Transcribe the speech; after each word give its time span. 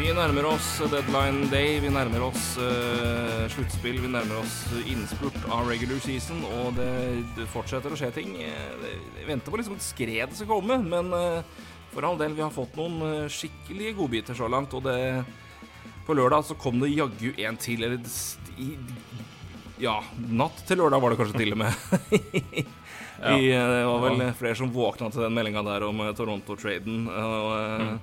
Vi 0.00 0.08
nærmer 0.16 0.46
oss 0.48 0.78
deadline 0.88 1.50
day, 1.52 1.74
vi 1.82 1.90
nærmer 1.92 2.22
oss 2.24 2.54
uh, 2.56 3.44
sluttspill, 3.52 3.98
vi 4.00 4.08
nærmer 4.08 4.38
oss 4.40 4.54
innspurt 4.88 5.36
av 5.52 5.68
regular 5.68 5.98
season, 6.00 6.38
og 6.56 6.70
det, 6.78 6.86
det 7.36 7.44
fortsetter 7.52 7.92
å 7.92 7.98
skje 8.00 8.08
ting. 8.14 8.30
Vi 8.40 9.26
venter 9.28 9.52
på 9.52 9.58
liksom 9.60 9.74
et 9.76 9.84
skred 9.84 10.32
som 10.38 10.48
kommer, 10.48 10.80
men 10.80 11.12
uh, 11.12 11.66
for 11.92 12.08
all 12.08 12.16
del, 12.16 12.32
vi 12.32 12.40
har 12.40 12.54
fått 12.54 12.78
noen 12.80 12.96
uh, 13.04 13.28
skikkelige 13.28 13.92
godbiter 13.98 14.38
så 14.38 14.48
langt, 14.48 14.72
og 14.72 14.88
det 14.88 14.96
På 16.06 16.16
lørdag 16.16 16.46
så 16.48 16.56
kom 16.56 16.80
det 16.80 16.94
jaggu 16.94 17.34
en 17.36 17.58
til, 17.60 17.84
eller 17.84 18.00
i, 18.56 18.70
Ja, 19.84 19.98
natt 20.32 20.64
til 20.64 20.80
lørdag 20.80 21.04
var 21.04 21.12
det 21.12 21.18
kanskje 21.20 21.42
til 21.42 21.58
og 21.58 21.60
med. 21.60 21.76
I, 23.36 23.52
det 23.52 23.84
var 23.84 24.00
vel 24.06 24.24
flere 24.32 24.56
som 24.56 24.72
våkna 24.72 25.12
til 25.12 25.26
den 25.26 25.36
meldinga 25.36 25.66
der 25.68 25.84
om 25.90 26.00
Toronto-traden. 26.16 27.04
og... 27.04 27.52
Mm. 27.84 28.00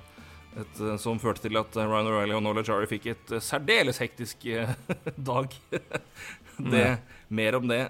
Et, 0.58 0.80
eh, 0.82 0.96
som 0.98 1.20
førte 1.22 1.44
til 1.44 1.58
at 1.60 1.76
eh, 1.78 1.86
Ryan 1.86 2.08
O'Reilly 2.10 2.34
og 2.34 2.42
Nola 2.42 2.64
Jari 2.66 2.88
fikk 2.90 3.06
et 3.12 3.32
uh, 3.34 3.42
særdeles 3.42 4.00
hektisk 4.02 4.48
dag. 5.30 5.54
det, 6.74 6.86
mer 7.30 7.58
om 7.60 7.68
det 7.70 7.82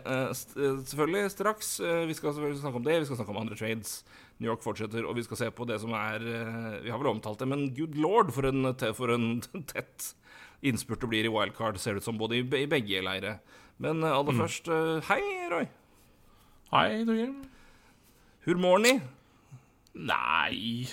selvfølgelig 0.53 1.31
straks. 1.33 1.79
vi 1.81 2.15
skal 2.15 2.35
selvfølgelig 2.35 2.61
snakke 2.61 2.77
om 2.77 2.85
det, 2.85 2.99
vi 3.01 3.09
skal 3.09 3.17
snakke 3.17 3.33
om 3.33 3.41
andre 3.41 3.57
trades. 3.57 4.03
New 4.39 4.51
York 4.51 4.63
fortsetter, 4.63 5.07
og 5.09 5.17
vi 5.17 5.25
skal 5.25 5.41
se 5.41 5.51
på 5.51 5.65
det 5.67 5.81
som 5.81 5.95
er 5.97 6.21
Vi 6.85 6.91
har 6.93 7.01
vel 7.01 7.11
omtalt 7.15 7.41
det, 7.41 7.49
men 7.49 7.71
good 7.75 7.97
lord, 7.97 8.31
for 8.37 8.47
en, 8.51 8.75
for 8.95 9.15
en 9.15 9.41
tett 9.73 10.13
innspurt 10.61 11.01
det 11.01 11.09
blir 11.09 11.25
i 11.25 11.33
wildcard, 11.33 11.79
ser 11.81 11.97
det 11.97 12.03
ut 12.03 12.11
som, 12.11 12.21
både 12.21 12.43
i, 12.43 12.45
i 12.45 12.69
begge 12.69 13.01
leire. 13.03 13.39
Men 13.79 14.05
aller 14.05 14.35
mm. 14.35 14.43
først, 14.43 14.69
hei, 15.09 15.23
Roy. 15.49 15.69
Hei, 16.75 17.05
Torgeir. 17.09 17.33
Hurmorny? 18.45 18.99
Nei 19.95 20.89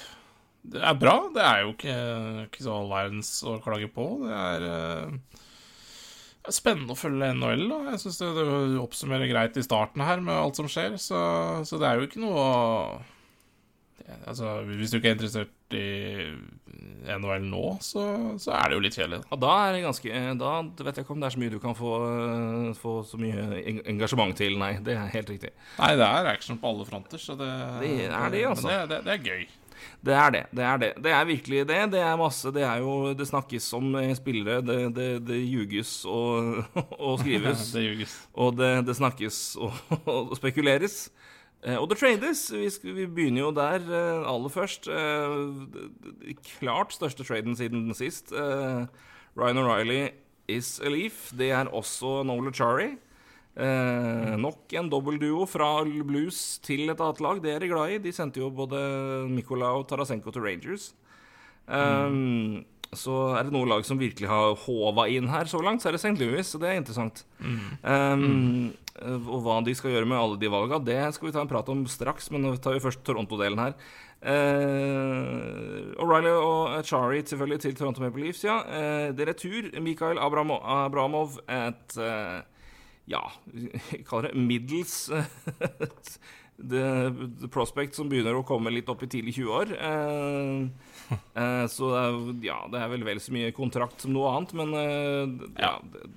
det 0.74 0.82
er 0.82 1.00
bra. 1.00 1.16
Det 1.36 1.44
er 1.46 1.64
jo 1.64 1.74
ikke, 1.74 1.98
ikke 2.48 2.66
så 2.66 2.78
all 2.80 2.92
verdens 2.92 3.32
å 3.46 3.58
klage 3.64 3.90
på. 3.94 4.08
Det 4.26 4.36
er, 4.36 4.66
uh, 4.66 5.42
det 6.46 6.52
er 6.52 6.58
spennende 6.58 6.96
å 6.96 7.00
følge 7.00 7.34
NHL. 7.38 7.66
Da. 7.72 7.82
Jeg 7.94 8.04
syns 8.04 8.22
det, 8.22 8.32
det, 8.38 8.46
oppsummerer 8.82 9.32
greit 9.32 9.60
i 9.60 9.66
starten 9.66 10.06
her 10.06 10.24
med 10.24 10.38
alt 10.38 10.62
som 10.62 10.70
skjer. 10.72 10.98
Så, 11.02 11.20
så 11.68 11.82
det 11.82 11.90
er 11.90 12.00
jo 12.00 12.10
ikke 12.10 12.24
noe 12.24 12.46
å 12.46 12.56
altså, 14.28 14.60
Hvis 14.70 14.94
du 14.94 15.00
ikke 15.00 15.14
er 15.14 15.18
interessert 15.18 15.76
i 15.76 15.86
NHL 17.06 17.46
nå, 17.50 17.64
så, 17.84 18.04
så 18.42 18.54
er 18.54 18.70
det 18.70 18.78
jo 18.78 18.84
litt 18.86 18.98
kjedelig. 18.98 19.22
Ja, 19.32 19.40
da 19.42 19.54
er 19.64 19.76
det 19.76 19.84
ganske 19.86 20.22
Da 20.42 20.52
vet 20.86 21.00
jeg 21.00 21.06
ikke 21.06 21.16
om 21.16 21.22
det 21.22 21.28
er 21.30 21.36
så 21.36 21.42
mye 21.42 21.54
du 21.54 21.60
kan 21.62 21.78
få, 21.78 21.92
få 22.80 22.96
så 23.10 23.20
mye 23.22 23.62
engasjement 23.94 24.38
til. 24.38 24.58
Nei, 24.62 24.76
det 24.86 24.98
er 24.98 25.14
helt 25.14 25.30
riktig. 25.34 25.54
Nei, 25.80 25.92
det 26.00 26.08
er 26.08 26.32
action 26.34 26.62
på 26.62 26.74
alle 26.74 26.88
fronter, 26.88 27.22
så 27.22 27.38
det, 27.40 27.52
det 27.82 27.94
er 28.10 28.34
det, 28.34 28.44
altså. 28.50 28.70
Det, 28.70 28.82
det, 28.94 29.02
det 29.08 29.16
er 29.16 29.30
gøy. 29.32 29.48
Det 30.06 30.14
er 30.14 30.34
det. 30.34 30.44
Det 30.56 30.64
er 30.64 30.82
det. 30.82 30.92
Det 31.04 31.12
er 31.12 31.26
virkelig 31.26 31.62
det. 31.68 31.80
Det 31.94 32.02
er 32.02 32.18
masse. 32.20 32.52
Det 32.54 32.64
er 32.64 32.82
jo 32.84 33.14
Det 33.14 33.28
snakkes 33.28 33.74
om 33.74 33.96
spillere. 34.16 34.62
Det, 34.62 34.80
det, 34.96 35.10
det 35.28 35.40
ljuges 35.44 36.06
og, 36.06 36.66
og 37.10 37.20
skrives. 37.20 37.70
det 37.76 37.86
ljuges. 37.88 38.18
Og 38.34 38.58
det, 38.58 38.74
det 38.88 38.98
snakkes 38.98 39.40
og, 39.56 39.74
og, 40.06 40.36
spekuleres. 40.38 41.10
Eh, 41.66 41.78
og 41.78 41.90
det 41.90 41.98
trades. 41.98 42.52
Vi, 42.54 42.70
vi, 42.94 43.08
begynner 43.08 43.42
jo 43.48 43.54
der 43.56 43.82
eh, 43.82 44.28
aller 44.30 44.54
først. 44.54 44.88
Eh, 44.88 46.36
klart 46.60 46.94
største 46.94 47.26
traden 47.26 47.56
siden 47.58 47.94
sist. 47.98 48.32
Ryan 49.36 49.58
O'Reilly 49.64 50.14
is 50.48 50.80
a 50.80 50.90
leaf. 50.90 51.32
Det 51.34 51.52
er 51.52 51.66
også 51.74 52.24
Nola 52.24 52.54
Chari. 52.54 52.94
Eh, 53.56 54.36
nok 54.36 54.74
en 54.76 54.90
dobbeltduo 54.92 55.46
fra 55.48 55.70
blues 55.86 56.40
til 56.66 56.90
et 56.92 57.00
annet 57.00 57.22
lag. 57.24 57.42
Det 57.44 57.54
er 57.54 57.64
de 57.64 57.72
glad 57.72 57.94
i. 57.94 58.04
De 58.04 58.12
sendte 58.16 58.42
jo 58.42 58.52
både 58.52 58.80
Mikola 59.32 59.72
og 59.80 59.88
Tarasenko 59.88 60.34
til 60.36 60.44
Rangers. 60.44 60.90
Um, 61.66 62.16
mm. 62.16 62.66
Så 62.96 63.14
er 63.36 63.48
det 63.48 63.54
noen 63.56 63.72
lag 63.72 63.86
som 63.88 64.00
virkelig 64.00 64.28
har 64.30 64.54
håva 64.66 65.08
inn 65.12 65.28
her 65.32 65.50
så 65.50 65.60
langt, 65.64 65.82
så 65.82 65.90
er 65.90 65.96
det 65.96 66.02
St. 66.04 66.14
Louis, 66.20 66.52
og 66.56 66.62
det 66.62 66.70
er 66.70 66.78
interessant. 66.80 67.24
Mm. 67.40 67.56
Um, 67.82 68.26
mm. 68.26 68.68
Og 69.26 69.40
hva 69.44 69.58
de 69.66 69.74
skal 69.76 69.96
gjøre 69.96 70.08
med 70.08 70.20
alle 70.20 70.38
de 70.40 70.52
valga, 70.52 70.80
det 70.80 71.00
skal 71.16 71.28
vi 71.28 71.34
ta 71.36 71.42
en 71.44 71.52
prat 71.52 71.72
om 71.74 71.84
straks, 71.90 72.30
men 72.32 72.46
nå 72.46 72.54
tar 72.62 72.78
vi 72.78 72.84
først 72.84 73.04
Toronto-delen 73.08 73.60
her. 73.60 73.76
Uh, 74.26 75.92
O'Reilly 76.02 76.32
og 76.32 76.86
Chari 76.88 77.20
selvfølgelig 77.26 77.60
til 77.66 77.76
Toronto 77.76 78.04
Maple 78.04 78.28
Leafs, 78.28 78.46
ja. 78.46 78.62
Uh, 78.64 79.10
det 79.16 79.26
er 79.26 79.34
retur. 79.34 79.68
Mikael 79.84 80.22
Abramov, 80.22 80.64
Abramov 80.64 81.40
et 81.52 81.98
uh, 82.00 82.40
ja, 83.10 83.22
jeg 83.92 84.04
kaller 84.08 84.32
det 84.32 84.42
middels 84.42 84.96
the, 86.58 86.84
the, 87.42 87.50
prospect 87.52 87.98
som 87.98 88.10
begynner 88.10 88.38
å 88.38 88.46
komme 88.48 88.74
litt 88.74 88.90
opp 88.92 89.04
i 89.06 89.10
tidlig 89.12 89.36
20-år. 89.38 89.74
Eh, 89.78 91.18
eh, 91.44 91.66
så 91.72 91.92
det 91.92 92.04
er, 92.04 92.20
ja, 92.48 92.60
det 92.72 92.82
er 92.82 92.94
vel 92.96 93.06
vel 93.08 93.22
så 93.22 93.36
mye 93.36 93.54
kontrakt 93.56 94.06
som 94.06 94.16
noe 94.16 94.32
annet, 94.34 94.56
men 94.58 94.74
eh, 94.80 95.50
ja, 95.62 95.76
det, 95.94 96.08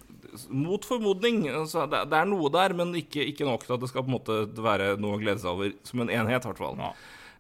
mot 0.49 0.85
formodning. 0.85 1.45
Altså, 1.51 1.87
det, 1.91 2.07
det, 2.13 2.23
er 2.23 2.31
noe 2.31 2.51
der, 2.55 2.75
men 2.79 2.95
ikke, 2.97 3.25
ikke, 3.33 3.47
nok 3.49 3.67
til 3.67 3.77
at 3.77 3.85
det 3.85 3.93
skal 3.93 4.05
på 4.07 4.13
en 4.13 4.19
måte 4.19 4.41
være 4.63 4.95
noe 5.01 5.19
å 5.19 5.23
glede 5.23 5.43
seg 5.43 5.55
over 5.55 5.77
som 5.89 6.05
en 6.05 6.13
enhet, 6.13 6.45
i 6.45 6.53
hvert 6.53 6.63
fall. 6.63 6.81
Ja. 6.81 6.93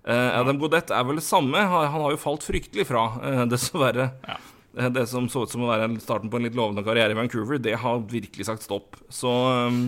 Eh, 0.09 0.39
Adam 0.39 0.61
Godett 0.61 0.93
er 0.95 1.09
vel 1.09 1.21
det 1.21 1.27
samme. 1.27 1.61
Han, 1.73 1.91
han 1.93 2.07
har 2.07 2.15
jo 2.15 2.23
falt 2.23 2.47
fryktelig 2.47 2.89
fra, 2.89 3.11
eh, 3.25 3.45
dessverre. 3.51 4.13
Ja. 4.27 4.39
Eh, 4.77 4.91
det 4.93 5.07
som 5.07 5.29
så 5.33 5.47
ut 5.47 5.55
som 5.55 5.65
å 5.65 5.73
være 5.73 5.91
starten 6.03 6.31
på 6.31 6.39
en 6.39 6.49
litt 6.49 6.59
lovende 6.59 6.85
karriere 6.87 7.15
i 7.15 7.19
Vancouver, 7.19 7.61
det 7.63 7.79
har 7.81 8.05
virkelig 8.11 8.49
sagt 8.51 8.67
stopp. 8.67 8.99
Så 9.09 9.33
um, 9.69 9.87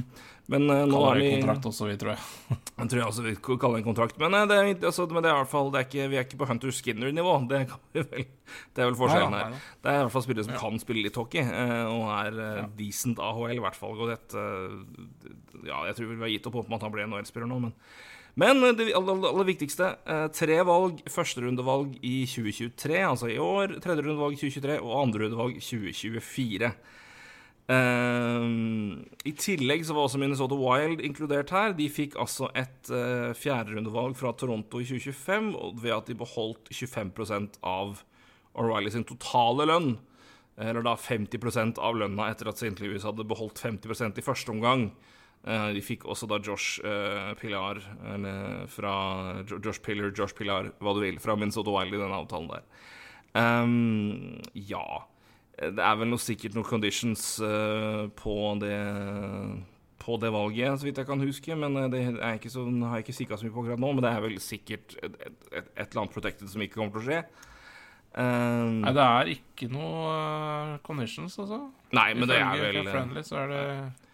men 0.51 0.67
uh, 0.67 0.83
nå 0.89 1.01
er 1.13 1.19
vi 1.21 1.27
kontrakt 1.37 1.67
også, 1.69 1.87
vi, 1.87 1.95
tror 2.01 2.17
jeg. 2.17 2.23
jeg 2.81 2.91
tror 2.91 2.99
jeg 2.99 3.07
også 3.07 3.23
vi 3.23 3.35
kaller 3.47 3.79
det 3.79 3.83
en 3.85 3.87
kontrakt. 3.87 4.17
Men, 4.19 4.35
uh, 4.35 4.47
det, 4.51 4.57
er, 4.59 4.71
altså, 4.89 5.07
men 5.07 5.23
det 5.23 5.31
er 5.31 5.37
i 5.37 5.43
hvert 5.45 5.53
fall 5.53 5.71
det 5.71 5.79
er 5.79 5.87
ikke, 5.87 6.07
vi 6.11 6.19
er 6.19 6.27
ikke 6.27 6.41
på 6.41 6.49
Hunter 6.51 6.75
Skinner-nivå. 6.75 7.35
Det, 7.53 7.61
det, 7.95 8.83
er 8.83 8.89
vel 8.89 8.99
forskjellen 8.99 9.37
her. 9.39 9.55
Det 9.79 9.93
er 9.93 10.01
i 10.01 10.05
hvert 10.09 10.15
fall 10.17 10.27
spillere 10.27 10.49
som 10.49 10.57
ja. 10.57 10.63
kan 10.65 10.83
spille 10.83 11.05
litt 11.07 11.21
hockey, 11.21 11.45
uh, 11.47 11.87
og 11.93 12.07
er 12.17 12.41
ja. 12.43 12.69
decent 12.81 13.23
AHL, 13.23 13.55
i 13.55 13.63
hvert 13.63 13.79
fall. 13.79 13.95
Og 13.95 14.11
dette 14.11 14.47
Ja, 15.69 15.85
jeg 15.87 16.01
tror 16.01 16.11
vi 16.17 16.25
har 16.25 16.35
gitt 16.35 16.51
opp 16.51 16.59
håpet 16.59 16.73
om 16.73 16.81
at 16.81 16.89
han 16.89 16.97
blir 16.97 17.07
NHL-spiller 17.07 17.51
nå, 17.51 17.61
men 17.69 17.77
men 18.41 18.65
eh, 18.65 18.77
det 18.77 18.89
aller, 18.97 19.27
aller 19.28 19.49
viktigste 19.49 19.91
eh, 20.09 20.27
tre 20.37 20.61
valg. 20.67 21.03
Førsterundevalg 21.11 21.99
i 22.01 22.23
2023, 22.28 22.97
altså 23.05 23.28
i 23.33 23.39
år. 23.43 23.77
Tredjerundevalg 23.84 24.39
2023 24.41 24.81
og 24.81 24.97
andrerundevalg 25.03 25.61
2024. 25.61 26.73
Uh, 27.71 27.77
eh, 27.77 28.45
I 29.31 29.33
tillegg 29.39 29.84
så 29.87 29.95
var 29.95 30.09
også 30.09 30.19
Minnesota 30.19 30.56
Wild 30.59 31.05
inkludert 31.06 31.53
her. 31.55 31.77
De 31.78 31.87
fikk 31.93 32.17
altså 32.19 32.49
et 32.59 32.91
uh, 32.91 33.31
fjerderundevalg 33.37 34.17
fra 34.19 34.33
Toronto 34.34 34.81
i 34.81 34.89
2025 34.89 35.53
ved 35.83 35.95
at 35.95 36.11
de 36.11 36.19
beholdt 36.19 36.72
25% 36.72 37.61
av 37.62 38.01
O'Reilly 38.59 38.91
sin 38.95 39.07
totale 39.07 39.69
lønn. 39.71 39.93
Eller 40.61 40.84
da 40.84 40.97
50% 40.99 41.78
av 41.81 41.97
lønna 41.97 42.27
etter 42.33 42.51
at 42.51 42.59
St. 42.59 42.75
Louis 42.83 43.05
hadde 43.07 43.25
beholdt 43.28 43.62
50% 43.62 44.19
i 44.19 44.25
første 44.25 44.53
omgang. 44.53 44.91
Uh, 45.41 45.71
de 45.73 45.81
fikk 45.81 46.05
også 46.05 46.28
da 46.28 46.37
Josh 46.45 46.83
uh, 46.84 47.33
Pilar 47.41 47.81
eller 48.12 48.67
fra 48.69 48.93
Josh 49.49 49.81
Pillar, 49.81 50.12
Josh 50.12 50.37
Pilar, 50.37 50.69
hva 50.84 50.93
du 50.93 51.01
vil, 51.01 51.21
fra 51.23 51.37
Minnesota 51.39 51.73
Wild 51.73 51.97
i 51.97 52.01
denne 52.01 52.19
avtalen 52.19 52.51
der. 52.51 52.67
Um, 53.31 54.41
ja 54.59 55.05
Det 55.55 55.78
er 55.78 55.99
vel 56.01 56.11
noe, 56.11 56.19
sikkert 56.19 56.56
noen 56.56 56.67
conditions 56.67 57.37
på 58.19 58.37
det 58.59 58.78
på 60.01 60.17
det 60.17 60.31
valget, 60.33 60.81
så 60.81 60.89
vidt 60.89 60.99
jeg 60.99 61.09
kan 61.09 61.21
huske. 61.21 61.57
Men 61.57 61.77
det 61.92 62.01
er 62.16 62.39
ikke 62.39 62.53
så, 62.53 62.65
har 62.65 62.98
jeg 62.98 63.07
ikke 63.07 63.19
kikka 63.21 63.39
så 63.39 63.47
mye 63.47 63.54
på 63.54 63.65
akkurat 63.65 63.83
nå. 63.83 63.92
Men 63.92 64.07
det 64.07 64.13
er 64.13 64.25
vel 64.25 64.37
sikkert 64.42 64.97
et, 65.03 65.16
et, 65.21 65.41
et, 65.53 65.69
eller 65.84 66.03
annet 66.04 66.15
protected 66.16 66.48
som 66.51 66.65
ikke 66.65 66.81
kommer 66.81 66.95
til 66.97 67.03
å 67.03 67.07
skje. 67.09 67.21
Um, 68.10 68.80
nei, 68.83 68.91
det 68.91 69.03
er 69.04 69.28
ikke 69.36 69.68
noe 69.71 70.07
uh, 70.10 70.78
conditions, 70.83 71.36
altså. 71.39 71.60
Nei, 71.95 72.09
men 72.18 72.27
det 72.30 72.39
er 72.42 72.59
vel 72.59 72.89
friendly, 72.89 73.22
så 73.27 73.39
er 73.45 73.53
det 73.53 73.62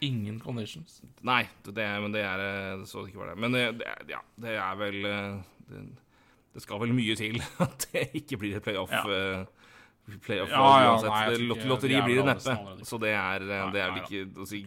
ingen 0.05 0.37
conditions. 0.41 0.99
Nei, 1.25 1.47
det, 1.65 1.87
men 2.05 2.13
det 2.13 2.23
er 2.25 2.43
eh, 2.45 2.73
Det 2.83 2.89
så 2.91 3.07
ikke 3.09 3.23
var 3.23 3.33
det. 3.33 3.39
Men 3.41 3.57
det, 3.57 3.65
ja, 4.09 4.21
det 4.41 4.55
er 4.61 4.79
vel 4.81 5.09
eh, 5.09 5.39
det, 5.71 5.83
det, 6.53 6.65
skal 6.65 6.81
vel 6.85 6.93
mye 6.97 7.17
til 7.17 7.41
at 7.67 7.89
det 7.93 8.07
ikke 8.21 8.41
blir 8.41 8.61
et 8.61 8.69
playoff. 8.69 8.93
Ja. 8.93 9.05
Uh, 9.09 10.17
playoff 10.25 10.53
ja, 10.53 10.63
ja, 10.85 10.93
uansett. 10.95 11.17
Nei, 11.17 11.67
lotteri 11.73 12.01
blir 12.05 12.23
det 12.23 12.29
neppe. 12.35 12.87
Så 12.89 13.01
det 13.03 13.13
er, 13.17 13.49
det 13.49 13.83
er 13.83 13.93
vel 13.97 14.05
ikke 14.05 14.45
å 14.45 14.49
si, 14.49 14.63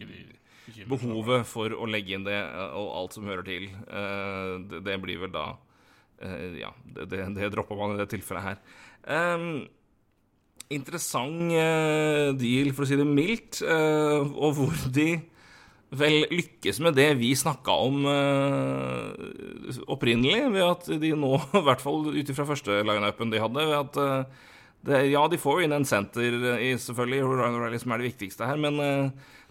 Behovet 0.89 1.47
for 1.49 1.73
å 1.73 1.87
legge 1.89 2.13
inn 2.13 2.25
det 2.27 2.37
og 2.77 2.91
alt 2.93 3.15
som 3.17 3.25
hører 3.25 3.41
til, 3.47 3.71
uh, 3.89 4.57
det, 4.85 4.99
blir 5.01 5.21
vel 5.23 5.33
da 5.33 5.47
uh, 5.55 6.51
Ja, 6.59 6.69
det, 6.85 7.09
det, 7.09 7.49
dropper 7.55 7.77
man 7.77 7.95
i 7.95 8.01
det 8.01 8.09
tilfellet 8.13 8.51
her. 8.51 8.61
Um, 9.07 9.67
interessant 10.69 11.53
uh, 11.55 12.29
deal, 12.37 12.73
for 12.75 12.85
å 12.85 12.89
si 12.89 12.97
det 12.99 13.07
mildt, 13.07 13.61
uh, 13.65 14.21
og 14.37 14.57
hvor 14.59 14.83
de 14.93 15.09
vel 15.89 16.27
lykkes 16.29 16.77
med 16.85 16.93
det 16.99 17.07
vi 17.17 17.31
snakka 17.37 17.77
om 17.87 18.03
uh, 18.05 19.09
opprinnelig, 19.89 20.51
ved 20.53 20.67
at 20.67 20.91
de 21.01 21.15
nå, 21.17 21.33
i 21.61 21.65
hvert 21.65 21.81
fall 21.81 22.11
ut 22.13 22.29
ifra 22.35 22.45
første 22.49 22.83
lineupen 22.85 23.33
de 23.33 23.41
hadde, 23.41 23.65
ved 23.71 23.79
at 23.79 23.99
det, 24.85 25.01
Ja, 25.09 25.25
de 25.27 25.41
får 25.41 25.65
inn 25.65 25.75
en 25.75 25.87
senter 25.87 26.37
i 26.61 26.69
selvfølgelig 26.79 27.25
Ryan 27.25 27.57
O'Reilly 27.57 27.81
som 27.81 27.91
er 27.91 27.99
det 27.99 28.13
viktigste 28.13 28.47
her, 28.47 28.61
men 28.61 28.77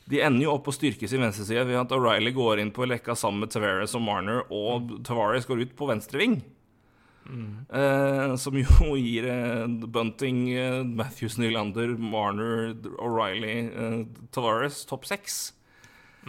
de 0.08 0.22
ender 0.24 0.46
jo 0.46 0.54
opp 0.54 0.70
og 0.70 0.76
styrkes 0.76 1.12
i 1.12 1.20
venstresida 1.20 1.66
ved 1.68 1.76
at 1.82 1.92
O'Reilly 1.92 2.32
går 2.32 2.62
inn 2.62 2.70
på 2.72 2.86
lekka 2.88 3.12
sammen 3.18 3.44
med 3.44 3.52
Tavares 3.52 3.92
og 3.98 4.06
Marner, 4.06 4.40
og 4.48 4.94
Tavares 5.04 5.44
går 5.48 5.66
ut 5.66 5.74
på 5.76 5.90
venstre 5.90 6.22
ving. 6.22 6.38
Mm. 7.28 7.66
Eh, 7.68 8.34
som 8.36 8.56
jo 8.56 8.96
gir 8.96 9.28
eh, 9.28 9.66
Bunting, 9.66 10.48
eh, 10.50 10.82
Matthews, 10.84 11.38
Nylander, 11.38 11.96
Marner, 11.98 12.74
O'Reilly, 12.98 13.56
eh, 13.68 14.02
Tavares 14.32 14.84
topp 14.88 15.06
seks. 15.08 15.38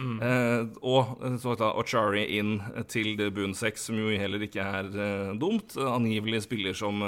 Mm. 0.00 0.16
Eh, 0.24 0.66
og 0.86 1.20
så 1.42 1.56
da 1.60 1.72
Ochari 1.76 2.24
inn 2.38 2.58
til 2.88 3.18
bunn 3.34 3.56
seks, 3.56 3.88
som 3.88 3.98
jo 4.00 4.12
heller 4.16 4.44
ikke 4.46 4.64
er 4.64 4.90
eh, 4.90 5.32
dumt. 5.40 5.76
Angivelig 5.76 6.44
spiller 6.48 6.76
som 6.76 7.02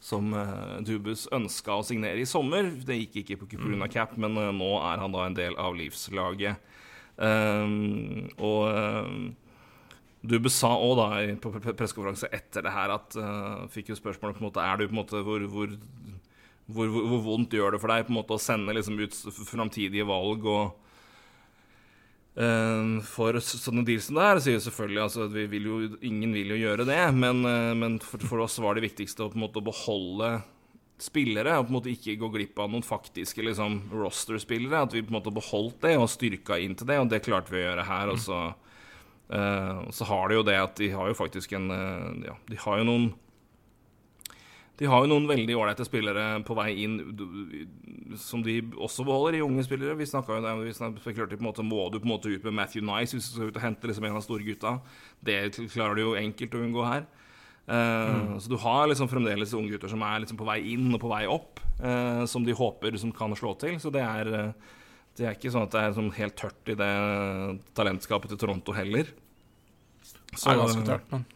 som 0.00 0.30
Dubus 0.80 1.26
ønska 1.28 1.74
å 1.76 1.82
signere 1.84 2.22
i 2.22 2.28
sommer. 2.28 2.70
Det 2.72 2.96
gikk 2.96 3.18
ikke 3.20 3.42
pga. 3.42 3.58
Mm. 3.60 3.82
cap, 3.92 4.14
men 4.16 4.32
nå 4.32 4.70
er 4.80 5.02
han 5.02 5.12
da 5.12 5.26
en 5.26 5.36
del 5.36 5.58
av 5.60 5.76
livslaget. 5.76 6.56
Um, 7.20 8.30
og 8.40 8.64
Dubbe 10.20 10.50
sa 10.52 10.74
òg 10.76 10.98
da 10.98 11.06
på 11.40 11.52
pressekonferanse 11.64 12.28
etter 12.36 12.66
det 12.66 12.74
her 12.74 12.92
at 12.92 13.16
uh, 13.16 13.64
Fikk 13.72 13.94
jo 13.94 13.96
spørsmålet 13.96 14.36
på 14.36 14.44
en 14.44 14.48
måte 14.50 14.64
Er 14.64 14.76
du 14.76 14.84
på 14.84 14.92
en 14.92 15.00
måte 15.00 15.22
hvor, 15.24 15.46
hvor, 15.48 15.72
hvor, 16.68 16.92
hvor 16.92 17.24
vondt 17.24 17.56
gjør 17.56 17.74
det 17.74 17.80
for 17.80 17.92
deg 17.92 18.04
på 18.04 18.12
en 18.12 18.18
måte 18.20 18.36
å 18.36 18.42
sende 18.42 18.74
liksom 18.76 19.00
ut 19.00 19.16
framtidige 19.48 20.04
valg 20.08 20.44
og 20.44 20.76
uh, 22.36 23.00
For 23.08 23.40
sånne 23.40 23.86
deals 23.88 24.10
som 24.10 24.20
det 24.20 24.28
her, 24.28 24.44
sier 24.44 24.58
jo 24.58 24.66
selvfølgelig 24.68 25.04
altså, 25.06 25.32
vi 25.32 25.48
vil 25.56 25.72
jo, 25.72 25.82
Ingen 26.12 26.36
vil 26.36 26.52
jo 26.52 26.62
gjøre 26.66 26.88
det, 26.92 27.02
men, 27.16 27.44
uh, 27.48 27.72
men 27.72 27.96
for, 28.04 28.20
for, 28.20 28.44
oss 28.44 28.60
var 28.60 28.76
det 28.76 28.84
viktigste 28.90 29.24
å 29.24 29.32
på 29.32 29.40
en 29.40 29.46
måte 29.48 29.64
beholde 29.64 30.34
spillere, 31.00 31.54
og 31.56 31.64
på 31.64 31.72
en 31.72 31.78
måte 31.78 31.94
ikke 31.94 32.18
gå 32.20 32.28
glipp 32.34 32.58
av 32.60 32.68
noen 32.68 32.84
faktiske 32.84 33.40
liksom, 33.40 33.86
roster-spillere. 33.88 34.82
At 34.84 34.92
vi 34.92 35.00
på 35.00 35.08
en 35.08 35.16
måte 35.16 35.32
beholdt 35.32 35.78
det 35.86 35.94
og 35.96 36.10
styrka 36.12 36.58
inn 36.60 36.74
til 36.76 36.90
det, 36.90 36.98
og 37.00 37.08
det 37.08 37.22
klarte 37.24 37.48
vi 37.54 37.62
å 37.62 37.70
gjøre 37.70 37.86
her. 37.88 38.12
og 38.12 38.20
så 38.20 38.50
Uh, 38.50 38.69
så 39.30 40.06
har 40.08 40.28
de 40.28 40.38
jo 40.40 40.46
det 40.46 40.56
at 40.58 40.78
de 40.80 40.90
har 40.90 41.10
jo 41.10 41.18
faktisk 41.18 41.52
en 41.54 41.70
uh, 41.70 42.14
Ja, 42.26 42.36
de 42.48 42.56
har 42.58 42.80
jo 42.80 42.86
noen 42.88 43.04
De 44.80 44.88
har 44.90 45.04
jo 45.04 45.10
noen 45.12 45.28
veldig 45.28 45.54
ålreite 45.54 45.86
spillere 45.86 46.40
på 46.46 46.56
vei 46.58 46.72
inn 46.82 46.96
som 48.18 48.42
de 48.42 48.56
også 48.74 49.04
beholder 49.06 49.36
i 49.38 49.42
unge 49.44 49.62
spillere. 49.62 49.94
Vi 49.94 50.08
snakka 50.08 50.40
jo 50.40 50.54
vi 50.64 50.72
spekulerte 50.74 51.36
på 51.36 51.44
en 51.44 51.50
måte 51.50 51.62
Må 51.62 51.84
du 51.92 52.00
på 52.00 52.08
en 52.08 52.14
måte 52.16 52.32
ut 52.32 52.48
med 52.48 52.56
Matthew 52.58 52.82
Nice 52.88 53.14
hvis 53.14 53.28
du 53.28 53.36
skal 53.36 53.52
ut 53.52 53.60
og 53.60 53.62
hente 53.62 53.86
liksom 53.86 54.08
en 54.08 54.18
av 54.18 54.24
store 54.24 54.46
gutta? 54.46 54.78
Det 55.22 55.52
klarer 55.70 55.94
du 55.94 56.02
jo 56.08 56.16
enkelt 56.18 56.56
å 56.56 56.64
unngå 56.64 56.88
her. 56.88 57.06
Uh, 57.70 57.76
mm. 57.76 58.34
Så 58.42 58.50
du 58.50 58.56
har 58.58 58.88
liksom 58.90 59.12
fremdeles 59.12 59.54
unge 59.54 59.76
gutter 59.76 59.92
som 59.92 60.02
er 60.02 60.24
liksom 60.24 60.40
på 60.40 60.48
vei 60.48 60.58
inn 60.72 60.90
og 60.90 60.98
på 61.04 61.12
vei 61.12 61.22
opp, 61.30 61.62
som 62.28 62.42
de 62.44 62.56
håper 62.56 62.98
som 63.00 63.12
kan 63.14 63.36
slå 63.38 63.54
til. 63.60 63.78
Så 63.80 63.92
det 63.94 64.02
er 64.02 64.50
det 65.20 65.28
er 65.28 65.36
ikke 65.36 65.52
sånn 65.52 65.66
at 65.66 65.74
det 65.74 65.82
er 65.82 65.96
sånn 65.96 66.14
helt 66.16 66.36
tørt 66.40 66.72
i 66.72 66.76
det 66.78 66.92
talentskapet 67.76 68.32
til 68.32 68.40
Toronto 68.40 68.74
heller. 68.76 69.10
Så, 70.32 70.46
det 70.46 70.54
er 70.54 70.60
ganske 70.62 70.86
tørt, 70.86 71.12
men 71.12 71.28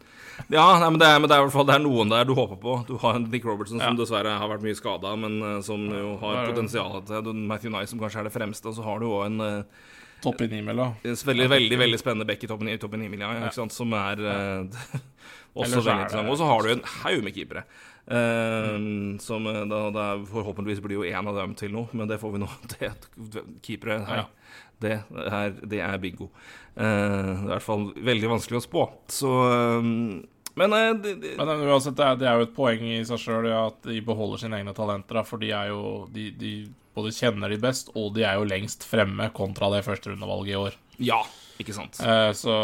Ja, 0.51 0.63
nei, 0.81 0.89
men, 0.89 0.97
det 0.99 1.07
er, 1.07 1.19
men 1.21 1.29
det 1.31 1.35
er 1.35 1.43
i 1.43 1.45
hvert 1.45 1.53
fall 1.53 1.67
det 1.69 1.75
er 1.77 1.83
noen 1.83 2.09
der 2.11 2.25
du 2.27 2.33
håper 2.35 2.57
på. 2.59 2.73
Du 2.89 2.95
har 2.99 3.19
Nick 3.21 3.45
Robertson, 3.47 3.79
som 3.79 3.93
ja. 3.93 3.99
dessverre 4.01 4.33
har 4.41 4.51
vært 4.51 4.65
mye 4.65 4.75
skada, 4.75 5.13
men 5.19 5.37
uh, 5.43 5.59
som 5.63 5.85
jo 5.87 6.15
har 6.23 6.49
potensial 6.49 6.97
til 7.07 7.29
Matthew 7.45 7.71
Nye, 7.75 7.87
som 7.87 8.01
kanskje 8.01 8.23
er 8.23 8.27
det 8.27 8.33
fremste. 8.35 8.71
Og 8.71 8.75
så 8.75 8.83
har 8.87 8.99
du 8.99 9.07
òg 9.11 9.29
en 9.29 9.39
uh, 9.45 9.85
Topp 10.23 10.41
i 10.41 10.49
nimila. 10.49 10.89
Veldig, 11.05 11.47
veldig 11.51 11.77
veldig 11.77 11.97
spennende 12.01 12.25
back 12.27 12.43
i 12.43 12.49
toppen 12.49 12.71
i, 12.71 12.77
toppen 12.81 13.03
i 13.03 13.05
nimila, 13.05 13.33
ja, 13.37 13.49
som 13.53 13.93
er 13.99 14.23
ja. 14.25 14.37
også 15.61 15.83
veldig 15.83 16.07
interessant. 16.07 16.31
Og 16.31 16.39
så 16.39 16.47
har 16.49 16.65
du 16.65 16.71
en 16.73 16.85
haug 17.03 17.25
med 17.27 17.35
keepere. 17.35 17.65
Uh. 18.05 19.17
Som 19.21 19.47
da, 19.69 19.79
da, 19.89 20.05
forhåpentligvis 20.29 20.83
blir 20.83 20.99
jo 20.99 21.07
én 21.07 21.25
av 21.25 21.39
dem 21.39 21.55
til 21.57 21.73
noe, 21.73 21.89
men 21.97 22.09
det 22.09 22.19
får 22.21 22.35
vi 22.35 22.43
nå. 22.43 22.51
Det, 22.75 22.91
keepere 23.65 24.01
her, 24.05 24.27
det, 24.83 24.99
er, 25.25 25.57
det 25.63 25.81
er 25.81 25.99
bingo. 26.01 26.29
Uh, 26.75 26.83
det 26.83 26.85
er 26.85 27.43
i 27.49 27.51
hvert 27.55 27.65
fall 27.65 27.89
veldig 28.11 28.31
vanskelig 28.35 28.61
å 28.61 28.65
spå. 28.65 28.87
Så 29.11 29.31
um, 29.81 30.23
men, 30.55 30.75
det, 31.01 31.15
det, 31.19 31.33
men 31.39 31.65
uansett, 31.67 31.97
det 31.97 32.05
er, 32.05 32.19
det 32.19 32.27
er, 32.29 32.39
jo 32.39 32.47
et 32.47 32.55
poeng 32.55 32.83
i 32.87 32.99
seg 33.07 33.19
sjøl 33.19 33.49
at 33.51 33.81
de 33.87 33.99
beholder 34.05 34.39
sine 34.43 34.61
egne 34.61 34.75
talenter. 34.75 35.19
For 35.27 35.41
de 35.41 35.51
er 35.51 35.71
jo 35.73 36.05
de, 36.15 36.29
de, 36.39 36.51
både 36.95 37.11
kjenner 37.15 37.51
de 37.51 37.59
best, 37.59 37.91
og 37.99 38.13
de 38.15 38.23
er 38.23 38.39
jo 38.39 38.47
lengst 38.47 38.87
fremme 38.87 39.27
kontra 39.35 39.71
det 39.73 39.83
første 39.87 40.13
rundevalget 40.13 40.53
i 40.53 40.61
år. 40.61 40.77
Ja, 41.03 41.19
ikke 41.61 41.75
sant 41.75 41.97
uh, 42.03 42.31
så, 42.35 42.55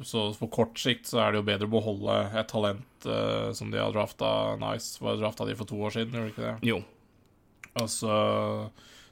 så, 0.00 0.24
på 0.38 0.48
kort 0.52 0.80
sikt 0.80 1.10
så 1.10 1.20
er 1.20 1.32
det 1.32 1.42
jo 1.42 1.46
bedre 1.50 1.68
å 1.68 1.74
beholde 1.74 2.16
et 2.32 2.48
talent 2.50 3.08
uh, 3.08 3.50
som 3.56 3.72
de 3.72 3.80
har 3.80 3.92
drafta 3.92 4.28
Nice. 4.60 4.96
Var 5.02 5.20
drafta 5.20 5.46
de 5.48 5.56
for 5.58 5.68
to 5.68 5.78
år 5.84 5.94
siden, 5.96 6.16
gjorde 6.16 6.30
de 6.30 6.34
ikke 6.34 6.46
det? 6.46 6.56
Jo. 6.70 6.80
Og 7.82 7.88
så 7.90 8.18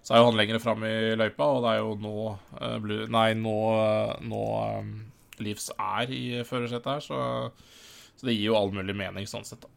så 0.02 0.14
er 0.14 0.18
jo 0.18 0.30
han 0.32 0.38
lenger 0.38 0.58
fram 0.58 0.82
i 0.82 1.12
løypa, 1.14 1.46
og 1.46 1.60
det 1.62 1.72
er 1.72 1.82
jo 1.82 1.92
nå 2.02 2.14
uh, 2.58 3.06
Nei, 3.14 3.28
nå, 3.38 3.58
nå 4.26 4.42
Leeds 5.42 5.70
er 5.76 6.10
i 6.14 6.24
førersetet 6.46 6.90
her, 6.90 7.04
så, 7.04 7.20
så, 8.16 8.26
det 8.26 8.34
gir 8.34 8.48
jo 8.50 8.58
all 8.58 8.74
mulig 8.74 8.96
mening 8.98 9.28
sånn 9.30 9.46
sett, 9.46 9.62
da. 9.62 9.70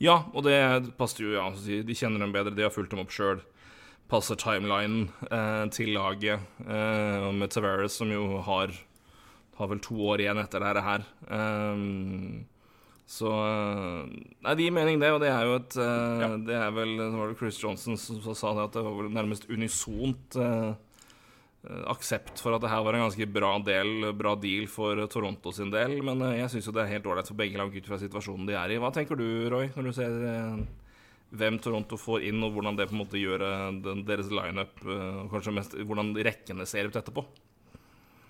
Ja, 0.00 0.16
og 0.32 0.46
det 0.46 0.56
passer 0.98 1.26
jo, 1.26 1.34
ja. 1.34 1.48
De 1.58 1.96
kjenner 1.96 2.22
dem 2.22 2.32
bedre, 2.32 2.54
de 2.54 2.64
har 2.64 2.72
fulgt 2.72 2.92
dem 2.94 3.02
opp 3.02 3.12
sjøl. 3.12 3.42
Passer 4.08 4.38
timelinen 4.40 5.10
eh, 5.28 5.64
til 5.74 5.92
laget, 5.92 6.44
eh, 6.64 7.26
med 7.36 7.50
Tavares, 7.52 7.98
som 8.00 8.08
jo 8.08 8.38
har, 8.46 8.72
har 9.58 9.68
vel 9.68 9.82
to 9.84 9.98
år 10.08 10.22
igjen 10.24 10.40
etter 10.40 10.64
dette 10.64 10.84
her. 10.86 11.04
Um, 11.28 12.46
så 13.08 13.28
eh, 13.28 14.08
Nei, 14.44 14.54
det 14.54 14.64
gir 14.64 14.74
mening, 14.76 14.96
det. 15.00 15.12
Og 15.12 15.20
det 15.20 15.28
er 15.32 15.44
jo 15.44 15.58
et 15.58 15.76
eh, 15.80 16.24
ja. 16.24 16.30
Det 16.48 16.56
er 16.56 16.72
vel 16.76 16.96
det 16.96 17.12
var 17.14 17.32
det 17.32 17.38
Chris 17.40 17.60
Johnson 17.60 18.00
som, 18.00 18.20
sa 18.32 18.54
det, 18.56 18.66
at 18.70 18.76
det 18.76 18.84
var 18.84 18.98
vel 19.02 19.12
nærmest 19.12 19.48
unisont 19.52 20.40
uh, 20.40 20.72
aksept 21.92 22.40
for 22.40 22.56
at 22.56 22.64
det 22.64 22.72
her 22.72 22.84
var 22.84 22.96
en 22.96 23.06
ganske 23.06 23.28
bra, 23.32 23.54
del, 23.64 24.10
bra 24.16 24.34
deal 24.40 24.68
for 24.72 25.04
Toronto 25.12 25.52
sin 25.52 25.72
del. 25.74 25.98
Men 26.04 26.24
jeg 26.32 26.48
syns 26.52 26.68
jo 26.68 26.76
det 26.76 26.84
er 26.86 26.94
helt 26.96 27.08
ålreit 27.12 27.28
for 27.28 27.40
begge 27.40 27.60
lag 27.60 27.72
ut 27.72 27.92
fra 27.92 28.00
situasjonen 28.00 28.48
de 28.48 28.56
er 28.56 28.72
i. 28.72 28.80
Hva 28.80 28.92
tenker 28.96 29.20
du, 29.20 29.28
Roy, 29.52 29.68
når 29.76 29.88
du 29.88 29.96
ser 29.96 30.20
hvem 31.30 31.58
Toronto 31.60 31.98
får 32.00 32.24
inn, 32.30 32.40
og 32.44 32.54
hvordan 32.54 32.78
det 32.78 32.88
på 32.88 32.96
en 32.96 33.02
måte 33.02 33.20
gjør 33.20 33.44
den, 33.84 34.04
deres 34.08 34.30
lineup, 34.32 34.80
og 34.84 35.28
kanskje 35.32 35.54
mest 35.58 35.76
hvordan 35.76 36.14
rekkene 36.16 36.66
ser 36.68 36.88
ut 36.88 36.96
etterpå? 36.96 37.24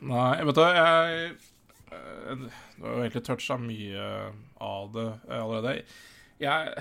Nei, 0.09 0.35
vet 0.47 0.59
du, 0.59 0.65
jeg 0.67 1.31
du 1.89 2.83
har 2.85 2.91
jo 2.93 3.05
egentlig 3.05 3.23
toucha 3.25 3.57
mye 3.61 4.09
av 4.61 4.91
det 4.93 5.07
allerede. 5.33 5.79
Jeg 6.43 6.75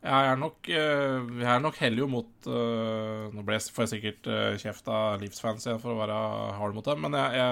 jeg 0.00 0.28
er 0.30 0.38
nok 0.40 0.68
eh, 0.72 1.26
Jeg 1.42 1.48
er 1.52 1.58
nok 1.60 1.76
heller 1.76 2.00
jo 2.00 2.06
mot 2.08 2.46
Nå 2.48 3.42
jeg, 3.52 3.64
får 3.74 3.84
jeg 3.84 3.90
sikkert 3.90 4.28
kjeft 4.62 4.86
av 4.88 5.20
Leeds-fans 5.20 5.68
for 5.82 5.92
å 5.92 5.98
være 5.98 6.20
hard 6.56 6.78
mot 6.78 6.86
dem, 6.88 7.04
men 7.04 7.18
jeg, 7.18 7.42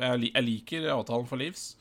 jeg, 0.00 0.30
jeg, 0.30 0.44
liker 0.46 0.88
avtalen 0.94 1.28
for 1.28 1.42
Leeds. 1.42 1.74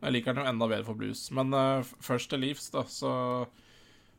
Jeg 0.00 0.14
liker 0.14 0.32
den 0.32 0.46
jo 0.46 0.52
enda 0.54 0.70
bedre 0.70 0.86
for 0.86 0.96
Blues. 0.96 1.26
Men 1.34 1.52
først 1.82 2.30
til 2.32 2.44
Leeds, 2.44 2.70
da, 2.72 2.86
så 2.88 3.12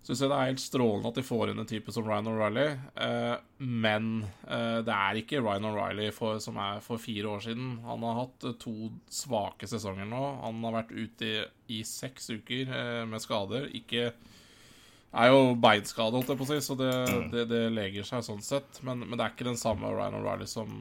syns 0.07 0.21
jeg 0.23 0.31
det 0.31 0.37
er 0.37 0.49
helt 0.51 0.63
strålende 0.63 1.09
at 1.11 1.17
de 1.19 1.23
får 1.25 1.49
inn 1.51 1.61
en 1.61 1.67
type 1.67 1.91
som 1.91 2.05
Ryan 2.07 2.29
O'Reilly. 2.31 2.67
Eh, 3.03 3.33
men 3.59 4.11
eh, 4.47 4.79
det 4.87 4.93
er 4.95 5.19
ikke 5.19 5.41
Ryan 5.41 5.67
O'Reilly 5.67 6.07
som 6.43 6.59
er 6.63 6.79
for 6.85 7.01
fire 7.01 7.33
år 7.33 7.43
siden. 7.43 7.73
Han 7.83 8.05
har 8.07 8.21
hatt 8.21 8.47
uh, 8.47 8.55
to 8.61 8.91
svake 9.11 9.67
sesonger 9.67 10.07
nå. 10.07 10.21
Han 10.45 10.63
har 10.63 10.77
vært 10.79 10.93
ute 10.95 11.27
i, 11.27 11.41
i 11.79 11.81
seks 11.87 12.31
uker 12.31 12.71
med 13.09 13.23
skader. 13.23 13.67
Ikke 13.75 14.13
er 15.17 15.31
jo 15.31 15.57
beinskade, 15.59 16.15
holdt 16.15 16.31
jeg 16.31 16.39
på 16.39 16.45
å 16.45 16.49
si, 16.51 16.59
så 16.63 16.77
det, 16.79 16.93
mm. 16.93 17.27
det, 17.33 17.43
det 17.49 17.61
leger 17.73 18.07
seg 18.07 18.23
sånn 18.23 18.43
sett. 18.45 18.79
Men, 18.87 19.03
men, 19.03 19.17
det 19.17 19.25
er 19.25 19.35
ikke 19.35 19.49
den 19.49 19.59
samme 19.59 19.91
Ryan 19.91 20.19
O'Reilly 20.21 20.47
som, 20.47 20.71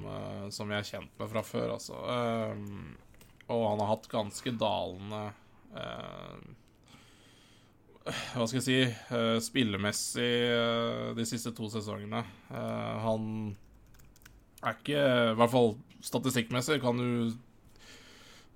som 0.54 0.70
jeg 0.70 0.84
er 0.84 0.90
kjent 0.92 1.18
med 1.18 1.32
fra 1.32 1.42
før, 1.46 1.74
altså. 1.78 1.98
og 3.48 3.66
han 3.72 3.82
har 3.82 3.90
hatt 3.94 4.08
ganske 4.12 4.54
dalende 4.60 5.24
hva 8.06 8.46
skal 8.46 8.60
jeg 8.60 8.66
si 8.66 8.78
uh, 9.10 9.38
Spillemessig 9.42 10.32
uh, 10.52 11.10
de 11.16 11.26
siste 11.26 11.52
to 11.56 11.70
sesongene. 11.72 12.22
Uh, 12.50 12.94
han 13.02 13.26
er 14.62 14.78
ikke 14.78 15.02
I 15.02 15.34
hvert 15.38 15.52
fall 15.52 15.74
statistikkmessig 16.06 16.78
kan 16.82 17.00
du 17.00 17.34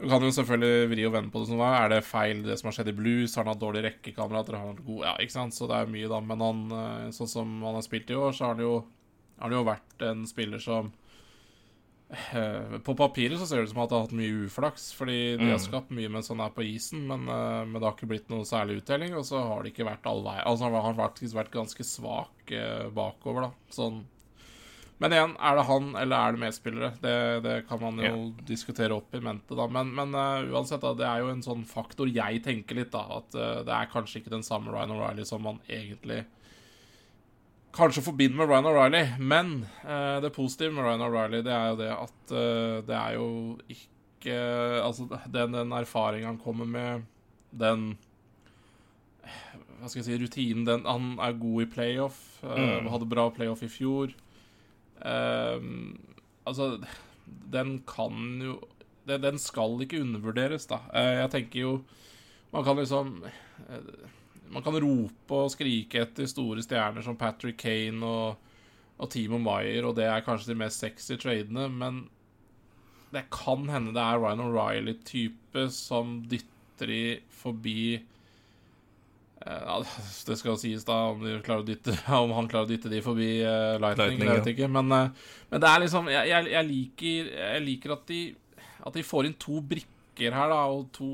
kan 0.09 0.23
jo 0.25 0.31
selvfølgelig 0.33 0.89
vri 0.89 1.03
og 1.05 1.13
vende 1.13 1.33
på 1.33 1.43
det 1.43 1.51
som 1.51 1.59
var. 1.61 1.75
Er 1.83 1.91
det 1.93 2.07
feil 2.09 2.39
det 2.47 2.55
som 2.57 2.71
har 2.71 2.77
skjedd 2.79 2.89
i 2.89 2.97
Blues? 2.97 3.35
Har 3.37 3.45
han 3.45 3.53
hatt 3.53 3.61
dårlige 3.61 3.85
rekkekamerater? 3.91 4.57
Har 4.57 4.71
han 4.71 4.79
god 4.87 5.03
Ja, 5.05 5.13
ikke 5.21 5.35
sant? 5.35 5.53
Så 5.53 5.69
det 5.69 5.77
er 5.77 5.91
mye, 5.93 6.09
da. 6.09 6.23
Men 6.25 6.41
han, 6.41 6.63
sånn 7.13 7.29
som 7.29 7.51
han 7.67 7.77
har 7.77 7.85
spilt 7.85 8.09
i 8.09 8.17
år, 8.17 8.33
så 8.33 8.47
har 8.47 8.55
han 8.55 8.65
jo, 8.65 8.79
har 9.37 9.51
han 9.51 9.59
jo 9.59 9.67
vært 9.69 10.07
en 10.09 10.25
spiller 10.31 10.63
som 10.65 10.89
Eh, 10.89 11.00
på 12.83 12.95
papiret 12.99 13.39
så 13.39 13.47
ser 13.47 13.61
det 13.61 13.69
ut 13.69 13.73
som 13.73 13.83
at 13.85 13.91
det 13.91 13.97
har 13.97 14.07
hatt 14.09 14.15
mye 14.19 14.47
uflaks, 14.49 14.89
fordi 14.99 15.19
de 15.39 15.47
har 15.47 15.61
mm. 15.61 15.63
skapt 15.63 15.93
mye 15.95 16.11
mens 16.11 16.31
han 16.33 16.43
er 16.43 16.55
på 16.55 16.65
isen, 16.67 17.05
men, 17.07 17.29
eh, 17.31 17.61
men, 17.69 17.77
det 17.77 17.87
har 17.87 17.95
ikke 17.95 18.09
blitt 18.11 18.33
noe 18.33 18.47
særlig 18.49 18.81
uttelling. 18.81 19.15
Og 19.19 19.27
så 19.29 19.39
har 19.39 19.63
det 19.63 19.71
ikke 19.73 19.87
vært 19.87 20.09
all 20.11 20.25
vei 20.25 20.39
Altså 20.43 20.67
Han 20.67 20.79
har 20.89 20.97
faktisk 20.99 21.39
vært 21.39 21.53
ganske 21.55 21.87
svak 21.87 22.51
eh, 22.55 22.89
bakover, 22.95 23.47
da. 23.47 23.75
Sånn 23.75 24.03
Men 25.01 25.15
igjen, 25.15 25.37
er 25.39 25.57
det 25.57 25.69
han 25.71 25.93
eller 26.03 26.17
er 26.17 26.35
det 26.35 26.43
medspillere? 26.43 26.91
Det, 27.05 27.15
det 27.47 27.55
kan 27.71 27.81
man 27.81 28.03
jo 28.03 28.11
yeah. 28.11 28.43
diskutere 28.49 28.97
opp 28.97 29.15
i 29.15 29.23
mente, 29.25 29.55
da. 29.57 29.69
Men, 29.71 29.95
men 29.97 30.13
uh, 30.13 30.51
uansett, 30.51 30.83
da, 30.83 30.93
det 30.99 31.07
er 31.09 31.23
jo 31.23 31.31
en 31.33 31.47
sånn 31.47 31.63
faktor 31.69 32.11
jeg 32.11 32.43
tenker 32.45 32.77
litt, 32.83 32.91
da. 32.93 33.07
At 33.21 33.39
uh, 33.39 33.63
det 33.65 33.77
er 33.77 33.95
kanskje 33.95 34.21
ikke 34.21 34.35
den 34.35 34.45
samme 34.45 34.75
Ryan 34.75 34.93
O'Reilly 34.99 35.25
som 35.29 35.47
man 35.47 35.63
egentlig 35.71 36.25
kanskje 37.77 38.05
forbinder 38.05 38.41
med 38.41 38.51
Ryan 38.51 38.69
O'Reilly. 38.71 39.05
Men 39.19 39.55
uh, 39.85 40.19
det 40.23 40.35
positive 40.37 40.75
med 40.75 40.85
Ryan 40.85 41.07
O'Reilly, 41.07 41.43
det 41.47 41.55
er 41.55 41.73
jo 41.73 41.81
det 41.81 41.91
at 41.95 42.37
det 42.87 42.97
er 42.97 43.17
jo 43.17 43.31
ikke 43.69 43.87
Altså, 44.21 45.07
den, 45.33 45.55
den 45.57 45.71
erfaringen 45.73 46.27
han 46.27 46.41
kommer 46.45 46.67
med, 46.69 47.07
den 47.57 47.95
hva 49.81 49.89
skal 49.89 50.03
jeg 50.03 50.09
si, 50.09 50.19
rutinen 50.21 50.67
den, 50.69 50.85
Han 50.85 51.15
er 51.23 51.39
god 51.41 51.65
i 51.65 51.71
playoff. 51.73 52.19
Mm. 52.45 52.85
Uh, 52.85 52.91
hadde 52.93 53.09
bra 53.09 53.29
playoff 53.33 53.65
i 53.65 53.71
fjor. 53.73 54.13
Uh, 55.01 55.97
altså, 56.49 56.75
den 57.53 57.79
kan 57.89 58.43
jo 58.45 58.59
den, 59.09 59.23
den, 59.25 59.41
skal 59.41 59.81
ikke 59.81 60.03
undervurderes, 60.05 60.69
da. 60.69 60.83
Uh, 60.93 61.17
jeg 61.23 61.33
tenker 61.33 61.61
jo 61.61 61.73
Man 62.51 62.65
kan 62.67 62.77
liksom 62.77 63.23
Man 64.51 64.65
kan 64.67 64.79
rope 64.83 65.43
og 65.45 65.53
skrike 65.53 66.03
etter 66.05 66.29
store 66.31 66.65
stjerner 66.65 67.05
som 67.07 67.19
Patrick 67.19 67.61
Kane 67.63 68.07
og, 68.07 68.55
og 68.99 69.11
Timo 69.13 69.39
Maier, 69.43 69.87
og 69.87 69.95
det 69.99 70.09
er 70.11 70.25
kanskje 70.27 70.53
de 70.53 70.61
mest 70.63 70.83
sexy 70.83 71.19
tradene, 71.21 71.69
men 71.71 72.05
det 73.15 73.27
kan 73.35 73.67
hende 73.71 73.95
det 73.95 74.03
er 74.03 74.23
Ryan 74.23 74.45
O'Reilly-type 74.45 75.67
som 75.75 76.21
dytter 76.31 76.91
de 76.91 77.03
forbi 77.35 78.01
Eh, 79.47 79.63
ja, 79.67 79.77
det 80.29 80.37
skal 80.37 80.59
sies 80.61 80.85
da 80.85 80.99
om, 81.15 81.25
dytte, 81.25 81.97
om, 82.23 82.35
han 82.37 82.49
klarer 82.51 82.69
å 82.69 82.71
dytte 82.71 82.93
de 82.93 83.01
forbi 83.05 83.31
uh, 83.41 83.79
Lightning, 83.81 84.19
Lightning, 84.19 84.29
jeg 84.29 84.41
vet 84.43 84.53
ikke. 84.55 84.71
Men, 84.73 84.93
uh, 84.93 85.35
men, 85.53 85.63
det 85.63 85.71
er 85.71 85.85
liksom 85.85 86.11
Jeg, 86.13 86.29
jeg, 86.29 86.51
jeg, 86.53 86.69
liker, 86.71 87.31
jeg 87.39 87.67
liker, 87.67 87.97
at 87.97 88.11
de, 88.11 88.23
at 88.87 88.97
de 88.99 89.07
får 89.07 89.29
inn 89.31 89.39
to 89.41 89.63
brikker 89.73 90.37
her, 90.37 90.53
da, 90.53 90.65
og 90.69 90.91
to 90.97 91.11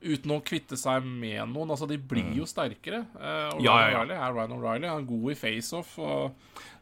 Uten 0.00 0.32
å 0.32 0.38
kvitte 0.40 0.78
seg 0.80 1.04
med 1.04 1.42
noen. 1.50 1.74
Altså, 1.74 1.88
de 1.90 1.98
blir 1.98 2.30
jo 2.32 2.46
mm. 2.46 2.50
sterkere. 2.50 3.02
Uh, 3.16 3.58
ja, 3.60 3.74
ja, 3.90 4.00
ja. 4.00 4.04
er 4.16 4.32
Ryan 4.36 4.54
O'Reilly 4.56 4.88
er 4.88 5.04
god 5.08 5.26
i 5.32 5.36
faceoff. 5.36 5.98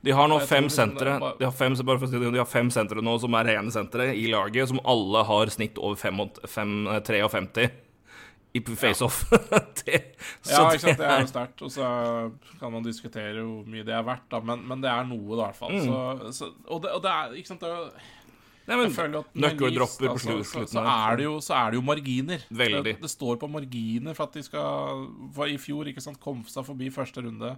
De 0.06 0.14
har 0.14 0.30
nå 0.30 0.38
fem 0.46 0.68
sentre 0.70 1.16
de 1.18 1.42
har 1.42 1.54
fem, 1.54 1.74
si 1.74 1.82
det, 1.82 2.30
de 2.30 2.38
har 2.38 2.46
fem 2.46 2.70
sentre 2.70 3.02
nå 3.02 3.16
som 3.18 3.34
er 3.34 3.48
rene 3.50 3.74
sentre 3.74 4.12
i 4.14 4.28
laget, 4.30 4.70
som 4.70 4.78
alle 4.86 5.24
har 5.26 5.50
snitt 5.50 5.80
over 5.82 5.98
53 5.98 7.68
i 8.52 8.60
faceoff. 8.76 9.24
ja, 9.30 10.62
ikke 10.72 10.82
sant. 10.82 10.98
Det 10.98 11.06
er 11.06 11.22
jo 11.22 11.30
sterkt. 11.34 11.64
Og 11.64 11.72
så 11.72 11.88
kan 12.60 12.72
man 12.72 12.86
diskutere 12.86 13.42
hvor 13.42 13.66
mye 13.68 13.86
det 13.86 13.94
er 13.94 14.06
verdt, 14.06 14.28
da. 14.32 14.40
Men, 14.40 14.64
men 14.68 14.84
det 14.84 14.90
er 14.92 15.08
noe, 15.08 15.26
da, 15.34 15.40
i 15.40 15.42
hvert 15.44 15.58
fall. 15.58 15.74
Mm. 15.74 15.84
Så, 15.84 16.32
så, 16.38 16.52
og, 16.66 16.82
det, 16.84 16.94
og, 16.94 17.02
det, 17.04 17.12
er 17.12 17.36
Ikke 17.40 17.52
sant. 17.52 17.64
Det 17.64 17.74
er, 17.74 18.14
Nøkkeldropper 18.68 20.12
på 20.12 20.20
slutten. 20.20 20.44
Så, 20.44 20.66
så, 20.74 20.84
er 20.84 21.18
det 21.20 21.24
jo, 21.24 21.38
så 21.44 21.56
er 21.56 21.72
det 21.72 21.78
jo 21.78 21.86
marginer. 21.86 22.44
Veldig. 22.50 22.84
Det, 22.84 22.94
det, 23.04 23.10
står 23.10 23.40
på 23.40 23.48
marginer 23.50 24.16
for 24.16 24.28
at 24.28 24.36
de 24.36 24.44
skal 24.44 25.06
For 25.36 25.48
i 25.48 25.56
fjor 25.60 25.88
ikke 25.88 26.04
sant, 26.04 26.20
kom 26.20 26.44
seg 26.50 26.66
forbi 26.68 26.90
første 26.92 27.24
runde. 27.24 27.54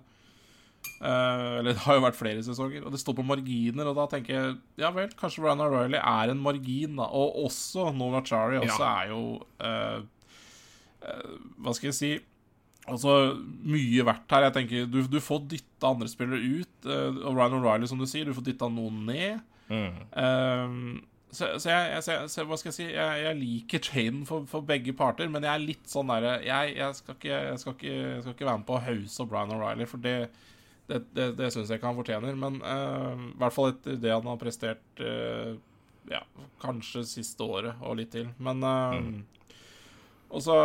Uh, 1.00 1.60
eller 1.60 1.74
det 1.74 1.82
har 1.84 1.96
jo 1.98 2.04
vært 2.04 2.16
flere 2.16 2.44
sesonger, 2.44 2.84
og 2.84 2.94
det 2.94 3.00
står 3.02 3.18
på 3.18 3.26
marginer. 3.26 3.90
Og 3.90 3.98
da 3.98 4.06
tenker 4.12 4.36
jeg 4.36 4.56
ja 4.80 4.92
vel, 4.94 5.10
kanskje 5.18 5.44
Ryan 5.44 5.66
O'Reilly 5.66 6.00
er 6.00 6.32
en 6.32 6.42
margin, 6.44 6.96
da. 7.00 7.10
Og 7.10 7.44
også 7.46 7.90
Nova 7.96 8.22
Chari 8.26 8.60
også 8.62 8.80
ja. 8.84 8.94
er 9.02 9.12
jo 9.14 9.22
uh, 9.40 10.02
uh, 11.04 11.38
hva 11.60 11.76
skal 11.76 11.92
jeg 11.92 12.00
si 12.00 12.12
Altså, 12.90 13.36
mye 13.70 14.02
verdt 14.02 14.32
her. 14.32 14.48
Jeg 14.48 14.54
tenker, 14.56 14.86
Du, 14.90 14.96
du 15.06 15.20
får 15.22 15.44
dytta 15.50 15.90
andre 15.92 16.08
spillere 16.10 16.40
ut. 16.40 16.88
Og 16.88 17.36
Ryan 17.36 17.60
O'Reilly, 17.60 17.86
som 17.86 18.00
du 18.00 18.06
sier, 18.08 18.26
du 18.26 18.34
får 18.34 18.48
dytta 18.48 18.66
noen 18.72 19.04
ned. 19.06 19.44
Mm. 19.70 19.98
Um, 20.18 21.00
så, 21.30 21.46
så, 21.62 21.70
jeg, 21.70 21.90
jeg, 21.94 22.30
så, 22.32 22.42
hva 22.42 22.56
skal 22.58 22.72
jeg 22.72 22.74
si 22.74 22.86
Jeg, 22.88 23.18
jeg 23.22 23.36
liker 23.38 23.82
traden 23.86 24.24
for, 24.26 24.48
for, 24.50 24.66
begge 24.66 24.90
parter, 24.98 25.30
men 25.30 25.46
jeg 25.46 25.52
er 25.52 25.62
litt 25.62 25.84
sånn 25.86 26.10
derre 26.10 26.40
jeg, 26.42 26.72
jeg, 26.74 26.96
skal 26.98 27.14
ikke, 27.14 27.36
jeg, 27.36 27.60
skal 27.62 27.76
ikke, 27.76 27.92
jeg 27.92 28.24
skal 28.24 28.34
ikke 28.34 28.48
være 28.48 28.62
med 28.62 28.66
på 28.66 28.74
å 28.74 28.82
hause 28.88 29.26
Brian 29.30 29.54
O'Reilly, 29.54 29.86
for 29.86 30.02
det, 30.02 30.16
det, 30.90 31.04
det, 31.14 31.28
det 31.38 31.52
syns 31.54 31.70
jeg 31.70 31.78
ikke 31.78 31.92
han 31.92 32.00
fortjener. 32.00 32.40
Men 32.46 32.58
uh, 32.64 33.14
i 33.30 33.38
hvert 33.44 33.56
fall 33.56 33.70
etter 33.74 34.00
det 34.02 34.14
han 34.16 34.30
har 34.30 34.40
prestert 34.42 35.04
Ja, 36.10 36.24
kanskje 36.58 37.04
siste 37.06 37.46
året 37.46 37.78
og 37.86 38.00
litt 38.00 38.10
til. 38.16 38.32
Men 38.42 38.64
mm. 38.64 39.18
Og 40.34 40.42
så 40.42 40.56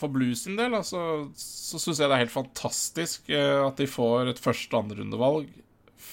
for 0.00 0.12
Blues 0.12 0.44
sin 0.44 0.58
del 0.58 0.74
altså, 0.76 1.00
så 1.36 1.80
syns 1.80 2.00
jeg 2.00 2.08
det 2.08 2.16
er 2.16 2.24
helt 2.24 2.34
fantastisk 2.34 3.28
uh, 3.32 3.66
at 3.66 3.80
de 3.80 3.88
får 3.90 4.32
et 4.32 4.40
første- 4.40 4.76
og 4.76 4.86
andrerundevalg 4.86 5.50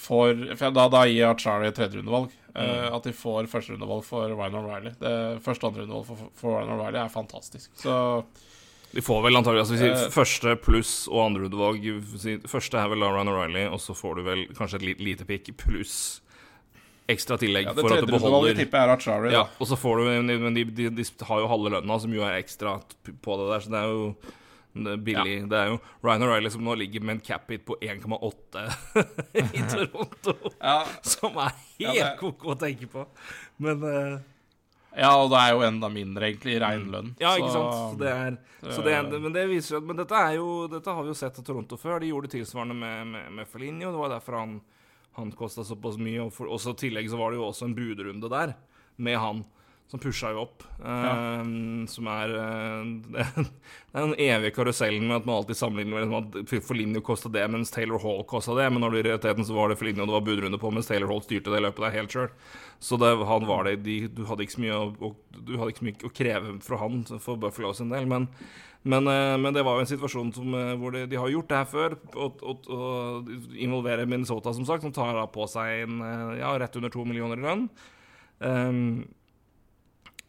for, 0.07 0.43
for 0.55 0.75
Da, 0.75 0.87
da 0.91 1.05
gir 1.09 1.29
Achari 1.29 1.69
et 1.69 1.77
tredjerundevalg. 1.77 2.35
Uh, 2.57 2.61
mm. 2.63 2.83
At 2.97 3.07
de 3.07 3.13
får 3.13 3.49
førsterundevalg 3.51 4.05
for 4.07 4.33
Ryan 4.33 4.59
O'Reilly. 4.61 4.93
Det 5.01 5.15
første- 5.45 5.67
og 5.67 5.73
andrerundevalg 5.73 6.07
for, 6.07 6.29
for 6.39 6.57
Ryan 6.57 6.75
O'Reilly 6.77 7.01
er 7.03 7.11
fantastisk. 7.13 7.71
Så 7.83 7.97
de 8.93 9.03
får 9.03 9.19
vel 9.25 9.35
antagelig 9.35 9.65
altså, 9.65 9.77
si, 9.77 9.89
uh, 9.91 10.05
Første 10.13 10.55
pluss 10.63 10.93
og 11.11 11.25
andre 11.25 11.49
andrerundevalg 11.51 12.47
Første 12.47 12.79
er 12.79 12.93
vel 12.93 13.03
Ryan 13.03 13.33
O'Reilly, 13.33 13.67
og 13.67 13.83
så 13.83 13.95
får 13.97 14.15
du 14.15 14.23
vel 14.29 14.47
kanskje 14.57 14.79
et 14.79 15.03
lite 15.03 15.27
pick 15.27 15.51
pluss 15.59 16.21
ekstra 17.07 17.37
tillegg 17.39 17.69
ja, 17.69 17.75
for 17.75 17.93
at 17.93 18.03
du 18.03 18.11
beholder 18.11 18.59
er 18.65 18.91
Achari, 18.91 19.31
ja, 19.31 19.45
Og 19.59 19.69
så 19.69 19.77
får 19.79 20.01
du 20.01 20.33
Men 20.43 20.55
de, 20.55 20.65
de, 20.65 20.89
de, 20.91 21.05
har 21.29 21.39
jo 21.43 21.47
halve 21.51 21.71
lønna, 21.77 21.99
som 22.03 22.13
jo 22.13 22.25
er 22.27 22.39
ekstra 22.41 22.77
på 23.07 23.37
det 23.39 23.47
der, 23.51 23.63
så 23.63 23.71
det 23.71 23.79
er 23.79 23.93
jo 23.93 24.09
billig. 24.83 25.35
Ja. 25.41 25.49
Det 25.51 25.59
er 25.59 25.73
jo 25.73 25.79
Ryan 26.05 26.25
O'Reilly 26.27 26.51
som 26.53 26.63
nå 26.65 26.75
ligger 26.77 27.03
med 27.05 27.17
en 27.17 27.23
cap 27.25 27.51
hit 27.51 27.65
på 27.65 27.77
1,8 27.81 28.63
i 29.57 29.65
Toronto. 29.73 30.35
ja. 30.59 30.79
Som 31.01 31.37
er 31.43 31.53
helt 31.79 32.01
ja, 32.01 32.09
ko-ko 32.19 32.53
å 32.53 32.57
tenke 32.59 32.89
på. 32.91 33.05
Men 33.63 33.83
uh, 33.83 34.17
Ja, 34.97 35.11
og 35.17 35.29
det 35.33 35.41
er 35.43 35.53
jo 35.53 35.65
enda 35.67 35.89
mindre, 35.93 36.31
egentlig, 36.31 36.55
i 36.57 36.61
rein 36.63 36.87
mm. 36.87 36.93
lønn. 36.93 37.11
Ja, 37.21 37.35
ikke 37.37 37.53
sant. 37.53 37.99
Det 38.01 38.13
er, 38.13 38.39
så 38.65 38.81
det 38.85 38.95
er, 38.97 39.11
men 39.13 39.35
det 39.35 39.43
viser 39.51 39.77
at 39.77 39.85
Men 39.85 39.99
dette 39.99 40.23
jo 40.33 40.65
Dette 40.71 40.93
har 40.93 41.05
vi 41.05 41.13
jo 41.13 41.17
sett 41.17 41.37
av 41.37 41.45
Toronto 41.45 41.77
før. 41.77 41.99
De 42.01 42.09
gjorde 42.09 42.29
det 42.29 42.39
tilsvarende 42.39 42.77
med, 42.77 43.13
med, 43.13 43.29
med 43.37 43.49
Felinio. 43.51 43.91
Det 43.93 44.01
var 44.01 44.17
derfor 44.17 44.41
han 44.41 44.57
han 45.17 45.31
kosta 45.31 45.63
såpass 45.63 45.97
mye. 45.97 46.21
Og 46.27 46.33
for, 46.33 46.49
også 46.53 46.75
i 46.75 46.81
tillegg 46.85 47.09
så 47.09 47.19
var 47.19 47.33
det 47.33 47.39
jo 47.39 47.47
også 47.47 47.67
en 47.67 47.75
budrunde 47.77 48.29
der 48.31 48.53
med 49.01 49.17
han, 49.21 49.43
som 49.87 50.01
pusha 50.03 50.33
jo 50.35 50.43
opp. 50.43 50.65
Ja. 50.81 51.41
Uh, 51.41 51.85
som 51.87 52.09
er 52.11 52.33
uh, 52.39 53.39
den 53.93 54.13
evige 54.19 54.53
karusellen 54.57 55.07
med 55.07 55.21
at 55.21 55.29
man 55.29 55.39
alltid 55.39 55.59
sammenligner 55.59 56.05
med 56.11 56.37
at 56.43 56.53
Forlinjo 56.67 57.01
kosta 57.05 57.31
det, 57.33 57.45
mens 57.51 57.71
Taylor 57.73 58.01
Hall 58.03 58.23
kosta 58.27 58.57
det. 58.57 58.67
Men 58.73 58.83
når 58.83 58.95
det 58.95 59.01
i 59.01 59.07
realiteten 59.09 59.47
så 59.47 59.57
var 59.57 59.71
det 59.71 59.79
Forlinjo 59.79 60.05
det 60.05 60.17
var 60.17 60.27
budrunde 60.27 60.61
på, 60.61 60.71
mens 60.75 60.91
Taylor 60.91 61.11
Hall 61.13 61.23
styrte 61.25 61.53
det 61.53 61.63
løpet 61.65 61.87
der 61.87 61.97
helt 61.97 62.15
sjøl. 62.15 62.29
Så 62.83 62.99
det, 63.01 63.09
han 63.25 63.49
var 63.49 63.65
det 63.65 63.79
de, 63.87 63.99
Du 64.13 64.23
hadde 64.29 64.45
ikke 64.45 64.59
så 64.59 64.63
mye 64.63 64.77
å, 64.77 65.11
du 65.33 65.57
hadde 65.57 65.73
ikke 65.73 65.81
så 65.81 65.89
mye 65.89 66.09
å 66.11 66.15
kreve 66.21 66.55
fra 66.65 66.81
han 66.83 67.03
for 67.17 67.39
Buffalo 67.41 67.73
sin 67.77 67.93
del. 67.93 68.09
men 68.09 68.29
men, 68.87 69.07
eh, 69.07 69.35
men, 69.37 69.51
det 69.53 69.65
var 69.65 69.77
jo 69.77 69.83
en 69.83 69.89
situasjon 69.89 70.31
som, 70.35 70.53
eh, 70.55 70.73
hvor 70.79 70.93
de, 70.95 71.03
de, 71.09 71.19
har 71.19 71.31
gjort 71.31 71.49
det 71.49 71.59
her 71.59 71.67
før, 71.67 71.97
og, 72.23 73.31
involverer 73.57 74.07
Minnesota, 74.07 74.53
som 74.55 74.67
sagt, 74.67 74.85
som 74.85 74.93
tar 74.95 75.19
på 75.33 75.47
seg 75.51 75.83
en, 75.83 76.01
eh, 76.01 76.39
ja, 76.39 76.53
rett 76.59 76.75
under 76.79 76.93
to 76.93 77.03
millioner 77.05 77.41
i 77.41 77.45
lønn. 77.47 77.69
Um, 78.37 78.79
uh, 79.01 79.16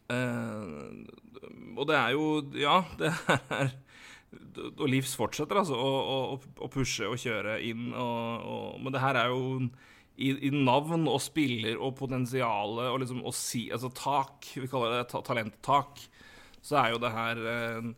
og 0.09 1.85
det 1.89 1.97
er 1.99 2.15
jo 2.15 2.25
Ja, 2.57 2.79
det 2.99 3.11
er 3.13 3.71
Og 4.79 4.87
Livs 4.89 5.13
fortsetter 5.17 5.61
altså 5.61 5.77
å, 5.77 5.91
å, 5.99 6.39
å 6.65 6.71
pushe 6.73 7.07
og 7.09 7.19
kjøre 7.21 7.59
inn, 7.65 7.91
og, 7.93 8.79
men 8.81 8.93
det 8.93 9.03
her 9.03 9.19
er 9.21 9.33
jo 9.33 9.69
i, 10.19 10.33
i, 10.49 10.51
navn 10.51 11.07
og 11.07 11.21
spiller 11.23 11.79
og 11.79 11.95
potensialet 11.99 12.91
og 12.91 12.99
liksom 13.01 13.23
å 13.23 13.33
si 13.35 13.69
Altså 13.71 13.91
tak, 13.95 14.49
vi 14.59 14.67
kaller 14.69 14.97
det 14.97 15.07
ta, 15.13 15.21
talenttak, 15.25 16.01
så 16.61 16.81
er 16.81 16.93
jo 16.93 17.01
det 17.01 17.13
her 17.13 17.43
eh, 17.53 17.89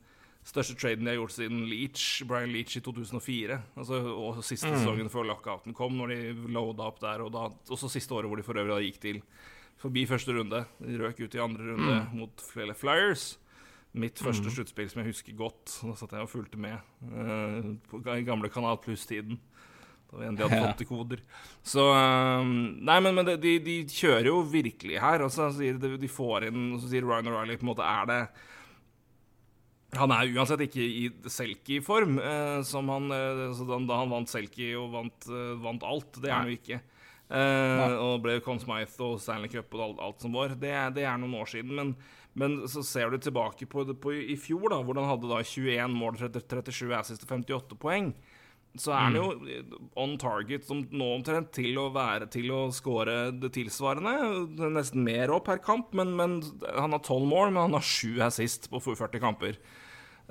største 0.48 0.76
traden 0.78 1.06
de 1.06 1.14
har 1.14 1.20
gjort 1.20 1.36
siden 1.36 1.64
Leach, 1.70 2.06
Brian 2.30 2.54
Leach 2.54 2.76
i 2.78 2.84
2004. 2.84 3.58
Altså, 3.78 4.02
og 4.14 4.42
siste 4.46 4.70
mm. 4.70 4.78
sesongen 4.78 5.10
før 5.14 5.30
lockouten 5.32 5.76
kom, 5.78 5.98
når 5.98 6.14
de 6.14 6.52
loada 6.54 6.90
opp 6.90 7.02
der. 7.02 7.26
Og 7.26 7.34
da, 7.34 7.48
også 7.74 7.90
siste 7.92 8.16
året 8.18 8.30
hvor 8.30 8.42
de 8.42 8.46
for 8.46 8.62
øvrig 8.62 8.92
gikk 8.92 9.02
til 9.04 9.22
forbi 9.82 10.06
første 10.10 10.36
runde. 10.36 10.64
De 10.82 10.98
røk 11.02 11.24
ut 11.24 11.38
i 11.38 11.44
andre 11.44 11.72
runde 11.72 11.96
mm. 12.02 12.18
mot 12.18 12.44
flere 12.46 12.76
Flyers. 12.78 13.36
Mitt 13.92 14.22
første 14.24 14.48
mm. 14.48 14.54
sluttspill 14.56 14.92
som 14.92 15.02
jeg 15.02 15.12
husker 15.12 15.38
godt. 15.38 15.80
Da 15.84 15.96
satt 16.00 16.16
jeg 16.16 16.28
og 16.28 16.32
fulgte 16.32 16.60
med 16.62 16.78
uh, 17.12 17.74
på, 17.90 18.04
gamle 18.28 18.52
Kanal 18.54 18.80
Pluss-tiden. 18.84 19.42
Da 20.12 20.20
vi 20.20 20.28
endelig 20.28 20.48
hadde 20.52 20.70
fått 20.70 20.88
koder. 20.90 21.26
Så 21.64 21.84
um, 21.88 22.54
Nei, 22.84 22.98
men, 23.04 23.16
men 23.16 23.34
de, 23.34 23.58
de, 23.64 23.76
kjører 23.88 24.32
jo 24.32 24.42
virkelig 24.48 25.00
her. 25.00 25.26
Og 25.26 25.34
så 25.34 25.50
sier 25.56 25.80
de, 25.80 25.96
de 26.00 26.12
får 26.12 26.50
inn 26.50 26.74
Så 26.82 26.92
sier 26.92 27.08
Ryan 27.08 27.32
O'Reilly 27.32 27.60
på 27.60 27.68
en 27.68 27.74
måte 27.74 27.88
Er 27.88 28.10
det 28.10 28.24
han 29.98 30.12
er 30.16 30.30
uansett 30.32 30.62
ikke 30.64 30.84
i 30.84 31.08
Selkie-form, 31.28 32.16
eh, 32.24 32.60
som 32.68 32.88
han 32.94 33.12
eh, 33.12 33.42
da, 33.60 33.80
da, 33.90 33.98
han 34.00 34.14
vant 34.14 34.32
Selkie 34.32 34.72
og 34.80 34.94
vant, 34.94 35.28
eh, 35.28 35.56
vant, 35.60 35.84
alt. 35.84 36.16
Det 36.16 36.30
er 36.30 36.38
han 36.38 36.48
jo 36.48 36.56
ikke. 36.56 36.80
Eh, 37.32 37.94
og 37.96 38.26
ble 38.26 38.40
Conn 38.44 38.60
Smythe 38.60 39.06
og 39.06 39.22
Stanley 39.24 39.52
Cup 39.52 39.72
og 39.78 39.86
alt, 39.86 40.02
alt 40.04 40.26
som 40.26 40.36
var. 40.36 40.52
Det, 40.60 40.74
det, 40.98 41.06
er 41.08 41.22
noen 41.22 41.38
år 41.40 41.48
siden. 41.54 41.72
Men, 41.78 41.94
men, 42.36 42.60
så 42.72 42.84
ser 42.86 43.12
du 43.12 43.22
tilbake 43.22 43.68
på, 43.72 43.86
på 44.04 44.16
i 44.20 44.38
fjor, 44.40 44.68
da, 44.74 44.82
hvor 44.84 45.00
han 45.00 45.10
hadde 45.10 45.32
da 45.32 45.40
21 45.40 45.96
mål, 45.96 46.20
37 46.20 46.94
assist 46.98 47.26
og 47.28 47.36
58 47.40 47.80
poeng. 47.80 48.12
så 48.80 48.94
er 48.96 49.02
han 49.04 49.16
jo 49.20 49.26
on 50.00 50.18
target 50.20 50.64
som 50.64 50.84
nå 50.96 51.08
omtrent 51.18 51.50
til 51.56 51.76
å 51.80 51.90
være 51.92 52.30
til 52.32 52.52
å 52.56 52.66
score 52.76 53.32
det 53.36 53.54
tilsvarende. 53.56 54.68
Nesten 54.76 55.04
mer 55.08 55.32
opp 55.32 55.48
per 55.48 55.64
kamp, 55.64 55.96
men, 55.96 56.16
men 56.20 56.40
han 56.68 56.96
har 56.96 57.04
tolv 57.08 57.28
mål, 57.32 57.52
men 57.52 57.70
han 57.70 57.80
har 57.80 57.88
sju 57.88 58.20
assist 58.28 58.70
på 58.72 58.84
40 58.84 59.24
kamper. 59.24 59.60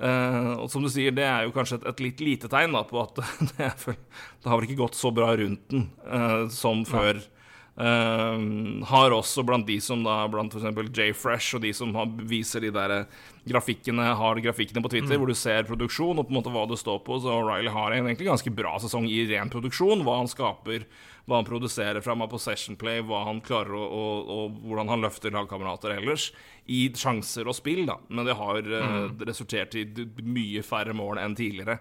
Uh, 0.01 0.55
og 0.63 0.69
som 0.73 0.81
du 0.81 0.89
sier, 0.89 1.13
det 1.13 1.25
er 1.27 1.45
jo 1.45 1.53
kanskje 1.55 1.81
et, 1.81 1.89
et 1.91 1.99
litt 2.05 2.23
lite 2.25 2.49
tegn 2.49 2.73
da, 2.73 2.85
på 2.87 3.01
at 3.01 3.19
det, 3.51 3.69
det, 3.85 4.47
har 4.47 4.55
vel 4.55 4.69
ikke 4.69 4.81
gått 4.83 4.97
så 4.97 5.11
bra 5.13 5.33
rundt 5.37 5.67
den 5.73 5.89
uh, 6.07 6.47
som 6.53 6.85
før. 6.89 7.21
Ja. 7.21 7.40
Uh, 7.81 8.83
har 8.85 9.13
også 9.15 9.41
blant 9.41 9.65
de 9.65 9.79
som 9.81 10.03
da 10.05 10.19
Blant 10.29 10.53
f.eks. 10.53 10.91
J-Fresh 10.93 11.57
og 11.57 11.63
de 11.63 11.71
som 11.73 11.95
har, 11.97 12.09
viser 12.29 12.61
de 12.61 12.69
der 12.75 13.07
grafikkene 13.49 14.11
har 14.19 14.41
grafikkene 14.43 14.83
på 14.85 14.91
Twitter, 14.91 15.15
mm. 15.15 15.21
hvor 15.21 15.31
du 15.31 15.37
ser 15.37 15.65
produksjon 15.65 16.19
og 16.19 16.27
på 16.27 16.33
en 16.33 16.37
måte 16.37 16.53
hva 16.53 16.67
det 16.69 16.77
står 16.77 16.99
på. 17.07 17.17
Så 17.23 17.31
O'Reilly 17.33 17.71
har 17.73 17.95
en 17.95 18.05
egentlig 18.05 18.29
ganske 18.29 18.53
bra 18.53 18.75
sesong 18.83 19.07
i 19.09 19.23
ren 19.31 19.49
produksjon. 19.49 20.03
Hva 20.05 20.19
han 20.19 20.29
skaper, 20.29 20.85
hva 21.25 21.39
han 21.39 21.47
produserer 21.47 22.03
fra 22.05 22.15
session 22.37 22.77
play, 22.77 23.01
hva 23.01 23.23
han 23.25 23.41
klarer 23.41 23.73
å, 23.73 23.81
og, 23.81 24.29
og 24.35 24.61
hvordan 24.67 24.93
han 24.93 25.01
løfter 25.07 25.33
lagkamerater 25.33 25.97
ellers. 25.97 26.29
I 26.69 26.91
sjanser 26.93 27.49
og 27.49 27.57
spill, 27.57 27.87
da. 27.89 27.97
Men 28.09 28.29
det 28.29 28.37
har 28.37 28.61
uh, 28.61 29.09
resultert 29.25 29.73
i 29.75 29.87
mye 30.21 30.61
færre 30.61 30.93
mål 30.93 31.23
enn 31.23 31.37
tidligere. 31.39 31.79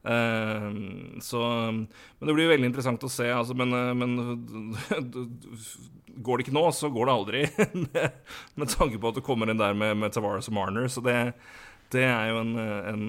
Uh, 0.00 1.20
så 1.20 1.40
Men 1.70 2.28
det 2.28 2.34
blir 2.36 2.48
veldig 2.48 2.70
interessant 2.70 3.04
å 3.04 3.12
se. 3.12 3.28
Altså, 3.32 3.56
men, 3.58 3.74
uh, 3.74 3.92
men 3.92 4.16
går 6.24 6.40
det 6.40 6.46
ikke 6.46 6.56
nå, 6.56 6.64
så 6.76 6.90
går 6.92 7.08
det 7.08 7.16
aldri. 7.16 7.42
med 8.60 8.72
tanke 8.72 9.00
på 9.00 9.12
at 9.12 9.18
du 9.18 9.24
kommer 9.24 9.50
inn 9.50 9.60
der 9.60 9.76
med, 9.76 9.98
med 10.00 10.14
Tavares 10.14 10.48
og 10.50 10.56
Marner. 10.56 10.88
Så 10.92 11.04
det, 11.04 11.18
det 11.92 12.06
er 12.08 12.32
jo 12.32 12.42
en, 12.44 12.56
en 12.60 13.04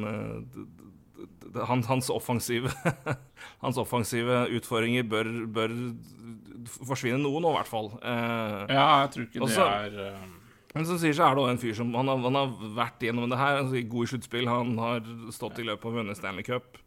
han, 1.68 1.84
hans, 1.84 2.10
offensive, 2.10 2.72
hans 3.64 3.80
offensive 3.82 4.46
utfordringer 4.56 5.08
bør, 5.08 5.32
bør 5.52 5.74
forsvinne 6.88 7.20
noe 7.22 7.42
nå, 7.44 7.52
i 7.52 7.60
hvert 7.60 7.72
fall. 7.72 7.92
Uh, 8.04 8.68
ja, 8.72 8.86
jeg 9.04 9.12
tror 9.16 9.28
ikke 9.28 9.44
også, 9.48 9.66
det 9.66 10.06
er. 10.06 10.30
Men 10.72 10.88
som 10.88 11.00
sier 11.02 11.16
så 11.16 11.26
er 11.28 11.36
det 11.36 11.44
også 11.44 11.52
en 11.52 11.60
fyr 11.60 11.74
som 11.76 11.90
Han 12.00 12.08
har, 12.08 12.22
han 12.24 12.38
har 12.38 12.52
vært 12.78 13.04
gjennom 13.04 13.28
det 13.32 13.40
her. 13.40 13.60
Altså, 13.64 13.82
god 13.92 14.08
i 14.08 14.12
sluttspill. 14.14 14.48
Han 14.48 14.78
har 14.80 15.04
stått 15.36 15.60
i 15.60 15.68
løpet 15.68 15.90
og 15.90 15.98
vunnet 16.00 16.20
Stanley 16.20 16.48
Cup. 16.48 16.80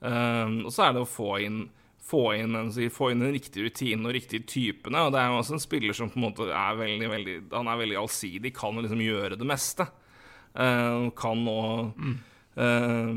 Um, 0.00 0.60
og 0.68 0.72
så 0.74 0.86
er 0.86 0.94
det 0.94 1.02
å 1.02 1.10
få 1.10 1.32
inn, 1.42 1.64
få 2.08 2.22
inn, 2.38 2.54
en, 2.56 2.70
få 2.94 3.10
inn 3.12 3.24
den 3.24 3.34
riktige 3.34 3.66
rutinen 3.66 4.06
og 4.06 4.14
riktige 4.14 4.46
typene. 4.46 5.06
Og 5.06 5.14
det 5.14 5.20
er 5.22 5.32
jo 5.32 5.40
også 5.42 5.58
en 5.58 5.64
spiller 5.64 5.96
som 5.96 6.12
på 6.12 6.20
en 6.20 6.28
måte 6.28 6.48
er 6.48 6.78
veldig, 6.78 7.10
veldig 7.14 7.36
Han 7.52 7.70
er 7.70 7.82
veldig 7.82 8.00
allsidig, 8.04 8.54
kan 8.56 8.78
liksom 8.78 9.02
gjøre 9.04 9.38
det 9.40 9.48
meste. 9.48 9.88
Uh, 10.58 11.10
kan 11.18 11.42
nå 11.44 11.60
mm. 11.92 12.14
uh, 12.56 13.10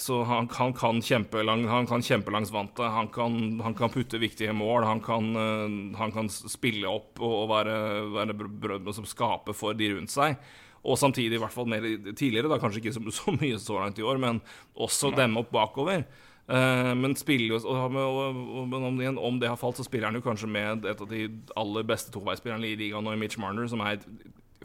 Så 0.00 0.22
han, 0.26 0.48
han, 0.56 0.72
kan 0.74 1.02
kjempelang, 1.04 1.66
han 1.70 1.86
kan 1.90 2.02
kjempe 2.02 2.32
langs 2.34 2.54
vantet. 2.54 2.86
Han 2.94 3.10
kan, 3.14 3.60
han 3.62 3.76
kan 3.78 3.92
putte 3.92 4.22
viktige 4.22 4.54
mål. 4.56 4.86
Han 4.86 5.02
kan, 5.04 5.32
uh, 5.34 5.98
han 5.98 6.14
kan 6.14 6.30
spille 6.30 6.88
opp 6.88 7.20
og, 7.20 7.34
og 7.42 7.50
være, 7.52 7.76
være, 8.14 8.94
som 8.94 9.08
skape 9.08 9.56
for 9.56 9.76
de 9.76 9.92
rundt 9.96 10.14
seg. 10.14 10.38
Og 10.86 10.98
samtidig, 11.00 11.34
i 11.36 11.42
hvert 11.42 11.54
fall 11.54 11.68
mer 11.70 11.82
tidligere, 12.12 12.50
da, 12.52 12.60
kanskje 12.62 12.84
ikke 12.84 12.94
så, 12.94 13.02
så 13.20 13.34
mye 13.34 13.58
så 13.62 13.80
langt 13.80 14.00
i 14.00 14.06
år, 14.06 14.20
men 14.22 14.40
også 14.74 15.12
demme 15.16 15.42
opp 15.42 15.52
bakover. 15.54 16.06
Uh, 16.46 16.92
men 16.94 17.16
spiller 17.18 17.56
jo 17.56 17.58
og, 17.58 17.96
og, 17.98 18.36
og, 18.62 18.74
om, 18.78 18.98
det, 19.00 19.08
om, 19.18 19.38
det 19.42 19.48
har 19.50 19.58
falt, 19.58 19.80
så 19.80 19.86
spiller 19.86 20.06
han 20.06 20.14
jo 20.14 20.22
kanskje 20.22 20.46
med 20.46 20.84
et 20.86 21.00
av 21.02 21.08
de 21.10 21.24
aller 21.58 21.86
beste 21.88 22.12
toveisspillerne 22.14 22.68
i 22.68 22.76
ligaen 22.78 23.08
i 23.10 23.16
Mitch 23.18 23.40
Marner, 23.42 23.66
som 23.66 23.82
er 23.82 23.98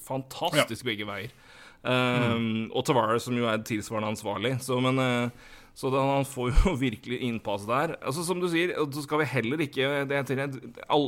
fantastisk 0.02 0.86
ja. 0.86 0.92
begge 0.92 1.08
veier. 1.10 1.34
Uh, 1.82 2.38
mm. 2.38 2.68
Og 2.78 2.86
Tavares, 2.86 3.26
som 3.26 3.34
jo 3.38 3.50
er 3.50 3.64
tilsvarende 3.66 4.14
ansvarlig. 4.14 4.54
Så, 4.62 4.78
men, 4.84 5.02
uh, 5.02 5.58
så 5.74 5.90
da, 5.90 6.04
han 6.20 6.28
får 6.30 6.52
jo 6.52 6.76
virkelig 6.86 7.18
innpass 7.26 7.66
der. 7.66 7.96
Altså, 7.98 8.28
som 8.28 8.44
du 8.44 8.46
sier, 8.52 8.76
så 8.94 9.08
skal 9.08 9.24
vi 9.24 9.32
heller 9.34 9.66
ikke 9.66 10.06
det, 10.06 10.22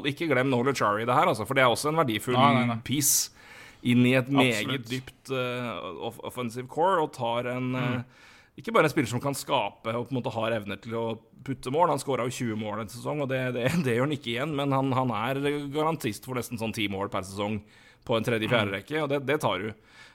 Ikke 0.09 0.31
glem 0.31 0.49
Nola 0.49 0.73
Chari 0.73 1.05
i 1.05 1.09
det 1.09 1.13
her, 1.13 1.29
altså, 1.29 1.45
for 1.45 1.53
det 1.53 1.65
er 1.65 1.69
også 1.69 1.93
en 1.93 2.01
verdifull 2.01 2.39
nei, 2.39 2.51
nei, 2.57 2.67
nei. 2.73 2.81
piece 2.87 3.29
inn 3.83 4.05
i 4.07 4.15
et 4.15 4.29
meget 4.31 4.85
dypt 4.87 5.31
uh, 5.35 6.11
offensive 6.23 6.69
core 6.71 7.01
og 7.03 7.11
tar 7.15 7.49
en 7.51 7.73
uh, 7.75 8.23
Ikke 8.59 8.71
bare 8.71 8.87
en 8.87 8.93
spiller 8.93 9.11
som 9.11 9.21
kan 9.23 9.35
skape 9.35 9.91
og 9.91 10.07
på 10.07 10.13
en 10.13 10.19
måte 10.19 10.33
har 10.35 10.55
evner 10.55 10.79
til 10.81 10.95
å 10.95 11.05
putte 11.43 11.71
mål. 11.73 11.89
Han 11.91 12.01
skåra 12.01 12.27
jo 12.29 12.35
20 12.53 12.59
mål 12.61 12.83
en 12.83 12.91
sesong, 12.91 13.23
og 13.25 13.31
det, 13.31 13.41
det, 13.57 13.65
det, 13.85 13.97
gjør 13.97 14.07
han 14.07 14.15
ikke 14.15 14.31
igjen. 14.35 14.53
Men 14.55 14.75
han, 14.75 14.91
han 14.95 15.13
er 15.17 15.41
garantist 15.73 16.27
for 16.27 16.39
nesten 16.39 16.61
sånn 16.61 16.75
10 16.75 16.91
mål 16.93 17.11
per 17.13 17.25
sesong 17.27 17.59
på 18.03 18.17
en 18.17 18.25
tredje-fjerde 18.27 18.69
mm. 18.69 18.75
rekke, 18.77 18.97
og 18.99 19.11
det, 19.11 19.21
det 19.27 19.39
tar 19.43 19.63
du. 19.63 19.69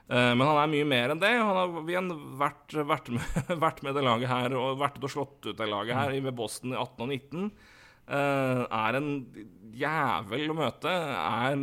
Uh, 0.09 0.33
men 0.33 0.45
han 0.47 0.61
er 0.63 0.71
mye 0.73 0.89
mer 0.89 1.13
enn 1.13 1.21
det. 1.21 1.33
Han 1.37 1.59
har 1.61 1.91
igjen 1.93 2.13
vært, 2.41 2.77
vært, 2.89 3.11
med, 3.13 3.43
vært 3.67 3.83
med 3.85 3.99
det 3.99 4.05
laget 4.07 4.33
her 4.33 4.57
og 4.61 4.79
vært 4.81 5.03
og 5.03 5.13
slått 5.13 5.51
ut 5.51 5.59
det 5.59 5.69
laget 5.69 5.99
her 5.99 6.15
ved 6.15 6.37
Boston 6.37 6.77
i 6.77 6.79
18 6.79 7.05
og 7.05 7.11
19. 7.11 7.51
Uh, 8.09 8.65
er 8.65 8.97
en 8.99 9.09
jævel 9.77 10.53
å 10.53 10.57
møte. 10.57 10.93
Er 10.93 11.59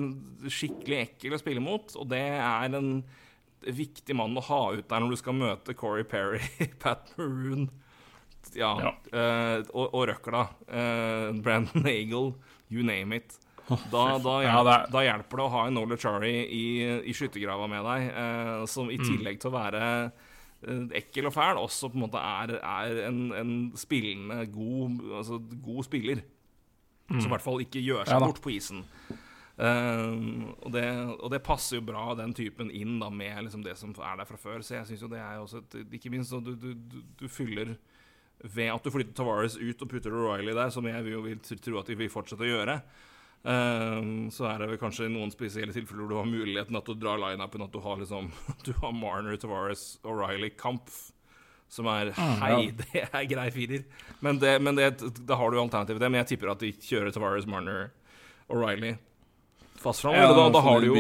skikkelig 0.52 1.00
ekkel 1.08 1.36
å 1.36 1.42
spille 1.42 1.64
mot. 1.64 1.96
Og 1.98 2.10
det 2.12 2.26
er 2.38 2.78
en 2.78 3.00
viktig 3.66 4.16
mann 4.18 4.38
å 4.38 4.46
ha 4.46 4.62
ut 4.76 4.86
der 4.86 5.02
når 5.02 5.16
du 5.16 5.20
skal 5.24 5.38
møte 5.38 5.74
Corey 5.78 6.06
Perry, 6.06 6.44
Pat 6.84 7.10
Maroon 7.18 7.66
ja, 8.54 8.76
ja. 8.78 8.92
Uh, 9.10 9.64
og, 9.74 9.88
og 9.88 10.06
røkla. 10.12 10.44
Uh, 10.70 11.34
Brandon 11.42 11.82
Nagel, 11.82 12.36
you 12.70 12.86
name 12.86 13.18
it. 13.18 13.40
Da, 13.66 14.20
da, 14.22 14.36
hjelper, 14.46 14.46
ja, 14.46 14.86
da, 14.94 15.02
hjelper 15.02 15.40
det 15.40 15.46
å 15.48 15.52
ha 15.56 15.64
en 15.66 15.74
Nola 15.74 15.98
Charlie 15.98 16.44
i, 16.54 16.66
i 17.10 17.16
skyttergrava 17.18 17.66
med 17.66 17.82
deg, 17.82 18.04
som 18.70 18.92
i 18.94 19.00
mm. 19.02 19.06
tillegg 19.10 19.40
til 19.42 19.50
å 19.50 19.56
være 19.56 19.88
ekkel 21.00 21.30
og 21.30 21.34
fæl, 21.34 21.58
også 21.62 21.90
på 21.90 21.98
en 21.98 22.04
måte 22.06 22.22
er, 22.22 22.54
er 22.62 23.00
en, 23.08 23.20
en, 23.34 23.56
spillende, 23.78 24.46
god, 24.54 25.02
altså, 25.18 25.40
god 25.66 25.88
spiller. 25.88 26.22
Mm. 27.10 27.20
Som 27.22 27.30
i 27.30 27.34
hvert 27.36 27.46
fall 27.46 27.62
ikke 27.62 27.84
gjør 27.84 28.08
seg 28.08 28.18
ja, 28.18 28.26
bort 28.26 28.42
på 28.42 28.52
isen. 28.56 28.82
Uh, 29.56 30.52
og, 30.66 30.72
det, 30.76 30.84
og, 31.16 31.30
det, 31.32 31.40
passer 31.46 31.78
jo 31.78 31.86
bra, 31.88 32.10
den 32.20 32.34
typen, 32.36 32.68
inn 32.76 32.98
da 33.00 33.08
med 33.08 33.46
liksom 33.46 33.62
det 33.64 33.78
som 33.80 33.94
er 33.96 34.18
der 34.20 34.28
fra 34.28 34.40
før. 34.42 34.64
Så 34.66 34.76
jeg 34.76 34.90
syns 34.90 35.06
jo 35.06 35.12
det 35.12 35.22
er 35.22 35.40
også 35.40 35.62
et, 35.64 35.78
Ikke 35.96 36.12
minst 36.12 36.34
du, 36.34 36.52
du, 36.52 36.74
du, 36.76 36.98
du, 37.22 37.28
fyller 37.32 37.78
Ved 38.44 38.74
at 38.74 38.84
du 38.84 38.92
flytter 38.92 39.16
Tavares 39.16 39.56
ut 39.56 39.86
og 39.86 39.92
putter 39.92 40.12
O'Reilly 40.12 40.52
der, 40.58 40.74
som 40.76 40.88
jeg 40.90 41.06
vil, 41.06 41.22
vil 41.24 41.40
tro 41.40 41.80
at 41.80 41.88
de 41.88 41.96
vil 41.96 42.12
fortsette 42.12 42.44
å 42.44 42.50
gjøre, 42.50 42.76
uh, 43.48 44.02
så 44.36 44.50
er 44.50 44.60
det 44.60 44.74
vel 44.74 44.82
kanskje 44.82 45.08
noen 45.14 45.32
spesielle 45.32 45.74
tilfeller 45.74 46.04
hvor 46.04 46.12
du 46.12 46.20
har 46.20 46.28
muligheten 46.28 46.82
at 46.82 46.90
du 46.92 47.00
drar 47.00 47.22
lineupen, 47.22 47.64
at 47.64 47.74
du 47.74 47.80
har 47.86 48.02
liksom 48.02 48.34
Du 48.68 48.74
har 48.82 48.98
Marner, 48.98 49.40
Tavares, 49.40 49.94
O'Reilly, 50.04 50.52
Kampf 50.60 51.15
som 51.72 51.90
er 51.92 52.14
mm, 52.14 52.38
Hei, 52.42 52.52
ja. 52.54 52.78
det 52.84 53.04
er 53.08 53.28
grei 53.30 53.50
firer. 53.56 53.84
Men, 54.20 54.40
det, 54.42 54.58
men 54.64 54.78
det, 54.80 54.94
da 55.28 55.38
har 55.40 55.52
du 55.52 55.60
alternativet 55.60 56.00
til 56.00 56.06
det. 56.06 56.12
Men 56.14 56.24
jeg 56.24 56.36
tipper 56.36 56.54
at 56.54 56.64
de 56.64 56.72
kjører 56.76 57.16
Tavares, 57.16 57.50
Marner 57.50 57.92
og 58.46 58.62
Riley 58.62 58.98
fast 59.86 60.02
fram. 60.02 60.16
Ja, 60.18 60.34
da, 60.34 60.50
da, 60.50 60.60
har 60.66 60.82
du 60.82 60.88
jo 60.88 60.98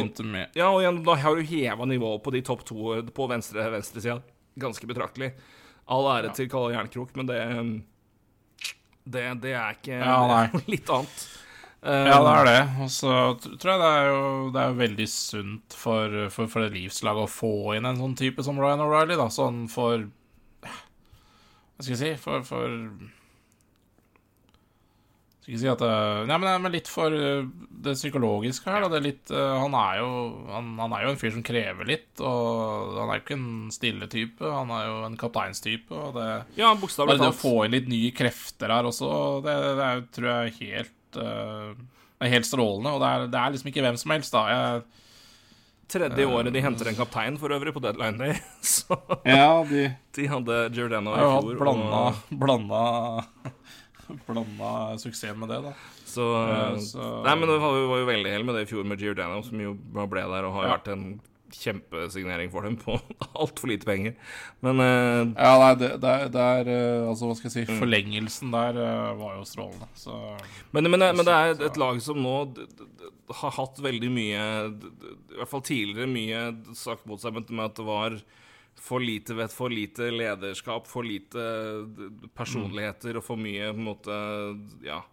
Ja, 0.54 0.69
og 0.69 0.82
igjen, 0.84 1.01
da 1.06 1.17
har 1.17 1.36
du 1.36 1.45
heva 1.49 1.88
nivået 1.89 2.23
på 2.23 2.34
de 2.36 2.41
topp 2.45 2.65
to 2.67 2.97
på 3.15 3.28
venstre 3.32 3.65
venstresida 3.73 4.19
ganske 4.62 4.88
betraktelig. 4.88 5.34
All 5.91 6.08
ære 6.10 6.32
ja. 6.32 6.36
til 6.38 6.49
Kalle 6.49 6.73
Jernkrok, 6.73 7.15
men 7.17 7.30
det, 7.30 7.39
det, 9.04 9.25
det 9.43 9.56
er 9.58 9.75
ikke 9.75 9.97
ja, 9.99 10.45
litt 10.73 10.89
annet. 10.89 11.25
Ja, 11.86 12.17
det 12.25 12.32
er 12.32 12.47
det. 12.49 12.62
Og 12.82 12.89
så 12.89 13.15
tror 13.62 13.71
jeg 13.75 13.82
det 13.84 13.89
er 13.93 14.08
jo 14.10 14.21
det 14.56 14.62
er 14.62 14.78
veldig 14.80 15.06
sunt 15.12 15.75
for, 15.78 16.15
for, 16.34 16.49
for 16.49 16.65
det 16.65 16.73
livslaget 16.73 17.28
å 17.28 17.30
få 17.30 17.56
inn 17.78 17.86
en 17.86 17.99
sånn 17.99 18.15
type 18.17 18.45
som 18.45 18.58
Ryan 18.62 18.82
O'Reilly. 18.88 19.19
da 19.19 19.28
Sånn 19.34 19.67
for 19.69 20.08
hva 21.76 21.84
skal 21.84 21.96
jeg 21.96 22.00
si 22.02 22.24
For, 22.24 22.44
for 22.48 22.76
Skal 25.44 25.54
ikke 25.54 25.62
si 25.62 25.70
at 25.70 25.82
det, 25.84 25.96
Nei, 26.30 26.38
men, 26.42 26.50
men, 26.64 26.74
litt 26.74 26.90
for 26.90 27.14
eh, 27.14 27.48
det 27.86 27.94
psykologiske 28.00 28.66
her. 28.72 28.82
Da. 28.82 28.90
Det 28.90 28.98
er 28.98 29.04
litt, 29.06 29.30
han, 29.30 29.76
er 29.78 30.00
jo, 30.00 30.08
han, 30.50 30.72
han, 30.82 30.96
er 30.98 31.04
jo 31.06 31.12
en 31.12 31.20
fyr 31.22 31.36
som 31.36 31.44
krever 31.46 31.86
litt. 31.86 32.10
Og 32.18 32.96
han 32.98 33.12
er 33.12 33.20
jo 33.20 33.24
ikke 33.26 33.38
en 33.38 33.52
stille 33.76 34.10
type. 34.10 34.42
Han 34.42 34.74
er 34.74 34.88
jo 34.88 34.96
en 35.06 35.20
kapteinstype. 35.22 35.94
Og 35.94 36.18
det, 36.18 36.30
ja, 36.58 36.72
bokstavelig 36.82 37.20
talt. 37.20 37.28
Det 37.28 37.36
å 37.36 37.38
få 37.44 37.54
inn 37.68 37.76
litt 37.78 37.92
nye 37.92 38.10
krefter 38.18 38.74
her 38.74 38.90
også, 38.90 39.12
det, 39.46 39.56
det 39.78 39.86
er, 39.92 40.04
tror 40.18 40.32
jeg 40.32 40.48
er 40.48 40.58
helt, 40.64 41.20
uh, 41.22 42.18
er 42.26 42.34
helt 42.34 42.50
strålende. 42.50 42.96
Og 42.96 43.06
det 43.06 43.12
er, 43.12 43.30
det 43.36 43.42
er, 43.44 43.54
liksom 43.54 43.70
ikke 43.70 43.86
hvem 43.86 44.02
som 44.02 44.16
helst, 44.16 44.34
da. 44.34 44.48
Jeg 44.50 45.05
Tredje 45.91 46.26
året 46.26 46.54
de 46.54 46.62
henter 46.65 46.89
en 46.89 46.98
kaptein 46.98 47.36
for 47.38 47.54
øvrig 47.54 47.74
på 47.76 47.82
deadline 47.84 48.17
day. 48.17 48.38
Så 48.76 48.98
ja, 49.24 49.62
de, 49.69 49.88
de 50.17 50.28
hadde 50.32 50.62
Giordano 50.74 51.13
i 51.13 51.19
fjor. 51.21 51.60
Blanda, 51.62 52.00
og... 52.08 52.39
blanda, 52.41 52.82
blanda 54.28 54.71
suksess 55.02 55.38
med 55.38 55.54
det, 55.54 55.62
da. 55.67 55.76
Så, 56.06 56.26
uh, 56.26 56.80
så... 56.82 57.06
Nei, 57.26 57.38
men 57.38 57.50
det 57.50 57.60
var, 57.62 57.80
var 57.91 58.02
jo 58.02 58.10
veldig 58.10 58.34
heldige 58.34 58.50
med 58.50 58.58
det 58.58 58.65
i 58.65 58.69
fjor 58.69 58.89
med 58.89 59.02
Giordano, 59.02 59.41
som 59.45 59.62
jo 59.62 59.76
ble 59.76 60.26
der 60.34 60.50
og 60.50 60.58
har 60.60 60.67
ja. 60.67 60.76
vært 60.78 60.91
en 60.95 61.08
kjempesignering 61.53 62.51
for 62.51 62.65
dem 62.65 62.77
på 62.79 62.97
altfor 63.34 63.69
lite 63.69 63.88
penger. 63.88 64.15
Men 64.65 64.79
uh, 64.81 65.34
Ja, 65.38 65.51
nei, 65.62 65.73
det, 65.81 65.91
det, 66.03 66.13
det 66.34 66.45
er 66.60 66.69
uh, 66.71 67.10
Altså, 67.10 67.29
hva 67.29 67.38
skal 67.38 67.49
jeg 67.49 67.55
si 67.55 67.65
mm. 67.69 67.81
Forlengelsen 67.81 68.53
der 68.53 68.79
uh, 68.79 69.12
var 69.19 69.36
jo 69.39 69.45
strålende. 69.47 69.89
Så, 69.99 70.15
men, 70.75 70.89
men, 70.89 71.05
men, 71.05 71.25
det 71.25 71.36
er 71.36 71.67
et 71.69 71.81
lag 71.81 72.01
som 72.03 72.21
nå 72.21 72.38
har 73.41 73.55
hatt 73.58 73.81
veldig 73.81 74.10
mye 74.13 74.41
I 74.69 75.39
hvert 75.39 75.51
fall 75.51 75.65
tidligere 75.65 76.10
mye 76.10 76.41
sagt 76.77 77.08
mot 77.10 77.21
seg 77.21 77.38
med 77.38 77.65
at 77.65 77.77
det 77.79 77.88
var 77.88 78.19
for 78.86 79.01
lite 79.01 79.34
vett, 79.38 79.53
for 79.55 79.71
lite 79.71 80.10
lederskap, 80.12 80.88
for 80.91 81.08
lite 81.08 81.41
personligheter 82.36 83.17
og 83.17 83.23
for 83.23 83.39
mye 83.39 83.71
på 83.71 83.79
en 83.79 83.91
måte 83.91 84.17
Ja. 84.86 85.03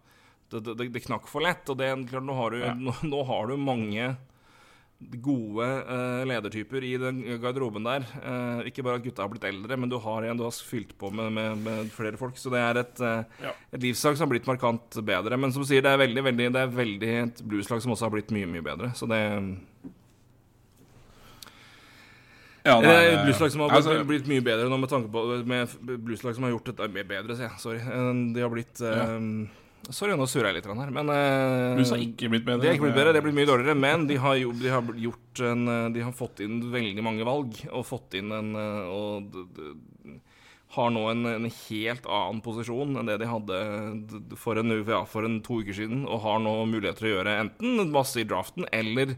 Det, 0.51 0.59
det, 0.67 0.91
det 0.93 1.01
knakk 1.07 1.25
for 1.25 1.41
lett. 1.41 1.65
Og 1.71 1.79
det, 1.79 1.87
klart, 2.11 2.25
nå, 2.27 2.35
har 2.37 2.53
du, 2.53 2.59
Ja. 2.61 2.73
nå, 2.77 2.93
nå 3.07 3.23
har 3.25 3.47
du 3.49 3.55
mange 3.57 4.11
gode 5.23 5.65
uh, 5.87 6.23
ledertyper 6.29 6.83
i 6.85 6.93
den 7.01 7.21
garderoben 7.41 7.83
der. 7.87 8.05
Uh, 8.23 8.61
ikke 8.69 8.83
bare 8.85 8.99
at 8.99 9.03
gutta 9.05 9.23
har 9.25 9.31
blitt 9.33 9.47
eldre, 9.49 9.77
men 9.79 9.89
du 9.91 9.97
har 10.01 10.23
igjen, 10.25 10.37
du 10.39 10.43
har 10.45 10.51
fylt 10.55 10.95
på 10.99 11.11
med, 11.13 11.31
med, 11.35 11.57
med 11.65 11.91
flere 11.95 12.17
folk. 12.19 12.37
Så 12.39 12.51
det 12.53 12.61
er 12.63 12.81
et, 12.83 13.03
uh, 13.03 13.23
Ja. 13.43 13.51
et 13.73 13.81
livslag 13.83 14.17
som 14.17 14.27
har 14.27 14.33
blitt 14.35 14.47
markant 14.49 14.99
bedre. 15.05 15.37
Men 15.37 15.51
som 15.51 15.63
du 15.63 15.67
sier, 15.69 15.81
det 15.85 15.91
er 15.93 16.01
veldig, 16.03 16.23
veldig, 16.29 16.49
det 16.55 16.63
er 16.63 16.73
veldig 16.79 17.11
et 17.23 17.43
blueslag 17.43 17.81
som 17.83 17.91
også 17.95 18.07
har 18.09 18.15
blitt 18.15 18.31
mye, 18.35 18.49
mye 18.49 18.65
bedre. 18.65 18.93
Så 18.97 19.09
det 19.11 19.21
Ja, 22.63 22.77
nei, 22.79 22.91
det- 23.11 23.25
blueslag 23.25 23.51
som 23.51 23.61
har 23.61 23.69
blitt, 23.73 23.85
altså, 23.85 24.05
blitt 24.07 24.27
mye 24.31 24.41
bedre 24.45 24.69
nå 24.71 24.77
med 24.79 24.89
tanke 24.89 25.11
på 25.11 25.43
med 25.45 25.67
blueslag 26.05 26.35
som 26.35 26.45
har 26.45 26.53
gjort 26.53 26.69
dette 26.71 26.87
bedre, 27.07 27.35
sier 27.35 27.49
jeg. 27.49 27.59
Sorry. 27.59 27.79
Eh, 27.83 28.13
De 28.33 28.39
har 28.39 28.49
blitt 28.53 28.79
eh, 28.79 29.49
Sorry, 29.91 30.13
nå 30.15 30.25
surrer 30.31 30.51
jeg 30.53 30.61
litt 30.61 30.67
her, 30.69 30.91
men 30.95 31.09
eh, 31.11 31.73
Blues 31.75 31.91
har 31.91 31.99
ikke 31.99 32.29
blitt 32.31 32.45
bedre. 32.47 32.61
Det 32.61 32.69
har 32.69 32.77
ikke 32.77 32.85
blitt 32.85 32.95
bedre, 32.95 33.13
det 33.15 33.23
blitt 33.25 33.35
mye 33.35 33.49
dårligere, 33.49 33.75
men 33.75 34.05
de 34.07 34.15
har, 34.21 34.37
jo, 34.39 34.53
de 34.55 34.69
har 34.71 34.91
gjort 35.05 35.41
en 35.43 35.63
eh, 35.67 35.87
De 35.97 36.05
har 36.05 36.15
fått 36.15 36.43
inn 36.45 36.61
veldig 36.71 37.03
mange 37.03 37.27
valg, 37.27 37.57
og 37.67 37.83
fått 37.89 38.15
inn 38.19 38.31
en 38.31 38.53
eh, 38.55 38.93
Og 38.93 39.27
de, 39.33 39.43
de, 39.57 39.73
har 40.73 40.89
nå 40.89 41.03
en, 41.11 41.27
en 41.29 41.49
helt 41.51 42.07
annen 42.09 42.39
posisjon 42.41 42.95
enn 42.97 43.09
det 43.11 43.19
de 43.21 43.29
hadde 43.29 43.57
for 44.41 44.57
en, 44.57 44.73
ja, 44.73 45.03
for 45.05 45.27
en 45.27 45.35
to 45.45 45.59
uker 45.61 45.75
siden, 45.77 46.07
og 46.07 46.23
har 46.23 46.39
nå 46.41 46.55
mulighet 46.65 46.97
til 46.97 47.11
å 47.11 47.15
gjøre 47.17 47.35
enten 47.43 47.91
masse 47.93 48.23
i 48.23 48.25
draften 48.25 48.65
eller 48.73 49.13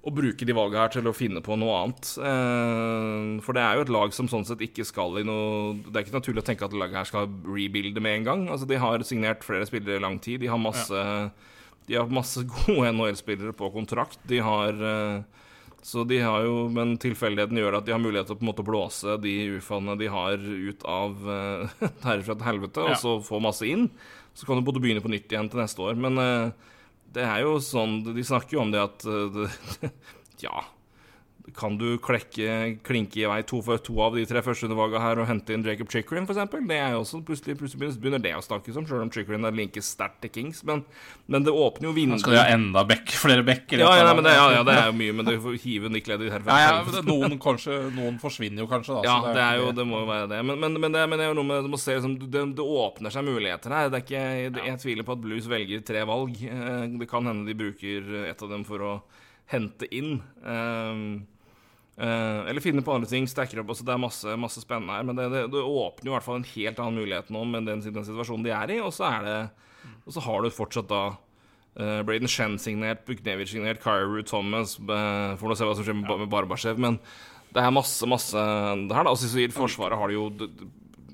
å 0.00 0.10
bruke 0.16 0.46
de 0.48 0.54
valgene 0.56 0.80
her 0.80 0.92
til 0.94 1.08
å 1.10 1.12
finne 1.12 1.42
på 1.44 1.56
noe 1.60 1.74
annet. 1.82 2.10
Eh, 2.24 3.40
for 3.44 3.56
det 3.56 3.60
er 3.64 3.76
jo 3.76 3.82
et 3.84 3.92
lag 3.92 4.14
som 4.16 4.30
sånn 4.32 4.46
sett 4.48 4.62
ikke 4.64 4.86
skal 4.88 5.18
i 5.20 5.24
noe 5.28 5.74
Det 5.84 5.92
er 5.92 6.06
ikke 6.06 6.16
naturlig 6.16 6.40
å 6.40 6.46
tenke 6.46 6.64
at 6.64 6.76
laget 6.76 6.96
her 7.02 7.08
skal 7.10 7.28
rebuilde 7.44 8.00
med 8.00 8.20
en 8.20 8.28
gang. 8.30 8.44
Altså, 8.48 8.68
de 8.70 8.78
har 8.80 9.04
signert 9.04 9.44
flere 9.44 9.68
spillere 9.68 10.00
i 10.00 10.04
lang 10.06 10.16
tid. 10.24 10.40
De 10.40 10.48
har 10.48 10.60
masse, 10.62 11.02
de 11.90 11.98
har 11.98 12.08
masse 12.08 12.40
gode 12.54 12.94
NHL-spillere 12.96 13.52
på 13.58 13.68
kontrakt. 13.76 14.16
De 14.30 14.40
har 14.40 14.72
eh, 14.72 15.20
Så 15.82 16.04
de 16.08 16.18
har 16.20 16.44
jo 16.44 16.68
Men 16.72 16.96
tilfeldigheten 17.00 17.56
gjør 17.60 17.78
at 17.78 17.86
de 17.86 17.92
har 17.92 18.00
mulighet 18.00 18.26
til 18.28 18.36
å 18.36 18.40
på 18.40 18.44
en 18.44 18.50
måte 18.52 18.64
blåse 18.66 19.18
de 19.20 19.36
ufaene 19.60 19.98
de 20.00 20.08
har, 20.12 20.36
ut 20.40 20.82
av 20.84 21.14
uh, 21.28 21.76
herfra 22.08 22.36
til 22.40 22.48
helvete, 22.48 22.80
Ja. 22.88 22.96
og 22.96 23.00
så 23.04 23.14
få 23.24 23.40
masse 23.40 23.68
inn. 23.68 23.90
Så 24.32 24.46
kan 24.48 24.56
du 24.56 24.64
både 24.64 24.80
begynne 24.80 25.04
på 25.04 25.12
nytt 25.12 25.28
igjen 25.28 25.48
til 25.52 25.60
neste 25.60 25.80
år. 25.84 25.96
Men 26.00 26.16
eh, 26.20 26.52
det 27.14 27.24
er 27.26 27.40
jo 27.42 27.56
sånn 27.64 28.00
De 28.06 28.22
snakker 28.26 28.56
jo 28.56 28.64
om 28.64 28.70
det 28.74 28.82
at 28.82 29.06
eh, 29.08 29.30
det, 29.34 29.90
Ja. 30.46 30.62
Kan 31.56 31.76
du 31.80 31.96
klekke, 32.02 32.78
klinke 32.86 33.20
i 33.22 33.26
vei 33.30 33.40
to, 33.48 33.60
for 33.64 33.80
to 33.82 33.96
av 34.04 34.14
de 34.18 34.24
tre 34.28 34.42
første 34.44 34.66
undervalgene 34.68 35.02
her 35.02 35.20
og 35.22 35.28
hente 35.30 35.54
inn 35.56 35.64
Jacob 35.66 35.90
Chikrin, 35.92 36.26
f.eks.? 36.28 36.52
Det 36.70 36.76
er 36.78 36.94
jo 36.94 37.02
også 37.02 37.20
plutselig, 37.26 37.56
plutselig 37.60 37.94
begynner 38.00 38.22
det 38.22 38.34
å 38.38 38.42
snakkes 38.44 38.78
om, 38.80 38.86
sjøl 38.88 39.04
om 39.06 39.12
Chikrin 39.14 39.46
er 39.48 39.56
linket 39.56 39.86
sterkt 39.86 40.20
til 40.24 40.32
Kings. 40.34 40.62
Men, 40.68 40.84
men 41.30 41.46
det 41.46 41.54
åpner 41.54 41.90
jo 41.90 41.94
vinduet 41.96 42.22
Skal 42.24 42.36
de 42.36 42.40
ha 42.42 42.48
enda 42.54 42.84
bekk, 42.88 43.14
flere 43.22 43.44
bekker? 43.46 43.82
ja, 43.84 43.90
ja, 44.00 44.06
nei, 44.10 44.24
det, 44.26 44.34
ja, 44.36 44.46
ja, 44.58 44.64
det 44.66 44.76
er 44.76 44.90
jo 44.90 44.96
mye, 45.00 45.16
men 45.20 45.30
det 45.30 45.36
får 45.44 45.58
hive 45.64 45.92
Nick 45.94 46.10
Leddy 46.10 46.30
her. 46.32 46.44
Ja, 46.46 46.82
det, 46.86 47.04
noen, 47.08 47.38
kanskje, 47.42 47.78
noen 47.96 48.20
forsvinner 48.22 48.64
jo 48.64 48.68
kanskje, 48.70 49.00
da. 49.00 49.06
Ja, 49.08 49.34
det 49.34 49.44
er 49.46 49.62
jo, 49.62 49.70
det 49.76 49.86
må 49.88 50.02
jo 50.04 50.10
være 50.10 50.28
det. 50.34 50.42
Men, 50.46 50.60
men, 50.62 50.78
men, 50.80 50.94
det, 50.94 51.06
men 51.10 51.20
det 51.20 51.26
er 51.26 51.32
jo 51.32 51.38
noe 51.40 51.48
med 51.50 51.66
Du 51.66 51.72
må 51.72 51.80
se 51.80 51.96
liksom, 51.96 52.18
det, 52.30 52.44
det 52.58 52.66
åpner 52.84 53.14
seg 53.14 53.26
muligheter 53.26 53.74
her. 53.74 53.90
Det 53.92 54.00
er 54.00 54.06
ikke, 54.06 54.22
jeg, 54.44 54.54
jeg 54.70 54.80
tviler 54.84 55.06
på 55.08 55.16
at 55.16 55.24
Blues 55.24 55.48
velger 55.50 55.82
tre 55.86 56.04
valg. 56.08 56.36
Eh, 56.44 56.86
Det 57.00 57.08
kan 57.10 57.26
hende 57.26 57.48
de 57.48 57.56
bruker 57.58 58.14
et 58.28 58.42
av 58.44 58.50
dem 58.52 58.64
for 58.68 58.84
å 58.84 58.92
hente 59.50 59.88
inn. 59.96 60.20
Um, 60.44 61.26
eh, 62.00 62.50
eller 62.50 62.64
finne 62.64 62.84
på 62.84 62.94
andre 62.94 63.08
ting, 63.10 63.28
stacker 63.28 63.62
opp. 63.62 63.72
Altså, 63.74 63.86
det 63.86 63.94
er 63.94 64.02
masse, 64.02 64.36
masse 64.40 64.62
spennende 64.64 64.96
her. 64.96 65.06
Men 65.06 65.18
det, 65.18 65.28
det, 65.32 65.46
det 65.52 65.64
åpner 65.64 66.08
jo 66.08 66.12
i 66.12 66.16
hvert 66.16 66.26
fall 66.26 66.40
en 66.40 66.52
helt 66.52 66.82
annen 66.82 67.00
mulighet 67.02 67.32
nå 67.34 67.44
med 67.48 67.68
den, 67.68 67.82
den 67.84 68.06
situasjonen 68.06 68.46
de 68.46 68.54
er 68.56 68.76
i. 68.76 68.78
Og 68.84 68.94
så 68.96 69.08
er 69.10 69.26
det 69.26 69.40
Og 70.06 70.14
så 70.16 70.22
har 70.24 70.42
du 70.42 70.50
fortsatt 70.52 70.88
da 70.90 71.02
uh, 71.12 72.00
Braden 72.06 72.28
Shen 72.28 72.58
signert, 72.60 73.04
Buknevic 73.06 73.52
signert, 73.52 73.82
Kyru 73.84 74.22
Thomas 74.26 74.76
uh, 74.80 75.36
Får 75.40 75.48
nå 75.48 75.56
se 75.56 75.68
hva 75.68 75.76
som 75.76 75.86
skjer 75.86 75.98
med, 76.00 76.10
med 76.24 76.32
Barbashev. 76.32 76.80
Men 76.80 76.98
det 77.54 77.62
er 77.62 77.74
masse, 77.74 78.06
masse 78.06 78.38
det 78.38 78.96
her, 78.96 79.06
da. 79.06 79.12
Altså, 79.12 79.30
I 79.38 79.50
Forsvaret 79.52 79.98
har 79.98 80.10
de 80.10 80.18
jo 80.18 80.28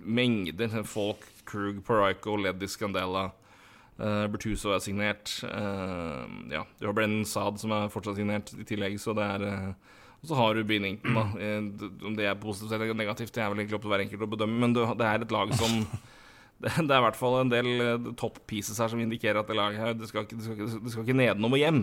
mengder. 0.06 0.82
Folk, 0.86 1.24
Krug, 1.48 1.82
Parayko, 1.86 2.36
Leddy, 2.40 2.68
Scandella. 2.70 3.30
Uh, 3.96 4.26
Bertuso 4.28 4.74
er 4.74 4.82
signert. 4.84 5.38
Uh, 5.42 6.26
ja, 6.52 6.66
du 6.78 6.86
har 6.88 6.96
Brennan 6.96 7.24
Saad 7.24 7.60
som 7.62 7.72
er 7.72 7.92
fortsatt 7.92 8.18
signert 8.18 8.52
i 8.52 8.66
tillegg, 8.68 8.98
så 9.00 9.14
det 9.16 9.24
er 9.24 9.44
uh, 9.46 9.94
Og 10.22 10.30
så 10.30 10.38
har 10.38 10.56
du 10.56 10.64
Binnington, 10.66 11.14
da. 11.14 11.24
Eh, 11.38 12.06
Om 12.08 12.16
det 12.18 12.26
er 12.26 12.38
positivt 12.40 12.72
eller 12.72 12.96
negativt, 12.96 13.32
det 13.34 13.42
er 13.42 13.50
vel 13.52 13.62
egentlig 13.62 13.78
opp 13.78 13.84
til 13.84 13.92
hver 13.92 14.04
enkelt 14.06 14.24
å 14.26 14.30
bedømme, 14.32 14.60
men 14.64 14.74
det 14.76 15.06
er 15.06 15.26
et 15.26 15.34
lag 15.34 15.52
som 15.58 15.76
det, 16.62 16.72
det 16.72 16.88
er 16.88 16.98
i 16.98 17.04
hvert 17.04 17.18
fall 17.20 17.40
en 17.42 17.52
del 17.52 17.68
uh, 17.82 18.10
top 18.18 18.40
pieces 18.48 18.80
her 18.80 18.90
som 18.92 19.02
indikerer 19.02 19.42
at 19.42 19.50
det 19.50 19.58
laget 19.58 19.82
her 19.82 19.96
Det 19.98 20.08
skal 20.08 20.24
ikke, 20.24 20.38
det 20.38 20.46
skal 20.46 20.56
ikke, 20.56 20.82
det 20.86 20.94
skal 20.94 21.04
ikke 21.04 21.18
nedenom 21.20 21.56
og 21.56 21.60
hjem. 21.60 21.82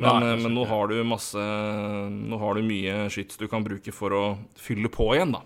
Men, 0.00 0.06
Nei, 0.24 0.32
uh, 0.32 0.38
men 0.40 0.56
nå 0.56 0.64
har 0.70 0.88
du 0.88 0.96
masse 1.04 1.42
Nå 2.16 2.38
har 2.40 2.56
du 2.56 2.64
mye 2.64 2.94
skyts 3.12 3.36
du 3.36 3.44
kan 3.52 3.64
bruke 3.66 3.92
for 3.92 4.16
å 4.16 4.22
fylle 4.56 4.88
på 4.92 5.10
igjen, 5.16 5.36
da. 5.36 5.44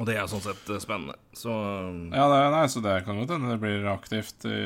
Og 0.00 0.06
det 0.08 0.14
er 0.16 0.28
sånn 0.30 0.40
sett 0.40 0.70
uh, 0.72 0.78
spennende. 0.80 1.18
Så 1.36 1.52
um, 1.52 2.06
Ja, 2.16 2.24
det, 2.32 2.38
nei, 2.54 2.64
så 2.72 2.80
det 2.84 2.94
kan 3.04 3.18
godt 3.20 3.34
hende 3.34 3.52
det 3.52 3.60
blir 3.60 3.84
aktivt 3.92 4.46
i, 4.48 4.58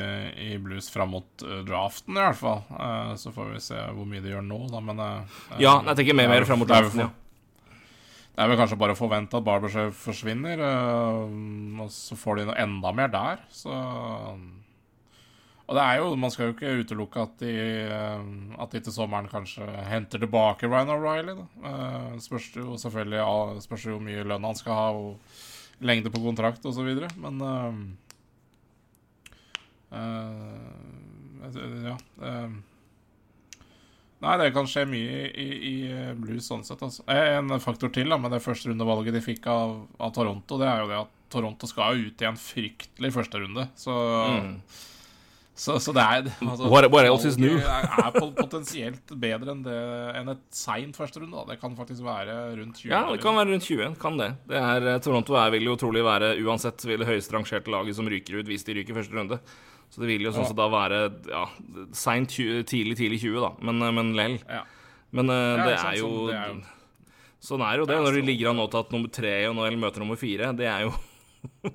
i 0.47 0.49
blues 0.63 0.87
fram 0.93 1.11
mot 1.17 1.43
eh, 1.43 1.63
draften, 1.67 2.15
i 2.15 2.23
hvert 2.23 2.39
fall. 2.39 2.61
Eh, 2.71 3.11
så 3.19 3.33
får 3.35 3.51
vi 3.51 3.63
se 3.67 3.81
hvor 3.97 4.07
mye 4.07 4.23
de 4.23 4.31
gjør 4.31 4.45
nå, 4.47 4.59
da, 4.71 4.79
men 4.87 5.01
eh, 5.03 5.39
Ja, 5.59 5.81
jeg 5.89 5.99
tenker 5.99 6.15
mer, 6.15 6.29
det 6.31 6.37
er 6.37 6.45
mer 6.45 6.47
fram 6.47 6.63
mot 6.63 6.71
det 6.71 6.79
draften, 6.79 7.03
ja. 7.09 7.11
Det 8.37 8.45
er 8.45 8.51
vel 8.51 8.59
kanskje 8.59 8.77
bare 8.77 8.93
å 8.93 8.97
forvente 8.99 9.39
at 9.39 9.45
Barbershave 9.47 9.91
forsvinner, 9.97 10.63
eh, 10.63 11.37
og 11.83 11.91
så 11.91 12.15
får 12.19 12.39
de 12.39 12.47
noe 12.51 12.57
enda 12.63 12.95
mer 12.95 13.11
der, 13.11 13.43
så 13.51 13.75
Og 15.67 15.75
det 15.75 15.83
er 15.83 15.97
jo 15.99 16.15
Man 16.15 16.31
skal 16.31 16.47
jo 16.47 16.53
ikke 16.55 16.77
utelukke 16.81 17.23
at 17.25 17.41
de, 17.41 17.51
eh, 17.91 18.29
at 18.63 18.71
de 18.71 18.79
til 18.85 18.95
sommeren 18.95 19.27
kanskje 19.27 19.67
henter 19.89 20.21
tilbake 20.23 20.69
Ryan 20.69 20.93
O'Reilly. 20.95 21.35
Eh, 21.59 22.13
spørs 22.23 22.49
jo 22.55 22.77
selvfølgelig 22.79 23.61
Spørs 23.65 23.85
jo 23.85 23.97
hvor 23.97 24.05
mye 24.07 24.23
lønn 24.23 24.47
han 24.47 24.55
skal 24.55 24.79
ha, 24.79 24.87
og 24.95 25.19
lengde 25.83 26.09
på 26.09 26.23
kontrakt 26.23 26.63
videre, 26.65 27.09
men 27.21 27.41
uh, 27.43 27.75
uh, 29.93 31.59
Ja. 31.85 31.97
Uh, 32.17 32.57
Nei, 34.17 34.33
det 34.41 34.47
kan 34.55 34.65
skje 34.65 34.87
mye 34.89 35.27
i, 35.29 35.45
i 35.45 35.73
i 35.93 36.13
blues 36.17 36.47
sånn 36.49 36.63
sett. 36.65 36.81
Altså. 36.81 37.03
En 37.13 37.53
faktor 37.61 37.91
til 37.93 38.09
da, 38.09 38.17
med 38.17 38.33
det 38.33 38.41
første 38.41 38.71
rundevalget 38.71 39.13
de 39.13 39.21
fikk 39.21 39.45
av, 39.53 39.75
av 40.01 40.13
Toronto, 40.15 40.57
det 40.57 40.65
er 40.71 40.81
jo 40.81 40.87
det 40.89 40.97
at 41.03 41.11
Toronto 41.29 41.69
skal 41.69 42.01
ut 42.01 42.23
i 42.23 42.25
en 42.25 42.39
fryktelig 42.41 43.11
første 43.13 43.43
runde. 43.43 43.67
Så, 43.77 43.93
Mm. 43.93 44.55
Så, 45.57 45.75
så 45.81 45.91
det 45.95 46.03
er 46.03 46.27
altså, 46.45 46.67
What- 46.69 46.87
what 46.93 47.07
else 47.09 47.27
is 47.31 47.37
new? 47.41 47.55
er, 47.57 47.87
er 48.03 48.11
potensielt 48.37 49.13
bedre 49.17 49.51
enn, 49.55 49.63
det, 49.65 49.77
enn 50.19 50.29
et 50.35 50.43
seint 50.53 50.95
første 50.99 51.19
runde. 51.23 51.33
Da. 51.33 51.45
Det 51.55 51.59
kan 51.63 51.73
faktisk 51.75 52.05
være 52.05 52.35
rundt 52.59 52.77
20. 52.83 52.91
Ja, 52.93 53.01
det 53.09 53.21
kan 53.23 53.35
være 53.39 53.49
rundt 53.55 53.65
20. 53.65 53.95
Kan 54.01 54.19
det. 54.21 54.29
det 54.51 54.61
er, 54.61 54.87
eh, 54.93 54.99
Toronto 55.01 55.33
er, 55.41 55.49
vil 55.57 55.65
jo 55.71 55.75
trolig 55.81 56.05
være 56.05 56.35
uansett 56.45 56.85
vil 56.85 57.01
det 57.01 57.09
høyest 57.09 57.33
rangerte 57.33 57.73
laget 57.73 57.97
som 57.97 58.07
ryker 58.07 58.39
ut 58.39 58.47
hvis 58.53 58.63
de 58.69 58.77
ryker 58.77 58.95
første 59.01 59.17
runde. 59.17 59.39
Så 59.89 60.01
det 60.03 60.09
vil 60.13 60.25
jo 60.27 60.31
sånn 60.35 60.43
Ja. 60.45 60.51
så 60.51 60.55
da 60.61 60.69
være 60.69 61.01
ja, 61.31 61.45
seint 61.95 62.29
tidlig, 62.37 62.97
tidlig 62.99 63.21
20, 63.23 63.39
da. 63.41 63.51
Men, 63.63 63.81
eh, 63.81 63.91
men 63.97 64.13
lell. 64.19 64.37
Ja. 64.47 64.63
Men 65.15 65.29
uh, 65.31 65.55
det 65.63 65.71
er 65.73 65.77
sant, 65.79 65.97
jo 66.01 66.07
sånn, 66.11 66.27
det 66.27 66.35
er 66.41 66.49
jo- 66.51 66.73
Sånn 67.47 67.61
er 67.63 67.77
jo 67.79 67.85
det 67.85 67.95
når 68.01 68.15
de 68.17 68.21
ligger 68.27 68.49
an 68.49 68.57
nå 68.59 68.65
til 68.73 68.79
at 68.81 68.89
nummer 68.91 69.11
tre 69.13 69.33
og 69.47 69.53
NHL 69.55 69.77
møter 69.79 70.01
nummer 70.03 70.17
fire. 70.19 70.49
Det 70.57 70.65
er 70.67 70.81
jo 70.87 70.91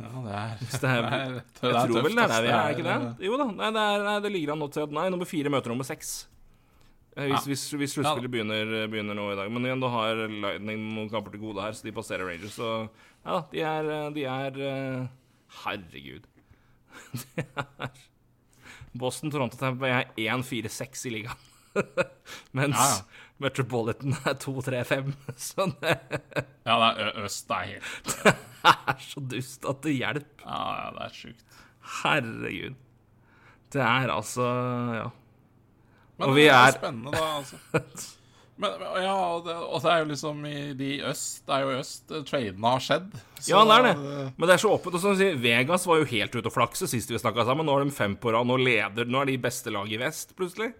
Ja, 0.00 0.10
det 0.24 0.34
er, 0.34 0.56
det 0.60 0.90
er, 0.90 1.06
det 1.06 1.14
er, 1.14 1.34
Jeg 1.34 1.44
det 1.60 1.70
er 1.70 1.90
tror 1.92 2.04
vel 2.06 2.16
det 2.16 2.24
er 2.24 2.32
der 2.34 2.42
vi 2.46 2.50
er, 2.56 2.74
ikke 2.74 2.86
det? 2.88 3.26
Jo 3.28 3.36
da. 3.40 3.46
Nei, 3.52 3.70
er, 3.70 4.04
nei, 4.08 4.16
det 4.24 4.32
ligger 4.34 4.52
an 4.54 4.62
nå 4.64 4.68
til 4.74 4.82
at 4.86 4.94
Nei, 4.96 5.06
nummer 5.12 5.28
fire 5.28 5.52
møter 5.52 5.72
nummer 5.74 5.86
seks. 5.88 6.10
Eh, 7.16 7.26
Hvis, 7.32 7.46
hvis, 7.50 7.62
hvis 7.78 7.94
sluttspillet 7.96 8.30
begynner, 8.32 8.74
begynner 8.90 9.18
nå 9.18 9.28
i 9.32 9.38
dag. 9.38 9.50
Men 9.52 9.66
igjen, 9.66 9.82
da 9.82 9.90
har 9.92 10.20
Lightning 10.30 10.84
noen 10.94 11.10
kamper 11.12 11.34
til 11.34 11.42
gode 11.42 11.62
her, 11.64 11.74
så 11.74 11.86
de 11.86 11.94
passerer 11.96 12.26
Rangers. 12.30 12.54
Så 12.58 12.70
ja 13.26 13.40
de 13.52 13.64
er, 13.66 13.90
eh, 13.96 14.10
de 14.16 14.26
er 14.30 14.60
eh, 14.70 15.08
Herregud. 15.64 16.26
Det 17.36 17.44
er 17.44 17.98
Boston, 18.98 19.30
Toronto, 19.30 19.54
Tampa 19.58 19.84
Bay 19.84 19.92
er 20.00 20.08
1-4-6 20.34 21.04
i 21.06 21.12
ligaen. 21.14 21.46
Mens 22.58 22.74
Ja, 22.74 22.86
ja. 22.90 23.19
Metropolitan 23.40 24.12
er 24.28 24.34
2-3-5. 24.42 25.12
Så 25.48 25.66
det 25.80 25.96
Ja, 26.66 26.76
det 26.76 26.90
er 27.06 27.24
øst. 27.24 27.46
Det 27.48 27.56
er 27.56 27.72
helt 27.72 28.14
Det 28.60 28.76
er 28.92 29.00
så 29.00 29.20
dust 29.24 29.64
at 29.70 29.78
det 29.86 29.94
hjelper. 29.96 30.44
Ja, 30.44 30.60
ja, 30.76 30.88
det 30.98 31.04
er 31.06 31.14
sjukt. 31.16 31.58
Herregud. 32.02 32.74
Det 33.72 33.80
er 33.86 34.12
altså 34.12 34.46
Ja. 34.98 35.08
Men 36.20 36.28
Og 36.28 36.34
vi 36.36 36.42
det 36.44 36.52
er 36.52 36.66
er- 36.68 36.74
spennende, 36.76 37.12
da, 37.16 37.28
altså. 37.38 37.56
Men, 38.60 38.74
ja, 39.00 39.14
og 39.16 39.46
det, 39.46 39.54
og 39.56 39.80
det 39.80 39.88
er 39.94 40.02
jo 40.02 40.08
liksom 40.10 40.42
i 40.44 40.58
de 40.76 40.88
øst 41.08 41.46
Det 41.46 41.54
er 41.56 41.62
jo 41.64 41.78
øst 41.80 42.10
eh, 42.12 42.24
tradene 42.28 42.72
har 42.74 42.82
skjedd. 42.84 43.06
Ja, 43.48 43.62
det 43.64 43.76
er 43.78 43.86
det. 43.86 43.94
Men 44.36 44.44
det 44.50 44.52
er 44.58 44.60
så 44.60 44.74
åpent. 44.74 44.98
Og 44.98 45.00
sånn 45.00 45.14
å 45.16 45.20
si, 45.22 45.30
Vegas 45.40 45.86
var 45.88 46.02
jo 46.02 46.10
helt 46.10 46.36
ute 46.36 46.50
å 46.50 46.52
flakse 46.52 46.84
sist 46.92 47.08
vi 47.08 47.16
snakka 47.22 47.46
sammen. 47.48 47.64
Nå 47.64 47.72
har 47.78 47.86
de 47.88 47.94
fem 47.96 48.18
på 48.20 48.34
rad. 48.36 48.44
Nå 48.50 48.58
leder 48.60 49.08
Nå 49.08 49.22
er 49.22 49.30
de 49.32 49.38
beste 49.40 49.72
laget 49.72 49.96
i 49.96 50.02
vest, 50.04 50.36
plutselig. 50.36 50.74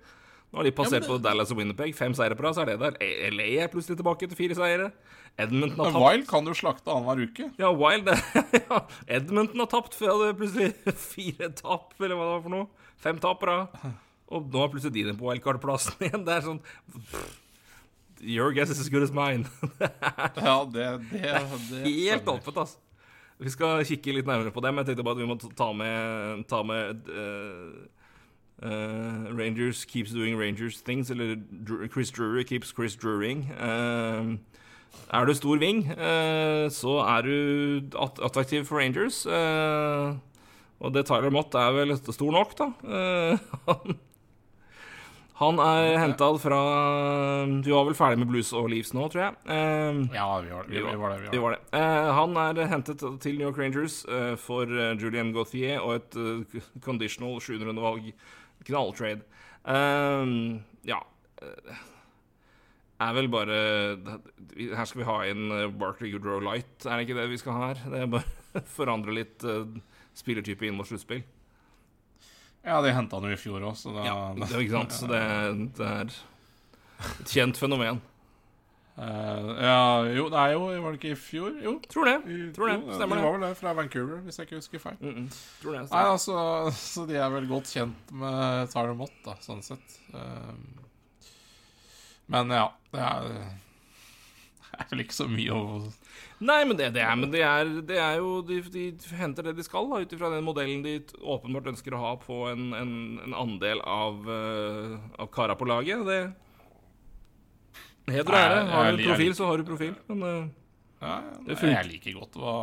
Nå 0.50 0.58
har 0.58 0.66
de 0.66 0.72
passert 0.74 1.06
på 1.06 1.16
Dallas 1.22 1.52
og 1.54 1.60
Winnerpeg. 1.60 1.94
Fem 1.94 2.14
seire 2.18 2.34
på 2.34 2.42
rad, 2.42 2.56
så 2.56 2.64
er 2.64 2.72
det 2.72 2.80
der. 2.82 2.96
LA 3.30 3.48
er 3.64 3.70
plutselig 3.70 4.00
tilbake 4.00 4.26
til 4.26 4.38
fire 4.38 4.56
seire. 4.58 4.88
Edmonton 5.38 5.78
har 5.78 5.92
Men 5.92 5.94
tapt. 5.94 6.04
Wild 6.04 6.26
kan 6.32 6.48
du 6.48 6.52
slakte 6.58 6.90
annenhver 6.90 7.22
uke. 7.30 7.46
Ja, 7.60 7.70
Wild 7.70 8.10
ja. 8.58 8.80
Edmonton 9.06 9.62
har 9.62 9.70
tapt 9.70 9.94
før 9.94 10.16
hadde 10.16 10.38
plutselig 10.40 10.72
fire 11.12 11.52
tap, 11.54 11.94
eller 12.00 12.18
hva 12.18 12.26
det 12.26 12.32
var 12.34 12.42
for 12.48 12.54
noe. 12.56 12.88
Fem 13.00 13.20
tap 13.22 13.38
på 13.42 13.50
rad. 13.50 13.78
Og 14.30 14.50
nå 14.50 14.64
er 14.64 14.74
plutselig 14.74 15.06
de 15.06 15.14
på 15.20 15.30
wildcard-plassen 15.30 16.02
igjen. 16.08 16.26
Det 16.26 16.34
er 16.34 16.46
sånn 16.48 16.60
Your 18.20 18.50
guess 18.52 18.74
is 18.74 18.82
as 18.82 18.90
good 18.92 19.06
as 19.06 19.14
mine. 19.16 19.46
Ja, 19.80 20.58
det, 20.68 20.88
det, 21.08 21.22
det 21.70 21.84
Helt 21.86 22.26
åpent, 22.28 22.58
altså. 22.66 22.82
Vi 23.40 23.48
skal 23.54 23.80
kikke 23.88 24.12
litt 24.12 24.26
nærmere 24.28 24.52
på 24.52 24.60
det, 24.60 24.74
men 24.74 24.82
jeg 24.82 24.90
tenkte 24.90 25.06
bare 25.06 25.16
at 25.16 25.22
vi 25.22 25.28
må 25.30 25.38
ta 25.56 25.70
med, 25.72 26.42
ta 26.50 26.58
med 26.66 27.08
eh, 27.08 27.99
eh, 28.62 29.30
Rangers 29.36 29.84
keeps 29.84 30.12
doing 30.12 30.36
Rangers 30.38 30.80
things, 30.82 31.10
eller 31.10 31.36
Chris 31.92 32.10
Drury 32.10 32.44
keeps 32.44 32.72
Chris 32.72 32.96
Druring. 32.96 33.46
Uh, 33.58 34.36
er 35.12 35.24
du 35.26 35.34
stor 35.34 35.58
ving, 35.58 35.84
uh, 35.96 36.68
så 36.70 36.98
er 37.06 37.22
du 37.22 37.88
att 37.94 38.18
attraktiv 38.20 38.64
for 38.64 38.78
Rangers. 38.78 39.24
eh, 39.26 40.14
og 40.80 40.92
det 40.94 41.06
Tyler 41.06 41.30
Mott 41.30 41.54
er 41.54 41.72
vel 41.76 41.96
stor 41.98 42.32
nok, 42.32 42.54
da. 42.56 42.70
Eh, 42.88 43.38
han, 43.68 43.98
han 45.40 45.58
er 45.60 45.98
henta 46.00 46.30
fra 46.40 46.60
Vi 47.64 47.70
var 47.72 47.84
vel 47.88 47.94
ferdig 47.96 48.18
med 48.22 48.28
Blues 48.32 48.52
og 48.56 48.70
Leaves 48.72 48.92
nå, 48.96 49.06
tror 49.12 49.22
jeg. 49.26 49.34
Eh, 49.44 50.00
Ja, 50.16 50.26
vi 50.40 50.50
var, 50.52 50.64
vi, 50.68 50.80
vi 50.80 50.96
var 51.02 51.14
det. 51.18 51.30
Vi 51.34 51.38
var. 51.42 51.56
det. 51.58 51.60
Eh, 51.78 52.10
han 52.16 52.36
er 52.36 52.66
hentet 52.72 53.04
til 53.20 53.38
New 53.38 53.46
York 53.48 53.58
Rangers 53.60 54.02
eh, 54.08 54.34
for 54.40 54.64
eh, 54.72 54.94
Julian 55.00 55.32
Gauthier 55.36 55.80
og 55.84 55.98
et 56.00 56.16
eh, 56.16 56.60
conditional 56.84 57.38
700-valg 57.44 58.12
knalltrade. 58.68 59.24
Um, 59.64 60.62
ja 60.88 60.96
eh, 61.42 61.80
Er 63.04 63.10
vel 63.12 63.26
bare 63.28 63.56
Her 64.56 64.86
skal 64.88 65.02
vi 65.02 65.04
ha 65.04 65.16
inn 65.28 65.52
uh, 65.52 65.66
Barkley 65.68 66.14
Goodrow 66.14 66.40
Light, 66.40 66.86
er 66.86 66.96
det 66.96 67.04
ikke 67.04 67.18
det 67.18 67.26
vi 67.32 67.40
skal 67.40 67.58
ha 67.58 67.68
her? 67.70 67.82
Det 67.92 68.00
er 68.00 68.08
bare 68.14 68.64
forandre 68.78 69.14
litt 69.16 69.44
uh, 69.44 69.66
spillertype 70.16 70.66
inn 70.68 70.78
mot 70.78 70.88
sluttspill. 70.88 71.22
Ja, 72.64 72.80
de 72.84 72.92
henta 72.92 73.16
han 73.16 73.28
jo 73.28 73.36
i 73.36 73.40
fjor 73.40 73.62
òg, 73.64 73.76
så 73.78 73.92
da 73.94 74.04
Ja, 74.04 74.16
det 74.36 74.50
ikke 74.52 74.76
sant? 74.82 74.96
Så 74.96 75.08
det, 75.12 75.22
det 75.78 75.88
er 75.88 76.16
et 77.20 77.32
kjent 77.32 77.60
fenomen. 77.60 78.02
Eh, 78.98 79.62
Ja, 79.62 80.02
jo, 80.04 80.26
det 80.28 80.38
er 80.38 80.52
jo 80.52 80.66
Var 80.82 80.90
det 80.90 80.98
ikke 80.98 81.14
i 81.14 81.18
fjor? 81.18 81.54
Jo. 81.64 81.76
Tror 81.90 82.04
det. 82.08 82.16
Tror 82.56 82.68
det. 82.72 82.76
jo, 82.80 82.98
Stemmer 82.98 83.16
de 83.16 83.22
det. 83.22 83.28
var 83.28 83.38
vel 83.38 83.48
det, 83.48 83.56
fra 83.56 83.72
Vancouver, 83.72 84.20
hvis 84.26 84.38
jeg 84.38 84.48
ikke 84.48 84.56
husker 84.56 84.78
feil. 84.78 84.96
Mm 85.00 85.14
-mm. 85.14 85.30
Tror 85.62 85.72
det 85.72 85.90
Nei, 85.90 86.04
altså, 86.04 86.36
så 86.74 87.06
de 87.06 87.16
er 87.16 87.30
vel 87.30 87.48
godt 87.48 87.64
kjent 87.64 88.12
med 88.12 88.68
Tyler 88.68 88.94
Mott, 88.94 89.16
da, 89.24 89.34
sånn 89.40 89.62
sett. 89.62 90.00
Uh, 90.14 90.54
men 92.26 92.50
ja, 92.50 92.68
det 92.92 93.00
er, 93.00 93.22
det 94.70 94.80
er 94.80 94.86
vel 94.90 95.00
ikke 95.00 95.14
så 95.14 95.28
mye 95.28 95.52
å 95.52 95.92
Nei, 96.40 96.64
men 96.64 96.76
det, 96.76 96.94
det, 96.94 97.02
er, 97.02 97.16
men 97.16 97.30
det, 97.30 97.42
er, 97.42 97.64
det 97.82 97.98
er 97.98 98.16
jo 98.16 98.40
De, 98.42 98.62
de 98.62 98.98
henter 99.12 99.42
det 99.42 99.56
de 99.56 99.62
skal, 99.62 99.84
ut 99.92 100.12
ifra 100.12 100.30
den 100.30 100.44
modellen 100.44 100.82
de 100.82 101.02
åpenbart 101.20 101.66
ønsker 101.66 101.94
å 101.94 101.98
ha 101.98 102.16
på 102.16 102.48
en, 102.48 102.72
en, 102.72 103.20
en 103.24 103.34
andel 103.34 103.80
av, 103.80 104.28
uh, 104.28 104.98
av 105.18 105.26
kara 105.26 105.54
på 105.54 105.64
laget. 105.64 106.06
Det 106.06 106.32
Heder 108.14 108.34
og 108.34 108.40
ære. 108.40 108.62
Har 108.72 108.90
du 108.96 109.04
profil, 109.08 109.34
så 109.38 109.46
har 109.50 109.60
du 109.60 109.64
profil. 109.68 109.94
Men 110.10 110.22
eh, 110.28 110.48
ja, 111.00 111.14
Det 111.46 111.56
funker. 111.58 111.74
Jeg 111.76 111.88
liker 111.94 112.18
godt 112.20 112.38
hva, 112.40 112.54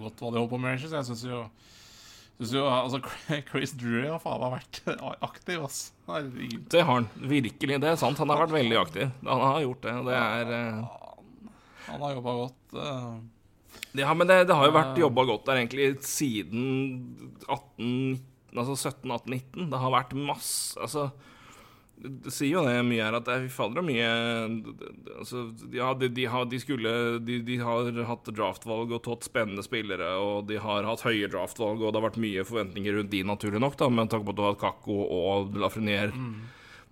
godt 0.00 0.22
hva 0.22 0.30
de 0.32 0.40
holder 0.40 0.50
på 0.54 0.60
med 0.62 0.72
Rangers. 0.74 0.96
Jeg 0.98 1.08
syns 1.10 1.24
jo 1.28 1.42
Synes 2.40 2.54
jo, 2.56 2.62
altså 2.72 3.02
Chris 3.50 3.74
Drury 3.76 4.06
har 4.08 4.20
faen 4.22 4.40
meg 4.40 4.54
vært 4.54 4.78
aktiv, 5.28 5.58
ass. 5.66 5.80
Herregud. 6.08 6.62
det 6.72 6.80
har 6.88 6.94
han 7.02 7.08
virkelig. 7.28 7.76
Det 7.82 7.90
er 7.90 7.98
sant. 8.00 8.16
Han 8.22 8.32
har 8.32 8.40
vært 8.46 8.54
veldig 8.54 8.78
aktiv. 8.80 9.10
Han 9.28 9.42
har 9.44 9.58
gjort 9.66 9.82
det. 9.84 9.92
Det 10.08 10.14
er 10.16 10.54
eh, 10.56 10.78
Han 11.90 12.00
har 12.06 12.14
jobba 12.16 12.34
godt. 12.38 12.78
eh. 12.80 13.12
Ja, 14.00 14.14
men 14.14 14.26
det, 14.30 14.38
det 14.48 14.54
har 14.56 14.70
jo 14.70 14.72
vært 14.78 14.98
jobba 15.02 15.24
godt 15.28 15.44
der 15.50 15.58
egentlig 15.60 15.86
siden 16.06 16.64
18, 17.44 18.20
altså 18.56 18.76
17, 18.88 19.10
18, 19.10 19.36
19. 19.36 19.68
Det 19.72 19.80
har 19.82 19.92
vært 19.94 20.12
masse 20.16 20.78
Altså, 20.80 21.08
det, 22.00 22.32
sier 22.32 22.54
jo 22.56 22.64
det 22.66 22.76
mye 22.86 23.04
her 23.04 23.16
at 23.18 23.26
det 23.28 23.36
fy 23.44 23.50
fader 23.52 23.80
så 23.80 23.86
mye 23.86 24.06
altså, 25.18 25.42
Ja, 25.74 25.90
de, 25.98 26.08
de, 26.16 26.26
har, 26.32 26.46
de 26.50 26.60
skulle 26.62 26.94
de, 27.24 27.40
de 27.46 27.58
har 27.60 27.90
hatt 28.08 28.30
draftvalg 28.32 28.94
og 28.96 29.02
tatt 29.06 29.28
spennende 29.28 29.64
spillere, 29.66 30.12
og 30.20 30.46
de 30.48 30.60
har 30.62 30.88
hatt 30.88 31.04
høye 31.06 31.28
draftvalg, 31.32 31.82
og 31.82 31.92
det 31.92 32.00
har 32.00 32.08
vært 32.08 32.22
mye 32.22 32.46
forventninger 32.48 32.96
rundt 32.98 33.12
de, 33.12 33.24
naturlig 33.28 33.60
nok, 33.62 33.76
da, 33.80 33.90
med 33.92 34.12
tanke 34.12 34.28
på 34.28 34.34
at 34.34 34.40
du 34.40 34.44
har 34.46 34.54
hatt 34.54 34.64
Kakko 34.64 34.96
og 35.04 35.60
Lafreniere 35.60 36.14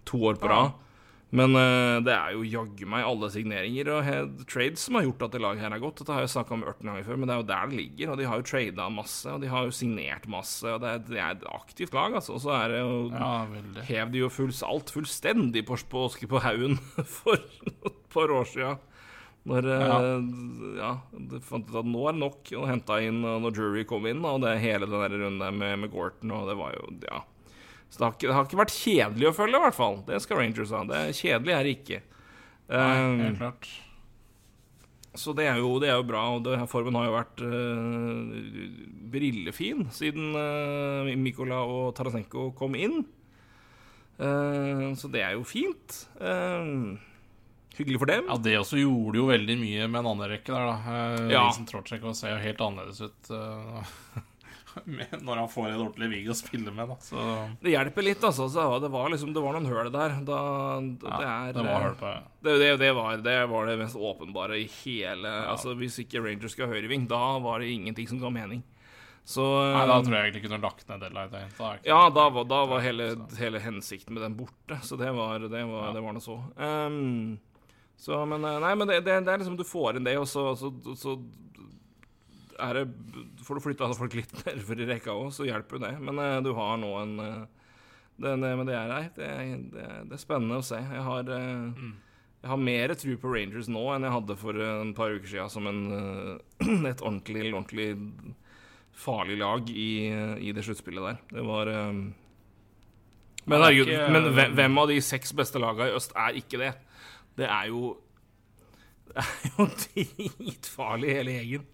to 0.09 0.21
år 0.29 0.38
på 0.40 0.49
rad. 0.53 0.77
Men 1.29 1.53
uh, 1.53 2.01
det 2.01 2.12
er 2.14 2.33
jo 2.33 2.47
jaggu 2.49 2.87
meg 2.88 3.05
alle 3.05 3.29
signeringer 3.33 3.91
og 3.93 4.05
head 4.07 4.45
trades 4.49 4.87
som 4.87 4.97
har 4.97 5.05
gjort 5.05 5.27
at 5.27 5.35
det 5.35 5.43
laget 5.45 5.61
her 5.61 5.75
er 5.77 5.83
godt. 5.83 6.01
Dette 6.01 6.14
har 6.14 6.25
jeg 6.25 6.33
snakka 6.33 6.57
om 6.57 6.64
18 6.64 6.88
ganger 6.88 7.05
før, 7.05 7.21
men 7.21 7.29
det 7.29 7.35
er 7.35 7.43
jo 7.43 7.49
der 7.51 7.69
det 7.69 7.81
ligger. 7.83 8.12
Og 8.12 8.21
de 8.21 8.29
har 8.31 8.41
jo 8.41 8.47
trada 8.49 8.88
masse, 8.93 9.29
og 9.29 9.45
de 9.45 9.53
har 9.53 9.69
jo 9.69 9.77
signert 9.77 10.29
masse. 10.33 10.64
Og 10.64 10.81
det 10.85 10.95
er, 10.95 11.05
det 11.11 11.21
er 11.21 11.37
et 11.37 11.47
aktivt 11.53 11.97
lag, 11.97 12.17
altså. 12.17 12.38
Og 12.38 12.45
så 12.47 12.55
er 12.57 12.73
det 12.73 12.81
jo 12.81 12.97
Ja. 13.12 13.33
Hev 13.91 14.12
de 14.14 14.25
jo 14.25 14.33
fulls, 14.33 14.62
alt 14.64 14.93
fullstendig 14.95 15.67
på, 15.69 15.77
åske 16.01 16.29
på 16.31 16.41
haugen 16.45 16.81
for 17.19 17.37
et 17.37 18.05
par 18.12 18.33
år 18.33 18.49
sia. 18.49 18.77
Når 19.49 19.64
ja. 19.69 19.99
ja, 20.77 20.91
de 21.31 21.38
fant 21.45 21.69
ut 21.71 21.77
at 21.81 21.87
nå 21.88 22.03
er 22.09 22.17
det 22.17 22.21
nok, 22.21 22.51
og 22.59 22.67
henta 22.69 22.99
inn 23.05 23.23
og 23.25 23.45
når 23.45 23.57
Jury 23.57 23.85
kom 23.88 24.09
inn, 24.09 24.25
og 24.29 24.43
det 24.45 24.59
hele 24.61 24.88
den 24.88 25.01
der 25.01 25.14
runden 25.23 25.61
med, 25.61 25.77
med 25.85 25.93
Gorton, 25.93 26.33
og 26.37 26.49
det 26.51 26.57
var 26.59 26.77
jo 26.77 26.88
Ja. 27.05 27.23
Så 27.88 27.96
det 28.01 28.05
har, 28.05 28.14
ikke, 28.14 28.29
det 28.29 28.37
har 28.37 28.46
ikke 28.48 28.61
vært 28.61 28.77
kjedelig 28.77 29.29
å 29.31 29.35
følge, 29.37 29.59
i 29.59 29.64
hvert 29.64 29.77
fall. 29.77 30.01
Det 30.07 30.20
skal 30.20 30.42
Rangers 30.42 30.72
ha. 30.77 30.85
Det 30.88 30.96
er 30.98 31.12
Kjedelig 31.16 31.55
er 31.57 31.68
det 31.68 31.77
ikke. 31.79 32.01
Nei, 32.68 32.88
Um, 33.01 33.20
helt 33.22 33.38
klart. 33.40 33.68
så 35.16 35.33
det 35.33 35.46
er, 35.48 35.57
jo, 35.57 35.70
det 35.81 35.88
er 35.88 35.96
jo 35.96 36.05
bra, 36.05 36.27
og 36.37 36.42
det, 36.44 36.59
formen 36.68 36.98
har 36.98 37.07
jo 37.09 37.14
vært 37.14 37.40
uh, 37.40 38.66
brillefin 39.09 39.87
siden 39.96 40.37
uh, 40.37 41.09
Mikola 41.16 41.62
og 41.64 41.94
Tarasenko 41.96 42.51
kom 42.59 42.77
inn. 42.77 43.01
Uh, 44.20 44.92
så 45.01 45.09
det 45.09 45.24
er 45.24 45.38
jo 45.38 45.48
fint. 45.48 45.96
Uh, 46.20 47.01
hyggelig 47.79 48.03
for 48.05 48.12
dem. 48.12 48.29
Ja, 48.29 48.37
det 48.37 48.59
også 48.61 48.83
gjorde 48.83 49.22
jo 49.22 49.31
veldig 49.33 49.57
mye 49.64 49.88
med 49.88 50.03
en 50.03 50.12
annen 50.12 50.33
rekke 50.37 50.53
der, 50.53 50.68
da. 50.68 51.03
Ja. 51.33 51.46
Vincent 51.48 51.72
Trocek 51.72 52.05
ser 52.18 52.37
jo 52.37 52.42
helt 52.44 52.66
annerledes 52.68 53.01
ut 53.09 53.33
når 55.26 55.40
han 55.42 55.48
får 55.52 55.66
en 55.68 55.81
ordentlig 55.81 56.09
vigg 56.12 56.31
å 56.33 56.37
spille 56.38 56.72
med, 56.74 56.88
da. 56.90 56.96
Så 57.04 57.24
Det 57.62 57.72
hjelper 57.74 58.07
litt, 58.07 58.24
altså. 58.24 58.48
Så 58.52 58.64
det 58.83 58.90
var 58.92 59.11
liksom 59.12 59.35
Det 59.35 59.42
var 59.44 59.57
noen 59.57 59.68
høl 59.70 59.90
der. 59.94 60.16
Da, 60.28 60.38
ja, 60.78 61.18
det, 61.18 61.28
er, 61.28 61.52
det 61.57 61.66
var 61.66 61.85
høl 61.87 61.96
på 62.00 62.11
det. 62.12 62.18
Det, 62.62 62.72
det, 62.81 62.90
var, 62.96 63.16
det 63.24 63.37
var 63.50 63.66
det 63.70 63.78
mest 63.81 63.96
åpenbare 63.98 64.59
i 64.62 64.66
hele 64.85 65.33
Altså 65.50 65.74
Hvis 65.78 65.98
ikke 66.04 66.22
Rangers 66.24 66.54
skal 66.54 66.68
ha 66.68 66.76
høyreving, 66.76 67.09
da 67.11 67.22
var 67.44 67.61
det 67.64 67.72
ingenting 67.74 68.09
som 68.11 68.20
ga 68.22 68.31
mening. 68.33 68.62
Så 69.28 69.44
Nei, 69.44 69.83
da 69.90 69.98
tror 70.00 70.14
jeg 70.16 70.31
egentlig 70.31 70.46
kunne 70.46 70.62
lagt 70.62 70.87
ned 70.88 71.02
Deadlight. 71.04 71.33
Da, 71.35 71.40
da 71.59 71.72
ikke- 71.76 71.90
Ja, 71.90 71.98
da 72.09 72.28
var, 72.33 72.46
da 72.48 72.62
var 72.70 72.81
hele, 72.81 73.11
hele 73.37 73.61
hensikten 73.61 74.14
med 74.16 74.22
den 74.24 74.38
borte. 74.38 74.78
Så 74.81 74.96
det 74.96 75.11
var, 75.12 75.38
det 75.38 75.64
var, 75.68 75.92
det 75.92 76.00
var 76.00 76.16
noe 76.16 76.24
så. 76.24 76.38
Um, 76.57 77.37
så 77.98 78.22
men 78.31 78.44
eh, 78.46 78.57
Nei, 78.62 78.72
men 78.78 78.88
det, 78.88 79.02
det, 79.04 79.18
det 79.26 79.33
er 79.35 79.42
liksom 79.42 79.59
Du 79.59 79.66
får 79.68 79.98
inn 79.98 80.07
det, 80.07 80.14
og 80.16 80.24
så, 80.31 80.54
så, 80.57 80.70
så 80.96 81.16
er 82.59 82.81
det 82.81 82.85
Får 83.47 83.59
du 83.59 83.64
flytta 83.64 83.92
folk 83.94 84.16
litt 84.18 84.35
nedover 84.47 84.83
i 84.83 84.88
rekka 84.90 85.14
òg, 85.14 85.31
så 85.35 85.47
hjelper 85.49 85.79
jo 85.79 85.85
det. 85.87 85.94
Men 86.03 86.21
eh, 86.25 86.40
du 86.44 86.53
har 86.59 86.77
nå 86.81 86.92
en 87.03 87.14
eh, 87.25 87.47
det, 88.18 88.35
Men 88.42 88.66
det 88.66 88.75
er 88.75 88.90
nei, 88.90 89.05
det, 89.14 89.31
det, 89.73 89.88
det 90.11 90.16
er 90.16 90.21
spennende 90.21 90.59
å 90.59 90.66
se. 90.66 90.81
Jeg 90.83 91.07
har 91.07 91.29
mm. 91.29 91.97
Jeg 92.38 92.53
har 92.53 92.61
mer 92.62 92.94
tro 92.94 93.14
på 93.18 93.31
Rangers 93.33 93.68
nå 93.71 93.81
enn 93.90 94.07
jeg 94.07 94.14
hadde 94.14 94.37
for 94.38 94.62
en 94.62 94.92
par 94.94 95.11
uker 95.11 95.27
siden 95.27 95.51
som 95.51 95.66
en, 95.66 95.81
eh, 95.97 96.85
et 96.92 97.03
ordentlig, 97.03 97.49
ordentlig 97.51 97.88
farlig 98.99 99.38
lag 99.40 99.71
i, 99.71 99.90
i 100.47 100.53
det 100.55 100.62
sluttspillet 100.66 101.07
der. 101.09 101.18
Det 101.33 101.47
var 101.47 101.71
eh, 101.73 101.88
Men 103.44 103.57
er 103.59 103.64
herregud, 103.64 103.90
men 104.14 104.31
hvem, 104.37 104.55
hvem 104.59 104.79
av 104.85 104.92
de 104.92 105.01
seks 105.03 105.35
beste 105.35 105.62
lagene 105.62 105.90
i 105.90 105.99
øst 105.99 106.14
er 106.18 106.38
ikke 106.38 106.62
det? 106.62 106.73
Det 107.38 107.49
er 107.49 107.73
jo 107.73 107.97
Det 109.09 109.25
er 109.25 109.51
jo 109.51 109.66
dritfarlig, 109.83 111.12
hele 111.18 111.37
gjengen. 111.38 111.66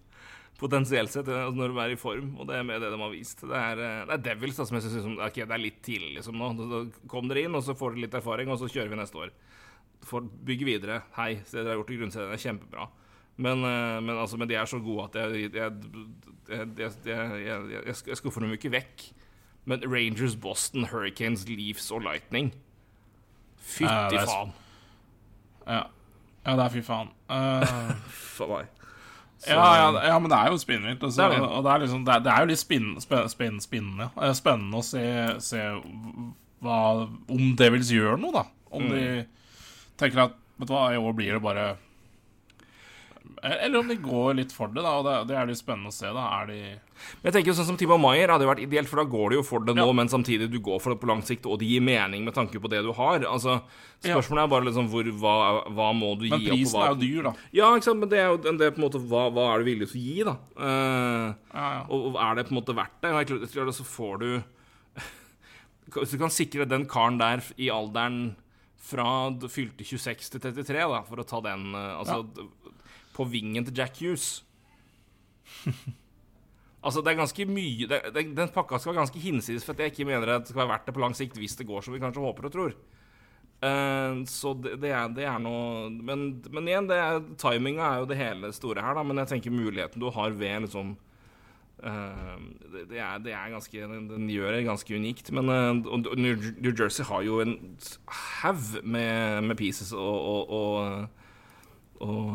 Potensielt 0.55 1.11
sett, 1.11 1.27
eh, 1.27 1.49
når 1.51 1.73
de 1.73 1.81
er 1.83 1.93
i 1.93 1.99
form, 1.99 2.29
og 2.39 2.47
det 2.47 2.55
er 2.55 2.63
med 2.63 2.79
det 2.79 2.91
de 2.93 2.99
har 3.01 3.11
vist. 3.11 3.41
Det 3.43 3.57
er, 3.59 3.79
eh, 3.83 4.03
det 4.07 4.13
er 4.15 4.23
Devils 4.29 4.55
da, 4.55 4.65
som 4.65 4.77
jeg 4.77 4.85
syns 4.87 5.19
okay, 5.19 5.43
det 5.43 5.51
er 5.51 5.63
litt 5.63 5.81
tidlig 5.83 6.13
liksom 6.15 6.37
nå. 6.39 6.51
Da- 6.61 7.07
Kom 7.11 7.27
dere 7.27 7.43
inn, 7.43 7.55
og 7.55 7.63
så 7.63 7.75
får 7.75 7.95
dere 7.95 8.05
litt 8.05 8.15
erfaring, 8.21 8.49
og 8.49 8.59
så 8.61 8.69
kjører 8.71 8.89
vi 8.93 9.01
neste 9.01 9.19
år. 9.19 9.33
For, 10.05 10.21
bygge 10.21 10.65
videre. 10.65 11.01
Hei, 11.17 11.41
se 11.43 11.57
dere 11.57 11.73
har 11.73 11.81
gjort 11.81 11.91
i 11.91 11.99
grunnserien. 11.99 12.31
Det 12.31 12.39
er 12.39 12.45
kjempebra. 12.45 12.87
Men, 13.37 13.65
eh, 13.67 13.99
men, 13.99 14.15
altså, 14.15 14.37
men 14.37 14.47
de 14.47 14.55
er 14.55 14.65
så 14.65 14.79
gode 14.79 15.09
at 15.09 15.15
jeg, 15.19 15.51
jeg, 15.51 15.71
jeg, 16.47 17.05
jeg, 17.05 17.95
jeg, 18.07 18.15
skuffer 18.15 18.39
dem 18.39 18.53
ikke 18.55 18.71
vekk. 18.71 19.09
Men 19.65 19.81
Rangers, 19.83 20.35
Boston, 20.35 20.85
Hurricanes, 20.85 21.47
Leaves 21.49 21.89
og 21.91 22.03
Lightning 22.05 22.53
Fytti 23.65 24.13
det 24.13 24.21
faen. 24.29 24.51
Ja. 25.65 25.87
ja, 26.45 26.53
det 26.53 26.65
er 26.67 26.69
fy 26.69 26.83
faen. 26.85 27.09
Uh, 27.25 27.95
For 28.37 28.51
meg. 28.51 28.84
Så- 29.45 29.55
ja, 29.55 29.91
ja, 29.91 30.07
ja, 30.09 30.19
men 30.19 30.29
det 30.31 30.37
er 30.39 30.51
jo 30.51 30.57
spinnvilt. 30.57 31.03
Altså, 31.03 31.17
Det 31.21 31.25
er 31.25 31.39
det. 31.39 31.49
og 31.49 31.63
det 31.63 31.71
er, 31.71 31.79
liksom, 31.85 32.05
det, 32.05 32.31
er, 32.33 32.39
jo 32.39 32.45
litt 32.51 32.59
spinn, 32.59 32.95
spenn, 33.01 33.29
spinn, 33.29 33.59
spennende, 33.61 34.09
eh, 34.21 34.33
spennende 34.33 34.81
å 34.81 34.83
se, 34.83 35.03
se 35.39 35.61
hva, 36.63 36.79
om 37.29 37.55
Devils 37.55 37.91
gjør 37.93 38.19
noe, 38.19 38.31
da. 38.33 38.45
Om 38.71 38.89
de 38.89 39.25
tenker 39.97 40.25
at 40.25 40.41
Vet 40.57 40.69
du 40.69 40.73
hva, 40.73 40.85
i 40.93 40.95
år 40.95 41.13
blir 41.17 41.33
det 41.35 41.41
bare 41.43 41.63
Eller 43.43 43.79
om 43.79 43.87
de 43.87 43.95
går 43.99 44.35
litt 44.37 44.51
for 44.55 44.67
det, 44.73 44.81
da. 44.81 44.91
Og 44.99 45.03
det, 45.05 45.15
det 45.29 45.35
er 45.37 45.45
litt 45.49 45.59
spennende 45.59 45.91
å 45.91 45.93
se, 45.95 46.07
da. 46.15 46.23
Er 46.41 46.47
de 46.49 46.55
Men 46.63 47.27
jeg 47.27 47.33
tenker 47.35 47.51
jo 47.51 47.55
sånn 47.57 47.67
som 47.67 47.77
Timo 47.77 47.97
Maier 48.01 48.31
hadde 48.31 48.45
jo 48.47 48.49
vært 48.49 48.61
ideelt, 48.63 48.87
for 48.89 49.01
da 49.01 49.05
går 49.11 49.29
de 49.33 49.35
jo 49.39 49.43
for 49.45 49.59
det 49.67 49.75
nå, 49.75 49.85
Ja. 49.85 49.95
men 49.99 50.07
samtidig 50.09 50.47
du 50.53 50.59
går 50.63 50.79
for 50.81 50.93
det 50.95 51.01
på 51.03 51.09
lang 51.11 51.21
sikt, 51.27 51.45
og 51.45 51.59
det 51.59 51.67
gir 51.69 51.83
mening 51.85 52.23
med 52.25 52.33
tanke 52.33 52.61
på 52.63 52.69
det 52.71 52.81
du 52.85 52.91
har. 52.95 53.19
Altså, 53.27 53.59
Spørsmålet 54.05 54.43
er 54.45 54.47
bare 54.53 54.65
liksom 54.69 54.87
hvor, 54.89 55.03
hva, 55.19 55.35
hva 55.73 55.89
må 55.97 56.13
du 56.19 56.27
Men 56.29 56.39
gi 56.39 56.45
opp? 56.45 56.51
Men 56.51 56.57
prisen 56.63 56.81
er 56.81 56.89
jo 56.93 56.99
dyr, 57.03 57.21
da. 57.27 57.33
Ja, 57.59 57.69
ikke 57.75 57.89
sant, 57.89 57.99
men 57.99 58.09
det 58.09 58.19
er 58.23 58.27
jo 58.31 58.37
det 58.45 58.61
er 58.69 58.71
på 58.75 58.81
en 58.81 58.87
måte 58.87 59.01
hva, 59.01 59.23
hva 59.33 59.45
er 59.55 59.59
du 59.63 59.69
villig 59.71 59.89
til 59.91 59.99
å 59.99 60.05
gi, 60.05 60.17
da? 60.29 60.35
Uh, 60.55 61.27
Ja, 61.55 61.67
ja. 61.75 61.81
og, 61.89 62.09
og 62.13 62.19
er 62.21 62.35
det 62.41 62.47
på 62.49 62.55
en 62.55 62.59
måte 62.61 62.75
verdt 62.77 62.97
det? 63.01 63.13
Jeg 63.19 63.27
tror- 63.31 63.65
det 63.71 63.75
så 63.79 63.85
får 63.87 64.19
du 64.23 64.29
Hvis 65.95 66.11
du 66.15 66.17
kan 66.21 66.33
sikre 66.33 66.65
den 66.67 66.85
karen 66.89 67.17
der 67.21 67.43
i 67.61 67.69
alderen 67.73 68.35
fra 68.85 69.05
fylte 69.49 69.81
26 69.85 70.29
til 70.35 70.41
33, 70.43 70.81
da, 70.91 70.99
for 71.07 71.21
å 71.21 71.25
ta 71.25 71.39
den 71.41 71.71
eh, 71.73 71.93
Altså 71.97 72.19
d- 72.35 72.45
på 73.15 73.27
vingen 73.31 73.65
til 73.67 73.77
Jack 73.79 74.01
Hughes 74.03 74.43
Altså, 76.85 77.01
det 77.01 77.15
er 77.15 77.17
ganske 77.17 77.45
mye 77.49 77.87
det, 77.89 77.97
det, 78.13 78.25
Den 78.37 78.51
pakka 78.53 78.77
skal 78.77 78.93
være 78.93 79.01
ganske 79.01 79.21
hinsides 79.23 79.65
for 79.65 79.73
at 79.73 79.81
jeg 79.81 79.93
ikke 79.93 80.05
mener 80.05 80.29
det 80.29 80.51
skal 80.51 80.61
være 80.61 80.73
verdt 80.75 80.85
det 80.89 80.93
på 80.93 81.01
lang 81.01 81.15
sikt 81.17 81.39
hvis 81.41 81.57
det 81.57 81.65
går 81.65 81.81
som 81.81 81.95
vi 81.95 82.01
kanskje 82.03 82.21
håper 82.21 82.45
og 82.45 82.53
tror. 82.53 82.75
Uh, 83.65 84.21
så 84.29 84.51
det, 84.61 84.75
det, 84.83 84.91
er, 84.93 85.09
det 85.15 85.25
er 85.25 85.39
noe 85.41 85.87
men, 85.89 86.27
men 86.53 86.67
igjen, 86.69 86.89
det 86.91 86.99
er, 87.01 87.23
timinga 87.41 87.87
er 87.87 88.03
jo 88.03 88.09
det 88.11 88.19
hele 88.19 88.51
store 88.53 88.83
her, 88.85 88.97
da. 88.97 89.05
Men 89.07 89.23
jeg 89.23 89.31
tenker 89.31 89.55
muligheten 89.55 90.03
du 90.03 90.11
har 90.13 90.35
ved 90.37 90.67
liksom 90.67 90.93
uh, 91.81 92.35
det, 92.67 92.85
det, 92.91 92.99
er, 92.99 93.17
det 93.23 93.33
er 93.33 93.53
ganske 93.55 93.89
Den, 93.95 94.05
den 94.11 94.29
gjør 94.29 94.53
det 94.53 94.67
ganske 94.67 94.99
unikt. 94.99 95.33
Men 95.33 95.49
uh, 95.49 95.97
New 96.19 96.69
Jersey 96.69 97.07
har 97.09 97.25
jo 97.25 97.41
en 97.41 97.57
haug 98.43 98.83
med, 98.83 99.41
med 99.49 99.57
pieces 99.57 99.95
og, 99.95 100.19
og, 100.21 100.53
og, 100.59 101.24
og, 102.03 102.27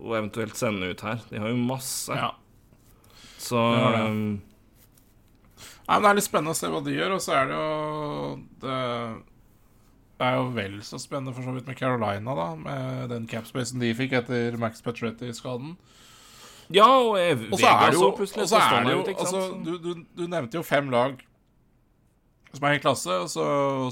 og 0.00 0.14
eventuelt 0.18 0.56
sende 0.58 0.90
ut 0.92 1.00
her. 1.06 1.18
De 1.30 1.40
har 1.40 1.48
jo 1.52 1.56
masse. 1.56 2.12
ja. 2.14 2.30
Så 3.40 3.56
det 3.56 3.92
det. 3.96 4.00
um, 4.10 4.42
Nei, 5.88 5.96
Det 6.00 6.08
er 6.10 6.16
litt 6.18 6.26
spennende 6.26 6.52
å 6.52 6.58
se 6.58 6.68
hva 6.70 6.80
de 6.84 6.92
gjør, 6.92 7.14
og 7.16 7.22
så 7.24 7.32
er 7.38 7.46
det 7.48 7.56
jo 7.56 7.70
Det 8.60 10.26
er 10.28 10.34
jo 10.36 10.44
vel 10.54 10.74
så 10.84 11.00
spennende 11.00 11.32
for 11.34 11.42
så 11.48 11.54
vidt 11.56 11.66
med 11.70 11.78
Carolina, 11.80 12.34
da. 12.36 12.48
Med 12.60 13.08
den 13.14 13.24
capspacen 13.30 13.80
de 13.80 13.94
fikk 13.96 14.12
etter 14.20 14.58
Max 14.60 14.84
Petretti-skaden. 14.84 15.72
Ja, 16.70 16.86
og 16.86 17.16
så 17.16 17.22
er 17.24 17.34
det 17.40 17.48
Vegas 17.50 17.96
jo, 17.96 18.10
plutselig. 18.14 18.44
og 18.44 18.48
så 18.52 18.60
så 18.60 18.76
er 18.76 18.84
det 18.86 18.92
jo 18.92 19.00
altså, 19.16 19.40
du, 19.64 19.72
du, 19.82 20.04
du 20.20 20.26
nevnte 20.30 20.60
jo 20.60 20.62
fem 20.62 20.92
lag 20.92 21.16
som 22.54 22.66
er 22.66 22.76
i 22.76 22.82
klasse, 22.82 23.16
og 23.22 23.28
så, 23.30 23.44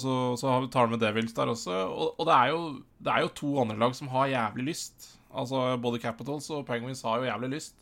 så, 0.02 0.14
så 0.40 0.54
vi 0.64 0.70
tar 0.72 0.88
han 0.88 0.94
med 0.94 1.02
Devils 1.02 1.34
der 1.36 1.52
også. 1.52 1.74
Og, 1.86 2.16
og 2.18 2.26
det, 2.26 2.34
er 2.34 2.54
jo, 2.54 2.62
det 2.98 3.12
er 3.14 3.26
jo 3.26 3.34
to 3.38 3.52
andre 3.62 3.78
lag 3.78 3.94
som 3.94 4.10
har 4.10 4.32
jævlig 4.32 4.72
lyst. 4.72 5.12
Altså 5.28 5.76
Både 5.82 6.00
Capitals 6.02 6.48
og 6.50 6.64
Penguins 6.66 7.04
har 7.06 7.20
jo 7.20 7.28
jævlig 7.28 7.52
lyst. 7.58 7.76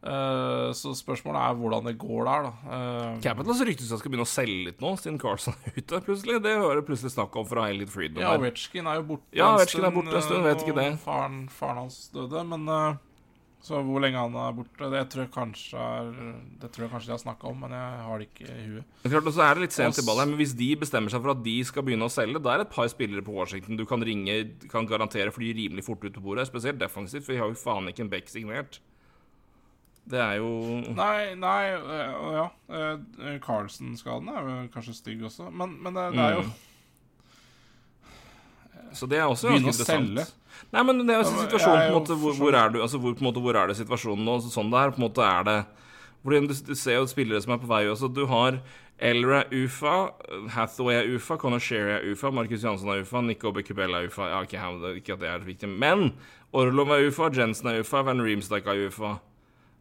Uh, 0.00 0.70
så 0.72 0.94
spørsmålet 0.96 1.42
er 1.42 1.56
hvordan 1.60 1.84
det 1.90 1.98
går 2.00 2.24
der, 2.24 2.46
da. 2.46 2.52
Uh, 2.64 3.18
Capitals 3.20 3.60
ryktes 3.68 3.90
at 3.92 4.00
skal 4.00 4.08
begynne 4.08 4.24
å 4.24 4.30
selge 4.30 4.70
litt 4.70 4.80
nå, 4.80 4.94
siden 4.96 5.18
Carlson 5.20 5.58
er 5.66 5.74
ute. 5.76 6.00
plutselig 6.06 6.38
Det 6.46 6.54
hører 6.56 6.80
plutselig 6.86 7.12
snakk 7.12 7.36
om 7.36 7.44
fra 7.48 7.66
Elliot 7.68 7.92
Freedom. 7.92 8.22
Ja, 8.22 8.30
der. 8.38 8.86
Er 8.86 9.02
jo 9.02 9.04
borte 9.10 9.36
Ja, 9.36 9.50
en 9.50 9.58
Ovechkin 9.58 9.84
er 9.84 10.24
stund, 10.24 10.46
vet 10.46 10.64
ikke 10.64 10.72
og 10.72 10.80
det. 10.80 10.88
Faren, 11.04 11.42
faren 11.52 11.82
hans 11.82 11.98
døde, 12.14 12.46
men 12.48 12.64
eh, 12.72 13.02
Så 13.60 13.76
hvor 13.84 14.00
lenge 14.00 14.16
han 14.16 14.36
er 14.40 14.54
borte, 14.56 14.88
det 14.88 15.00
tror 15.12 15.26
jeg 15.26 15.32
kanskje 15.34 15.76
er 15.84 16.06
Det 16.62 16.70
tror 16.72 16.86
jeg 16.86 16.92
kanskje 16.94 17.10
de 17.10 17.12
har 17.12 17.20
snakka 17.20 17.48
om, 17.50 17.58
men 17.60 17.74
jeg 17.76 18.04
har 18.06 18.22
det 18.22 18.28
ikke 18.30 18.46
i 18.48 18.68
huet. 18.70 18.86
Men 19.02 19.12
klart, 19.12 19.28
så 19.36 19.42
er 19.44 19.58
det 19.58 19.66
litt 19.66 19.76
sent 19.76 20.00
i 20.00 20.04
ballet, 20.06 20.30
men 20.30 20.40
hvis 20.40 20.54
de 20.56 20.68
bestemmer 20.80 21.12
seg 21.12 21.20
for 21.20 21.34
at 21.34 21.42
de 21.44 21.56
skal 21.68 21.84
begynne 21.84 22.08
å 22.08 22.12
selge, 22.12 22.40
da 22.40 22.54
er 22.54 22.62
det 22.62 22.70
et 22.70 22.72
par 22.78 22.88
spillere 22.92 23.24
på 23.26 23.34
Washington 23.36 23.76
du 23.76 23.84
kan 23.88 24.00
ringe, 24.06 24.38
kan 24.72 24.88
garantere 24.88 25.34
fly 25.34 25.52
rimelig 25.58 25.84
fort 25.90 26.06
ut 26.06 26.16
på 26.16 26.24
bordet. 26.24 26.48
Spesielt 26.48 26.80
defensivt, 26.80 27.26
for 27.26 27.36
de 27.36 27.42
har 27.42 27.52
jo 27.52 27.60
faen 27.60 27.92
ikke 27.92 28.06
en 28.06 28.12
back 28.12 28.32
signert. 28.32 28.80
Det 30.10 30.18
er 30.18 30.40
jo 30.40 30.48
Nei, 30.96 31.36
nei 31.38 31.60
øh, 31.76 32.32
ja. 32.34 32.46
øh, 32.72 33.36
Carlsen-skaden 33.44 34.32
er 34.32 34.48
jo 34.48 34.56
kanskje 34.72 34.96
stygg 34.96 35.22
også, 35.28 35.52
men, 35.52 35.76
men 35.84 35.94
det, 35.94 36.08
det 36.16 36.24
er 36.24 36.40
jo 36.40 36.48
Mm. 38.80 38.96
Så 38.96 39.06
det 39.06 39.18
er 39.18 39.28
også 39.30 39.52
ganske 39.52 39.84
å 39.84 39.86
selge. 39.86 40.24
Nei, 40.70 40.84
men 40.86 41.02
det 41.06 41.14
er 41.14 41.22
jo 41.22 41.30
situasjonen 41.30 41.80
på 41.80 41.88
en 41.88 41.96
måte, 41.96 42.18
hvor, 42.20 42.36
hvor 42.38 42.56
er 42.56 42.72
du 42.72 42.80
Altså, 42.82 43.00
hvor, 43.00 43.16
på 43.16 43.24
en 43.24 43.30
måte, 43.30 43.42
hvor 43.42 43.56
er 43.58 43.70
det 43.70 43.78
situasjonen 43.80 44.26
nå? 44.26 44.36
Sånn 44.46 44.70
det 44.72 44.82
er, 44.82 44.94
på 44.94 45.02
en 45.02 45.06
måte 45.08 45.24
er 45.26 45.48
det 45.48 45.58
Fordi 46.22 46.44
du, 46.50 46.54
du 46.70 46.76
ser 46.78 47.00
jo 47.00 47.08
spillere 47.10 47.40
som 47.42 47.56
er 47.56 47.62
på 47.62 47.70
vei 47.70 47.84
også. 47.88 48.10
Du 48.12 48.26
har 48.30 48.60
Elra 49.00 49.38
er 49.46 49.54
UFA, 49.56 49.94
Hathaway 50.52 50.98
er 50.98 51.06
UFA, 51.14 51.38
Conor 51.40 51.62
Sherry 51.64 51.94
er 51.94 52.02
UFA, 52.12 52.28
Markus 52.36 52.60
Jansson 52.64 52.90
er 52.92 53.00
UFA, 53.00 53.22
Nico 53.24 53.52
Becubella 53.56 54.02
er 54.02 54.10
UFA. 54.10 54.26
Ja, 54.28 54.42
ikke, 54.44 54.66
det, 54.82 54.90
ikke 55.00 55.14
at 55.16 55.22
det 55.22 55.30
er 55.30 55.46
viktig, 55.46 55.70
men 55.72 56.10
Orlov 56.52 56.92
er 56.92 57.06
UFA, 57.08 57.30
Jensen 57.32 57.70
er 57.70 57.80
UFA, 57.80 58.02
Van 58.10 58.20
Reemsdyke 58.20 58.68
er 58.68 58.90
UFA. 58.90 59.14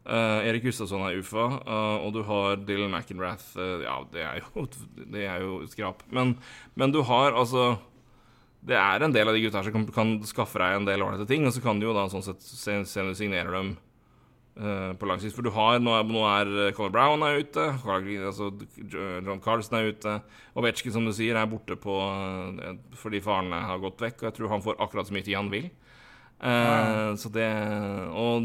Uh, 0.09 0.39
Erik 0.47 0.63
Gustafsson 0.63 1.03
er 1.03 1.19
UFA, 1.19 1.49
uh, 1.67 2.05
og 2.05 2.13
du 2.15 2.23
har 2.25 2.63
Dylan 2.63 2.95
McInrath 2.95 3.51
uh, 3.59 3.83
Ja, 3.83 3.99
det 4.09 4.23
er 4.23 4.39
jo, 4.39 4.63
det 5.11 5.25
er 5.27 5.43
jo 5.43 5.59
skrap. 5.69 6.05
Men, 6.15 6.37
men 6.79 6.95
du 6.95 7.03
har 7.05 7.35
altså 7.35 7.75
det 8.65 8.75
er 8.75 9.03
en 9.05 9.13
del 9.15 9.29
av 9.29 9.33
de 9.37 9.41
gutta 9.45 9.61
som 9.63 9.71
kan, 9.71 9.85
kan 9.95 10.09
skaffe 10.27 10.59
deg 10.59 10.75
en 10.75 10.87
del 10.87 11.03
ålreite 11.05 11.27
ting, 11.29 11.45
og 11.47 11.53
så 11.55 11.61
kan 11.63 11.79
du 11.79 11.87
jo 11.87 11.93
da 11.95 12.07
sånn 12.11 12.25
sett 12.25 12.41
se, 12.43 12.75
se 12.83 12.99
når 13.05 13.13
du 13.15 13.19
signerer 13.21 13.55
dem 13.55 13.69
uh, 14.59 14.91
på 14.99 15.07
lang 15.07 15.21
sikt. 15.21 15.35
For 15.37 15.47
du 15.47 15.51
har 15.55 15.79
Nå 15.79 15.93
er, 15.95 16.03
nå 16.09 16.25
er 16.27 16.51
eh, 16.65 16.71
Conor 16.75 16.91
Brown 16.91 17.23
er 17.23 17.39
ute, 17.39 17.69
altså 18.27 18.49
John 18.91 19.39
Carlsen 19.43 19.79
er 19.79 19.93
ute, 19.93 20.17
og 20.55 20.65
Vetchkin, 20.67 20.91
som 20.97 21.07
du 21.07 21.13
sier, 21.15 21.39
er 21.39 21.47
borte 21.49 21.79
på 21.79 21.95
eh, 22.03 22.75
fordi 22.99 23.23
faren 23.23 23.55
har 23.55 23.79
gått 23.79 24.03
vekk, 24.03 24.19
og 24.21 24.27
jeg 24.29 24.37
tror 24.39 24.53
han 24.57 24.65
får 24.65 24.79
akkurat 24.83 25.07
så 25.07 25.15
mye 25.15 25.27
tid 25.29 25.39
han 25.39 25.53
vil. 25.53 25.69
Eh, 26.39 27.15
Så 27.19 27.31
det 27.35 27.47
Og 28.15 28.43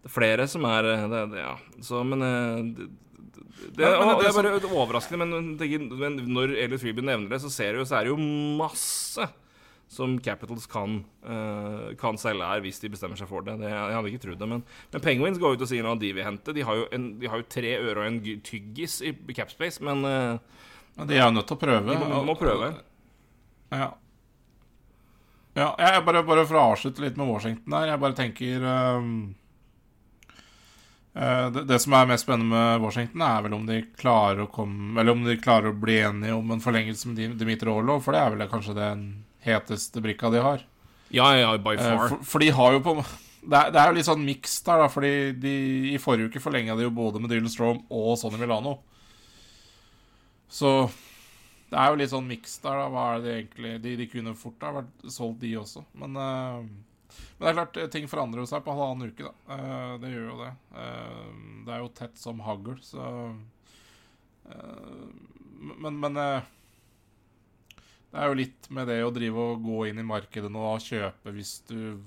det 0.00 0.08
er 0.08 0.12
flere 0.14 0.46
som 0.48 0.64
er 0.64 0.86
det, 0.86 1.22
det, 1.32 1.40
Ja, 1.42 1.54
så 1.84 2.02
men 2.06 2.22
eh, 2.22 2.86
det, 3.60 3.74
det, 3.76 3.90
Men- 3.90 4.10
det 4.18 4.24
det 4.24 4.30
er 4.30 4.38
bare 4.40 4.72
overraskende, 4.72 5.26
men, 5.26 5.54
men 6.00 6.18
når 6.34 6.56
Elliot 6.64 6.82
Freeby 6.82 7.04
nevner 7.04 7.28
det, 7.32 7.40
så 7.44 7.50
ser 7.52 7.72
du 7.76 7.82
jo, 7.82 7.86
så 7.88 7.98
er 8.00 8.08
det 8.08 8.12
jo 8.14 8.18
masse 8.60 9.28
som 9.90 10.12
Capitals 10.22 10.68
kan, 10.70 11.00
uh, 11.26 11.90
kan 11.98 12.18
selge 12.20 12.46
her, 12.46 12.60
hvis 12.62 12.78
de 12.78 12.92
bestemmer 12.92 13.18
seg 13.18 13.26
for 13.26 13.42
det. 13.42 13.56
det 13.58 13.72
jeg 13.72 13.94
hadde 13.96 14.10
ikke 14.12 14.22
trodd 14.22 14.38
det, 14.38 14.48
men, 14.52 14.60
men 14.92 15.02
Penguins 15.02 15.40
går 15.42 15.56
ut 15.56 15.64
og 15.66 15.70
sier 15.70 15.82
nå 15.82 15.96
at 15.96 16.02
de 16.04 16.12
vil 16.14 16.22
hente. 16.28 16.54
De 16.54 16.62
har 16.62 16.78
jo, 16.78 16.84
en, 16.94 17.08
de 17.18 17.26
har 17.32 17.40
jo 17.42 17.48
tre 17.50 17.72
øre 17.80 18.04
og 18.04 18.06
en 18.06 18.20
tyggis 18.46 19.00
i 19.02 19.10
capspace, 19.34 19.82
men 19.82 20.06
uh, 20.06 20.38
de 21.00 21.18
er 21.18 21.24
jo 21.24 21.32
nødt 21.34 21.50
til 21.50 21.58
å 21.58 21.62
prøve. 21.64 21.82
de 21.90 21.98
må, 22.06 22.22
må 22.28 22.36
prøve. 22.38 22.70
Ja. 23.74 23.90
Ja, 25.58 25.72
jeg 25.82 26.04
bare, 26.06 26.22
bare 26.22 26.46
for 26.46 26.58
å 26.60 26.68
avslutte 26.70 27.02
litt 27.02 27.18
med 27.18 27.26
Washington 27.26 27.74
her, 27.74 27.90
jeg 27.90 28.00
bare 28.02 28.16
tenker 28.18 28.66
eh, 28.70 29.08
det, 31.12 31.64
det 31.66 31.78
som 31.82 31.94
er 31.98 32.06
mest 32.06 32.22
spennende 32.26 32.54
med 32.54 32.84
Washington, 32.84 33.24
er 33.26 33.42
vel 33.42 33.56
om 33.56 33.64
de 33.66 33.80
klarer 33.98 34.44
å 34.44 34.50
komme 34.52 35.00
Eller 35.00 35.16
om 35.16 35.24
de 35.26 35.34
klarer 35.42 35.72
å 35.72 35.74
bli 35.76 35.96
enige 36.04 36.36
om 36.36 36.52
en 36.54 36.62
forlengelse 36.62 37.10
med 37.10 37.34
Dimitri 37.40 37.72
Orlov, 37.72 38.04
for 38.04 38.14
det 38.14 38.20
er 38.22 38.36
vel 38.36 38.52
kanskje 38.52 38.76
den 38.78 39.02
heteste 39.42 40.02
brikka 40.04 40.30
de 40.30 40.44
har. 40.44 40.62
Ja, 41.10 41.32
ja, 41.34 41.56
by 41.58 41.74
Eh, 41.74 41.82
far. 41.82 42.08
For, 42.12 42.24
for 42.34 42.44
de 42.44 42.52
har 42.54 42.76
jo 42.76 42.84
på 42.84 42.94
det 43.40 43.56
er, 43.56 43.70
det 43.72 43.80
er 43.80 43.88
jo 43.88 43.96
litt 43.96 44.06
sånn 44.06 44.24
miks 44.24 44.58
der, 44.66 44.82
da, 44.82 44.88
fordi 44.92 45.12
de, 45.40 45.52
i 45.94 45.98
forrige 45.98 46.28
uke 46.28 46.42
forlenga 46.44 46.74
de 46.76 46.84
jo 46.84 46.92
både 46.92 47.22
med 47.22 47.32
Dylan 47.32 47.48
Strom 47.48 47.78
og 47.88 48.10
Sonny 48.20 48.36
Milano. 48.36 48.76
Så 50.50 50.90
det 51.70 51.78
er 51.78 51.88
jo 51.88 51.98
litt 52.02 52.12
sånn 52.12 52.28
miks 52.28 52.58
der, 52.60 52.76
da. 52.82 52.90
Hva 52.92 53.06
er 53.14 53.24
det 53.24 53.34
egentlig 53.38 53.72
De, 53.80 53.94
de 53.96 54.08
kunne 54.12 54.36
fort 54.36 54.66
ha 54.66 54.74
vært 54.80 55.08
solgt, 55.08 55.40
de 55.40 55.54
også. 55.56 55.86
Men, 56.02 56.18
eh, 56.20 56.68
men 57.38 57.44
det 57.44 57.50
er 57.50 57.58
klart, 57.58 57.80
ting 57.94 58.06
forandrer 58.10 58.46
seg 58.48 58.62
på 58.66 58.74
halvannen 58.76 59.10
uke, 59.10 59.30
da. 59.30 59.56
Eh, 59.56 59.92
det 60.02 60.12
gjør 60.12 60.28
jo 60.28 60.38
det. 60.42 60.52
Eh, 60.82 61.26
det 61.66 61.74
er 61.74 61.82
jo 61.84 61.90
tett 62.00 62.20
som 62.20 62.40
hagl, 62.46 62.76
så 62.84 63.08
eh, 64.50 65.04
Men, 65.80 65.98
men 66.00 66.16
eh, 66.20 66.48
det 68.10 68.18
er 68.18 68.30
jo 68.30 68.38
litt 68.40 68.70
med 68.74 68.88
det 68.90 69.02
å 69.06 69.12
drive 69.14 69.50
og 69.52 69.60
gå 69.62 69.84
inn 69.90 70.00
i 70.02 70.06
markedet 70.06 70.50
nå 70.50 70.64
og 70.72 70.82
kjøpe 70.82 71.34
hvis 71.36 71.60
du 71.70 72.00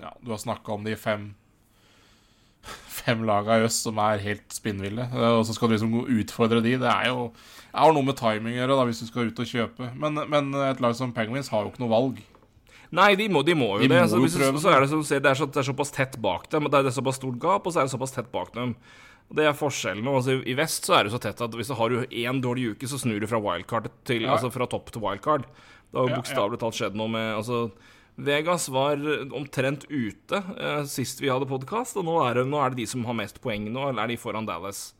Ja, 0.00 0.14
du 0.24 0.32
har 0.32 0.40
snakka 0.40 0.72
om 0.74 0.86
de 0.86 0.96
fem 0.98 1.30
Fem 3.00 3.22
laga 3.28 3.58
i 3.60 3.66
øst 3.68 3.84
som 3.86 4.00
er 4.02 4.20
helt 4.24 4.52
spinnville, 4.52 5.06
eh, 5.12 5.34
og 5.38 5.46
så 5.48 5.54
skal 5.56 5.70
du 5.70 5.76
liksom 5.76 5.94
utfordre 6.04 6.60
de. 6.64 6.74
Det 6.80 6.90
er 6.90 7.12
jo 7.12 7.30
det 7.70 7.78
har 7.78 7.92
noe 7.94 8.02
med 8.02 8.18
timing 8.18 8.56
å 8.56 8.58
gjøre, 8.58 8.76
da, 8.80 8.84
hvis 8.88 9.00
du 9.04 9.06
skal 9.06 9.28
ut 9.30 9.40
og 9.40 9.46
kjøpe. 9.46 9.92
Men, 9.94 10.18
men 10.28 10.50
et 10.66 10.80
lag 10.82 10.94
som 10.98 11.12
Penguins 11.14 11.52
har 11.52 11.62
jo 11.62 11.70
ikke 11.70 11.84
noe 11.84 11.92
valg. 11.92 12.18
Nei, 12.96 13.12
de 13.14 13.28
må, 13.30 13.44
de 13.46 13.54
må 13.54 13.68
jo 13.76 13.84
De 13.84 13.88
det. 13.92 14.00
må 14.02 14.08
så, 14.10 14.18
jo 14.18 14.30
prøve 14.40 14.60
så 14.62 14.72
er 14.74 14.82
det, 14.82 14.88
som 14.90 15.02
det, 15.06 15.20
er 15.30 15.38
så, 15.38 15.46
det 15.46 15.60
er 15.62 15.68
såpass 15.68 15.92
tett 15.94 16.16
bak 16.22 16.48
dem. 16.50 16.66
Det 16.66 16.80
er 16.80 16.88
det 16.88 16.94
såpass 16.96 17.20
stort 17.20 17.38
gap, 17.42 17.66
og 17.68 17.74
så 17.74 17.82
er 17.82 17.86
det 17.86 17.94
såpass 17.94 18.16
tett 18.16 18.30
bak 18.34 18.50
dem. 18.56 18.74
Det 19.30 19.44
er 19.46 19.54
forskjellen. 19.54 20.08
Altså, 20.10 20.40
I 20.42 20.56
vest 20.58 20.88
så 20.88 20.96
er 20.98 21.06
det 21.06 21.12
så 21.14 21.20
tett 21.22 21.38
at 21.46 21.54
hvis 21.54 21.70
du 21.70 21.76
har 21.78 21.94
én 22.08 22.40
dårlig 22.42 22.72
uke, 22.74 22.88
så 22.90 22.98
snur 22.98 23.22
du 23.22 23.28
fra 23.30 23.38
wildcard 23.38 23.86
til 24.08 24.26
Ja. 24.26 24.34
Altså 24.34 24.50
fra 24.50 24.66
topp 24.66 24.90
til 24.90 25.04
wildcard. 25.04 25.46
Det 25.90 25.98
har 26.00 26.10
jo 26.10 26.18
bokstavelig 26.18 26.58
talt 26.62 26.74
skjedd 26.78 26.98
noe 26.98 27.10
med 27.10 27.34
Altså, 27.38 27.70
Vegas 28.20 28.66
var 28.74 28.98
omtrent 29.38 29.86
ute 29.88 30.42
eh, 30.58 30.82
sist 30.90 31.22
vi 31.22 31.30
hadde 31.30 31.46
podkast, 31.48 31.96
og 31.96 32.04
nå 32.10 32.18
er, 32.26 32.40
det, 32.42 32.48
nå 32.50 32.58
er 32.60 32.74
det 32.74 32.82
de 32.82 32.86
som 32.90 33.06
har 33.06 33.16
mest 33.16 33.38
poeng 33.42 33.70
nå, 33.70 33.86
eller 33.92 34.02
er 34.02 34.12
de 34.12 34.18
foran 34.20 34.46
Dallas. 34.50 34.90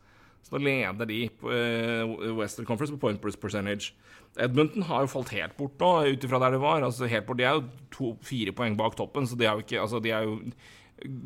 Så 0.41 0.55
nå 0.55 0.63
leder 0.65 1.07
de 1.09 1.19
på 1.39 1.51
uh, 1.51 2.35
Western 2.37 2.67
Conference 2.67 2.93
på 2.95 3.01
point 3.01 3.21
percentage. 3.21 3.93
Edmonton 4.39 4.85
har 4.87 5.03
jo 5.03 5.11
falt 5.11 5.33
helt 5.35 5.57
bort 5.57 5.81
nå, 5.81 5.91
ut 6.13 6.23
ifra 6.27 6.39
der 6.43 6.55
de 6.55 6.61
var. 6.63 6.85
Altså, 6.87 7.09
helt 7.11 7.27
bort, 7.27 7.39
De 7.39 7.47
er 7.47 7.57
jo 7.57 7.65
to-fire 7.91 8.55
poeng 8.55 8.77
bak 8.79 8.95
toppen, 8.99 9.27
så 9.27 9.37
de 9.39 9.47
er 9.47 9.57
jo 9.57 9.65
ikke 9.65 9.81
Altså, 9.81 9.99
de 10.03 10.13
er 10.15 10.27
jo 10.27 10.39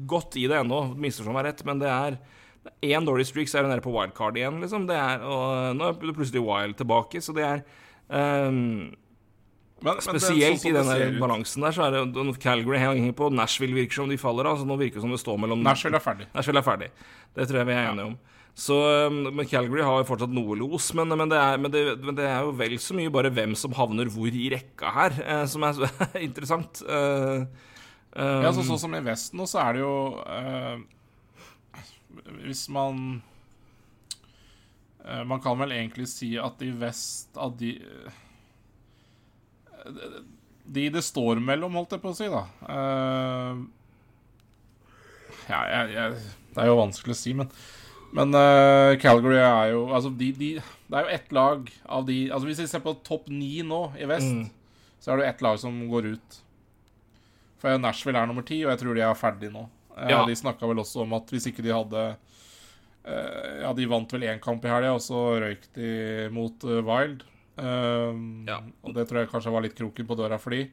godt 0.09 0.37
i 0.39 0.47
det 0.49 0.57
ennå, 0.61 0.81
misforstå 0.95 1.33
meg 1.35 1.49
rett, 1.49 1.63
men 1.67 1.81
det 1.81 1.91
er 1.91 2.19
én 2.81 3.05
dårlig 3.05 3.27
streak, 3.29 3.49
så 3.51 3.59
er 3.59 3.65
du 3.65 3.69
nede 3.69 3.83
på 3.85 3.93
wildcard 3.93 4.37
igjen, 4.39 4.61
liksom. 4.63 4.87
Det 4.89 4.95
er, 4.97 5.25
og 5.25 5.75
nå 5.77 5.89
er 5.89 5.97
det 5.99 6.15
plutselig 6.17 6.43
wild 6.45 6.77
tilbake, 6.79 7.21
så 7.21 7.35
det 7.35 7.43
er 7.45 7.65
um, 8.09 8.87
men, 9.83 9.99
Spesielt 10.01 10.63
sånn 10.63 10.71
i 10.71 10.77
den 10.77 11.19
balansen 11.19 11.65
der, 11.65 11.75
så 11.75 11.89
er 11.89 11.97
det 12.07 12.23
Calgary 12.41 12.79
henger 12.79 13.11
på. 13.17 13.27
Nashville 13.35 13.75
virker 13.75 13.99
som 13.99 14.09
de 14.09 14.17
faller 14.17 14.47
av. 14.49 14.61
Så 14.61 14.65
nå 14.65 14.77
virker 14.79 14.97
det 14.97 15.03
som 15.03 15.11
det 15.13 15.19
står 15.21 15.37
mellom 15.43 15.61
Nashville 15.65 15.99
er 15.99 16.03
ferdig. 16.03 16.29
Nashville 16.33 16.63
er 16.63 16.65
ferdig. 16.65 16.87
Det 17.35 17.45
tror 17.49 17.59
jeg 17.59 17.69
vi 17.69 17.75
er 17.75 17.89
enige 17.91 18.07
om. 18.13 18.15
Så, 18.55 18.75
men 19.11 19.47
Calgary 19.51 19.83
har 19.83 19.99
jo 19.99 20.07
fortsatt 20.07 20.31
noe 20.31 20.55
los, 20.55 20.87
men, 20.95 21.11
men, 21.11 21.27
det 21.27 21.39
er, 21.43 21.57
men, 21.59 21.71
det, 21.73 21.81
men, 21.99 22.15
det 22.15 22.23
er, 22.23 22.45
jo 22.47 22.53
vel 22.55 22.77
så 22.79 22.95
mye 22.95 23.11
bare 23.11 23.33
hvem 23.35 23.51
som 23.59 23.75
havner 23.75 24.07
hvor 24.13 24.31
i 24.31 24.47
rekka 24.53 24.93
her, 24.95 25.17
eh, 25.25 25.43
som 25.51 25.65
er 25.67 25.81
interessant. 26.23 26.79
Uh, 26.87 27.43
um, 28.15 28.45
ja, 28.47 28.53
så, 28.55 28.63
sånn 28.63 28.79
som 28.85 28.95
i 28.95 29.03
Vesten 29.03 29.41
nå, 29.41 29.49
så 29.51 29.59
er 29.65 29.75
det 29.75 29.83
jo 29.83 29.95
uh, 30.23 30.79
Hvis 32.45 32.63
man 32.71 33.19
uh, 35.03 35.23
Man 35.27 35.43
kan 35.43 35.59
vel 35.59 35.75
egentlig 35.75 36.07
si 36.13 36.31
at 36.39 36.63
i 36.63 36.71
vest 36.79 37.35
av 37.35 37.59
de 37.59 37.75
De 40.63 40.89
det 40.95 41.03
står 41.03 41.43
mellom, 41.43 41.75
holdt 41.75 41.99
jeg 41.99 42.05
på 42.07 42.15
å 42.15 42.21
si, 42.23 42.31
da 42.31 42.47
Ja, 45.45 45.59
jeg, 45.75 45.97
jeg, 45.99 46.21
det 46.55 46.63
er 46.63 46.71
jo 46.71 46.83
vanskelig 46.85 47.13
å 47.13 47.19
si, 47.19 47.35
men 47.35 47.51
men 48.13 48.35
uh, 48.37 48.95
Calgary 49.01 49.39
er 49.41 49.71
jo 49.73 49.85
Altså, 49.89 50.11
de, 50.13 50.31
de, 50.37 50.49
det 50.61 50.97
er 50.97 51.07
jo 51.07 51.15
ett 51.17 51.31
lag 51.35 51.69
av 51.85 52.05
de 52.07 52.17
Altså 52.29 52.49
Hvis 52.49 52.61
vi 52.63 52.67
ser 52.71 52.83
på 52.85 52.95
topp 53.05 53.29
ni 53.31 53.59
nå 53.65 53.81
i 53.99 54.07
vest, 54.09 54.29
mm. 54.29 54.45
så 55.01 55.13
er 55.13 55.21
det 55.21 55.29
ett 55.29 55.43
lag 55.45 55.59
som 55.61 55.77
går 55.89 56.11
ut. 56.15 56.37
For 57.61 57.81
Nashville 57.81 58.21
er 58.21 58.29
nummer 58.29 58.45
ti, 58.45 58.59
og 58.65 58.73
jeg 58.73 58.81
tror 58.81 58.97
de 58.97 59.03
er 59.05 59.19
ferdig 59.19 59.51
nå. 59.53 59.65
Uh, 59.95 60.07
ja. 60.11 60.23
De 60.27 60.37
snakka 60.37 60.69
vel 60.69 60.83
også 60.83 61.03
om 61.05 61.15
at 61.17 61.31
hvis 61.33 61.49
ikke 61.51 61.65
de 61.65 61.73
hadde 61.75 62.07
uh, 62.15 63.53
Ja, 63.63 63.73
de 63.77 63.89
vant 63.89 64.17
vel 64.17 64.27
én 64.29 64.41
kamp 64.43 64.65
i 64.65 64.71
helga, 64.71 64.95
og 64.97 65.03
så 65.03 65.27
røyk 65.41 65.69
de 65.77 65.91
mot 66.35 66.65
Wild. 66.65 67.25
Ja. 67.55 68.57
Og 68.83 68.91
det 68.97 69.05
tror 69.07 69.21
jeg 69.21 69.29
kanskje 69.31 69.53
var 69.53 69.63
litt 69.63 69.77
kroken 69.77 70.07
på 70.09 70.17
døra 70.19 70.35
for 70.41 70.51
de. 70.51 70.65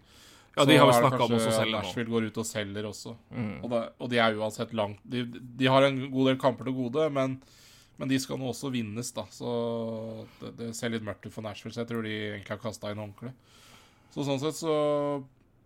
Ja, 0.56 0.66
de 0.68 0.76
har 0.76 0.84
jo 0.90 0.98
snakka 0.98 1.24
om 1.24 1.34
også 1.38 1.52
selv 1.54 1.72
Nashville 1.72 2.12
går 2.12 2.28
ut 2.28 2.38
og 2.42 2.46
selger 2.46 2.88
også. 2.88 3.14
Mm. 3.32 3.54
Og, 3.62 3.68
det, 3.72 3.80
og, 3.96 4.08
de 4.12 4.18
er 4.20 4.36
uansett 4.36 4.74
langt 4.76 5.00
de, 5.08 5.24
de, 5.32 5.68
har 5.72 5.86
en 5.86 6.00
god 6.12 6.28
del 6.28 6.40
kamper 6.40 6.68
til 6.68 6.76
gode, 6.76 7.06
men, 7.16 7.38
men 8.00 8.10
de 8.10 8.18
skal 8.20 8.40
nå 8.40 8.50
også 8.50 8.72
vinnes, 8.74 9.14
da. 9.16 9.24
Så 9.32 9.52
det, 10.42 10.52
det, 10.60 10.72
ser 10.76 10.92
litt 10.92 11.06
mørkt 11.06 11.24
ut 11.24 11.32
for 11.32 11.44
Nashville, 11.46 11.72
så 11.72 11.84
jeg 11.84 11.92
tror 11.92 12.04
de 12.04 12.12
egentlig 12.12 12.52
har 12.52 12.60
kasta 12.60 12.92
inn 12.92 13.00
håndkle. 13.00 13.32
Så 14.12 14.26
sånn 14.28 14.42
sett 14.42 14.58
så 14.58 14.74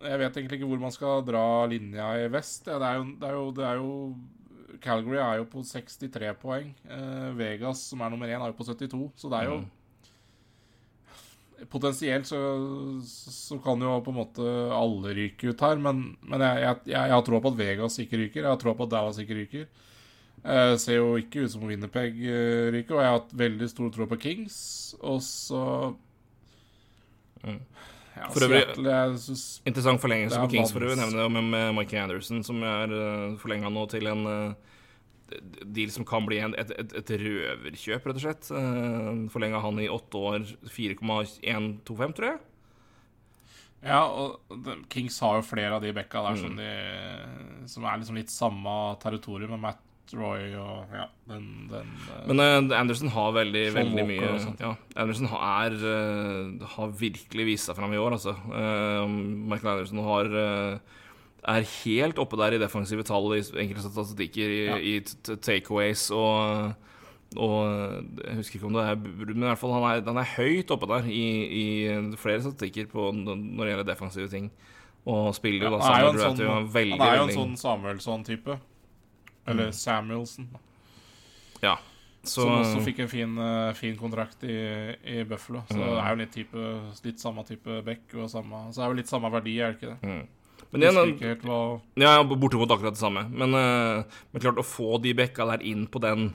Jeg 0.04 0.20
vet 0.20 0.36
egentlig 0.38 0.60
ikke 0.60 0.68
hvor 0.70 0.82
man 0.84 0.94
skal 0.94 1.24
dra 1.26 1.44
linja 1.66 2.12
i 2.22 2.30
vest. 2.30 2.68
Ja, 2.70 2.78
det, 2.78 2.92
er 2.92 3.00
jo, 3.00 3.06
det, 3.18 3.26
er 3.26 3.38
jo, 3.40 3.46
det 3.56 3.66
er 3.66 3.80
jo 3.82 4.78
Calgary 4.84 5.18
er 5.18 5.40
jo 5.40 5.48
på 5.50 5.64
63 5.66 6.30
poeng. 6.38 6.70
Eh, 6.86 7.30
Vegas, 7.34 7.82
som 7.90 8.04
er 8.04 8.12
nummer 8.12 8.30
én, 8.30 8.38
er 8.38 8.52
jo 8.52 8.58
på 8.58 8.68
72. 8.68 9.08
Så 9.18 9.32
det 9.32 9.40
er 9.40 9.50
jo 9.50 9.58
mm. 9.64 9.66
Potensielt 11.72 12.28
så, 12.28 12.38
så, 13.08 13.56
kan 13.64 13.80
jo 13.80 13.94
på 14.04 14.12
en 14.12 14.18
måte 14.18 14.54
alle 14.76 15.14
ryke 15.16 15.50
ut 15.50 15.62
her, 15.64 15.78
men, 15.80 16.02
men 16.20 16.44
jeg, 16.44 16.62
jeg, 16.62 16.80
jeg, 16.92 17.12
har 17.14 17.24
troa 17.24 17.40
på 17.40 17.52
at 17.54 17.58
Vegas 17.58 17.96
ikke 18.02 18.20
ryker. 18.20 18.42
Jeg 18.42 18.50
har 18.50 18.60
troa 18.60 18.76
på 18.76 18.84
at 18.84 18.92
Dallas 18.92 19.20
ikke 19.22 19.38
ryker. 19.38 19.64
Eh, 20.44 20.74
ser 20.78 21.00
jo 21.00 21.14
ikke 21.18 21.46
ut 21.46 21.54
som 21.54 21.64
Winnerpeg 21.66 22.20
eh, 22.22 22.68
ryker, 22.74 22.94
og 22.94 23.00
jeg 23.02 23.10
har 23.10 23.16
hatt 23.18 23.32
veldig 23.40 23.70
stor 23.72 23.88
tro 23.94 24.06
på 24.10 24.18
Kings. 24.22 24.58
Og 25.00 25.18
så 25.24 25.62
mm. 27.42 27.58
ja, 28.18 28.28
For 28.28 28.46
øvrig, 28.46 28.62
synes, 29.24 29.46
interessant 29.66 30.04
forlengelse 30.04 30.38
på 30.44 30.52
Kings, 30.54 30.74
for 30.76 30.86
øvrig. 30.86 31.00
nevne 31.00 31.28
med, 31.38 31.50
med 31.56 31.74
Mikey 31.80 31.98
Anderson, 31.98 32.44
som 32.46 32.62
er 32.62 32.94
eh, 32.94 33.34
forlenga 33.42 33.72
nå 33.72 33.86
til 33.90 34.06
en 34.12 34.22
uh, 34.28 34.75
deal 35.74 35.90
som 35.94 36.06
kan 36.06 36.26
bli 36.26 36.38
en, 36.42 36.54
et, 36.58 36.70
et, 36.78 36.92
et, 37.00 37.14
røverkjøp, 37.22 38.06
rett 38.06 38.20
og 38.20 38.24
slett. 38.24 38.50
Uh, 38.50 39.26
Forlenga 39.32 39.62
han 39.64 39.80
i 39.82 39.88
åtte 39.90 40.20
år 40.20 40.46
4,125, 40.70 42.16
tror 42.18 42.30
jeg. 42.32 42.44
Ja, 43.86 44.02
og 44.08 44.40
Kings 44.90 45.18
har 45.22 45.38
jo 45.38 45.46
flere 45.46 45.76
av 45.76 45.84
de 45.84 45.92
bekka 45.94 46.22
der 46.24 46.38
mm. 46.38 46.40
som, 46.42 46.56
de, 46.58 47.66
som, 47.70 47.84
er 47.86 48.00
liksom 48.00 48.18
litt 48.18 48.32
samme 48.32 48.72
territorium 49.02 49.52
med 49.54 49.62
Matt 49.68 49.82
Roy 50.16 50.52
og 50.54 50.94
ja, 50.94 51.06
den, 51.26 51.46
den 51.70 51.88
uh, 52.06 52.26
Men 52.30 52.42
uh, 52.70 52.78
Anderson 52.78 53.10
har 53.14 53.32
veldig, 53.34 53.64
veldig 53.74 54.04
mye 54.06 54.28
ja, 54.62 54.72
Anderson 54.94 55.30
har, 55.32 55.74
uh, 55.74 56.66
har 56.76 56.94
virkelig 56.98 57.48
vist 57.50 57.70
seg 57.70 57.78
fram 57.78 57.94
i 57.94 58.00
år, 58.00 58.18
altså. 58.18 58.36
Michael 59.10 59.72
Anderson 59.74 60.02
har 60.06 60.36
er 61.46 61.68
helt 61.84 62.18
oppe 62.18 62.38
der 62.40 62.56
i 62.56 62.60
defensive 62.60 63.04
tall 63.06 63.30
i 63.36 63.40
enkelte 63.40 63.86
statistikker, 63.86 64.52
i, 64.52 64.60
ja. 64.66 64.76
i 64.78 65.36
takeaways 65.44 66.08
og, 66.14 66.72
og 67.36 67.56
Jeg 68.24 68.38
husker 68.40 68.58
ikke 68.58 68.70
om 68.70 68.78
det 68.78 68.86
er 68.86 68.96
men 68.98 69.44
i 69.44 69.48
hvert 69.48 69.60
fall 69.60 69.76
han 69.76 69.88
er, 69.90 70.04
han 70.06 70.22
er 70.22 70.32
høyt 70.36 70.72
oppe 70.74 70.90
der 70.90 71.10
i, 71.10 71.26
i, 71.46 71.66
flere 72.20 72.42
statistikker 72.42 72.90
på, 72.90 73.10
når 73.14 73.62
det 73.62 73.72
gjelder 73.72 73.90
defensive 73.92 74.30
ting. 74.32 74.50
Og 75.06 75.30
spiller 75.36 75.68
jo 75.68 75.76
da 75.76 75.82
Samuel 75.84 76.16
Duratti 76.16 76.46
sånn, 76.46 76.70
veldig 76.74 76.96
Han 76.98 77.06
er 77.06 77.18
jo 77.20 77.26
en 77.26 77.36
sånn 77.36 77.58
Samuelsson-type. 77.60 78.56
Eller 79.46 79.68
mm. 79.70 79.76
Samuelson. 79.78 80.48
Ja. 81.62 81.76
Så, 82.26 82.42
som 82.42 82.56
også 82.56 82.80
fikk 82.88 83.04
en 83.04 83.10
fin, 83.10 83.36
uh, 83.38 83.70
fin 83.78 83.94
kontrakt 83.98 84.42
i, 84.42 84.56
i, 85.06 85.20
Buffalo. 85.28 85.62
Så 85.68 85.78
mm. 85.78 85.84
det 85.84 85.92
er 86.00 86.08
jo 86.08 86.18
litt, 86.24 86.32
type, 86.34 86.64
litt 87.06 87.22
samme 87.22 87.46
type 87.46 87.78
back. 87.86 88.02
Og 88.18 88.26
samme, 88.32 88.64
så 88.72 88.80
det 88.80 88.88
er 88.88 88.90
jo 88.90 88.98
litt 88.98 89.12
samme 89.12 89.30
verdi, 89.30 89.54
er 89.60 89.70
det 89.70 89.78
ikke 89.78 89.92
det? 89.92 90.10
Mm. 90.10 90.24
Men 90.70 90.82
igjen, 90.82 91.30
ja, 92.00 92.16
bortimot 92.24 92.70
akkurat 92.70 92.96
det 92.96 93.00
samme. 93.00 93.26
Men, 93.30 93.54
uh, 93.54 94.18
men, 94.32 94.42
klart, 94.42 94.58
å 94.58 94.66
få 94.66 94.98
de 95.02 95.14
bekka 95.16 95.46
der 95.52 95.62
inn 95.66 95.86
på 95.90 96.02
den, 96.02 96.28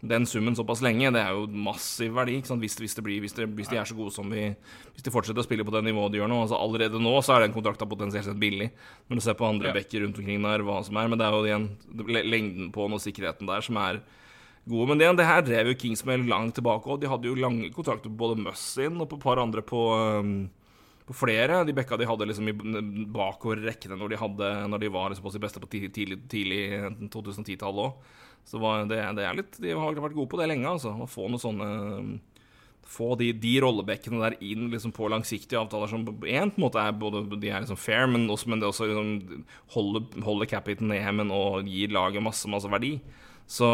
den 0.00 0.26
summen 0.26 0.56
såpass 0.58 0.82
lenge, 0.84 1.10
det 1.14 1.20
er 1.22 1.34
jo 1.34 1.48
massiv 1.50 2.14
verdi. 2.16 2.38
Hvis, 2.62 2.78
hvis, 2.78 2.96
blir, 3.02 3.20
hvis, 3.24 3.36
det, 3.36 3.48
hvis, 3.58 3.70
de 3.72 3.80
er 3.80 3.88
så 3.88 3.98
gode 3.98 4.14
som 4.14 4.30
vi 4.30 4.48
Hvis 4.94 5.04
de 5.06 5.12
fortsetter 5.14 5.42
å 5.42 5.46
spille 5.46 5.66
på 5.66 5.74
det 5.74 5.84
nivået 5.86 6.14
de 6.14 6.22
gjør 6.22 6.30
nå. 6.30 6.40
Altså 6.46 6.58
Allerede 6.60 7.02
nå 7.02 7.14
så 7.20 7.36
er 7.36 7.46
den 7.46 7.54
kontrakta 7.56 7.88
potensielt 7.90 8.28
sett 8.28 8.40
billig, 8.40 8.70
når 9.08 9.20
du 9.20 9.26
ser 9.26 9.38
på 9.38 9.50
andre 9.50 9.72
ja. 9.72 9.76
bekker 9.76 10.06
rundt 10.06 10.18
omkring 10.22 10.42
der, 10.46 10.66
hva 10.66 10.80
som 10.86 10.98
er. 11.02 11.12
Men 11.12 11.20
det 11.20 11.28
er 11.28 11.36
jo 11.36 11.46
igjen 11.50 11.70
lengden 12.22 12.72
på 12.74 12.88
den 12.88 12.98
og 12.98 13.04
sikkerheten 13.04 13.50
der 13.50 13.66
som 13.66 13.82
er 13.82 14.02
gode. 14.68 14.88
Men 14.92 15.02
det, 15.02 15.10
det 15.18 15.28
her 15.28 15.44
drev 15.46 15.72
jo 15.72 15.78
Kings 15.78 16.04
langt 16.06 16.54
tilbake, 16.58 16.86
og 16.88 17.02
de 17.02 17.10
hadde 17.10 17.28
jo 17.28 17.38
lange 17.38 17.70
kontrakter 17.74 18.10
på 18.10 18.20
både 18.24 18.40
Mussin 18.40 19.00
og 19.00 19.10
på 19.10 19.18
et 19.18 19.26
par 19.26 19.42
andre 19.42 19.62
på 19.66 19.86
um, 20.22 20.36
på 21.08 21.16
flere. 21.16 21.62
De 21.66 21.74
bekka 21.76 21.98
de 21.98 22.08
hadde 22.08 22.28
liksom 22.30 22.50
i 22.50 22.56
bakover 23.12 23.62
rekkene 23.66 23.98
når 23.98 24.12
de, 24.12 24.18
hadde, 24.20 24.50
når 24.72 24.82
de 24.82 24.92
var 24.94 25.12
liksom 25.12 25.26
på 25.26 25.32
sitt 25.34 25.44
beste 25.44 25.62
på 25.62 25.70
tidlig, 25.72 25.92
tidlig, 25.96 26.18
tidlig 26.30 26.60
2010-tallet 27.12 27.86
òg. 27.88 28.12
Så 28.48 28.58
det, 28.90 28.98
det, 29.16 29.24
er 29.24 29.38
litt, 29.38 29.56
de 29.62 29.74
har 29.78 29.98
vært 30.02 30.16
gode 30.16 30.30
på 30.32 30.38
det 30.40 30.48
lenge, 30.50 30.66
altså. 30.66 30.94
Å 30.98 31.10
få 31.10 31.30
noen 31.30 31.42
sånne 31.42 31.72
Få 32.92 33.12
de, 33.16 33.28
de 33.38 33.52
rollebekkene 33.62 34.18
der 34.20 34.34
inn 34.44 34.66
liksom 34.72 34.90
på 34.92 35.06
langsiktige 35.08 35.60
avtaler 35.60 35.88
som 35.88 36.02
på 36.04 36.26
en 36.28 36.50
måte 36.60 36.82
er 36.82 36.90
både 36.98 37.22
de 37.30 37.48
er 37.48 37.62
liksom 37.62 37.78
fair, 37.78 38.08
men, 38.10 38.26
også, 38.28 38.50
men 38.50 38.60
det 38.60 38.66
også 38.68 38.88
liksom, 38.90 39.44
holder, 39.72 40.18
holder 40.26 40.50
cap-hiten 40.50 40.90
ned, 40.90 41.06
men 41.16 41.30
og 41.32 41.70
gir 41.70 41.94
laget 41.94 42.26
masse, 42.26 42.50
masse 42.50 42.68
verdi. 42.68 42.96
Så 43.48 43.70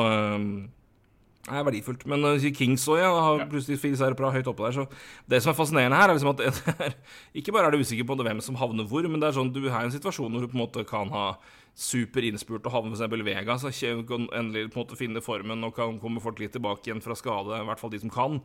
er 1.49 1.67
verdifullt. 1.67 2.05
Men 2.11 2.25
uh, 2.27 2.49
Kings 2.55 2.87
òg 2.91 3.01
ja, 3.01 3.11
har 3.13 3.45
plutselig 3.51 3.81
fire 3.83 3.99
seire 4.01 4.19
på 4.19 4.33
høyt 4.35 4.51
oppe 4.51 4.67
der. 4.67 4.77
Så 4.77 4.85
det 5.31 5.43
som 5.45 5.53
er 5.53 5.59
fascinerende 5.59 5.99
her, 5.99 6.13
er 6.13 6.19
liksom 6.19 6.35
at 6.35 6.43
er, 6.89 6.99
ikke 7.41 7.55
bare 7.55 7.71
er 7.71 7.77
du 7.77 7.85
usikker 7.85 8.09
på 8.09 8.19
hvem 8.21 8.43
som 8.45 8.59
havner 8.61 8.89
hvor, 8.89 9.07
men 9.09 9.23
det 9.23 9.31
er 9.31 9.39
sånn 9.39 9.55
du 9.55 9.65
har 9.69 9.87
en 9.87 9.95
situasjon 9.95 10.33
hvor 10.33 10.45
du 10.45 10.51
på 10.51 10.59
en 10.59 10.65
måte 10.65 10.85
kan 10.89 11.13
ha 11.15 11.31
super 11.79 12.25
innspurt 12.27 12.67
og 12.67 12.75
havne 12.75 12.97
f.eks. 12.99 13.23
Vega, 13.23 13.55
så 13.63 13.71
kan 14.09 14.27
endelig 14.35 14.73
på 14.73 14.81
en 14.81 14.83
måte 14.83 14.99
finne 14.99 15.23
formen 15.23 15.63
og 15.67 15.77
kan 15.77 16.01
komme 16.03 16.23
folk 16.23 16.41
litt 16.43 16.57
tilbake 16.57 16.89
igjen 16.89 17.03
fra 17.05 17.15
skade, 17.19 17.61
i 17.61 17.69
hvert 17.69 17.79
fall 17.79 17.93
de 17.95 18.01
som 18.03 18.11
kan. 18.13 18.41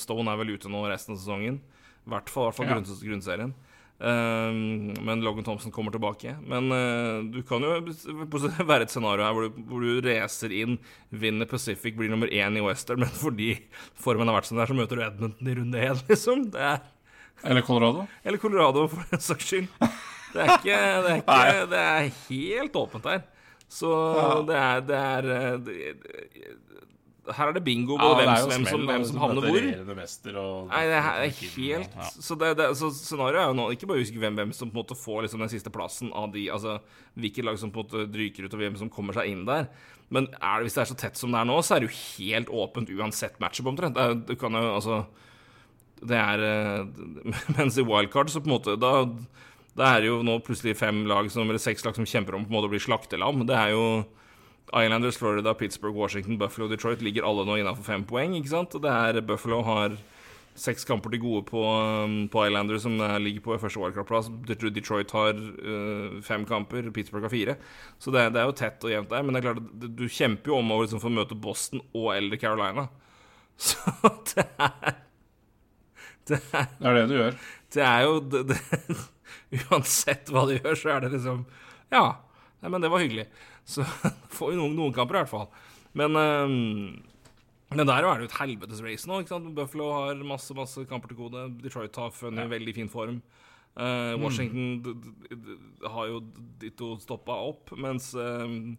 Stone 0.00 0.32
er 0.32 0.40
vel 0.40 0.54
ute 0.56 0.72
nå 0.72 0.86
resten 0.88 1.12
av 1.12 1.20
sesongen. 1.20 1.60
I 2.04 2.12
hvert 2.12 2.32
fall, 2.32 2.48
hvert 2.48 2.58
fall 2.60 2.70
ja. 2.72 2.80
grunnserien. 2.80 3.52
Ehm, 4.00 4.92
men 5.00 5.20
Logan 5.20 5.44
Thompson 5.44 5.72
kommer 5.72 5.92
tilbake. 5.94 6.36
Men 6.46 6.72
uh, 6.72 7.24
du 7.30 7.42
kan 7.46 7.62
jo 7.62 7.78
være 8.70 8.86
et 8.86 8.92
scenario 8.92 9.24
her 9.24 9.36
hvor 9.36 9.46
du, 9.46 9.60
hvor 9.68 9.84
du 9.84 10.08
racer 10.08 10.54
inn, 10.54 10.78
vinner 11.10 11.48
Pacific, 11.50 11.96
blir 11.96 12.10
nummer 12.12 12.30
én 12.32 12.58
i 12.58 12.64
Western, 12.64 13.00
men 13.04 13.12
fordi 13.14 13.54
formen 14.00 14.30
har 14.30 14.40
vært 14.40 14.50
sånn 14.50 14.62
der, 14.62 14.72
så 14.72 14.78
møter 14.78 15.00
du 15.00 15.06
Edmonton 15.06 15.52
i 15.52 15.58
runde 15.60 15.86
én, 15.90 16.02
liksom. 16.10 16.48
Er... 16.58 16.82
Eller 17.44 17.66
Colorado. 17.66 18.06
Eller 18.24 18.40
Colorado, 18.40 18.86
for 18.88 19.14
en 19.14 19.22
saks 19.22 19.46
skyld. 19.50 19.70
Det 20.34 20.42
er, 20.42 20.52
ikke, 20.56 20.76
det, 21.04 21.10
er 21.10 21.18
ikke, 21.20 21.64
det 21.70 21.80
er 21.80 22.06
helt 22.28 22.78
åpent 22.78 23.08
her. 23.10 23.24
Så 23.70 23.90
det 24.48 24.56
er, 24.58 24.80
det 24.86 24.96
er 24.98 25.28
det, 25.66 25.74
her 27.32 27.48
er 27.48 27.56
det 27.56 27.62
bingo 27.64 27.96
på 27.96 28.08
hvem, 28.18 28.30
hvem, 28.50 28.66
som, 28.68 28.82
hvem 28.88 29.04
som 29.08 29.20
havner 29.22 29.46
hvor. 29.46 29.66
Og, 30.40 30.68
Nei, 30.68 30.82
det 30.90 30.96
er 30.98 31.06
helt 31.22 31.56
ja. 31.64 32.08
Så, 32.12 32.36
det, 32.40 32.50
det, 32.58 32.66
så 32.76 32.90
scenarioet 32.92 33.40
er 33.40 33.48
jo 33.48 33.56
nå 33.56 33.68
ikke 33.72 33.88
bare 33.88 34.02
å 34.02 34.04
huske 34.04 34.20
hvem, 34.20 34.36
hvem 34.40 34.52
som 34.56 34.68
på 34.68 34.76
en 34.76 34.82
måte 34.82 34.98
får 34.98 35.24
liksom 35.24 35.44
den 35.44 35.52
siste 35.52 35.72
plassen 35.72 36.12
av 36.12 36.34
de 36.34 36.46
Altså 36.52 36.76
hvilket 37.16 37.46
lag 37.46 37.58
som 37.60 37.70
på 37.72 37.80
en 37.80 37.86
måte 37.86 38.06
dryker 38.12 38.46
ut, 38.46 38.56
og 38.56 38.60
hvem 38.60 38.76
som 38.80 38.90
kommer 38.92 39.16
seg 39.16 39.30
inn 39.30 39.44
der. 39.48 39.68
Men 40.12 40.26
er 40.36 40.58
det, 40.58 40.66
hvis 40.66 40.76
det 40.76 40.82
er 40.82 40.90
så 40.90 40.98
tett 40.98 41.20
som 41.20 41.32
det 41.32 41.40
er 41.40 41.48
nå, 41.48 41.60
så 41.64 41.76
er 41.76 41.84
det 41.84 41.88
jo 41.88 42.00
helt 42.00 42.50
åpent 42.52 42.90
uansett 42.92 43.38
matchup, 43.42 43.70
omtrent. 43.70 44.00
Du 44.28 44.34
kan 44.40 44.58
jo 44.58 44.74
altså 44.74 45.04
Det 46.04 46.18
er 46.18 46.42
Mens 47.56 47.78
i 47.80 47.86
wildcard, 47.86 48.32
så 48.32 48.42
på 48.42 48.50
en 48.50 48.56
måte 48.58 48.76
Da, 48.82 49.06
det 49.74 49.86
er 49.88 50.10
jo 50.10 50.20
nå 50.26 50.36
plutselig 50.44 50.76
fem 50.78 51.06
lag 51.10 51.30
som, 51.32 51.48
eller 51.48 51.62
seks 51.62 51.86
lag 51.86 51.96
som 51.96 52.06
kjemper 52.06 52.36
om 52.36 52.44
på 52.44 52.52
en 52.52 52.58
måte 52.58 52.68
å 52.68 52.74
bli 52.74 52.82
slaktelam. 52.82 53.46
Det 53.48 53.56
er 53.58 53.72
jo 53.72 53.86
Islanders, 54.72 55.18
Florida, 55.20 55.54
Pittsburgh, 55.54 55.94
Washington, 55.94 56.38
Buffalo, 56.38 56.68
Detroit 56.68 57.02
ligger 57.04 57.26
alle 57.28 57.44
nå 57.46 57.58
innafor 57.60 57.84
fem 57.84 58.04
poeng. 58.08 58.34
ikke 58.38 58.52
sant? 58.52 58.74
Og 58.74 58.82
det 58.82 58.90
er 58.90 59.20
Buffalo 59.26 59.60
har 59.66 59.96
seks 60.54 60.86
kamper 60.86 61.10
til 61.10 61.22
gode 61.22 61.42
på, 61.48 61.60
um, 61.60 62.16
på 62.30 62.44
Islanders, 62.46 62.84
som 62.86 62.96
ligger 63.22 63.42
på 63.42 63.58
første 63.58 63.80
wildcard-plass. 63.82 64.30
Detroit 64.46 65.14
har 65.14 65.34
uh, 65.34 66.20
fem 66.22 66.46
kamper, 66.48 66.90
Pittsburgh 66.94 67.26
har 67.26 67.32
fire. 67.32 67.56
Så 67.98 68.14
det, 68.14 68.28
det, 68.34 68.42
er 68.42 68.50
jo 68.50 68.58
tett 68.58 68.86
og 68.86 68.92
jevnt 68.94 69.10
der. 69.10 69.22
Men 69.22 69.34
det 69.34 69.42
er 69.42 69.48
klart, 69.50 69.64
du 69.98 70.04
kjemper 70.08 70.54
jo 70.54 70.60
om 70.60 70.74
å 70.74 70.82
liksom, 70.84 71.02
få 71.02 71.12
møte 71.12 71.38
Boston 71.38 71.82
og 71.92 72.12
eller 72.16 72.40
Carolina. 72.40 72.88
Så 73.60 73.78
det 74.32 74.46
er 74.58 75.00
Det 76.24 76.38
er 76.40 76.70
det, 76.80 76.88
er 76.88 76.94
det 76.96 77.08
du 77.10 77.18
gjør. 77.18 77.34
Det 77.74 77.82
er 77.84 78.06
jo 78.06 78.14
det, 78.32 78.60
Uansett 79.68 80.30
hva 80.32 80.46
du 80.48 80.54
gjør, 80.56 80.78
så 80.78 80.94
er 80.94 81.04
det 81.04 81.10
liksom 81.14 81.44
Ja, 81.92 82.04
nei, 82.62 82.70
men 82.72 82.82
det 82.82 82.90
var 82.90 83.02
hyggelig. 83.02 83.26
Så 83.64 83.84
får 84.36 84.52
vi 84.52 84.60
noen, 84.60 84.76
noen, 84.76 84.94
kamper, 84.94 85.18
i 85.18 85.24
hvert 85.24 85.32
fall. 85.32 85.48
Men, 85.96 86.16
um, 86.18 86.54
men 87.74 87.88
der 87.88 88.04
er 88.04 88.20
det 88.20 88.26
jo 88.26 88.30
et 88.30 88.40
helvetes 88.40 88.82
race 88.84 89.08
nå. 89.08 89.22
ikke 89.22 89.34
sant? 89.34 89.52
Buffalo 89.56 89.90
har 89.94 90.26
masse 90.26 90.54
masse 90.56 90.84
kamper 90.90 91.12
til 91.12 91.22
kode. 91.24 91.46
Detroit 91.62 92.02
har 92.02 92.14
funnet 92.14 92.46
ja. 92.46 92.52
veldig 92.52 92.76
fin 92.76 92.92
form. 92.92 93.22
Uh, 93.74 94.14
Washington 94.22 94.84
mm. 94.84 95.88
har 95.90 96.12
jo 96.12 96.20
ditto 96.62 96.92
stoppa 97.02 97.34
opp, 97.48 97.72
mens 97.74 98.12
um, 98.14 98.76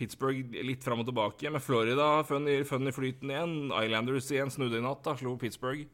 Pittsburgh 0.00 0.54
litt 0.64 0.84
fram 0.84 1.02
og 1.02 1.10
tilbake. 1.10 1.50
Med 1.52 1.64
Florida 1.64 2.22
funnet 2.24 2.62
i 2.64 2.94
flyten 2.96 3.34
igjen. 3.34 3.58
Islanders 3.82 4.30
igjen 4.32 4.52
snudde 4.52 4.80
i 4.80 4.84
natt, 4.84 5.02
da, 5.04 5.16
slo 5.18 5.36
Pittsburgh. 5.40 5.84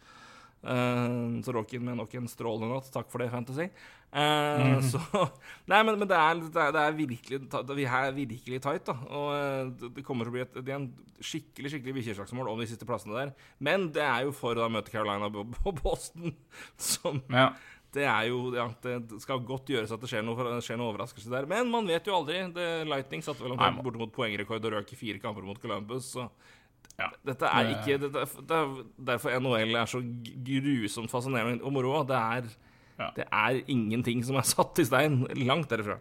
Uh, 0.66 1.42
så 1.42 1.54
Rockin 1.54 1.82
med 1.86 1.98
nok 1.98 2.14
en 2.18 2.30
strålende 2.30 2.70
natt. 2.70 2.92
Takk 2.94 3.10
for 3.10 3.22
det, 3.22 3.32
Fantasy. 3.34 3.70
Uh, 4.14 4.76
mm. 4.78 4.82
Så 4.86 5.00
Nei, 5.70 5.80
men, 5.84 5.96
men 5.98 6.08
det, 6.08 6.16
er, 6.16 6.38
det, 6.40 6.62
er, 6.62 6.70
det, 6.72 6.82
er, 6.82 6.94
virkelig 6.96 7.40
Vi 7.76 7.84
er 7.84 8.14
virkelig 8.16 8.60
tight, 8.64 8.86
da. 8.86 8.94
Og 9.10 9.28
uh, 9.34 9.90
det 9.92 10.04
kommer 10.06 10.24
til 10.24 10.32
å 10.32 10.36
bli 10.36 10.44
et, 10.46 10.58
det 10.64 10.76
en 10.76 10.90
skikkelig 11.20 11.72
skikkelig 11.72 11.96
bikkjeslagsmål 11.98 12.50
om 12.52 12.60
de 12.60 12.68
siste 12.70 12.88
plassene 12.88 13.16
der. 13.16 13.32
Men 13.58 13.88
det 13.92 14.04
er 14.04 14.26
jo 14.28 14.34
for 14.36 14.58
å 14.60 14.68
møte 14.72 14.92
Carolina 14.92 15.30
på 15.32 15.74
Boston 15.82 16.36
som 16.92 17.22
ja. 17.32 17.50
Det 17.96 18.04
er 18.04 18.26
jo 18.28 18.50
Ja, 18.52 18.66
det 18.82 19.20
skal 19.22 19.44
godt 19.46 19.70
gjøres 19.72 19.92
at 19.94 20.02
det 20.02 20.10
skjer 20.10 20.24
noe, 20.26 20.58
skjer 20.64 20.78
noe 20.80 20.90
overraskelse 20.92 21.32
der. 21.32 21.48
Men 21.48 21.70
man 21.72 21.88
vet 21.88 22.08
jo 22.08 22.16
aldri. 22.18 22.42
Det, 22.54 22.66
Lightning 22.88 23.24
satte 23.24 23.44
vel 23.44 23.54
omtrent 23.54 23.82
bortimot 23.84 24.12
poengrekord 24.14 24.68
og 24.68 24.76
røk 24.76 24.92
i 24.92 24.98
fire 25.00 25.22
kamper 25.22 25.46
mot 25.46 25.60
Columbus. 25.62 26.12
Så 26.16 26.26
ja. 26.96 27.10
Dette 27.28 27.48
er 27.52 27.72
ikke 27.74 27.98
dette, 28.00 28.22
det 28.48 28.56
er 28.56 28.76
Derfor 29.10 29.34
NHL 29.36 29.76
er 29.76 29.90
så 29.90 30.00
grusomt 30.48 31.12
fascinerende 31.12 31.64
og 31.64 31.74
moro. 31.76 31.98
Det 32.08 32.16
er, 32.16 32.48
ja. 32.98 33.10
det 33.16 33.26
er 33.26 33.62
ingenting 33.72 34.24
som 34.26 34.38
er 34.40 34.46
satt 34.48 34.80
i 34.82 34.86
stein. 34.88 35.22
Langt 35.46 35.70
derifra. 35.72 35.98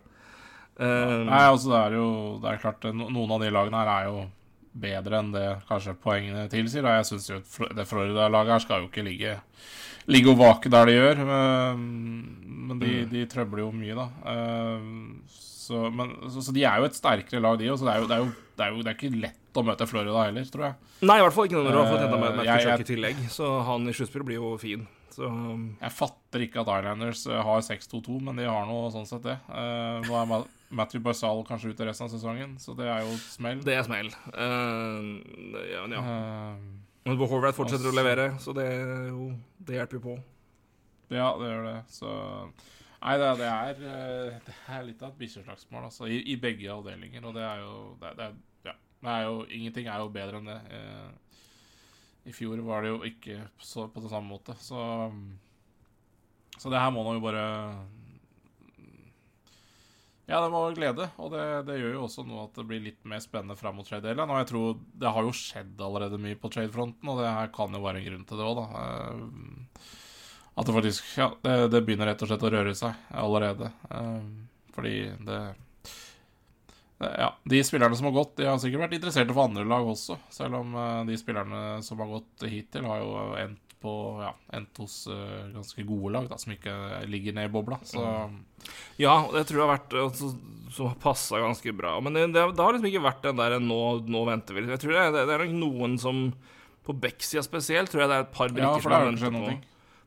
Um, 0.76 1.28
Nei, 1.30 1.44
altså 1.48 1.70
det 1.72 1.78
er 1.80 1.94
jo 1.96 2.08
Det 2.44 2.50
er 2.50 2.58
klart 2.60 2.84
Noen 2.92 3.30
av 3.32 3.40
de 3.40 3.48
lagene 3.48 3.80
her 3.80 3.92
er 3.94 4.08
jo 4.10 4.26
bedre 4.76 5.22
enn 5.22 5.30
det 5.32 5.46
kanskje 5.70 5.96
poengene 6.04 6.50
tilsier. 6.52 6.86
Og 6.86 6.98
jeg 7.00 7.10
syns 7.12 7.30
jo 7.32 7.40
det 7.78 7.88
Florida-laget 7.88 8.56
her 8.58 8.64
skal 8.66 8.84
jo 8.84 8.90
ikke 8.90 9.06
ligge, 9.08 9.38
ligge 10.12 10.34
og 10.34 10.42
vake 10.42 10.72
der 10.74 10.90
de 10.90 10.98
gjør. 10.98 11.22
Men 11.26 12.82
de, 12.82 12.92
mm. 12.92 13.10
de 13.14 13.24
trøbler 13.32 13.64
jo 13.64 13.72
mye, 13.76 13.96
da. 13.96 14.10
Så, 15.32 15.88
men, 15.90 16.12
så, 16.30 16.44
så, 16.46 16.54
de 16.54 16.66
er 16.68 16.82
jo 16.82 16.90
et 16.90 16.98
sterkere 16.98 17.42
lag, 17.42 17.56
de 17.58 17.72
òg. 17.72 17.80
Så 17.80 17.88
det 17.88 17.96
er, 17.96 18.04
jo, 18.04 18.10
det, 18.10 18.18
er 18.18 18.26
jo, 18.26 18.34
det, 18.52 18.66
er 18.66 18.74
jo, 18.76 18.84
det 18.84 18.92
er 18.92 19.00
ikke 19.00 19.24
lett 19.24 19.58
å 19.58 19.64
møte 19.66 19.88
Florida 19.90 20.28
heller, 20.28 20.52
tror 20.52 20.68
jeg. 20.68 20.92
Nei, 21.08 21.18
i 21.22 21.24
hvert 21.24 21.38
fall 21.38 21.48
ikke 21.48 21.58
når 21.62 21.72
du 21.72 21.80
har 21.80 21.90
fått 21.94 22.06
med 22.12 22.22
Matt 22.26 22.52
Kachuk 22.52 22.84
i 22.84 22.90
tillegg. 22.92 23.24
Så 23.32 23.50
han 23.70 23.88
i 23.88 23.96
sluttspillet 23.96 24.28
blir 24.28 24.44
jo 24.44 24.52
fin. 24.62 24.86
Så. 25.16 25.30
Um, 25.32 25.68
jeg 25.80 25.96
fatter 25.96 26.44
ikke 26.44 26.60
at 26.66 26.72
Islanders 26.82 27.24
eh, 27.30 27.42
har 27.48 27.64
6-2-2, 27.64 28.20
men 28.28 28.42
de 28.42 28.48
har 28.50 28.68
noe 28.68 28.90
sånn 28.92 29.08
sett, 29.08 29.24
det. 29.24 29.38
Uh, 29.48 30.04
nå 30.04 30.18
er 30.20 30.48
Matthew 30.76 31.04
Barzal 31.06 31.44
kanskje 31.48 31.72
ute 31.72 31.88
resten 31.88 32.10
av 32.10 32.12
sesongen, 32.12 32.58
så 32.60 32.76
det 32.76 32.90
er 32.92 33.06
jo 33.06 33.16
smell. 33.24 33.62
Det 33.64 33.78
er 33.78 33.86
smell. 33.88 34.12
Uh, 34.36 35.16
ja, 35.72 35.86
ja. 35.96 36.04
Uh, 36.04 36.86
men 37.06 37.20
Horvath 37.22 37.56
fortsetter 37.56 37.88
også, 37.88 37.94
å 37.94 38.00
levere, 38.00 38.30
så 38.42 38.56
det, 38.58 38.70
jo, 39.12 39.30
det 39.64 39.78
hjelper 39.78 40.02
jo 40.02 40.06
på. 40.08 40.16
Ja, 41.14 41.30
det 41.38 41.52
gjør 41.52 41.68
det. 41.70 41.78
Så 41.94 42.10
Nei, 43.06 43.20
det, 43.22 43.28
det, 43.38 43.50
er, 43.52 44.40
det 44.48 44.54
er 44.74 44.86
litt 44.88 45.04
av 45.06 45.12
et 45.12 45.20
bikkjeslagsmål, 45.20 45.84
altså, 45.92 46.08
i, 46.10 46.24
i, 46.34 46.40
begge 46.42 46.72
avdelinger. 46.74 47.22
Og 47.30 47.36
det 47.38 47.44
er 47.46 47.60
jo 47.62 47.76
det, 48.02 48.16
det 48.18 48.26
er, 48.32 48.80
er 49.06 49.28
jo, 49.28 49.36
ingenting 49.46 49.86
er 49.86 50.02
jo 50.02 50.10
bedre 50.16 50.42
enn 50.42 50.50
det. 50.50 50.58
I 52.26 52.34
fjor 52.34 52.62
var 52.66 52.82
det 52.82 52.94
jo 52.94 53.02
ikke 53.06 53.44
så, 53.62 53.86
på 53.92 54.02
den 54.02 54.10
samme 54.10 54.32
måte, 54.34 54.56
så 54.60 55.12
Så 56.58 56.72
det 56.72 56.80
her 56.80 56.92
må 56.92 57.04
nå 57.04 57.18
jo 57.18 57.24
bare 57.26 57.46
Ja, 60.26 60.40
det 60.42 60.50
må 60.50 60.64
glede, 60.74 61.10
og 61.22 61.30
det, 61.36 61.44
det, 61.68 61.76
gjør 61.78 62.00
jo 62.00 62.06
også 62.08 62.24
noe 62.26 62.48
at 62.48 62.56
det 62.58 62.66
blir 62.66 62.82
litt 62.82 63.04
mer 63.06 63.22
spennende 63.22 63.58
fram 63.60 63.76
mot 63.78 63.86
trade 63.86 64.08
deadline. 64.08 64.32
Og 64.34 64.40
jeg 64.42 64.48
tror 64.50 64.80
det 64.98 65.12
har 65.14 65.28
jo 65.28 65.36
skjedd 65.38 65.84
allerede 65.86 66.18
mye 66.18 66.40
på 66.42 66.50
trade-fronten, 66.50 67.12
og 67.12 67.22
det 67.22 67.30
her 67.30 67.52
kan 67.54 67.78
jo 67.78 67.84
være 67.84 68.02
en 68.02 68.08
grunn 68.08 68.24
til 68.26 68.42
det 68.42 68.48
òg, 68.48 68.58
da. 68.58 68.66
Eh, 68.82 69.92
at 70.56 70.66
det 70.66 70.76
faktisk 70.80 71.12
Ja, 71.20 71.28
det, 71.44 71.54
det, 71.76 71.84
begynner 71.86 72.10
rett 72.10 72.26
og 72.26 72.32
slett 72.32 72.48
å 72.48 72.52
røre 72.56 72.74
seg 72.80 73.06
allerede. 73.22 73.70
Eh, 73.92 74.26
fordi 74.74 74.96
det 75.28 75.40
ja, 77.00 77.36
De 77.44 77.64
spillerne 77.64 77.96
som 77.96 78.08
har 78.08 78.16
gått, 78.16 78.38
de 78.38 78.48
har 78.48 78.60
sikkert 78.62 78.86
vært 78.86 78.98
interessert 78.98 79.28
i 79.28 79.34
å 79.34 79.36
få 79.36 79.46
andre 79.50 79.68
lag 79.68 79.88
også. 79.92 80.16
Selv 80.32 80.62
om 80.62 80.76
uh, 80.78 81.04
de 81.08 81.18
spillerne 81.20 81.62
som 81.84 82.00
har 82.00 82.12
gått 82.14 82.46
hittil, 82.48 82.88
har 82.88 83.02
jo 83.02 83.14
endt, 83.42 83.76
på, 83.84 83.94
ja, 84.24 84.32
endt 84.56 84.80
hos 84.80 85.02
uh, 85.12 85.52
ganske 85.52 85.84
gode 85.88 86.14
lag, 86.16 86.30
da, 86.32 86.40
som 86.40 86.56
ikke 86.56 86.76
ligger 87.12 87.36
ned 87.36 87.50
i 87.50 87.54
bobla. 87.54 87.82
Så 87.84 88.02
Ja, 89.02 89.18
det 89.34 89.44
tror 89.50 89.60
jeg 89.60 89.66
har 89.66 89.74
vært 89.76 89.98
altså, 90.06 90.32
som 90.72 90.90
har 90.90 90.98
passa 91.04 91.44
ganske 91.44 91.76
bra. 91.76 91.98
Men 92.00 92.16
det, 92.16 92.30
det, 92.32 92.48
det, 92.56 92.64
har 92.64 92.78
liksom 92.78 92.92
ikke 92.94 93.06
vært 93.10 93.28
den 93.28 93.44
der 93.44 93.60
nå, 93.60 93.82
nå 94.08 94.26
venter 94.32 94.56
vi. 94.56 94.68
Jeg 94.72 94.86
tror 94.86 94.96
det, 94.96 95.06
det, 95.20 95.28
er 95.36 95.46
nok 95.46 95.56
noen 95.60 96.00
som 96.02 96.28
På 96.86 96.96
Beck-sida 96.96 97.44
spesielt 97.44 97.92
tror 97.92 98.06
jeg 98.06 98.12
det 98.12 98.20
er 98.22 98.28
et 98.28 98.36
par 98.36 98.52
brikker 98.54 98.80
ja, 98.80 98.84
som 98.84 98.96
har 98.96 99.10
ventet 99.10 99.36
på. 99.36 99.56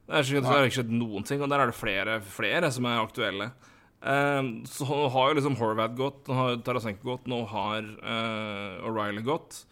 Det 0.08 0.44
har 0.46 0.64
ikke 0.64 0.78
skjedd 0.78 0.92
noen 0.94 1.26
ting, 1.28 1.42
og 1.44 1.50
der 1.52 1.60
er 1.60 1.68
det 1.68 1.76
flere, 1.76 2.20
flere 2.24 2.70
som 2.72 2.86
er 2.88 3.02
aktuelle. 3.02 3.50
Uh, 3.98 4.62
så 4.64 4.86
har 4.86 5.32
jo 5.32 5.38
liksom 5.40 5.56
Horvath 5.58 5.96
gått, 5.98 6.28
nå 6.28 6.36
har 6.38 6.60
Tarasenko 6.62 7.16
gått, 7.16 7.26
nå 7.30 7.42
har 7.50 7.82
uh, 7.98 8.86
O'Reilly 8.86 9.24
gått. 9.26 9.64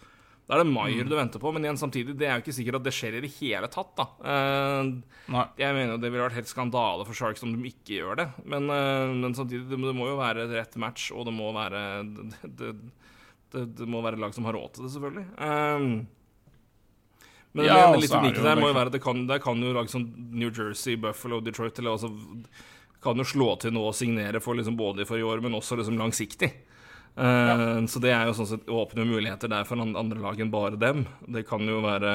Da 0.46 0.56
er 0.56 0.62
det 0.62 0.70
Maier 0.70 1.02
mm. 1.02 1.10
du 1.10 1.14
venter 1.18 1.42
på, 1.42 1.50
men 1.54 1.64
igjen 1.66 1.78
samtidig, 1.78 2.14
det 2.18 2.26
er 2.26 2.36
jo 2.36 2.44
ikke 2.44 2.54
sikkert 2.54 2.78
at 2.78 2.86
det 2.86 2.94
skjer 2.94 3.16
i 3.18 3.22
det 3.24 3.32
hele 3.38 3.70
tatt. 3.70 3.92
da 3.98 4.06
uh, 4.22 5.40
Jeg 5.58 5.74
mener 5.74 5.98
Det 5.98 6.10
ville 6.10 6.26
vært 6.26 6.38
helt 6.38 6.50
skandale 6.50 7.06
for 7.06 7.18
Sharks 7.18 7.42
om 7.46 7.54
de 7.54 7.70
ikke 7.70 7.98
gjør 8.00 8.20
det. 8.22 8.28
Men, 8.46 8.70
men 9.22 9.34
samtidig, 9.34 9.66
det, 9.70 9.78
må 9.78 10.10
jo 10.10 10.20
være 10.20 10.46
rett 10.52 10.78
match, 10.78 11.08
og 11.14 11.26
det 11.26 11.34
må 11.34 11.50
være 11.54 11.80
det, 12.06 12.76
det, 13.54 13.64
det 13.78 13.90
må 13.90 14.02
være 14.06 14.22
lag 14.22 14.34
som 14.34 14.46
har 14.46 14.54
råd 14.58 14.76
til 14.76 14.86
det, 14.86 14.92
selvfølgelig. 14.94 15.26
men 17.56 17.66
ja, 17.66 17.82
det, 17.90 18.04
litt 18.04 18.14
unike 18.14 18.46
der 18.46 18.58
må 18.58 18.70
jo 18.70 18.78
være 18.78 18.90
at 18.90 18.96
det 18.98 19.02
kan, 19.02 19.26
det 19.26 19.42
kan 19.42 19.62
jo 19.62 19.74
lag 19.74 19.90
som 19.90 20.06
New 20.30 20.50
Jersey, 20.50 20.94
Buffalo, 21.00 21.42
Detroit 21.42 21.78
eller 21.82 21.98
også 21.98 22.10
kan 23.06 23.22
jo 23.22 23.26
slå 23.26 23.54
til 23.62 23.74
nå 23.74 23.84
og 23.88 23.96
signere 23.96 24.42
for 24.42 24.58
liksom 24.58 24.76
både 24.78 25.06
for 25.08 25.20
i 25.20 25.24
år, 25.26 25.42
men 25.44 25.56
også 25.58 25.78
liksom 25.80 25.98
langsiktig. 26.00 26.52
Uh, 27.16 27.24
ja. 27.24 27.56
Så 27.88 28.02
det 28.04 28.12
er 28.12 28.28
jo 28.28 28.36
sånn 28.36 28.50
sett 28.50 28.68
åpne 28.68 29.06
muligheter 29.08 29.48
der 29.48 29.64
for 29.64 29.80
andre 29.80 30.20
lag 30.20 30.40
enn 30.42 30.52
bare 30.52 30.76
dem. 30.80 31.06
Det 31.32 31.46
kan 31.48 31.64
jo 31.64 31.80
være 31.84 32.12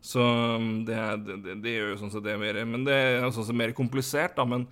Så 0.00 0.22
um, 0.22 0.84
det, 0.86 1.00
det, 1.26 1.58
det 1.64 1.74
gjør 1.74 1.90
jo 1.94 2.00
sånn 2.04 2.14
sett 2.14 2.24
det 2.24 2.38
mer 2.40 2.62
Men 2.64 2.86
det 2.86 2.94
er 2.94 3.10
jo 3.24 3.34
sånn 3.34 3.50
sett 3.50 3.58
mer 3.58 3.74
komplisert, 3.76 4.36
da. 4.38 4.46
Men 4.46 4.68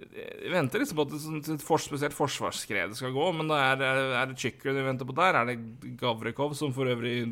jeg 0.00 0.52
venter 0.54 0.80
liksom 0.80 0.96
på 0.96 1.04
at 1.04 1.16
et 1.16 1.24
sånn 1.24 1.60
for, 1.60 1.82
spesielt 1.82 2.16
forsvarsskredet 2.16 2.96
skal 2.96 3.12
gå. 3.16 3.26
Men 3.36 3.50
da 3.50 3.58
er, 3.72 3.82
er 4.22 4.30
det 4.30 4.38
Chicker 4.40 4.72
vi 4.72 4.86
venter 4.86 5.08
på 5.08 5.16
der? 5.18 5.40
Er 5.42 5.50
det 5.50 5.58
Gavrikov, 6.00 6.54
som 6.56 6.72
for 6.76 6.88
øvrig 6.88 7.26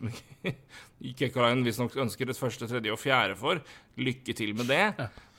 Kekkalainen 1.20 1.64
visstnok 1.64 1.96
ønsker 2.00 2.30
et 2.30 2.38
første, 2.38 2.68
tredje 2.68 2.92
og 2.92 3.00
fjerde 3.00 3.36
for. 3.40 3.60
Lykke 4.00 4.36
til 4.36 4.52
med 4.58 4.68
det. 4.70 4.84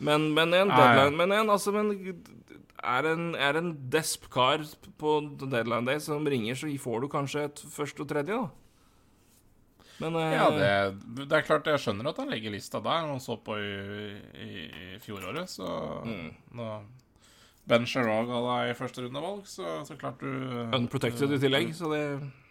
Men, 0.02 0.32
men 0.34 0.56
en 0.58 0.72
deadline 0.72 1.18
Men 1.18 1.34
en, 1.36 1.52
altså 1.54 1.74
men 1.76 1.91
er 2.82 3.08
en, 3.12 3.28
er 3.38 3.60
en 3.60 3.74
desp-kar 3.93 4.64
på 5.02 5.14
deadline 5.43 5.86
day 5.86 6.02
som 6.02 6.26
ringer, 6.26 6.58
så 6.58 6.72
får 6.82 7.04
du 7.04 7.12
kanskje 7.12 7.45
et 7.49 7.62
første 7.70 8.04
og 8.04 8.10
tredje, 8.10 8.39
da. 8.39 8.49
Men, 10.02 10.16
eh, 10.18 10.34
ja, 10.34 10.47
det, 10.49 10.72
det, 11.28 11.36
er 11.38 11.45
klart 11.45 11.68
jeg 11.70 11.82
skjønner 11.84 12.10
at 12.10 12.18
han 12.18 12.32
legger 12.34 12.54
lista 12.56 12.82
der. 12.82 13.06
Han 13.06 13.22
så 13.22 13.36
på 13.38 13.54
i, 13.62 14.16
i, 14.34 14.49
i 14.66 14.88
fjoråret, 15.04 15.52
så 15.52 15.68
mm. 16.08 16.32
da 16.58 16.80
Ben 17.70 17.86
Sherrog 17.86 18.32
ga 18.32 18.56
i 18.66 18.74
første 18.78 19.06
rundevalg, 19.06 19.45
så, 19.45 19.84
så 19.86 19.97
klart 19.99 20.24
du 20.24 20.32
Unprotected 20.74 21.36
i 21.38 21.41
tillegg, 21.43 21.76
så 21.78 21.91
det 21.93 22.02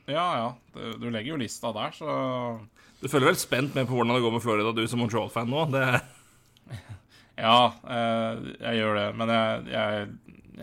Ja, 0.07 0.28
ja. 0.38 0.46
Du, 0.76 0.84
du 1.03 1.09
legger 1.11 1.34
jo 1.34 1.40
lista 1.42 1.74
der, 1.74 1.90
så 1.96 2.14
Du 3.03 3.09
følger 3.11 3.32
vel 3.32 3.40
spent 3.40 3.74
med 3.74 3.90
på 3.90 3.98
hvordan 3.98 4.14
det 4.14 4.22
går 4.22 4.36
med 4.36 4.44
Florida, 4.46 4.72
du 4.76 4.86
som 4.86 5.03
Montreal-fan 5.03 5.51
nå? 5.51 5.66
Det 5.74 5.84
Ja, 7.41 7.72
eh, 7.88 8.49
jeg 8.61 8.80
gjør 8.80 8.99
det. 8.99 9.07
Men 9.18 9.32
jeg, 9.34 9.68
jeg, 9.72 10.09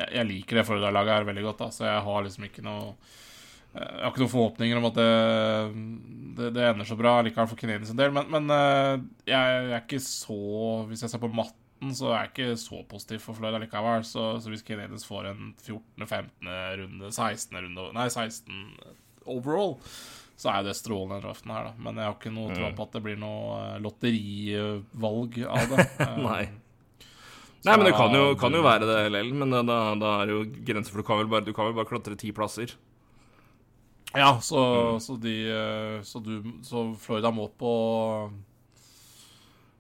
jeg, 0.03 0.25
liker 0.32 0.59
det 0.59 0.65
Florida-laget 0.67 1.15
her 1.15 1.30
veldig 1.30 1.45
godt, 1.49 1.63
da, 1.63 1.69
så 1.73 1.88
jeg 1.88 2.03
har 2.07 2.25
liksom 2.25 2.47
ikke 2.47 2.65
noe 2.65 2.89
eh, 2.91 3.82
Jeg 3.82 4.03
har 4.03 4.11
ikke 4.11 4.23
noen 4.23 4.34
forhåpninger 4.34 4.82
om 4.82 4.89
at 4.91 4.99
det, 4.99 5.13
det, 6.39 6.51
det 6.57 6.67
ender 6.67 6.89
så 6.89 6.99
bra 6.99 7.19
likevel 7.25 7.49
for 7.51 7.59
Canadiens 7.59 7.95
del. 7.97 8.13
Men, 8.15 8.30
men 8.34 8.57
eh, 8.57 8.91
jeg, 9.32 9.55
jeg 9.71 9.80
er 9.80 9.82
ikke 9.86 10.03
så 10.03 10.41
Hvis 10.91 11.05
jeg 11.05 11.13
ser 11.13 11.23
på 11.23 11.32
matten, 11.34 11.95
så 11.97 12.11
er 12.11 12.21
jeg 12.23 12.34
ikke 12.34 12.61
så 12.61 12.84
positiv 12.89 13.25
for 13.25 13.38
Florida 13.38 13.61
likevel. 13.63 14.05
Så, 14.07 14.30
så 14.43 14.53
hvis 14.53 14.65
Canadiens 14.67 15.07
får 15.07 15.32
en 15.34 15.51
14., 15.55 16.05
15. 16.05 16.53
runde, 16.84 17.11
16. 17.11 17.57
runde 17.57 17.89
Nei, 17.97 18.07
16 18.13 18.63
overall, 19.28 19.75
så 20.38 20.53
er 20.53 20.67
det 20.67 20.78
strålende 20.78 21.23
draften 21.23 21.51
her, 21.51 21.71
da. 21.71 21.73
Men 21.82 21.97
jeg 21.97 22.05
har 22.05 22.15
ikke 22.15 22.32
noe 22.34 22.53
tro 22.53 22.69
på 22.78 22.86
at 22.86 22.95
det 22.95 23.03
blir 23.07 23.17
noe 23.19 23.80
lotterivalg 23.82 25.39
av 25.49 25.71
det. 25.73 25.86
Nei. 26.28 26.43
Nei, 27.66 27.74
men 27.76 27.88
det 27.88 27.95
kan 27.97 28.14
jo, 28.14 28.36
kan 28.39 28.53
jo 28.53 28.62
være 28.64 28.86
det 28.88 28.97
LL, 29.12 29.32
men 29.34 29.49
da, 29.51 29.62
da, 29.97 30.12
er 30.22 30.30
det 30.30 30.36
jo 30.36 30.43
grenser 30.68 30.93
for 30.93 31.01
du 31.01 31.08
kan 31.08 31.18
vel 31.22 31.32
bare, 31.32 31.45
du 31.47 31.53
kan 31.55 31.68
vel 31.70 31.76
bare 31.80 31.89
klatre 31.89 32.18
ti 32.20 32.30
plasser. 32.36 32.76
Ja, 34.16 34.38
så, 34.41 34.62
så 35.03 35.18
de 35.20 35.34
eh, 35.51 35.97
så, 36.08 36.22
du, 36.24 36.38
så 36.64 36.86
Florida 37.01 37.32
må 37.36 37.49
på 37.60 37.72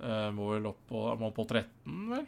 eh, 0.03 0.27
Må 0.35 0.49
vel 0.51 0.67
opp 0.67 0.81
på 0.89 1.03
Må 1.21 1.29
på 1.35 1.45
13, 1.47 1.69
vel? 2.11 2.25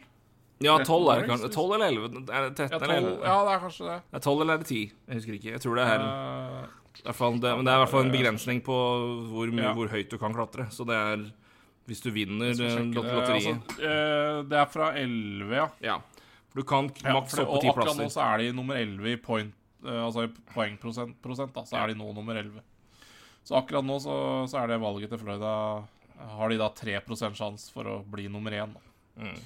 Ja, 0.60 0.74
12 0.84 1.10
er 1.12 1.20
det 1.22 1.28
kanskje. 1.30 1.48
12 1.56 1.74
eller 1.76 1.86
11? 1.88 2.08
Er 2.28 2.46
det 2.46 2.56
13 2.56 2.72
Ja, 2.72 2.80
eller 2.80 2.96
11? 2.96 3.12
ja, 3.24 3.36
det 3.46 3.52
er 3.52 3.60
kanskje 3.62 3.84
det. 3.86 3.98
Det 4.10 4.18
er 4.18 4.24
12 4.26 4.40
eller 4.44 4.52
er 4.54 4.58
det 4.60 4.66
10? 4.68 4.80
Jeg 5.08 5.20
husker 5.20 5.36
ikke. 5.38 5.52
Jeg 5.54 5.62
tror 5.64 5.78
det 5.78 5.84
er, 5.88 6.02
hvert 7.16 7.38
det, 7.40 7.52
men 7.56 7.64
det 7.64 7.72
er 7.72 7.78
i 7.78 7.82
hvert 7.84 7.92
fall 7.94 8.04
en 8.04 8.12
begrensning 8.12 8.60
på 8.66 8.76
hvor, 9.30 9.54
mye, 9.54 9.64
Ja. 9.64 9.72
hvor 9.78 9.88
høyt 9.88 10.10
du 10.12 10.18
kan 10.20 10.36
klatre. 10.36 10.66
Så 10.74 10.84
det 10.88 10.98
er 10.98 11.24
Hvis 11.90 12.02
du 12.04 12.12
vinner 12.14 12.54
eh, 12.54 12.80
lotteriet 12.94 13.34
Altså, 13.34 13.82
eh, 13.82 14.40
det 14.46 14.58
er 14.60 14.68
fra 14.70 14.92
11, 14.94 15.54
ja. 15.56 15.68
Ja. 15.82 15.96
Du 16.54 16.62
kan 16.66 16.90
ja 17.02 17.14
maks 17.14 17.34
for, 17.34 17.46
opp 17.46 17.62
på 17.62 17.70
og 17.70 17.72
akkurat 17.72 17.98
nå 17.98 18.08
så 18.10 18.22
er 18.26 18.42
de 18.42 18.50
nummer 18.54 18.78
11 18.78 19.08
i 19.10 19.16
point, 19.22 19.54
eh, 19.86 20.02
altså 20.04 20.28
poengprosent, 20.54 21.16
prosent, 21.22 21.54
da, 21.54 21.64
så 21.66 21.80
er 21.80 21.90
de 21.90 21.98
nå 21.98 22.10
nummer 22.14 22.38
11. 22.38 22.62
Så 23.46 23.56
akkurat 23.58 23.86
nå 23.86 23.98
så, 24.02 24.14
så 24.50 24.60
er 24.60 24.70
det 24.70 24.82
valget 24.82 25.10
til 25.10 25.18
Florida 25.22 25.52
Har 26.36 26.52
de 26.52 26.58
da 26.60 26.68
3 26.76 27.00
sjanse 27.16 27.72
for 27.72 27.88
å 27.88 27.96
bli 28.06 28.28
nummer 28.30 28.54
1. 28.54 28.76
Da. 28.76 29.24
Mm. 29.24 29.40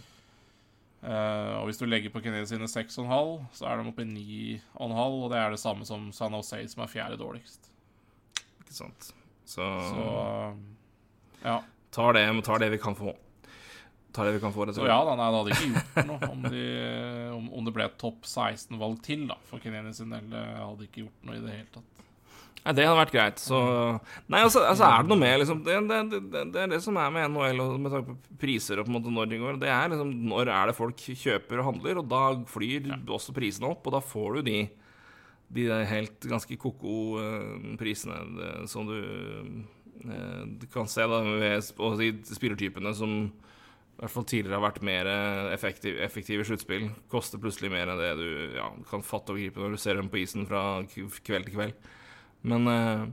Uh, 1.05 1.61
og 1.61 1.69
hvis 1.69 1.79
du 1.81 1.85
legger 1.85 2.13
på 2.13 2.23
Canadiens 2.25 2.49
sine 2.49 2.69
6,5, 2.69 3.35
så 3.53 3.69
er 3.69 3.81
de 3.81 3.91
oppe 3.91 4.07
i 4.07 4.09
9,5, 4.09 5.19
og 5.21 5.27
det 5.33 5.41
er 5.41 5.53
det 5.53 5.61
samme 5.61 5.85
som 5.85 6.09
San 6.17 6.33
Jose, 6.33 6.63
som 6.73 6.83
er 6.85 6.91
fjerde 6.91 7.21
dårligst. 7.21 7.69
Ikke 8.65 8.77
sant. 8.77 9.11
Så, 9.45 9.61
Så 9.61 10.09
uh, 10.09 10.57
ja. 11.45 11.59
Tar, 11.95 12.17
det, 12.19 12.25
tar 12.47 12.61
det 12.63 12.73
vi 12.75 12.81
kan 12.83 12.99
få. 12.99 13.15
Tar 14.15 14.29
det 14.29 14.37
vi 14.37 14.43
kan 14.45 14.53
få, 14.55 14.67
rett 14.67 14.77
og 14.77 14.79
Så 14.79 14.85
slett. 14.85 14.93
ja, 14.93 15.01
da, 15.09 15.15
nei, 15.19 15.31
det 15.31 15.41
hadde 15.41 15.57
ikke 15.57 15.73
gjort 15.73 16.07
noe 16.11 16.29
om, 16.31 16.45
de, 16.53 16.67
om, 17.35 17.49
om 17.59 17.65
det 17.67 17.73
ble 17.75 17.89
et 17.89 17.97
topp 17.99 18.29
16-valg 18.31 19.01
til 19.03 19.25
da, 19.31 19.39
for 19.49 19.63
Canadiens 19.63 19.99
sin 19.99 20.15
del. 20.15 20.29
Det 20.31 20.45
hadde 20.61 20.87
ikke 20.87 21.03
gjort 21.07 21.27
noe 21.27 21.41
i 21.41 21.43
det 21.43 21.57
hele 21.57 21.73
tatt. 21.75 21.91
Nei, 22.65 22.73
det 22.79 22.85
hadde 22.87 22.97
vært 22.97 23.13
greit. 23.13 23.41
Så 23.43 23.59
Nei, 24.33 24.39
altså, 24.41 24.63
altså 24.65 24.87
er 24.87 25.03
det 25.03 25.11
noe 25.11 25.21
med 25.21 25.35
liksom 25.43 25.59
det, 25.67 25.75
det, 25.91 25.99
det, 26.33 26.45
det 26.55 26.63
er 26.63 26.71
det 26.73 26.79
som 26.81 26.97
er 26.97 27.11
med 27.13 27.27
NHL 27.35 27.61
og 27.61 27.75
med 27.83 27.93
tanke 27.93 28.15
på 28.15 28.39
priser 28.41 28.81
og 28.81 28.87
på 28.87 28.93
en 28.95 28.97
måte 28.97 29.13
når 29.13 29.29
de 29.35 29.41
går. 29.43 29.59
Det 29.61 29.69
er 29.75 29.91
liksom 29.93 30.15
når 30.31 30.53
er 30.55 30.71
det 30.71 30.79
folk 30.79 31.03
kjøper 31.25 31.61
og 31.61 31.69
handler, 31.73 32.01
og 32.01 32.09
da 32.15 32.23
flyr 32.55 32.89
også 33.19 33.35
prisene 33.37 33.69
opp, 33.75 33.85
og 33.91 33.99
da 33.99 34.01
får 34.15 34.39
du 34.39 34.49
de 34.49 34.59
de 35.55 35.67
helt 35.87 36.25
ganske 36.27 36.57
ko-ko 36.59 36.95
eh, 37.21 37.67
prisene 37.79 38.65
som 38.71 38.89
du, 38.89 38.95
du 40.03 40.67
kan 40.73 40.89
se 40.91 41.07
da 41.09 41.21
ved 41.25 41.63
spillertypene 41.65 42.95
som 42.97 43.13
i 43.95 44.01
hvert 44.03 44.11
fall 44.11 44.25
tidligere 44.27 44.59
har 44.59 44.65
vært 44.67 44.83
mer 44.83 45.07
effektiv, 45.55 46.01
effektive 46.03 46.43
i 46.43 46.47
sluttspill. 46.49 46.89
Koster 47.13 47.39
plutselig 47.39 47.71
mer 47.71 47.87
enn 47.93 48.01
det 48.01 48.13
du 48.19 48.57
ja, 48.57 48.67
kan 48.91 49.05
fatte 49.07 49.31
og 49.33 49.39
gripe 49.39 49.63
når 49.63 49.77
du 49.77 49.83
ser 49.85 49.95
dem 50.01 50.09
på 50.11 50.19
isen 50.19 50.49
fra 50.51 50.81
kveld 50.91 51.47
til 51.47 51.55
kveld. 51.55 51.77
Men 52.43 52.67
eh, 52.69 53.05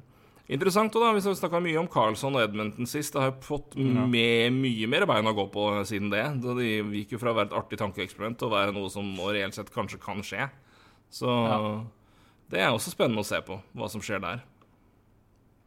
interessant 0.58 0.98
òg, 0.98 1.06
da. 1.06 1.12
Vi 1.16 1.22
snakka 1.38 1.62
mye 1.64 1.78
om 1.80 1.88
Carlson 1.92 2.34
og 2.36 2.42
Edmonton 2.48 2.90
sist. 2.90 3.14
Det 3.14 3.22
har 3.22 3.30
jo 3.30 3.46
fått 3.46 3.78
med, 3.78 4.58
mye 4.58 4.90
mer 4.90 5.06
bein 5.08 5.30
å 5.30 5.36
gå 5.38 5.46
på 5.54 5.68
siden 5.88 6.10
det. 6.12 6.26
Da 6.44 6.58
de 6.58 6.68
gikk 6.98 7.14
jo 7.14 7.22
fra 7.22 7.32
å 7.32 7.38
være 7.38 7.52
et 7.54 7.58
artig 7.62 7.80
tankeeksperiment 7.80 8.42
til 8.42 8.50
å 8.50 8.56
være 8.58 8.74
noe 8.76 8.90
som 8.92 9.14
reelt 9.30 9.56
sett 9.56 9.70
kanskje 9.72 10.02
kan 10.02 10.26
skje. 10.26 10.50
Så 11.14 11.30
Ja. 11.30 11.62
det 12.50 12.60
er 12.66 12.74
også 12.74 12.90
spennende 12.98 13.22
å 13.22 13.28
se 13.30 13.38
på, 13.46 13.62
hva 13.78 13.88
som 13.88 14.02
skjer 14.02 14.20
der. 14.26 14.42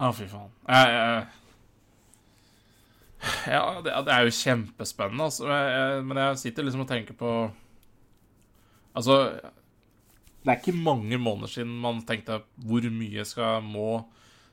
Å, 0.04 0.12
fy 0.12 0.26
faen. 0.28 0.52
Jeg, 0.68 0.94
jeg, 0.94 1.26
ja, 3.48 3.62
det, 3.80 3.92
det 4.04 4.12
er 4.14 4.26
jo 4.26 4.36
kjempespennende, 4.36 5.28
altså. 5.30 5.46
Jeg, 5.48 5.68
jeg, 5.74 6.06
men 6.08 6.20
jeg 6.20 6.40
sitter 6.42 6.66
liksom 6.66 6.84
og 6.84 6.90
tenker 6.90 7.16
på 7.18 7.30
Altså 8.94 9.14
Det 10.44 10.52
er 10.52 10.58
ikke 10.60 10.76
mange 10.76 11.18
måneder 11.18 11.50
siden 11.50 11.72
man 11.82 12.02
tenkte 12.06 12.42
hvor 12.68 12.84
mye 12.94 13.24
skal 13.26 13.64
må 13.64 14.04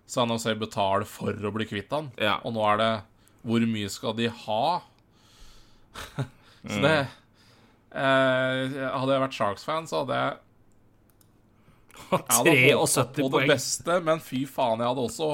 San 0.10 0.32
Jose 0.34 0.56
betale 0.60 1.06
for 1.08 1.36
å 1.36 1.52
bli 1.56 1.68
kvitt 1.70 1.91
han? 1.93 2.10
Ja. 2.20 2.39
Og 2.47 2.56
nå 2.56 2.64
er 2.72 2.80
det 2.82 2.93
hvor 3.47 3.64
mye 3.70 3.89
skal 3.91 4.16
de 4.18 4.30
ha? 4.45 4.66
Så 6.72 6.80
det 6.84 6.95
eh, 7.97 8.80
Hadde 8.93 9.14
jeg 9.16 9.24
vært 9.24 9.38
Sharks-fan, 9.38 9.88
så 9.89 10.04
hadde 10.04 10.20
jeg 10.20 10.36
jeg 12.10 12.26
hadde 12.38 12.54
håpet 12.82 13.16
73 13.16 13.22
på 13.22 13.30
det 13.39 13.47
beste, 13.52 13.97
men 14.04 14.20
fy 14.24 14.43
faen, 14.49 14.80
jeg 14.84 14.88
hadde 14.91 15.04
også 15.08 15.28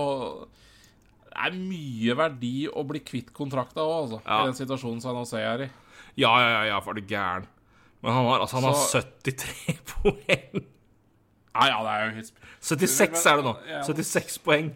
Det 1.27 1.43
er 1.47 1.57
mye 1.57 2.15
verdi 2.17 2.53
å 2.69 2.83
bli 2.89 2.99
kvitt 3.05 3.29
kontrakta 3.35 3.83
òg, 3.83 3.95
altså. 4.03 4.21
Ja. 4.25 4.39
I 4.41 4.49
den 4.51 4.57
situasjonen 4.57 5.01
San 5.03 5.15
Jose 5.19 5.37
er 5.41 5.65
i. 5.67 5.69
Ja, 6.17 6.31
ja, 6.41 6.49
ja, 6.55 6.63
ja, 6.71 6.79
for 6.81 6.97
du 6.97 7.01
gæren. 7.05 7.45
Men 8.01 8.13
han 8.13 8.25
har, 8.25 8.39
altså, 8.45 8.57
han 8.57 8.71
har 8.71 8.81
73 9.23 9.77
poeng. 9.91 10.63
Ja, 11.57 11.67
ja, 11.71 11.77
det 11.85 11.93
er 11.93 12.03
jo 12.07 12.15
helt 12.17 12.31
sp- 12.31 12.43
76 12.73 13.25
er 13.31 13.39
det 13.41 13.45
nå. 13.47 13.53
76 13.85 14.39
poeng. 14.45 14.71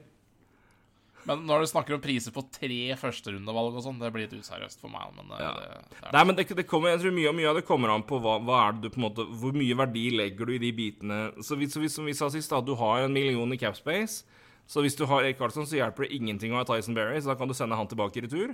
Men 1.29 1.43
når 1.45 1.63
du 1.63 1.69
snakker 1.69 1.95
om 1.95 2.01
priser 2.01 2.33
på 2.33 2.43
tre 2.53 2.95
førsterundevalg 2.97 3.77
og 3.77 3.83
sånn, 3.85 3.99
det 4.01 4.09
blir 4.13 4.25
litt 4.25 4.33
useriøst 4.41 4.81
for 4.81 4.89
meg. 4.93 5.11
Men 5.17 5.29
det, 5.29 5.39
Ja. 5.43 5.51
det, 5.53 5.99
det 6.01 6.13
Nei, 6.15 6.23
men 6.25 6.37
det, 6.39 6.47
det 6.57 6.67
kommer, 6.69 6.93
jeg 6.93 7.03
tror 7.03 7.15
mye, 7.17 7.33
mye 7.37 7.49
av 7.51 7.59
det 7.59 7.65
kommer 7.67 7.93
an 7.93 8.05
på 8.07 8.19
hva, 8.23 8.39
hva 8.41 8.61
er 8.65 8.73
det 8.77 8.87
du 8.87 8.89
på 8.95 9.01
en 9.01 9.07
måte 9.07 9.27
Hvor 9.41 9.53
mye 9.53 9.77
verdi 9.77 10.07
legger 10.15 10.49
du 10.49 10.55
i 10.55 10.61
de 10.61 10.71
bitene 10.73 11.19
Så 11.45 11.57
hvis, 11.59 11.77
hvis, 11.77 11.93
Som 11.95 12.09
vi 12.09 12.15
sa 12.17 12.29
sist, 12.33 12.49
da, 12.49 12.61
du 12.61 12.73
har 12.79 13.05
en 13.05 13.13
million 13.13 13.53
i 13.53 13.59
capspace. 13.61 14.23
Så 14.65 14.81
hvis 14.81 14.95
du 14.97 15.05
har 15.05 15.25
Erik 15.25 15.37
Karlsson, 15.37 15.67
så 15.67 15.77
hjelper 15.77 16.07
det 16.07 16.15
ingenting 16.15 16.53
å 16.53 16.61
ha 16.61 16.67
Tyson 16.67 16.95
Berry, 16.95 17.19
så 17.19 17.33
da 17.33 17.35
kan 17.39 17.49
du 17.49 17.53
sende 17.57 17.75
han 17.75 17.89
tilbake 17.91 18.21
i 18.21 18.25
retur. 18.25 18.53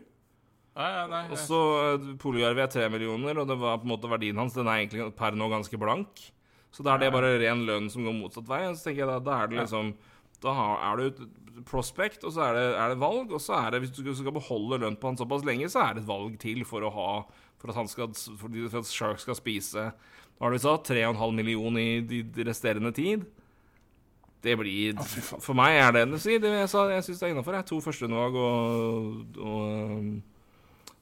Nei, 0.77 0.87
nei, 0.93 1.05
nei, 1.09 1.21
Og 1.33 1.39
så 1.41 1.59
uh, 1.97 2.07
Poljarvi 2.21 2.61
er 2.61 2.71
tre 2.73 2.87
millioner, 2.93 3.37
og 3.41 3.47
det 3.49 3.57
var 3.57 3.79
på 3.81 3.87
en 3.87 3.93
måte 3.95 4.09
verdien 4.09 4.37
hans 4.37 4.53
Den 4.57 4.69
er 4.69 4.83
egentlig 4.83 5.07
per 5.17 5.37
nå 5.37 5.49
ganske 5.49 5.79
blank. 5.81 6.21
Så 6.73 6.85
da 6.85 6.93
er 6.93 7.01
det 7.01 7.13
bare 7.15 7.37
ren 7.41 7.63
lønn 7.65 7.87
som 7.89 8.05
går 8.05 8.13
motsatt 8.13 8.49
vei. 8.49 8.63
Og 8.69 8.77
så 8.77 8.89
tenker 8.89 9.03
jeg 9.03 9.09
da, 9.09 9.17
da 9.23 9.37
er 9.41 9.49
det 9.49 9.61
liksom 9.63 9.95
Da 10.43 10.53
er 10.91 11.01
du 11.01 11.25
prospect, 11.65 12.23
og 12.23 12.33
så 12.35 12.43
er 12.47 12.53
det, 12.57 12.65
er 12.77 12.91
det 12.93 12.99
valg, 13.01 13.31
og 13.33 13.41
så 13.41 13.55
er 13.57 13.71
det 13.73 13.79
Hvis 13.81 13.95
du 13.97 14.13
skal 14.15 14.35
beholde 14.35 14.77
lønn 14.83 14.97
på 14.99 15.09
han 15.09 15.17
såpass 15.17 15.45
lenge, 15.45 15.69
så 15.69 15.87
er 15.87 15.95
det 15.95 16.03
et 16.03 16.09
valg 16.09 16.37
til 16.41 16.63
for 16.69 16.85
å 16.85 16.93
ha 16.93 17.09
For 17.57 17.71
at 17.71 17.79
han 17.79 17.89
skal 17.89 18.13
For 18.13 18.77
at 18.77 18.91
Shark 18.91 19.23
skal 19.23 19.39
spise 19.39 19.89
Hva 20.37 20.45
har 20.45 20.53
du 20.53 20.61
sagt? 20.61 20.91
3,5 20.91 21.33
millioner 21.33 21.81
i 21.81 22.01
de 22.05 22.21
de 22.23 22.45
resterende 22.45 22.93
tid? 22.93 23.25
Det 24.43 24.53
blir 24.59 24.99
For 25.41 25.57
meg 25.57 25.79
er 25.81 25.95
det 25.95 26.05
det, 26.11 26.21
si, 26.21 26.37
det 26.37 26.53
jeg, 26.53 26.69
sa, 26.69 26.85
jeg 26.93 27.07
syns 27.07 27.19
det 27.19 27.25
er 27.25 27.33
innafor. 27.33 27.57
To 27.65 27.79
førsterundevalg 27.81 28.37
og, 28.37 29.39
og 29.41 29.63
um, 29.97 30.11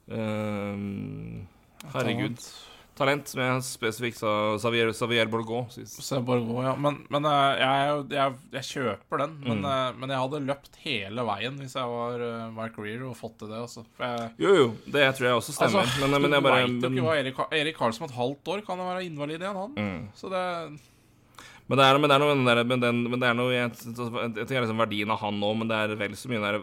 um, 0.08 1.44
Herregud. 1.92 2.48
Talent, 2.96 3.28
som 3.28 3.40
jeg 3.42 3.64
spesifikt 3.66 4.16
sa 4.18 4.30
Xavier, 4.58 4.88
Xavier 4.96 5.28
Borgo 5.28 5.66
sist. 5.72 5.98
Ja. 6.00 6.72
Men, 6.80 7.02
men 7.12 7.28
eh, 7.28 7.60
jeg, 7.60 7.98
jeg, 8.16 8.34
jeg 8.56 8.66
kjøper 8.70 9.22
den. 9.22 9.34
Men, 9.44 9.60
Mm. 9.60 9.68
eh, 9.68 9.92
men 10.00 10.14
jeg 10.14 10.22
hadde 10.24 10.40
løpt 10.48 10.80
hele 10.86 11.26
veien 11.28 11.58
hvis 11.60 11.76
jeg 11.76 11.92
var 11.92 12.24
uh, 12.24 12.50
Mark 12.56 12.78
Rear 12.80 13.04
og 13.10 13.14
fått 13.20 13.38
til 13.42 13.52
det. 13.52 13.60
Altså. 13.66 13.84
Jeg, 14.00 14.32
Jo, 14.42 14.54
jo, 14.62 14.66
det 14.88 15.06
tror 15.18 15.28
jeg 15.28 15.38
også 15.42 15.54
stemmer. 15.58 15.84
altså, 15.84 16.02
men, 16.08 16.16
men 16.26 16.36
jeg 16.38 16.46
bare 16.48 16.64
vet 16.66 16.82
jo 16.88 16.92
ikke 16.96 17.06
hva 17.06 17.16
Erik, 17.20 17.40
Erik 17.60 17.76
Karlsson 17.78 18.06
om 18.06 18.10
et 18.10 18.16
halvt 18.18 18.52
år 18.56 18.64
kan 18.66 18.78
være 18.84 19.04
invalid 19.06 19.40
igjen, 19.44 19.56
han. 19.62 19.74
Mm. 19.76 20.04
Så 20.16 20.32
det 20.32 20.44
men 21.66 21.80
det 21.80 21.82
er, 21.82 21.96
men 21.98 22.06
det 22.06 22.14
er 22.14 22.20
noe, 22.22 22.34
men 22.38 22.46
det 22.46 22.52
er, 22.54 22.66
men 22.70 22.82
den, 22.84 22.98
men 23.10 23.18
det 23.18 23.26
er 23.26 23.34
noe 23.34 23.50
jeg, 23.50 23.70
jeg 23.74 24.44
tenker 24.46 24.62
liksom 24.62 24.78
verdien 24.78 25.10
av 25.10 25.18
han 25.18 25.40
nå, 25.42 25.48
men 25.58 25.66
det 25.66 25.74
er 25.82 25.94
vel 25.98 26.12
så 26.14 26.30
mye 26.30 26.38
der, 26.44 26.58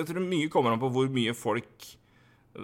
Jeg 0.00 0.08
tror 0.08 0.24
mye 0.24 0.48
kommer 0.50 0.74
an 0.74 0.80
på 0.82 0.90
hvor 0.90 1.06
mye 1.14 1.30
folk 1.38 1.86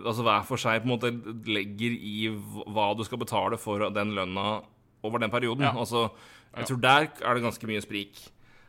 Altså 0.03 0.25
hver 0.27 0.47
for 0.49 0.61
seg 0.61 0.83
på 0.83 0.89
en 0.89 0.95
måte 0.95 1.11
legger 1.49 1.95
i 1.95 2.29
hva 2.35 2.91
du 2.99 3.05
skal 3.07 3.21
betale 3.23 3.59
for 3.61 3.87
den 3.95 4.15
lønna 4.17 4.63
over 5.05 5.23
den 5.23 5.33
perioden. 5.33 5.67
Ja. 5.69 5.75
Altså, 5.79 6.09
jeg 6.55 6.71
tror 6.71 6.81
der 6.83 7.11
er 7.21 7.37
det 7.37 7.45
ganske 7.45 7.69
mye 7.69 7.83
sprik. 7.85 8.23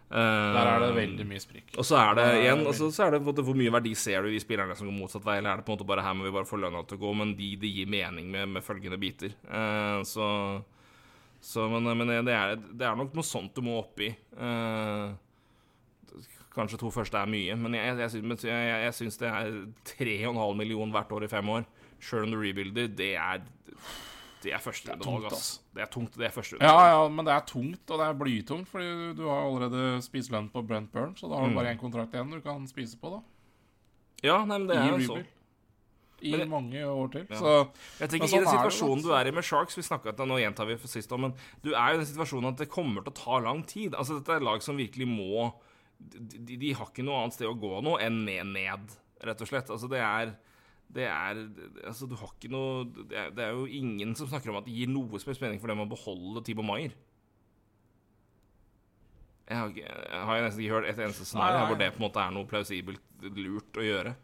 Der 0.09 0.67
er 0.69 0.79
det 0.83 0.89
Eh, 0.91 0.95
veldig 0.99 1.25
mye 1.27 1.41
sprik. 1.41 1.73
Og 1.77 1.85
så 1.85 1.97
er 1.97 2.15
det 2.15 2.25
igjen 2.43 2.61
altså, 2.67 2.91
så 2.93 3.07
er 3.07 3.15
det 3.15 3.23
måte 3.25 3.43
hvor 3.43 3.57
mye 3.57 3.73
verdi 3.73 3.95
ser 3.97 4.21
du 4.21 4.29
i 4.29 4.39
spillerne 4.39 4.75
som 4.77 4.87
går 4.87 4.93
motsatt 4.99 5.25
vei, 5.25 5.39
eller 5.39 5.51
er 5.51 5.57
det 5.57 5.65
på 5.65 5.73
en 5.73 5.79
måte 5.79 5.87
bare 5.89 6.05
her 6.05 6.13
må 6.13 6.27
vi 6.27 6.35
bare 6.35 6.47
få 6.47 6.59
lønna 6.61 6.83
til 6.85 6.99
å 6.99 7.01
gå, 7.01 7.13
men 7.17 7.33
de 7.35 7.55
det 7.59 7.71
gir 7.73 7.89
mening 7.89 8.29
med, 8.31 8.53
med 8.53 8.63
følgende 8.63 8.99
biter. 9.01 9.33
Eh, 9.49 10.03
så, 10.05 10.27
så 11.41 11.67
Men, 11.71 11.89
men 11.97 12.13
det, 12.25 12.35
er, 12.35 12.55
det 12.55 12.85
er 12.85 12.95
nok 12.95 13.17
noe 13.17 13.25
sånt 13.25 13.55
du 13.57 13.65
må 13.65 13.79
opp 13.81 14.05
i. 14.05 14.11
Kanskje 16.55 16.79
to 16.79 16.89
første 16.93 17.19
er 17.19 17.27
mye, 17.27 17.55
men 17.59 17.73
jeg, 17.75 17.97
jeg, 17.99 18.09
syns, 18.15 18.43
jeg, 18.47 18.67
jeg 18.85 18.93
syns 18.95 19.17
det 19.19 19.27
er 19.27 19.49
3,5 19.91 20.55
millioner 20.55 20.93
hvert 20.95 21.11
år 21.11 21.25
i 21.27 21.27
fem 21.27 21.49
år, 21.51 21.65
sjøl 21.99 22.23
om 22.29 22.31
du 22.31 22.37
rebuilder, 22.39 22.87
det 22.95 23.13
er 23.19 23.41
det 24.45 24.53
er 24.53 24.61
første 24.61 24.93
rundevalg, 24.93 25.31
ass. 25.33 25.59
Det 25.73 25.81
er 25.81 25.87
tungt, 25.89 26.13
det 26.21 26.27
er 26.27 26.33
første 26.35 26.59
Ja, 26.61 26.75
ja, 26.93 27.07
men 27.09 27.25
det 27.25 27.33
er 27.33 27.45
tungt, 27.49 27.89
og 27.89 27.97
det 27.99 28.05
er 28.07 28.17
blytungt, 28.19 28.67
fordi 28.69 28.85
du, 28.85 29.05
du 29.17 29.23
har 29.27 29.41
allerede 29.47 30.01
spist 30.05 30.29
lønn 30.31 30.51
på 30.53 30.61
Brent 30.69 30.91
Burns, 30.93 31.19
så 31.23 31.27
da 31.31 31.39
har 31.39 31.47
du 31.49 31.55
Mm. 31.55 31.57
bare 31.57 31.71
én 31.73 31.79
kontrakt 31.81 32.13
igjen 32.13 32.29
du 32.31 32.39
kan 32.45 32.67
spise 32.69 32.95
på, 33.01 33.09
da. 33.15 33.23
Ja, 34.23 34.37
nei, 34.45 34.57
men 34.59 34.67
det 34.69 34.77
I 34.77 34.83
er 34.85 34.99
jo 34.99 35.07
sånn. 35.15 35.25
I 36.21 36.31
det- 36.37 36.47
mange 36.49 36.79
år 36.87 37.09
til. 37.11 37.25
Ja. 37.29 37.35
Så 37.41 37.69
Jeg 37.99 38.09
tenker 38.09 38.27
sånn 38.27 38.41
I 38.41 38.45
den 38.45 38.53
situasjonen 38.53 39.01
det, 39.01 39.03
situasjonen 39.03 39.03
du 39.03 39.11
er 39.13 39.27
i 39.27 39.31
med 39.35 39.43
Sharks 39.43 39.75
Vi 39.75 39.81
snakket 39.83 40.19
om, 40.19 40.29
Nå 40.29 40.37
gjentar 40.39 40.65
vi 40.69 40.77
for 40.77 40.87
sist 40.87 41.11
men 41.19 41.33
du 41.61 41.73
er 41.75 41.89
jo 41.91 41.99
i 41.99 42.03
den 42.03 42.05
situasjonen 42.13 42.47
at 42.53 42.57
det 42.57 42.69
kommer 42.69 43.03
til 43.03 43.11
å 43.11 43.15
ta 43.25 43.39
lang 43.43 43.63
tid. 43.63 43.93
Altså 43.93 44.17
Dette 44.21 44.37
er 44.37 44.39
lag 44.45 44.61
som 44.63 44.77
virkelig 44.77 45.05
må 45.09 45.51
De, 45.97 46.57
de, 46.57 46.73
har 46.75 46.89
ikke 46.89 47.05
noe 47.05 47.23
annet 47.23 47.37
sted 47.37 47.49
å 47.49 47.57
gå 47.59 47.79
nå 47.83 47.95
enn 48.03 48.23
ned, 48.25 48.93
rett 49.25 49.41
og 49.41 49.49
slett. 49.49 49.71
Altså 49.73 49.89
Det 49.91 50.01
er 50.03 50.35
det 50.95 51.07
er 51.09 51.39
Altså, 51.87 52.05
du 52.05 52.13
har 52.19 52.29
ikke 52.29 52.51
noe 52.53 52.83
Det 52.85 53.17
er, 53.17 53.31
det 53.33 53.41
er 53.41 53.55
jo 53.57 53.65
ingen 53.65 54.13
som 54.17 54.29
snakker 54.29 54.51
om 54.51 54.59
at 54.59 54.67
det 54.67 54.75
gir 54.75 54.91
noe 54.91 55.17
som 55.19 55.31
helst 55.31 55.41
mening 55.43 55.57
for 55.61 55.71
dem 55.71 55.81
å 55.81 55.89
beholde 55.89 56.43
Tibo 56.45 56.65
Maier. 56.65 56.93
Jeg 59.45 59.57
har, 59.61 59.69
ikke, 59.69 59.85
jeg 59.85 60.21
har 60.25 60.39
nesten 60.41 60.61
ikke 60.63 60.73
hørt 60.73 60.87
et 60.89 61.01
eneste 61.05 61.25
scenario 61.29 61.67
hvor 61.69 61.77
det 61.77 61.91
på 61.93 61.99
en 61.99 62.05
måte 62.07 62.21
er 62.21 62.31
noe 62.33 62.49
plausibelt 62.49 63.27
lurt 63.37 63.77
å 63.77 63.85
gjøre. 63.85 64.15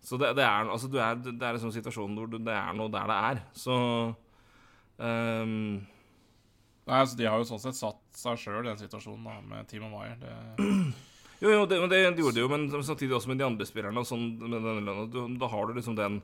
Så 0.00 0.16
det, 0.20 0.30
det 0.38 0.44
er 0.46 0.70
altså, 0.72 0.88
du 0.88 0.96
er, 0.96 1.18
det 1.20 1.36
er 1.36 1.56
en 1.56 1.60
sånn 1.66 1.74
situasjon 1.74 2.16
hvor 2.16 2.30
du, 2.32 2.38
det 2.40 2.54
er 2.56 2.76
noe 2.76 2.92
der 2.92 3.10
det 3.10 3.18
er. 3.30 3.42
Så 3.56 3.78
um 5.00 5.56
Nei, 6.90 7.04
altså, 7.04 7.14
De 7.14 7.26
har 7.28 7.38
jo 7.38 7.46
sånn 7.46 7.60
sett 7.62 7.76
satt 7.78 8.00
seg 8.18 8.38
sjøl 8.40 8.64
i 8.64 8.70
den 8.70 8.78
situasjonen 8.80 9.26
da, 9.28 9.36
med 9.46 9.68
Timo 9.70 9.92
Maier. 9.92 10.16
Det, 10.18 10.32
Jo, 11.40 11.48
jo, 11.54 11.62
det, 11.68 11.78
det, 11.88 12.00
de 12.16 12.20
gjorde 12.24 12.36
det 12.36 12.42
jo, 12.44 12.50
men 12.52 12.66
samtidig 12.84 13.14
også 13.16 13.30
med 13.32 13.38
de 13.40 13.46
andre 13.46 13.64
spillerne. 13.68 14.02
Sånn, 14.04 14.26
da 15.40 15.48
har 15.48 15.66
du 15.70 15.78
liksom 15.78 15.96
den, 15.96 16.18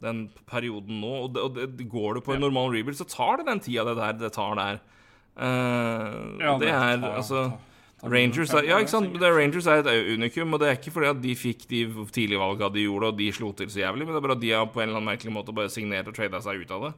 den 0.00 0.24
perioden 0.48 1.02
nå. 1.02 1.12
Og, 1.26 1.28
det, 1.36 1.42
og 1.44 1.58
det, 1.58 1.88
går 1.92 2.16
du 2.16 2.24
på 2.24 2.32
en 2.36 2.40
normal 2.46 2.72
rebuild, 2.72 2.96
så 2.96 3.04
tar 3.08 3.42
det 3.42 3.48
den 3.50 3.60
tida 3.64 3.84
det 3.90 3.96
der 4.00 4.16
det 4.24 4.32
tar 4.36 4.56
der. 4.60 4.80
Uh, 5.36 6.40
Ja, 6.40 6.56
det 6.62 6.70
er 6.70 7.00
tar- 7.02 7.16
altså 7.18 7.44
tar- 7.50 8.10
Rangers 8.10 8.52
er, 8.52 8.66
ja, 8.68 8.78
ikke 8.82 8.92
sant? 8.92 9.14
Det 9.16 9.24
er 9.28 9.32
Rangers 9.36 9.66
er 9.66 9.80
et 9.80 10.08
unikum, 10.14 10.52
og 10.52 10.60
det 10.60 10.68
er 10.68 10.76
ikke 10.78 10.92
fordi 10.92 11.08
at 11.08 11.20
de 11.22 11.34
fikk 11.38 11.62
de 11.70 11.80
tidlige 12.12 12.40
valga 12.40 12.68
de 12.74 12.82
gjorde, 12.84 13.08
og 13.12 13.18
de 13.18 13.28
slo 13.32 13.52
til 13.56 13.70
så 13.72 13.80
jævlig, 13.84 14.04
men 14.04 14.12
det 14.12 14.20
er 14.20 14.26
bare 14.28 14.36
at 14.36 14.42
de 14.44 14.50
har 14.52 14.66
på 14.68 14.80
en 14.82 14.88
eller 14.88 15.00
annen 15.00 15.08
merkelig 15.12 15.32
måte 15.32 15.54
bare 15.56 15.72
signert 15.72 16.08
og 16.10 16.16
trada 16.16 16.40
seg 16.44 16.60
ut 16.64 16.74
av 16.76 16.88
det. 16.88 16.92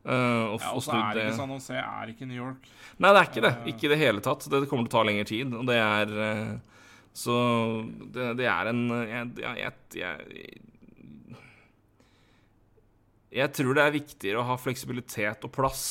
Uh, 0.00 0.10
og, 0.56 0.58
Ja, 0.64 0.72
og 0.72 0.82
så 0.82 0.96
er 0.96 1.14
det 1.14 1.24
ikke 1.28 1.36
San 1.36 1.50
Jose 1.54 1.76
er 1.76 2.10
ikke 2.14 2.26
New 2.26 2.38
York. 2.38 2.68
Nei, 2.98 3.10
det 3.12 3.20
er 3.20 3.28
ikke 3.30 3.44
det. 3.44 3.52
Ikke 3.74 3.86
i 3.86 3.92
det 3.92 3.98
hele 4.00 4.22
tatt. 4.24 4.46
Det 4.50 4.62
kommer 4.70 4.88
til 4.88 4.92
å 4.94 4.96
ta 4.98 5.02
lengre 5.06 5.26
tid, 5.28 5.52
og 5.54 5.66
det 5.68 5.76
er 5.76 6.14
eh, 6.24 6.79
Så 7.12 7.34
det, 8.14 8.28
det 8.38 8.46
er 8.46 8.70
en 8.70 8.84
jeg, 9.10 9.30
jeg, 9.42 9.72
jeg, 9.98 10.60
jeg 13.30 13.52
tror 13.54 13.76
det 13.76 13.84
er 13.84 13.94
viktigere 13.94 14.40
å 14.42 14.46
ha 14.48 14.56
fleksibilitet 14.58 15.44
og 15.46 15.52
plass 15.54 15.82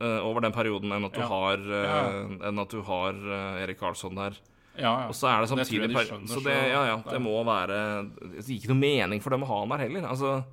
uh, 0.00 0.20
over 0.24 0.44
den 0.46 0.54
perioden 0.56 0.92
enn 0.96 1.08
at 1.08 1.16
du 1.16 1.20
Ja. 1.20 1.28
har, 1.28 1.58
uh, 1.58 1.80
Ja. 1.84 2.04
enn 2.48 2.62
at 2.62 2.70
du 2.72 2.80
har 2.86 3.12
uh, 3.16 3.60
Erik 3.62 3.80
Karlsson 3.80 4.14
der. 4.16 4.38
Ja, 4.78 4.92
ja. 5.02 5.08
Og 5.10 5.14
så 5.18 5.28
er 5.28 5.40
det 5.42 5.48
Det 5.50 5.56
samtidig 5.66 5.88
de 5.90 6.04
skjønner, 6.06 6.30
Så 6.30 6.40
det, 6.44 6.54
ja, 6.70 6.84
ja, 6.86 6.96
det 7.04 7.20
må 7.20 7.34
være 7.44 8.08
Det 8.38 8.46
gir 8.46 8.60
ikke 8.60 8.70
noe 8.70 8.80
mening 8.80 9.20
for 9.20 9.34
dem 9.34 9.42
å 9.44 9.48
ha 9.50 9.58
han 9.64 9.72
der 9.74 9.82
heller. 9.82 10.06
Altså, 10.08 10.44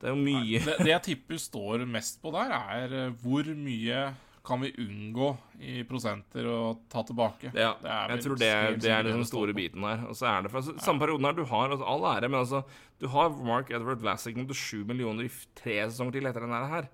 det 0.00 0.10
er 0.10 0.12
jo 0.12 0.20
mye 0.20 0.60
det, 0.66 0.74
det 0.82 0.90
jeg 0.92 1.02
tipper 1.06 1.38
står 1.40 1.86
mest 1.88 2.18
på 2.20 2.32
der, 2.34 2.50
er 2.52 3.14
hvor 3.22 3.44
mye 3.54 4.02
kan 4.46 4.60
vi 4.62 4.70
unngå 4.78 5.28
i 5.58 5.80
prosenter 5.88 6.46
å 6.46 6.58
ta 6.92 7.02
tilbake. 7.06 7.50
Ja, 7.56 7.72
jeg 8.12 8.22
tror 8.22 8.38
det, 8.38 8.50
det 8.84 8.92
er 8.94 9.06
den 9.08 9.24
store 9.26 9.54
biten 9.56 9.82
her. 9.86 10.04
Og 10.06 10.14
så 10.18 10.28
er 10.30 10.46
det 10.46 10.52
for, 10.52 10.62
Samme 10.82 11.02
perioden 11.02 11.26
her, 11.26 11.34
du 11.34 11.42
har 11.50 11.72
altså, 11.74 11.86
all 11.90 12.06
ære, 12.14 12.30
men 12.30 12.40
altså 12.44 12.62
Du 13.02 13.08
har 13.12 13.34
Mark 13.44 13.72
Edward 13.74 14.00
Vlasic 14.04 14.38
mot 14.38 14.54
sju 14.56 14.84
millioner 14.88 15.26
i 15.26 15.32
tre 15.58 15.80
sesonger 15.88 16.18
til 16.20 16.30
etter 16.30 16.46
den 16.46 16.54
her. 16.72 16.88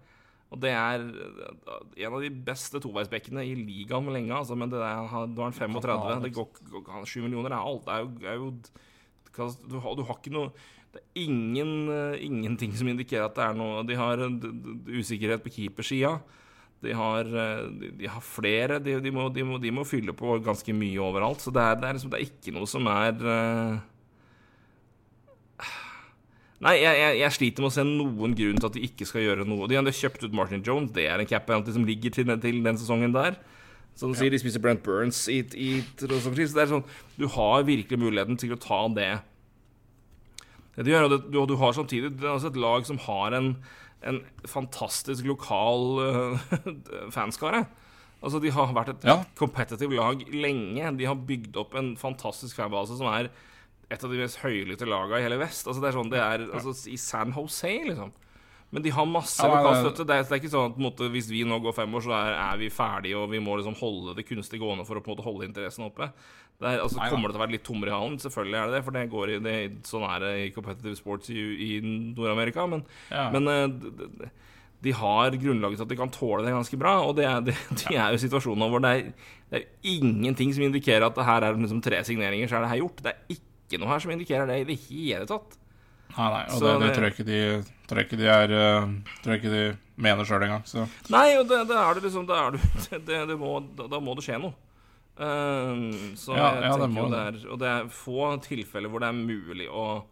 Og 0.53 0.61
det 0.61 0.72
er 0.76 1.00
eh, 1.00 2.05
en 2.05 2.16
av 2.16 2.20
de 2.24 2.28
beste 2.48 2.80
toveisbekkene 2.84 3.44
i 3.48 3.55
ligaen 3.57 4.05
med 4.05 4.16
lenge, 4.18 4.34
altså, 4.36 4.57
men 4.59 4.72
det 4.72 4.80
er, 4.84 5.07
han- 5.09 5.32
nå 5.32 5.40
er 5.46 5.48
han 5.50 5.57
35. 5.57 6.18
Det 6.26 6.32
går, 6.36 6.48
går, 6.72 6.90
han- 6.92 7.09
millioner 7.24 7.53
er 7.53 7.61
alt. 7.61 7.84
Det 7.86 7.94
er 7.94 8.00
jo, 8.03 8.11
er 8.28 8.36
jo 8.40 8.50
du, 9.68 9.78
har, 9.80 9.94
du 9.96 10.03
har 10.05 10.18
ikke 10.20 10.32
noe 10.34 10.50
Det 10.92 11.00
er 11.00 11.22
ingen, 11.24 11.88
eh, 11.88 12.18
ingenting 12.20 12.74
som 12.76 12.88
indikerer 12.88 13.24
at 13.30 13.34
det 13.38 13.44
er 13.46 13.55
noe 13.57 13.80
De 13.88 13.96
har 13.96 14.20
usikkerhet 14.92 15.40
på 15.44 15.53
keepersida. 15.55 16.18
De 16.83 16.95
har, 16.99 17.28
eh, 17.28 17.62
de, 18.01 18.09
har 18.11 18.22
flere. 18.26 18.80
De, 18.83 18.99
må, 19.14 19.28
må, 19.30 19.59
de 19.62 19.72
må 19.74 19.87
fylle 19.87 20.14
på 20.18 20.39
ganske 20.43 20.74
mye 20.74 20.99
overalt. 21.03 21.43
Så 21.45 21.55
det 21.55 21.62
er, 21.62 21.78
det 21.78 21.89
er, 21.89 21.99
liksom, 21.99 22.12
det 22.12 22.20
er 22.20 22.28
ikke 22.28 22.55
noe 22.57 22.68
som 22.70 22.89
er 22.91 23.22
uh... 23.22 23.80
Nei, 26.62 26.76
jeg, 26.78 26.95
jeg, 26.95 27.14
jeg 27.18 27.35
sliter 27.35 27.64
med 27.64 27.72
å 27.72 27.74
se 27.74 27.83
noen 27.87 28.35
grunn 28.39 28.61
til 28.61 28.68
at 28.68 28.76
de 28.76 28.85
ikke 28.87 29.07
skal 29.09 29.24
gjøre 29.24 29.47
noe. 29.49 29.66
De 29.70 29.78
har 29.78 29.97
kjøpt 29.99 30.28
ut 30.28 30.37
Martin 30.37 30.62
Jones. 30.62 30.93
Det 30.95 31.09
er 31.11 31.18
en 31.18 31.26
cap 31.26 31.49
penalty 31.49 31.74
som 31.74 31.87
ligger 31.87 32.14
til, 32.14 32.30
til 32.43 32.61
den 32.62 32.78
sesongen 32.78 33.14
der. 33.14 33.35
Som 33.99 34.12
du 34.12 34.18
sier, 34.18 34.30
de 34.33 34.39
spiser 34.41 34.62
Brent 34.62 34.85
Burns 34.87 35.24
i, 35.28 35.41
i. 35.59 35.72
Så 35.99 36.07
det 36.09 36.47
er 36.47 36.70
sånn 36.70 36.87
Du 37.18 37.26
har 37.35 37.66
virkelig 37.66 37.99
muligheten 38.01 38.39
til 38.41 38.55
å 38.55 38.61
ta 38.62 38.80
det. 38.95 39.11
Det 40.76 40.87
de 40.87 40.95
gjør, 40.95 41.09
og 41.09 41.26
du, 41.28 41.41
du 41.51 41.57
har 41.61 41.74
samtidig 41.76 42.14
et 42.14 42.61
lag 42.62 42.87
som 42.89 43.01
har 43.05 43.35
en, 43.37 43.51
en 44.09 44.20
fantastisk 44.48 45.24
lokal 45.28 45.84
uh, 46.03 46.38
fanskare. 47.16 47.64
Altså, 48.22 48.38
de 48.42 48.50
har 48.55 48.70
vært 48.74 48.92
et 48.96 49.05
Ja. 49.09 49.16
competitive 49.38 49.94
lag 49.98 50.20
lenge. 50.30 50.92
De 50.98 51.05
har 51.11 51.16
bygd 51.18 51.57
opp 51.59 51.74
en 51.78 51.94
fantastisk 51.98 52.57
fanbase 52.57 52.96
som 52.98 53.09
er 53.11 53.30
et 53.90 54.05
av 54.05 54.11
de 54.11 54.16
mest 54.22 54.38
høylytte 54.44 54.86
lagene 54.88 55.18
i 55.20 55.26
hele 55.26 55.38
vest. 55.42 55.66
Altså, 55.66 55.82
det 55.82 55.90
er 55.90 55.96
sånn 55.98 56.11
det 56.12 56.20
er 56.22 56.46
altså, 56.55 56.72
i 56.88 56.96
San 56.96 57.32
Jose, 57.34 57.72
liksom. 57.88 58.12
Men 58.72 58.80
de 58.86 58.88
har 58.94 59.05
masse 59.05 59.42
nei, 59.44 59.59
det- 59.61 60.00
er, 60.00 60.22
det 60.22 60.32
er 60.32 60.38
ikke 60.40 60.48
sånn 60.55 60.70
at 60.70 60.78
måte, 60.80 61.11
hvis 61.12 61.26
vi 61.28 61.42
nå 61.44 61.59
går 61.61 61.74
fem 61.76 61.92
år, 61.92 62.00
så 62.07 62.14
er, 62.16 62.32
er 62.40 62.57
vi 62.62 62.70
ferdige, 62.72 63.18
og 63.20 63.28
vi 63.28 63.38
må 63.44 63.59
liksom 63.59 63.74
holde 63.76 64.14
det 64.16 64.24
kunstig 64.24 64.62
gående 64.62 64.86
for 64.88 64.96
å 64.96 65.03
på 65.05 65.11
en 65.11 65.16
måte 65.18 65.26
holde 65.26 65.44
interessen 65.44 65.84
oppe. 65.84 66.09
Det 66.62 66.70
er, 66.70 66.80
altså, 66.84 67.00
Nei, 67.00 67.08
kommer 67.10 67.28
det 67.30 67.34
til 67.34 67.40
å 67.40 67.44
være 67.44 67.54
litt 67.56 67.64
tommere 67.66 67.90
i 67.90 67.96
hallen? 67.96 68.18
Selvfølgelig 68.22 68.58
er 68.60 68.68
det 68.70 68.76
det, 68.76 68.82
for 68.86 68.94
det 68.96 69.02
går 69.10 69.32
i 69.34 69.38
det, 69.42 69.56
sånn 69.88 70.04
er 70.06 70.22
det 70.22 70.32
i 70.44 70.50
competitive 70.54 70.94
sports 70.98 71.32
i, 71.34 71.42
i 71.66 71.70
Nord-Amerika. 71.82 72.66
Men, 72.70 72.84
Ja. 73.10 73.24
men 73.34 73.48
eh, 73.50 74.28
de 74.82 74.90
har 74.98 75.30
grunnlaget 75.38 75.78
til 75.78 75.86
at 75.86 75.92
de 75.92 75.98
kan 76.00 76.10
tåle 76.14 76.42
det 76.46 76.54
ganske 76.54 76.78
bra. 76.78 76.96
Og 77.06 77.16
det 77.18 77.26
er, 77.28 77.40
de, 77.46 77.54
de 77.82 77.94
er 77.96 78.14
jo 78.14 78.20
situasjonen 78.22 78.62
situasjoner 78.62 78.70
hvor 78.72 78.82
det 78.84 78.92
er, 78.94 79.10
det 79.52 79.60
er 79.60 79.90
ingenting 79.94 80.54
som 80.54 80.64
indikerer 80.68 81.06
at 81.08 81.18
det 81.18 81.26
her 81.28 81.48
er 81.48 81.58
liksom 81.58 81.82
tre 81.84 82.02
signeringer, 82.06 82.50
så 82.50 82.58
er 82.60 82.66
det 82.66 82.72
her 82.76 82.82
gjort. 82.84 83.02
Det 83.04 83.12
er 83.14 83.36
ikke 83.36 83.82
noe 83.82 83.92
her 83.92 84.02
som 84.04 84.14
indikerer 84.14 84.46
det 84.50 84.60
i 84.62 84.68
det 84.72 84.78
hele 84.88 85.26
tatt. 85.30 85.58
Nei, 86.12 86.26
nei, 86.28 86.42
og 86.52 86.60
det, 86.60 86.72
det 86.72 86.80
det- 86.86 86.94
tror 86.96 87.06
jeg 87.08 87.14
ikke 87.16 87.28
de 87.30 87.38
jeg 87.92 88.06
ikke 88.06 88.18
de 88.20 88.26
er 88.28 88.52
eh, 88.56 88.90
Tror 89.22 89.32
jeg 89.32 89.40
ikke 89.42 89.52
de 89.52 89.62
mener 90.02 90.24
sjøl 90.28 90.44
engang. 90.44 90.62
Så 90.68 90.84
Nei, 91.12 91.26
og 91.38 91.46
det, 91.48 91.58
det 91.68 91.76
er 91.76 91.94
det 91.96 92.02
liksom 92.06 92.26
det 92.28 92.36
er, 92.36 92.56
det, 92.56 93.00
det, 93.08 93.20
det 93.30 93.36
må, 93.40 93.54
da, 93.76 93.86
da 93.92 94.00
må 94.00 94.14
det 94.18 94.24
skje 94.26 94.38
noe. 94.42 94.52
Ehm, 95.20 96.14
så 96.16 96.32
Ja, 96.36 96.54
jeg 96.56 96.62
ja, 96.70 96.76
tenker 96.80 97.02
jo 97.02 97.08
det 97.12 97.20
er 97.20 97.50
Og 97.52 97.58
det 97.60 97.68
er 97.68 97.88
få 97.92 98.30
tilfeller 98.40 98.88
hvor 98.88 99.02
det 99.04 99.10
er 99.10 99.18
mulig 99.18 99.66
å 99.68 100.04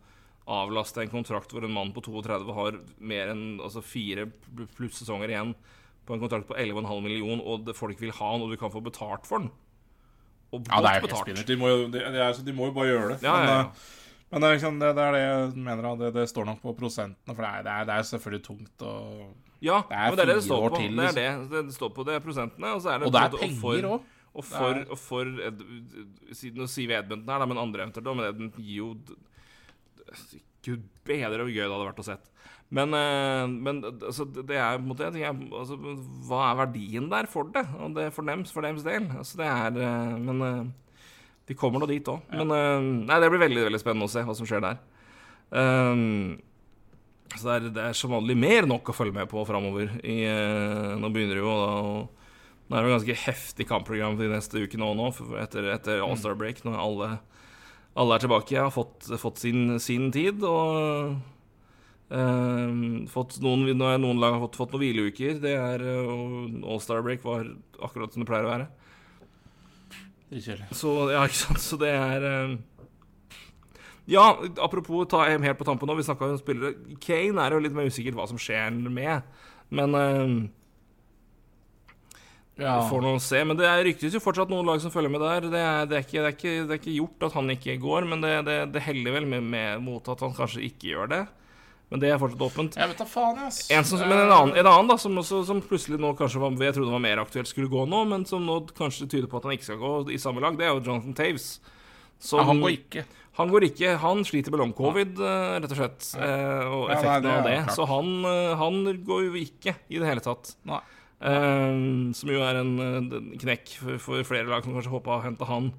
avlaste 0.51 1.01
en 1.05 1.09
kontrakt 1.13 1.53
hvor 1.55 1.65
en 1.65 1.73
mann 1.73 1.93
på 1.95 2.03
32 2.05 2.53
har 2.57 2.77
mer 2.99 3.31
enn 3.33 3.61
altså 3.63 3.81
fire 3.87 4.27
pluss 4.77 4.99
sesonger 4.99 5.31
igjen 5.33 5.55
på 6.09 6.17
en 6.17 6.21
kontrakt 6.25 6.49
på 6.49 6.57
11,5 6.59 7.03
million, 7.05 7.41
og 7.45 7.65
det, 7.69 7.77
folk 7.79 8.01
vil 8.03 8.11
ha 8.17 8.31
han, 8.33 8.43
og 8.43 8.51
du 8.51 8.57
kan 8.59 8.73
få 8.73 8.81
betalt 8.83 9.29
for 9.29 9.39
den. 9.45 9.51
Og 10.51 10.65
Ja, 10.67 10.81
det 10.83 10.91
er 10.91 11.05
betalt. 11.05 11.23
spinnert. 11.23 11.47
De, 11.47 11.57
må 11.61 11.69
jo- 11.71 11.87
de, 11.93 12.01
de, 12.01 12.19
er, 12.19 12.33
de 12.33 12.53
må 12.57 12.67
jo 12.67 12.73
bare 12.75 12.89
gjøre 12.91 13.09
det. 13.13 13.19
Ja, 13.23 13.37
men, 13.37 13.47
ja, 13.47 13.55
ja. 13.55 13.61
eh, 13.61 14.25
men 14.33 14.41
det, 14.43 14.49
er 14.49 14.57
liksom, 14.57 14.81
det, 14.81 14.89
det 14.97 15.05
er 15.05 15.13
det 15.15 15.21
jeg 15.23 15.65
mener. 15.69 15.97
Det, 16.01 16.11
det 16.17 16.29
står 16.33 16.45
nok 16.51 16.61
på 16.65 16.75
prosentene, 16.81 17.37
for 17.37 17.43
det 17.47 17.53
er, 17.71 17.85
det 17.87 17.95
er, 17.95 18.09
selvfølgelig 18.11 18.43
tungt. 18.49 18.83
å 18.83 18.95
Ja, 19.63 19.83
Det 19.87 19.95
er 20.01 20.09
men 20.09 20.17
det 20.19 20.25
er 20.25 20.33
det 20.33 20.39
det 20.41 20.45
står 20.49 20.67
på. 20.67 20.77
til, 20.81 20.97
det 20.97 21.07
er 21.07 21.19
det. 21.21 21.51
det 21.53 21.63
det 21.71 21.75
står 21.79 21.91
på. 21.95 22.05
Det 22.09 22.15
er 22.17 22.25
prosentene, 22.27 22.75
og 22.75 22.83
så 22.83 22.91
er 22.91 22.99
det 22.99 23.07
og 23.07 23.13
det 23.15 23.23
er 23.23 23.39
penger 23.39 23.89
òg. 23.93 24.01
Og 24.31 24.45
for, 24.47 24.85
og 24.87 24.99
for 25.01 25.27
Ed- 25.43 25.65
Nå 26.55 26.67
sier 26.71 26.87
vi 26.91 26.95
Edmundton 26.95 27.33
her, 27.33 27.43
da, 27.43 27.49
men 27.51 27.59
andre 27.59 27.83
eventuelt 27.87 28.07
òg. 28.13 28.19
Men 28.21 28.29
Edmundton 28.31 28.67
gir 28.67 28.77
jo 28.79 28.91
Gud 30.65 30.85
bedre 31.09 31.43
hvor 31.43 31.51
gøy 31.51 31.63
det 31.65 31.71
hadde 31.73 31.89
vært 31.89 32.03
å 32.03 32.07
sett. 32.07 32.27
Men, 32.71 32.95
eh, 32.95 33.47
men 33.51 33.81
altså, 33.83 34.27
det 34.31 34.55
er 34.55 34.77
på 34.79 34.85
en 34.85 34.91
måte 34.93 35.09
jeg 35.19 35.35
altså, 35.51 35.75
Hva 36.29 36.45
er 36.53 36.59
verdien 36.61 37.09
der 37.11 37.27
for 37.31 37.49
det? 37.51 37.65
Og 37.83 37.97
det 37.97 38.11
for 38.15 38.23
dems, 38.29 38.53
for 38.55 38.63
dems 38.63 38.85
del? 38.87 39.09
Altså, 39.11 39.41
det 39.41 39.49
er 39.51 39.81
eh, 39.83 40.13
Men 40.23 40.45
eh, 40.47 40.61
de 41.51 41.57
kommer 41.59 41.83
nå 41.83 41.89
dit 41.91 42.07
òg. 42.13 42.23
Men 42.31 42.55
eh, 42.55 42.87
Nei, 43.09 43.19
det 43.25 43.33
blir 43.33 43.43
veldig 43.43 43.67
veldig 43.67 43.83
spennende 43.83 44.07
å 44.07 44.13
se 44.13 44.23
hva 44.23 44.37
som 44.39 44.47
skjer 44.47 44.63
der. 44.63 44.79
Um, 45.51 46.39
så 47.35 47.43
det 47.49 47.55
er, 47.57 47.67
det 47.75 47.83
er 47.89 47.97
som 47.99 48.13
vanlig 48.15 48.37
mer 48.39 48.69
nok 48.71 48.93
å 48.93 48.95
følge 48.95 49.17
med 49.19 49.27
på 49.31 49.43
framover. 49.49 49.91
Eh, 50.07 50.95
nå 50.99 51.11
begynner 51.11 51.39
det 51.41 51.43
jo 51.43 51.57
da 51.59 51.73
å 51.81 51.93
Nå 52.71 52.77
er 52.79 52.85
det 52.85 52.91
jo 52.93 52.95
ganske 52.95 53.19
heftig 53.25 53.65
kampprogram 53.67 54.15
de 54.15 54.29
neste 54.31 54.61
ukene 54.63 54.87
òg 54.87 54.95
nå, 54.95 55.09
etter, 55.43 55.67
etter 55.75 56.05
All-Star 56.05 56.37
break, 56.39 56.61
når 56.63 56.77
alle, 56.79 57.09
alle 57.99 58.15
er 58.15 58.23
tilbake. 58.23 58.55
Jeg 58.55 58.63
har 58.63 58.71
fått, 58.71 59.09
fått 59.19 59.41
sin, 59.43 59.75
sin 59.83 60.05
tid, 60.15 60.45
og 60.47 61.17
eh, 62.15 62.77
fått 63.11 63.41
noen, 63.43 63.67
noen 63.75 64.23
lag 64.23 64.37
har 64.37 64.45
fått, 64.45 64.61
fått 64.61 64.77
noen 64.77 64.85
hvileuker. 64.85 65.41
Det 65.43 65.57
er 65.57 65.83
eh, 65.83 66.13
All-Star 66.63 67.03
break 67.03 67.27
var 67.27 67.51
akkurat 67.83 68.15
som 68.15 68.23
det 68.23 68.31
pleier 68.31 68.47
å 68.47 68.53
være. 68.53 68.71
Så 70.71 70.95
ja, 71.11 71.25
ikke 71.27 71.41
sant. 71.41 71.65
Så 71.67 71.81
det 71.83 71.91
er 71.91 72.29
eh, 72.29 72.55
Ja, 74.15 74.29
apropos 74.63 75.11
ta 75.11 75.25
EM 75.27 75.43
helt 75.43 75.59
på 75.59 75.67
tampen 75.67 75.91
nå. 75.91 75.99
Vi 75.99 76.07
snakka 76.07 76.31
om 76.31 76.39
spillere. 76.39 76.95
Kane 77.03 77.43
er 77.43 77.59
jo 77.59 77.63
litt 77.67 77.75
mer 77.75 77.91
usikkert 77.91 78.15
hva 78.15 78.31
som 78.31 78.39
skjer 78.39 78.79
med. 78.87 79.27
Men 79.75 79.99
eh, 79.99 80.39
Ja. 82.61 82.77
vi 82.83 82.91
får 82.93 83.03
noen 83.07 83.21
se. 83.25 83.41
Men 83.49 83.57
det 83.57 83.71
ryktes 83.89 84.13
jo 84.15 84.21
fortsatt 84.21 84.51
noen 84.53 84.67
lag 84.69 84.81
som 84.85 84.93
følger 84.93 85.11
med 85.15 85.23
der. 85.25 85.49
Det 85.51 85.61
er, 85.65 85.87
det 85.91 85.97
er, 85.99 86.05
ikke, 86.07 86.21
det 86.21 86.29
er, 86.29 86.37
ikke, 86.37 86.55
det 86.69 86.75
er 86.77 86.81
ikke 86.83 86.97
gjort 87.01 87.27
at 87.31 87.37
han 87.41 87.51
ikke 87.57 87.77
går, 87.81 88.09
men 88.13 88.21
det, 88.25 88.33
det, 88.47 88.57
det 88.75 88.83
heller 88.85 89.17
vel 89.19 89.27
med, 89.33 89.43
med 89.57 89.81
mot 89.85 90.09
at 90.13 90.21
han 90.27 90.35
kanskje 90.37 90.65
ikke 90.69 90.93
gjør 90.93 91.09
det. 91.15 91.23
Men 91.91 91.99
det 92.05 92.11
er 92.13 92.21
fortsatt 92.23 92.43
åpent. 92.47 92.77
Jeg 92.79 92.87
vet 92.93 93.01
da 93.03 93.05
faen, 93.11 93.39
ass. 93.49 93.57
En 93.75 93.83
som, 93.89 93.99
men 94.07 94.15
en 94.15 94.31
annen, 94.31 94.53
en 94.61 94.69
annen 94.71 94.91
da, 94.93 94.97
som, 95.03 95.17
også, 95.19 95.41
som 95.49 95.59
plutselig 95.65 95.99
nå 95.99 96.13
kanskje 96.21 96.39
var, 96.39 96.55
jeg 96.63 96.77
trodde 96.77 96.93
var 96.95 97.03
mer 97.03 97.19
aktuelt 97.25 97.51
skulle 97.51 97.67
gå 97.73 97.83
nå, 97.91 98.05
men 98.13 98.23
som 98.31 98.45
nå 98.47 98.61
kanskje 98.79 99.09
tyder 99.11 99.27
på 99.33 99.41
at 99.41 99.49
han 99.49 99.57
ikke 99.57 99.67
skal 99.73 99.81
gå 99.81 99.95
i 100.15 100.21
samme 100.23 100.45
lag, 100.45 100.55
det 100.61 100.69
er 100.69 100.71
jo 100.77 100.85
Jonathan 100.87 101.17
Taves. 101.19 101.49
Som, 102.21 102.39
Ja, 102.45 102.47
han 102.53 102.61
går 102.63 102.77
ikke. 102.77 103.03
Han 103.41 103.49
går 103.51 103.65
ikke. 103.71 103.97
Han 104.03 104.23
sliter 104.29 104.53
med 104.53 104.61
long 104.61 104.73
covid, 104.77 105.19
eh, 105.19 105.59
rett 105.65 105.73
og 105.73 105.79
slett. 105.81 106.07
eh, 106.21 106.65
Og 106.69 106.91
Ja, 106.93 107.01
nei, 107.01 107.19
det 107.25 107.31
av 107.33 107.45
det. 107.49 107.57
klart. 107.65 107.75
Så 107.75 107.87
han, 107.89 108.11
eh, 108.29 108.55
han 108.61 108.81
går 109.07 109.23
jo 109.27 109.33
ikke 109.41 109.75
i 109.89 109.99
det 109.99 110.07
hele 110.07 110.21
tatt. 110.21 110.55
Nei. 110.69 110.81
Eh, 111.21 111.81
som 112.17 112.33
jo 112.33 112.41
er 112.45 112.61
en 112.63 112.73
eh, 112.81 113.19
knekk 113.43 113.75
for, 114.01 114.23
flere 114.25 114.49
lag 114.49 114.65
som 114.65 114.77
kanskje 114.77 114.95
håpa 114.95 115.19
å 115.19 115.25
hente 115.25 115.49
han. 115.49 115.71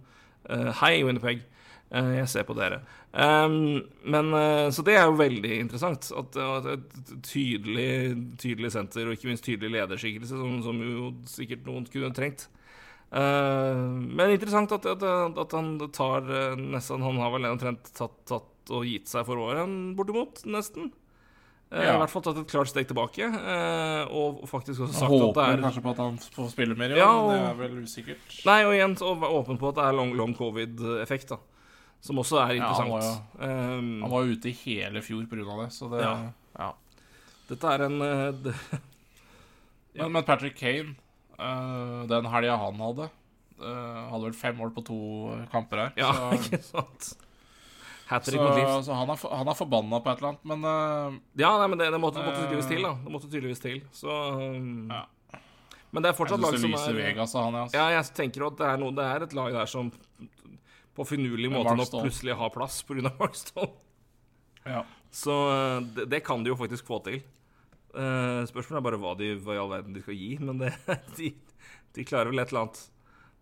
Eh, 0.45 0.69
hei, 0.83 0.93
Winnerpeg. 1.07 1.43
Eh, 1.91 2.11
jeg 2.19 2.29
ser 2.31 2.45
på 2.47 2.55
dere. 2.57 2.83
Men, 3.11 4.29
så 4.71 4.83
det 4.87 4.93
er 4.95 5.09
jo 5.09 5.17
veldig 5.19 5.55
interessant. 5.59 6.07
At, 6.15 6.37
at 6.39 6.69
et 6.77 7.01
tydelig, 7.27 7.89
tydelig 8.39 8.71
senter, 8.71 9.09
og 9.09 9.17
ikke 9.17 9.27
minst 9.27 9.43
tydelig 9.43 9.73
lederskikkelse, 9.73 10.37
som, 10.39 10.61
som 10.63 10.79
jo 10.85 11.09
sikkert 11.27 11.67
noen 11.67 11.89
kunne 11.91 12.13
trengt. 12.15 12.47
Uh, 13.11 13.91
men 14.07 14.31
interessant 14.31 14.71
at, 14.71 14.85
at, 14.87 15.01
at 15.03 15.53
han 15.57 15.73
tar 15.91 16.29
nesten 16.55 17.01
Han 17.03 17.17
har 17.19 17.33
vel 17.33 17.49
omtrent 17.49 17.89
tatt, 17.91 18.13
tatt 18.23 18.71
og 18.71 18.85
gitt 18.87 19.11
seg 19.11 19.27
for 19.27 19.41
året, 19.43 19.67
bortimot. 19.97 20.45
Nesten. 20.47 20.93
Eh, 21.71 21.85
Ja. 21.85 21.93
I 21.95 21.99
hvert 22.01 22.11
fall 22.11 22.21
tatt 22.25 22.37
et 22.41 22.49
klart 22.51 22.67
steg 22.67 22.87
tilbake. 22.89 23.23
eh, 23.23 24.03
og 24.11 24.41
faktisk 24.49 24.81
også 24.83 24.93
sagt 24.93 25.07
at 25.07 25.11
det 25.11 25.21
håper 25.23 25.53
er 25.53 25.61
kanskje 25.63 25.83
på 25.85 25.91
at 25.93 26.01
han 26.03 26.17
får 26.19 26.49
spille 26.51 26.75
mer, 26.75 26.89
ja, 26.97 27.07
og, 27.15 27.29
men 27.31 27.39
det 27.39 27.49
er 27.51 27.59
vel 27.61 27.77
usikkert. 27.85 28.45
Nei, 28.45 28.57
og 28.67 28.73
igjen 28.75 28.95
åpen 28.99 29.57
på 29.61 29.69
at 29.69 29.75
det 29.79 29.85
er 29.87 29.95
long, 29.95 30.11
long 30.19 30.33
covid-effekt, 30.35 31.29
da. 31.31 31.37
Som 32.01 32.17
også 32.17 32.39
er 32.41 32.55
Ja, 32.57 32.73
han 32.73 32.87
interessant. 32.89 33.23
jo, 33.39 33.47
Um, 33.47 34.01
Han 34.01 34.09
var 34.11 34.23
ute 34.25 34.49
i 34.49 34.55
hele 34.65 35.01
fjor 35.05 35.23
pga. 35.29 35.45
det, 35.63 35.69
så 35.71 35.89
det 35.91 36.01
Ja. 36.01 36.31
ja. 36.59 36.71
Dette 37.47 37.63
er 37.67 37.85
en 37.85 38.01
eh, 38.01 38.31
det. 38.43 38.55
Men, 39.95 40.11
men 40.11 40.23
Patrick 40.23 40.55
Kane, 40.57 40.95
uh, 41.39 42.05
den 42.07 42.25
helga 42.25 42.57
han 42.57 42.75
hadde 42.79 43.09
uh, 43.61 44.09
Hadde 44.11 44.23
vel 44.23 44.33
fem 44.33 44.55
mål 44.57 44.71
på 44.75 44.83
to 44.87 44.97
kamper 45.51 45.77
her. 45.77 45.91
Ja, 45.95 46.11
så 46.13 46.31
ikke 46.39 46.61
sant? 46.63 47.13
Så, 48.11 48.83
så 48.89 48.95
han, 48.99 49.09
er, 49.13 49.19
for- 49.21 49.31
han 49.39 49.47
er 49.47 49.55
forbanna 49.55 49.99
på 50.03 50.11
et 50.11 50.19
eller 50.21 50.29
annet, 50.33 50.45
men 50.51 50.65
uh, 50.67 51.19
Ja, 51.39 51.51
nei, 51.61 51.67
men 51.71 51.79
det, 51.79 51.87
det 51.93 51.99
måtte, 52.03 52.19
måtte 52.25 52.41
Eh. 52.41 52.45
tydeligvis 52.45 52.67
til, 52.67 52.81
da. 52.83 52.91
Det 53.05 53.13
måtte 53.13 53.29
tydeligvis 53.31 53.63
til. 53.63 53.81
Så 53.95 54.11
um, 54.35 54.89
Ja. 54.91 55.05
Men 55.91 56.03
det 56.05 56.09
er 56.13 56.15
fortsatt 56.15 56.39
lag 56.39 56.53
det 56.55 56.59
som 56.63 56.73
er 56.79 56.93
Vegas 56.95 57.33
han, 57.35 57.53
ja. 57.57 57.61
altså. 57.65 57.75
Ja, 57.75 57.87
jeg 57.97 58.13
tenker 58.15 58.45
at 58.47 58.57
det 58.61 58.67
er, 58.67 58.77
noe, 58.79 58.93
det 58.95 59.03
er 59.03 59.25
et 59.25 59.33
lag 59.35 59.51
der 59.55 59.67
som 59.67 59.89
på 60.95 61.05
finurlig 61.07 61.49
måte 61.51 61.73
nå 61.75 61.83
plutselig 61.91 62.35
har 62.39 62.51
plass 62.53 62.77
pga. 62.87 63.11
Markstone. 63.19 63.71
Ja. 64.67 64.83
Så 65.11 65.35
eh, 65.51 65.79
det, 65.97 66.05
det 66.13 66.21
kan 66.23 66.43
de 66.45 66.51
jo 66.53 66.55
faktisk 66.59 66.87
få 66.87 67.01
til. 67.03 67.19
Uh, 67.91 68.43
spørsmålet 68.47 68.79
er 68.79 68.85
bare 68.87 68.99
hva, 69.03 69.11
de, 69.19 69.33
hva 69.43 69.55
i 69.57 69.59
all 69.59 69.71
verden 69.71 69.95
de 69.97 69.99
skal 70.03 70.15
gi, 70.15 70.29
men 70.39 70.61
det, 70.63 70.69
de, 71.17 71.33
de 71.97 72.05
klarer 72.07 72.31
vel 72.31 72.39
et 72.39 72.51
eller 72.53 72.61
annet. 72.69 72.83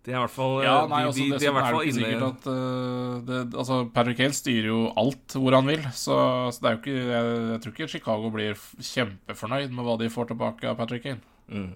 De 0.06 0.12
er 0.14 0.16
i 0.16 0.22
hvert 0.24 0.32
fall 0.32 0.54
eh, 0.62 0.66
Ja, 0.66 0.76
nei, 0.88 1.00
de, 1.02 1.08
altså, 1.10 1.24
de, 1.26 1.39
de 1.39 1.45
er 1.50 1.52
hvert 1.58 1.66
er 1.68 1.76
fall 1.76 1.89
inne 1.89 2.30
at 2.30 2.45
eh, 2.47 3.16
det, 3.28 3.39
Altså, 3.60 3.80
Patrick 3.93 4.22
Hale 4.24 4.38
styrer 4.38 4.70
jo 4.72 4.80
alt 4.97 5.36
hvor 5.36 5.58
han 5.58 5.68
vil, 5.68 5.84
så, 5.91 6.16
så 6.56 6.64
det 6.64 6.70
er 6.70 6.78
jo 6.78 6.80
ikke 6.80 6.95
jeg, 7.10 7.34
jeg 7.52 7.62
tror 7.66 7.74
ikke 7.76 7.89
Chicago 7.97 8.32
blir 8.34 8.56
kjempefornøyd 8.80 9.76
med 9.76 9.86
hva 9.89 9.97
de 10.00 10.10
får 10.14 10.32
tilbake 10.32 10.70
av 10.72 10.78
Patrick 10.80 11.06
Hale. 11.10 11.22
mm. 11.52 11.70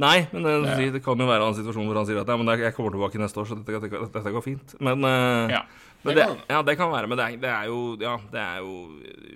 Nei, 0.00 0.26
men 0.32 0.46
eh, 0.48 0.62
Det- 0.78 0.92
det 0.94 1.02
kan 1.04 1.18
jo 1.20 1.26
være 1.28 1.44
en 1.50 1.54
situasjon 1.58 1.84
hvor 1.90 1.98
han 2.00 2.06
sier 2.08 2.22
at 2.22 2.28
ja, 2.32 2.36
men 2.40 2.48
jeg 2.58 2.72
kommer 2.74 2.94
tilbake 2.94 3.18
neste 3.20 3.42
år, 3.42 3.44
så 3.50 3.58
dette, 3.58 3.76
dette, 3.82 4.06
dette 4.14 4.32
går 4.32 4.42
fint. 4.46 4.72
Men, 4.80 5.04
eh, 5.04 5.52
Ja, 5.52 5.60
men 6.02 6.14
det 6.14 6.16
det, 6.16 6.24
kan- 6.30 6.44
ja, 6.48 6.62
det 6.62 6.76
kan 6.78 6.90
være. 6.94 7.06
Men 7.10 7.18
det 7.18 7.26
er, 7.26 7.36
det 7.42 7.50
er 7.52 7.66
jo 7.68 7.80
Ja, 8.00 8.14
det 8.32 8.40
er 8.40 8.58
jo 8.62 8.72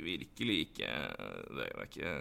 virkelig 0.07 0.57
ikke 0.71 0.89
Det 1.59 1.67
er 1.67 1.85
ikke 1.85 2.15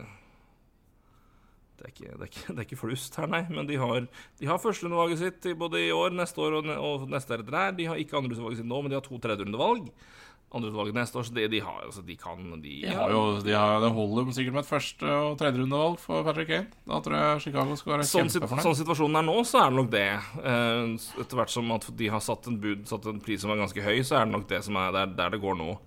det 1.79 1.87
er, 1.87 1.91
ikke, 1.93 2.11
det, 2.11 2.19
er 2.19 2.29
ikke, 2.29 2.45
det 2.53 2.59
er 2.59 2.65
ikke 2.67 2.81
flust 2.81 3.15
her, 3.15 3.27
nei. 3.31 3.45
Men 3.47 3.67
de 3.69 3.77
har, 3.79 4.07
de 4.41 4.47
har 4.49 4.59
førsterundevalget 4.59 5.21
sitt 5.21 5.45
både 5.59 5.85
i 5.87 5.91
år, 5.95 6.11
neste 6.17 6.41
år 6.43 6.57
og, 6.59 6.71
og 6.75 7.05
neste 7.11 7.35
år 7.35 7.43
etter 7.45 7.55
der. 7.55 7.75
De 7.77 7.85
har 7.87 8.01
ikke 8.01 8.17
andrerundevalget 8.19 8.59
sitt 8.59 8.67
nå, 8.67 8.81
men 8.83 8.91
de 8.91 8.97
har 8.99 9.05
to 9.05 9.19
tredjerundevalg. 9.23 9.87
Andrerundevalget 10.49 10.97
neste 10.97 11.19
år, 11.21 11.27
så 11.27 11.33
det 11.37 11.45
de 11.53 11.59
har 11.61 11.83
altså, 11.85 12.01
De 12.01 12.15
kan 12.17 12.39
de, 12.57 12.71
de 12.81 12.93
har 12.97 13.11
jo, 13.13 13.21
de 13.45 13.53
har, 13.53 13.75
Det 13.83 13.91
holder 13.93 14.31
sikkert 14.33 14.55
med 14.55 14.63
et 14.63 14.69
første- 14.71 15.11
og 15.29 15.37
tredjerundevalg 15.39 15.99
for 16.01 16.25
Patrick 16.25 16.49
Kane. 16.49 16.79
Da 16.89 16.99
tror 17.05 17.17
jeg 17.19 17.43
Chicago 17.45 17.77
skal 17.79 17.93
være 17.93 18.07
Sånn, 18.09 18.31
kjempefornøyd. 18.33 18.65
sånn 18.65 18.79
situasjonen 18.81 19.21
er 19.21 19.27
nå, 19.29 19.37
så 19.45 19.61
er 19.61 19.69
det 19.69 19.77
nok 19.77 19.91
det. 19.93 20.07
Eh, 20.41 21.21
etter 21.21 21.39
hvert 21.39 21.53
som 21.53 21.71
at 21.77 21.85
de 22.01 22.09
har 22.09 22.25
satt 22.25 22.49
en 22.49 22.57
bud 22.59 22.89
Satt 22.89 23.05
en 23.13 23.21
pris 23.23 23.45
som 23.45 23.53
er 23.53 23.61
ganske 23.61 23.85
høy, 23.85 24.01
så 24.01 24.19
er 24.19 24.25
det 24.25 24.33
nok 24.35 24.49
det 24.49 24.63
som 24.65 24.81
er 24.81 24.91
der, 24.97 25.13
der 25.21 25.37
det 25.37 25.41
går 25.45 25.55
nå. 25.61 25.77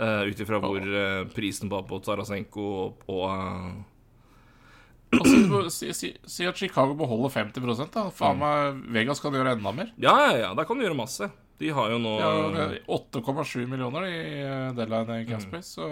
Uh, 0.00 0.22
Ut 0.30 0.38
ifra 0.38 0.60
hvor 0.62 0.80
uh, 0.80 1.26
prisen 1.34 1.68
på, 1.68 1.98
Tarasenko 2.06 2.66
og, 2.72 3.00
og 3.10 3.24
Altså, 3.26 3.89
si, 5.74 5.92
si, 5.96 6.10
si 6.24 6.46
at 6.46 6.56
Chicago 6.56 6.94
beholder 6.94 7.32
50 7.34 7.60
da. 7.90 8.06
Mm. 8.08 8.14
Faen 8.14 8.38
meg, 8.38 8.80
Vegas 8.94 9.20
kan 9.22 9.34
gjøre 9.34 9.56
enda 9.56 9.72
mer. 9.74 9.92
Ja, 10.00 10.14
ja, 10.28 10.36
ja, 10.44 10.50
der 10.54 10.68
kan 10.68 10.78
du 10.78 10.84
gjøre 10.86 10.98
masse. 10.98 11.30
De 11.60 11.68
har 11.76 11.90
jo 11.92 11.98
nå 12.00 12.14
er 12.24 12.78
8,7 12.88 13.66
millioner 13.68 14.06
i 14.08 14.18
eh, 14.40 14.70
deadline 14.78 15.20
i 15.20 15.26
Mm. 15.28 15.62
Så 15.62 15.84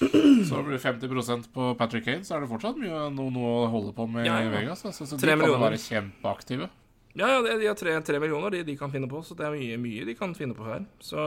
Så 0.00 0.62
blir 0.64 0.78
det 0.78 0.80
50% 0.80 1.50
på 1.52 1.74
Patrick 1.76 2.06
Kane, 2.06 2.24
så 2.24 2.36
er 2.38 2.40
det 2.40 2.48
fortsatt 2.48 2.78
mye, 2.80 3.10
noe, 3.12 3.28
noe 3.34 3.50
å 3.66 3.66
holde 3.68 3.92
på 3.92 4.06
med 4.08 4.24
Ja, 4.24 4.38
ja. 4.40 4.48
i 4.48 4.54
Vegas. 4.54 4.84
Altså, 4.88 5.04
så 5.04 5.18
de 5.20 5.26
kan 5.28 5.38
millioner. 5.38 5.66
være 5.66 5.80
kjempeaktive. 5.82 6.70
Ja, 7.18 7.26
ja, 7.28 7.42
de 7.44 7.58
de 7.60 7.66
har 7.68 7.74
tre, 7.76 7.98
tre 8.06 8.20
millioner 8.22 8.54
de, 8.54 8.62
de 8.64 8.76
kan 8.80 8.90
finne 8.94 9.10
på, 9.10 9.20
så 9.26 9.34
det 9.36 9.44
er 9.44 9.52
mye, 9.52 9.76
mye 9.82 10.06
de 10.08 10.14
kan 10.16 10.32
finne 10.38 10.54
på 10.56 10.64
her. 10.64 10.86
Så 11.04 11.20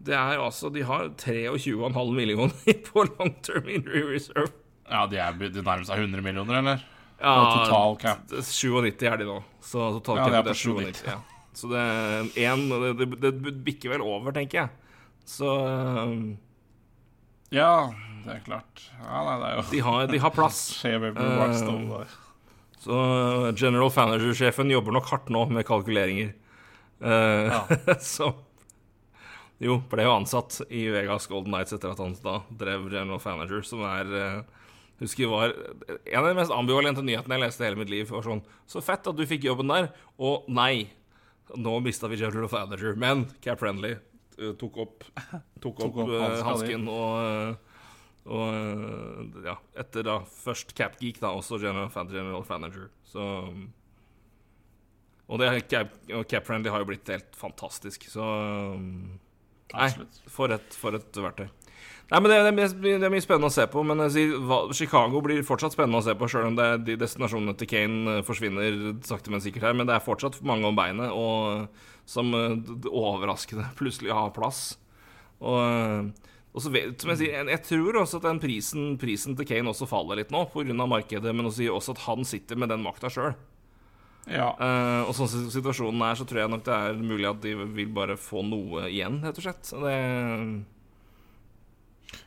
det 0.00 0.14
er 0.16 0.38
jo 0.38 0.46
altså 0.46 0.70
De 0.72 0.80
har 0.88 1.10
23,5 1.20 2.14
millioner 2.16 2.72
på 2.88 3.04
long 3.18 3.34
term 3.44 3.68
injury 3.68 4.06
reserve. 4.14 4.48
Ja, 4.90 5.04
de, 5.06 5.20
er, 5.22 5.36
de 5.38 5.62
nærmer 5.62 5.86
seg 5.86 6.02
100 6.02 6.24
millioner, 6.24 6.60
eller? 6.60 6.86
Ja, 7.20 7.34
total 7.52 7.96
cap. 8.00 8.30
97 8.32 9.04
er 9.06 9.20
de 9.20 9.28
nå. 9.28 9.40
Så 9.62 9.80
Ja, 9.82 9.90
totalcapen 9.98 10.32
det 10.32 10.38
er 10.38 10.44
er, 10.44 10.54
på 10.54 10.58
97. 10.58 11.02
Ja. 11.06 11.18
Så 11.60 11.68
det 11.68 11.82
en, 12.46 12.68
det, 12.70 13.08
det, 13.20 13.32
det 13.44 13.52
bikker 13.66 13.92
vel 13.92 14.04
over, 14.06 14.32
tenker 14.32 14.62
jeg. 14.62 14.70
Så 15.28 15.50
um, 15.50 16.38
Ja, 17.52 17.90
det 18.24 18.38
er 18.38 18.44
klart. 18.46 18.84
Ja, 19.02 19.22
nei, 19.26 19.36
det 19.42 19.48
er 19.50 19.56
jo 19.58 19.64
de 19.70 19.82
har, 19.86 20.06
de 20.10 20.22
har 20.24 20.34
plass. 20.34 20.60
Eh. 20.90 22.18
Så 22.80 22.96
uh, 22.96 23.50
general 23.52 23.90
manager-sjefen 23.92 24.70
jobber 24.72 24.94
nok 24.96 25.10
hardt 25.10 25.28
nå 25.28 25.44
med 25.52 25.66
kalkuleringer. 25.68 26.32
Uh, 27.00 27.68
så 28.00 28.32
Jo, 29.60 29.82
ble 29.92 30.06
jo 30.06 30.14
ansatt 30.14 30.62
i 30.72 30.86
Vegas 30.88 31.28
Golden 31.28 31.52
Nights 31.52 31.74
etter 31.76 31.92
at 31.92 32.00
han 32.00 32.16
da 32.24 32.38
drev 32.48 32.88
general 32.88 33.20
Fanager, 33.20 33.60
som 33.66 33.84
er 33.84 34.08
uh, 34.08 34.59
Husker 35.00 35.24
jeg 35.24 35.32
var 35.32 35.54
En 36.04 36.20
av 36.20 36.28
de 36.28 36.36
mest 36.36 36.52
ambivalente 36.52 37.02
nyhetene 37.04 37.38
jeg 37.38 37.44
leste 37.44 37.64
i 37.64 37.68
hele 37.68 37.80
mitt 37.80 37.92
liv. 37.92 38.10
var 38.12 38.26
sånn 38.26 38.42
Så 38.68 38.82
fett 38.84 39.06
at 39.08 39.16
du 39.16 39.24
fikk 39.28 39.48
jobben 39.48 39.72
der, 39.72 39.90
og 40.20 40.48
nei. 40.48 40.90
Nå 41.56 41.78
mista 41.82 42.06
vi 42.10 42.20
general 42.20 42.50
manager, 42.52 42.94
men 42.94 43.24
Cap 43.42 43.58
Friendly 43.58 43.96
uh, 43.96 44.52
tok 44.60 44.76
opp 44.84 45.08
Tok 45.64 45.80
opp, 45.86 45.98
opp 46.04 46.12
uh, 46.14 46.36
hansken. 46.46 46.86
og 46.86 47.16
uh, 47.18 47.70
og 48.30 49.40
ja, 49.42 49.56
etter 49.80 50.04
da 50.06 50.18
først 50.28 50.74
Cap 50.76 50.98
Geek, 51.00 51.18
da 51.22 51.32
også 51.34 51.56
General, 51.58 51.88
General 52.12 52.44
Manager. 52.46 52.90
Så 53.08 53.24
Og 55.26 55.40
det 55.40 55.48
Cap, 55.72 55.96
Cap 56.28 56.46
Friendly 56.46 56.70
har 56.70 56.84
jo 56.84 56.90
blitt 56.92 57.08
helt 57.10 57.34
fantastisk, 57.38 58.04
så 58.12 58.26
Nei, 59.74 59.90
for 60.30 60.52
et, 60.54 60.76
for 60.78 60.98
et 60.98 61.20
verktøy. 61.22 61.48
Nei, 62.10 62.18
men 62.18 62.32
det, 62.32 62.38
det, 62.58 62.94
det 62.98 63.06
er 63.06 63.12
mye 63.12 63.22
spennende 63.22 63.52
å 63.52 63.54
se 63.54 63.64
på. 63.70 63.84
Men 63.86 64.02
sier, 64.10 64.32
Chicago 64.74 65.20
blir 65.22 65.44
fortsatt 65.46 65.76
spennende 65.76 66.00
å 66.00 66.06
se 66.06 66.16
på, 66.18 66.26
sjøl 66.30 66.48
om 66.48 66.56
det, 66.58 66.70
de 66.88 66.96
destinasjonene 66.98 67.54
til 67.58 67.70
Kane 67.70 68.16
eh, 68.16 68.24
forsvinner 68.26 68.80
sakte, 69.06 69.30
men 69.30 69.42
sikkert 69.44 69.68
her. 69.68 69.76
Men 69.78 69.86
det 69.86 69.94
er 69.94 70.02
fortsatt 70.02 70.40
mange 70.46 70.66
om 70.66 70.78
beinet, 70.78 71.14
og 71.14 71.68
som 72.10 72.34
eh, 72.34 72.56
overraskende 72.90 73.68
plutselig 73.78 74.14
har 74.16 74.34
plass. 74.34 74.64
Og, 75.38 75.60
eh, 75.62 76.34
og 76.50 76.64
så 76.64 76.74
vet, 76.74 76.96
som 76.98 77.12
jeg, 77.14 77.20
sier, 77.22 77.36
jeg, 77.38 77.50
jeg 77.54 77.64
tror 77.68 78.00
også 78.02 78.18
at 78.18 78.26
den 78.26 78.42
prisen, 78.42 78.90
prisen 78.98 79.38
til 79.38 79.46
Kane 79.46 79.70
også 79.70 79.86
faller 79.86 80.18
litt 80.18 80.34
nå, 80.34 80.42
pga. 80.50 80.74
markedet, 80.82 81.30
men 81.30 81.46
også, 81.46 81.70
også 81.70 81.94
at 81.94 82.06
han 82.08 82.26
sitter 82.26 82.58
med 82.58 82.74
den 82.74 82.82
makta 82.82 83.12
sjøl. 83.12 83.36
Ja. 84.28 84.50
Uh, 84.60 85.08
og 85.08 85.14
sånn 85.16 85.48
situasjonen 85.50 86.02
er, 86.06 86.18
så 86.18 86.26
tror 86.28 86.42
jeg 86.42 86.52
nok 86.52 86.66
det 86.66 86.74
er 86.76 87.00
mulig 87.00 87.30
at 87.30 87.40
de 87.42 87.54
vil 87.78 87.88
bare 87.96 88.18
få 88.20 88.44
noe 88.46 88.84
igjen, 88.90 89.22
rett 89.24 89.40
og 89.40 89.46
slett. 89.46 89.72
Det, 89.72 89.96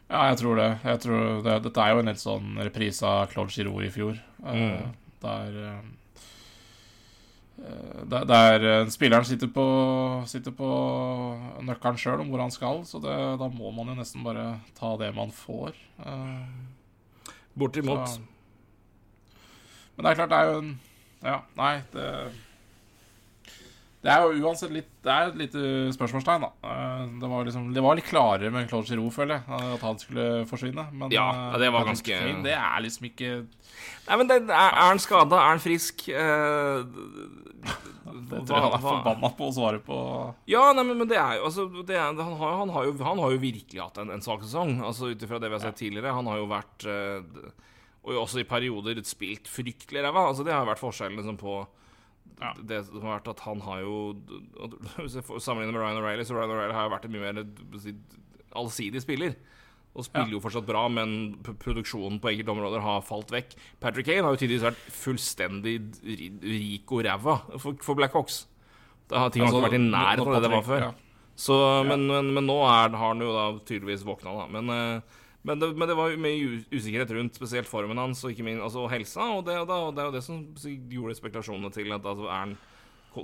Ja, 0.10 0.26
jeg 0.32 0.42
tror 0.42 0.60
det. 0.60 0.72
Jeg 0.84 1.00
tror 1.06 1.22
det. 1.46 1.60
Dette 1.68 1.86
er 1.86 1.94
jo 1.94 2.02
en 2.02 2.12
helt 2.12 2.22
sånn 2.22 2.58
reprise 2.60 3.08
av 3.08 3.30
Claude 3.32 3.54
Giroux 3.54 3.86
i 3.86 3.94
fjor. 3.94 4.20
Mm. 4.44 4.58
Uh, 4.58 4.92
Der 5.24 5.56
eh, 5.64 5.80
eh, 7.64 8.02
der, 8.12 8.26
der 8.28 8.66
eh, 8.68 8.90
spilleren 8.92 9.26
sitter 9.26 9.48
på, 9.48 9.66
sitter 10.28 10.52
på 10.52 10.70
nøkkelen 11.64 12.00
sjøl 12.02 12.24
om 12.24 12.32
hvor 12.34 12.44
han 12.44 12.52
skal, 12.52 12.84
så 12.88 13.00
det, 13.00 13.16
da 13.40 13.48
må 13.48 13.72
man 13.72 13.94
jo 13.94 13.96
nesten 14.02 14.26
bare 14.26 14.60
ta 14.76 14.96
det 15.00 15.14
man 15.16 15.32
får. 15.32 15.78
Uh, 16.04 16.44
Bortimot. 17.56 18.10
Så. 18.10 18.20
Men 19.96 20.04
det 20.04 20.12
er 20.12 20.20
klart, 20.20 20.34
det 20.34 20.42
er 20.42 20.52
jo 20.52 20.60
en 20.64 20.74
Ja, 21.24 21.40
nei, 21.58 21.78
det 21.94 22.08
det 24.04 24.12
er 24.12 24.26
jo 24.26 24.44
uansett 24.44 24.72
litt 24.76 24.90
Det 25.04 25.12
er 25.12 25.30
et 25.30 25.38
lite 25.40 25.62
spørsmålstegn, 25.96 26.44
da. 26.44 26.50
Eh, 26.68 27.04
det 27.22 27.30
var, 27.32 27.46
liksom, 27.48 27.70
det 27.76 27.84
var 27.84 27.96
litt 27.96 28.08
klarere 28.10 28.52
med 28.52 28.68
Claude 28.68 28.90
Giroux, 28.90 29.16
føler 29.16 29.40
jeg, 29.40 29.70
at 29.78 29.84
han 29.84 30.00
skulle 30.00 30.26
forsvinne. 30.50 30.86
Men 30.92 31.14
ja, 31.14 31.28
det 31.60 31.70
var 31.72 31.88
ganske 31.88 32.20
Kane, 32.20 32.44
Det 32.44 32.56
er 32.58 32.84
liksom 32.84 33.08
ikke 33.08 33.32
Nei, 34.04 34.18
men 34.20 34.28
det, 34.28 34.42
er, 34.52 34.76
han 34.76 35.00
skada? 35.00 35.40
Er 35.40 35.54
han 35.54 35.64
frisk? 35.64 36.04
Uh, 36.12 36.84
det 38.30 38.44
tror 38.44 38.58
jeg 38.58 38.66
han 38.66 38.76
er 38.76 38.84
forbanna 38.84 39.32
på 39.38 39.48
å 39.48 39.56
svare 39.56 39.80
på. 39.84 39.98
Ja, 40.52 40.66
nei, 40.76 40.84
men, 40.84 41.00
men 41.00 41.08
det 41.08 41.20
er 41.20 41.40
jo 41.40 41.48
altså, 41.48 41.70
det 41.80 41.96
er, 41.96 42.12
han, 42.12 42.36
har, 42.42 42.58
han, 42.60 42.74
har 42.76 42.90
jo, 42.90 42.98
han, 43.00 43.24
har, 43.24 43.36
jo, 43.36 43.44
virkelig 43.44 43.80
hatt 43.86 44.02
en, 44.04 44.12
en 44.12 44.24
svak 44.26 44.44
sesong, 44.44 44.82
altså 44.84 45.14
ut 45.14 45.24
ifra 45.24 45.40
det 45.40 45.48
vi 45.48 45.60
har 45.60 45.64
sett 45.64 45.80
tidligere. 45.80 46.16
Han 46.16 46.28
har 46.28 46.44
jo 46.44 46.52
vært 46.52 46.88
uh, 46.92 47.48
Og 48.04 48.20
også 48.26 48.42
i 48.42 48.48
perioder 48.48 49.00
spilt 49.08 49.48
fryktelig 49.48 50.04
ræva. 50.04 50.28
Altså, 50.30 50.44
det 50.44 50.54
har 50.56 50.68
vært 50.68 50.82
forskjellen 50.82 51.20
liksom, 51.20 51.40
på 51.40 51.62
ja. 52.42 52.50
Det 52.60 52.80
som 52.88 53.04
har 53.06 53.20
vært 53.20 53.30
at 53.32 53.42
han 53.46 53.62
har 53.64 53.84
jo 53.84 53.96
Sammenlignet 55.44 55.76
med 55.76 55.80
Ryan 55.80 56.00
O'Reilly, 56.02 56.26
så 56.28 56.36
Ryan 56.36 56.52
O'Reilly 56.56 56.76
har 56.76 56.88
jo 56.88 56.94
vært 56.96 57.06
en 57.08 57.14
mye 57.14 57.32
mer 57.32 57.44
allsidig 58.60 59.04
spiller. 59.04 59.36
Og 59.94 60.08
spiller 60.08 60.32
ja. 60.32 60.36
jo 60.36 60.42
fortsatt 60.42 60.66
bra, 60.66 60.88
men 60.90 61.36
produksjonen 61.62 62.18
på 62.22 62.32
enkelte 62.32 62.54
områder 62.56 62.82
har 62.82 63.04
falt 63.06 63.30
vekk. 63.34 63.54
Patrick 63.84 64.08
Kane 64.10 64.26
har 64.26 64.34
jo 64.34 64.42
tidligere 64.42 64.72
vært 64.72 64.88
fullstendig 64.98 65.76
rik 66.02 66.94
og 66.96 67.04
ræva 67.06 67.38
for, 67.62 67.78
for 67.86 68.00
Blackhawks. 68.00 68.44
Det 69.12 69.20
har 69.20 69.34
ting 69.34 69.46
altså, 69.46 69.60
ikke 69.60 69.68
vært 69.68 69.78
i 69.78 69.84
nærheten 69.86 70.32
av 70.32 70.38
det 70.38 70.48
det 70.48 70.54
var 70.56 70.66
før. 70.66 70.88
Ja. 70.88 70.94
Så, 71.36 71.58
men, 71.86 72.08
men, 72.10 72.32
men, 72.34 72.46
nå 72.50 72.56
er, 72.66 72.94
har 72.94 73.14
han 73.14 73.22
jo 73.22 73.34
da 73.34 73.46
tydeligvis 73.66 74.06
våkna, 74.06 74.34
da. 74.38 74.48
Men 74.54 74.74
uh, 74.74 75.22
men 75.44 75.60
det, 75.60 75.74
men 75.76 75.90
det, 75.90 75.96
var 76.00 76.14
mye 76.24 76.62
usikkerhet 76.72 77.10
rundt 77.18 77.36
spesielt 77.36 77.68
formen 77.68 78.00
hans 78.00 78.22
og 78.24 78.32
ikke 78.32 78.46
min, 78.48 78.62
altså, 78.64 78.86
helsa. 78.88 79.26
Og 79.36 79.42
det, 79.48 79.58
da, 79.68 79.80
det 79.92 80.00
er 80.00 80.08
jo 80.08 80.16
det 80.16 80.24
som 80.24 80.38
gjorde 80.64 81.18
spekulasjonene 81.20 81.72
til 81.76 81.92
at 81.92 82.06
altså, 82.08 82.30
han, 82.32 82.54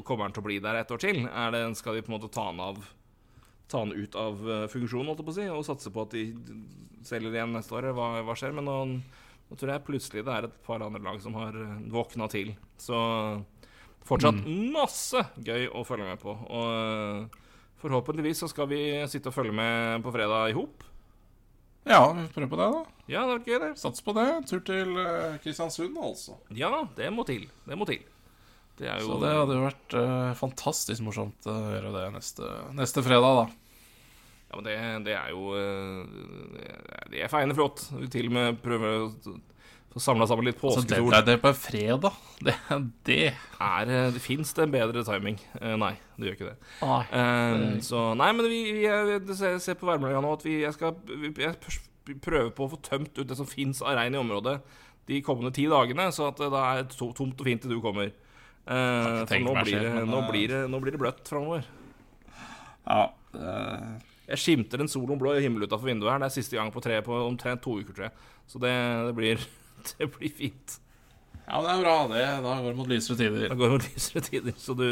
kommer 0.03 0.27
han 0.27 0.35
til 0.35 0.43
å 0.43 0.47
bli 0.49 0.57
der 0.63 0.81
et 0.81 0.91
år 0.91 0.99
til. 0.99 1.21
Det, 1.23 1.61
skal 1.79 1.95
de 1.95 2.03
på 2.03 2.11
en 2.11 2.17
måte 2.17 2.31
ta 2.35 2.49
han, 2.49 2.59
av, 2.59 2.81
ta 3.71 3.85
han 3.85 3.95
ut 3.95 4.17
av 4.19 4.43
uh, 4.43 4.65
funksjonen 4.71 5.13
holdt 5.13 5.23
på 5.23 5.31
å 5.31 5.37
si, 5.37 5.47
og 5.47 5.63
satse 5.69 5.93
på 5.95 6.03
at 6.03 6.17
de 6.17 6.25
selger 7.07 7.39
igjen 7.39 7.55
neste 7.55 7.79
år? 7.79 7.93
Hva, 7.95 8.09
hva 8.27 8.35
skjer? 8.35 8.51
Men 8.57 8.67
nå, 8.67 8.75
nå, 8.99 9.55
tror 9.55 9.73
jeg 9.77 9.85
plutselig 9.87 10.25
det 10.27 10.35
er 10.35 10.49
et 10.49 10.59
par 10.67 10.83
andre 10.83 11.03
lag 11.05 11.23
som 11.23 11.39
har 11.39 11.55
uh, 11.55 11.79
våkna 11.95 12.27
til. 12.35 12.51
Så 12.83 12.99
fortsatt 14.11 14.43
mm. 14.43 14.67
masse 14.75 15.23
gøy 15.39 15.71
å 15.71 15.87
følge 15.87 16.11
med 16.11 16.19
på. 16.19 16.35
Og 16.35 16.67
uh, 16.67 17.47
forhåpentligvis 17.79 18.43
så 18.43 18.51
skal 18.51 18.67
vi 18.75 18.83
sitte 19.07 19.31
og 19.31 19.39
følge 19.39 19.55
med 19.55 20.03
på 20.03 20.11
fredag 20.19 20.51
i 20.51 20.59
hop. 20.59 20.88
Ja, 21.87 22.01
vi 22.13 22.25
prøver 22.33 22.49
på 22.51 22.59
det, 22.59 22.69
da. 22.73 22.81
Ja, 23.09 23.23
det 23.25 23.35
var 23.35 23.45
gøy, 23.47 23.59
det. 23.63 23.69
Sats 23.81 24.03
på 24.05 24.13
det. 24.17 24.27
Tur 24.49 24.61
til 24.67 24.91
uh, 24.99 25.37
Kristiansund, 25.43 25.97
altså. 26.03 26.35
Ja, 26.55 26.71
det 26.97 27.09
må 27.15 27.25
til. 27.27 27.47
Det 27.65 27.77
må 27.79 27.87
til. 27.89 28.03
Det 28.79 28.87
jo... 28.87 29.07
Så 29.07 29.17
det 29.23 29.31
hadde 29.35 29.57
jo 29.57 29.65
vært 29.65 29.95
uh, 29.97 30.35
fantastisk 30.39 31.03
morsomt 31.07 31.49
å 31.49 31.55
gjøre 31.73 31.93
det 31.95 32.05
neste, 32.15 32.51
neste 32.77 33.03
fredag, 33.05 33.41
da. 33.41 33.47
Ja, 34.49 34.57
men 34.57 34.65
det, 34.65 34.75
det 35.05 35.15
er 35.17 35.33
jo 35.33 35.53
uh, 35.53 37.09
Det 37.11 37.23
er 37.23 37.31
feiende 37.31 37.57
flott. 37.57 37.87
Vi 37.95 38.11
til 38.11 38.29
og 38.29 38.37
med 38.37 38.61
prøver 38.63 39.07
å 39.07 39.39
få 39.93 40.01
samla 40.03 40.27
sammen 40.29 40.45
litt 40.49 40.59
påskesol. 40.59 41.09
Altså, 41.09 41.11
det, 41.15 41.21
det 41.27 41.35
er 41.37 41.43
på 41.43 41.51
en 41.51 41.59
fredag. 41.59 42.17
Det, 42.39 42.55
det. 43.07 43.19
Er, 43.59 43.93
det 44.13 44.23
Fins 44.23 44.53
det 44.57 44.67
en 44.67 44.73
bedre 44.73 45.03
timing? 45.07 45.39
nei, 45.81 45.93
det 46.17 46.29
gjør 46.29 46.37
ikke 46.37 46.49
det. 46.51 46.73
Nei, 46.83 47.03
det... 47.11 47.71
så 47.87 48.09
Nei, 48.19 48.29
men 48.37 48.49
vi, 48.51 48.61
vi, 48.81 48.89
vi 49.29 49.39
ser 49.63 49.79
på 49.79 49.89
værmeldinga 49.89 50.21
nå 50.25 50.35
at 50.37 50.45
vi, 50.45 50.59
jeg 50.63 50.77
skal 50.77 50.99
jeg 51.39 52.19
prøve 52.23 52.53
på 52.55 52.65
å 52.65 52.71
få 52.71 52.79
tømt 52.85 53.17
ut 53.17 53.27
det 53.29 53.37
som 53.37 53.49
fins 53.49 53.83
av 53.85 53.97
regn 53.99 54.15
i 54.17 54.21
området 54.21 54.59
de 55.09 55.21
kommende 55.25 55.51
ti 55.55 55.65
dagene, 55.69 56.09
så 56.13 56.29
at 56.29 56.41
det 56.41 56.51
da 56.53 56.65
er 56.75 56.89
tomt 56.93 57.39
og 57.39 57.47
fint 57.47 57.63
til 57.63 57.73
du 57.73 57.79
kommer. 57.81 58.11
Uh, 58.69 59.25
for 59.25 59.41
nå 59.41 59.55
blir, 59.63 59.81
det, 59.81 60.03
nå, 60.05 60.19
blir 60.29 60.51
det, 60.51 60.59
nå 60.69 60.81
blir 60.83 60.93
det 60.93 61.01
bløtt 61.01 61.31
framover. 61.31 61.65
Ja 62.85 63.07
uh... 63.33 63.97
Jeg 64.29 64.37
skimter 64.43 64.83
en 64.83 64.91
solblå 64.91 65.31
himmel 65.41 65.65
utafor 65.65 65.89
vinduet 65.89 66.11
her. 66.11 66.19
Det 66.21 66.27
er 66.27 66.33
siste 66.35 66.53
gang 66.53 66.67
på 66.69 66.83
tre 66.85 66.99
på 67.01 67.15
omtrent 67.23 67.63
to 67.65 67.79
uker, 67.79 67.95
tror 67.95 68.05
jeg. 68.05 68.27
Så 68.45 68.59
det, 68.61 68.73
det 69.07 69.15
blir 69.17 69.41
det 69.99 70.11
blir 70.15 70.31
fint. 70.35 70.79
Ja, 71.49 71.59
det 71.65 71.69
er 71.73 71.81
bra. 71.81 71.95
Det, 72.11 72.23
da 72.45 72.55
går 72.61 72.71
det 72.71 72.77
mot 72.77 72.89
lysere 72.89 73.17
tider. 73.17 73.45
Da 73.49 73.57
går 73.57 73.71
det 73.71 73.77
mot 73.77 73.85
lysere 73.89 74.25
tider, 74.25 74.57
Så 74.61 74.75
du, 74.77 74.87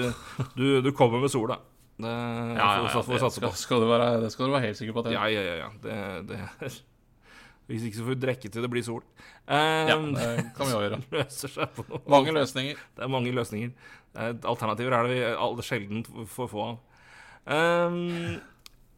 du, 0.58 0.68
du 0.82 0.92
kommer 0.96 1.22
med 1.22 1.32
sola. 1.34 1.60
Det, 1.98 2.10
ja, 2.10 2.54
ja, 2.54 2.82
ja, 2.86 3.02
det 3.02 3.32
skal, 3.34 3.54
skal, 3.58 3.82
du 3.82 3.88
være, 3.90 4.10
det 4.22 4.30
skal 4.30 4.46
du 4.46 4.54
være 4.54 4.68
helt 4.68 4.78
sikker 4.78 4.94
på. 4.94 5.02
At. 5.06 5.14
Ja, 5.16 5.26
ja, 5.34 5.42
ja. 5.42 5.56
ja. 5.64 5.70
Det, 5.82 5.96
det 6.30 6.38
er 6.38 6.76
Hvis 7.68 7.86
ikke 7.88 7.98
så 7.98 8.04
får 8.06 8.14
vi 8.14 8.20
drikke 8.22 8.52
til 8.54 8.66
det 8.66 8.70
blir 8.72 8.86
sol. 8.86 9.02
Um, 9.48 9.56
ja, 9.90 9.96
det 9.98 10.28
kan 10.58 10.70
vi 10.70 10.76
òg 10.78 10.84
gjøre. 10.86 11.00
løser 11.18 11.54
seg 11.56 11.74
på 11.78 11.86
noe. 11.90 12.04
Mange 12.10 12.36
løsninger. 12.38 12.84
Det 12.98 13.06
er 13.06 13.12
mange 13.12 13.34
løsninger. 13.34 13.74
Alternativer 14.18 14.98
er 14.98 15.10
det 15.10 15.18
vi 15.58 15.66
sjelden 15.66 16.06
får 16.32 16.52
få 16.54 16.68
av. 16.68 16.78
Um, 17.48 18.38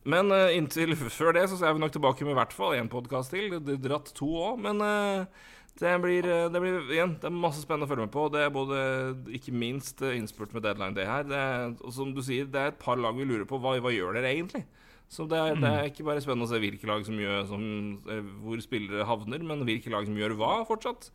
men 0.10 0.32
uh, 0.34 0.50
inntil 0.56 0.96
før 1.00 1.36
det 1.36 1.48
så 1.52 1.60
er 1.64 1.76
vi 1.76 1.84
nok 1.84 1.96
tilbake 1.96 2.28
med 2.28 2.36
i 2.36 2.40
hvert 2.40 2.56
fall 2.56 2.76
én 2.78 2.92
podkast 2.92 3.36
til. 3.36 3.58
Dratt 3.84 4.12
to 4.18 4.32
òg. 4.44 4.60
Men 4.68 4.84
uh, 4.84 5.48
det 5.80 5.94
blir, 6.04 6.26
eh, 6.28 6.50
det 6.52 6.60
blir, 6.60 6.80
igjen, 6.92 7.14
det 7.22 7.30
er 7.30 7.36
masse 7.36 7.62
spennende 7.64 7.88
å 7.88 7.92
følge 7.92 8.08
med 8.08 8.12
på. 8.12 8.26
Det 8.34 8.42
er 8.44 8.52
både, 8.52 8.80
ikke 9.38 9.54
minst 9.56 10.02
eh, 10.04 10.18
innspurt 10.20 10.52
med 10.56 10.66
deadline 10.66 10.98
day 10.98 11.08
her. 11.08 11.24
Det 11.28 11.40
er, 11.40 11.72
og 11.80 11.94
som 11.96 12.12
du 12.16 12.20
sier, 12.26 12.50
det 12.52 12.60
er 12.60 12.74
et 12.74 12.82
par 12.82 13.00
lag 13.00 13.16
vi 13.16 13.28
lurer 13.28 13.48
på. 13.48 13.62
Hva, 13.64 13.78
hva 13.80 13.94
gjør 13.94 14.18
dere 14.18 14.34
egentlig? 14.34 14.66
Så 15.10 15.26
det 15.30 15.40
er, 15.40 15.56
mm. 15.56 15.64
det 15.64 15.72
er, 15.72 15.88
ikke 15.90 16.06
bare 16.10 16.22
spennende 16.22 16.50
å 16.50 16.52
se 16.52 16.60
hvilke 16.62 16.90
lag 16.90 17.06
som 17.08 17.18
gjør 17.18 17.48
som, 17.50 17.64
eh, 18.12 18.28
hvor 18.44 18.62
spillere 18.66 19.08
havner, 19.08 19.48
men 19.52 19.64
hvilke 19.70 19.94
lag 19.94 20.10
som 20.10 20.20
gjør 20.20 20.36
hva, 20.42 20.52
fortsatt. 20.68 21.10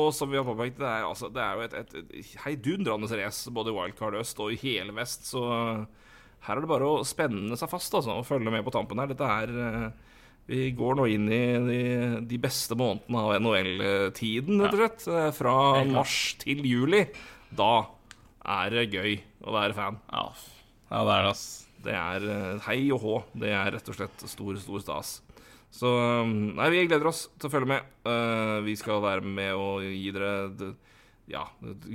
Og 0.00 0.08
som 0.16 0.32
vi 0.32 0.40
har 0.40 0.48
påpekt, 0.48 0.80
det 0.80 0.88
er, 0.88 1.04
altså, 1.06 1.28
det 1.30 1.44
er 1.44 1.52
jo 1.60 1.66
et, 1.68 1.76
et, 1.78 2.16
et 2.22 2.32
heidundrende 2.42 3.20
race 3.20 3.52
både 3.54 3.70
i 3.70 3.76
Wildcard 3.76 4.16
Øst 4.18 4.40
og 4.42 4.50
i 4.50 4.58
hele 4.64 4.96
Vest, 4.96 5.28
så 5.28 5.44
her 6.46 6.56
er 6.56 6.64
det 6.64 6.70
bare 6.70 6.88
å 6.88 7.04
spenne 7.06 7.58
seg 7.58 7.70
fast 7.70 7.94
altså, 7.94 8.16
og 8.16 8.26
følge 8.26 8.50
med 8.50 8.64
på 8.66 8.72
tampen 8.74 8.98
her. 9.02 9.12
Dette 9.12 9.28
er 9.28 9.92
vi 10.46 10.70
går 10.78 10.98
nå 10.98 11.08
inn 11.10 11.26
i 11.32 11.42
de, 11.66 11.82
de 12.30 12.38
beste 12.38 12.76
månedene 12.78 13.22
av 13.22 13.34
NHL-tiden, 13.42 14.62
rett 14.62 14.76
og 14.76 14.82
slett. 14.82 15.06
Eh, 15.10 15.30
fra 15.34 15.54
mars 15.90 16.18
til 16.42 16.62
juli. 16.66 17.02
Da 17.50 17.72
er 18.46 18.76
det 18.76 18.88
gøy 18.94 19.16
å 19.42 19.56
være 19.56 19.74
fan. 19.76 19.98
Ja, 20.12 20.28
ja 20.92 21.02
det 21.08 21.16
er 21.16 21.26
det, 21.26 21.32
ass. 21.34 21.46
Det 21.86 21.96
er 21.98 22.28
eh, 22.30 22.66
hei 22.68 22.80
og 22.94 23.02
hå. 23.02 23.16
Det 23.42 23.50
er 23.50 23.72
rett 23.74 23.90
og 23.90 23.98
slett 23.98 24.26
stor, 24.30 24.62
stor 24.62 24.86
stas. 24.86 25.12
Så 25.74 25.90
mm, 25.90 26.54
nei, 26.60 26.70
vi 26.72 26.86
gleder 26.86 27.10
oss 27.10 27.26
til 27.34 27.50
å 27.50 27.52
følge 27.52 27.72
med. 27.74 27.90
Uh, 28.06 28.62
vi 28.64 28.76
skal 28.78 29.02
være 29.02 29.26
med 29.26 29.50
og 29.58 29.82
gi 29.84 30.14
dere 30.14 30.70
ja, 31.26 31.42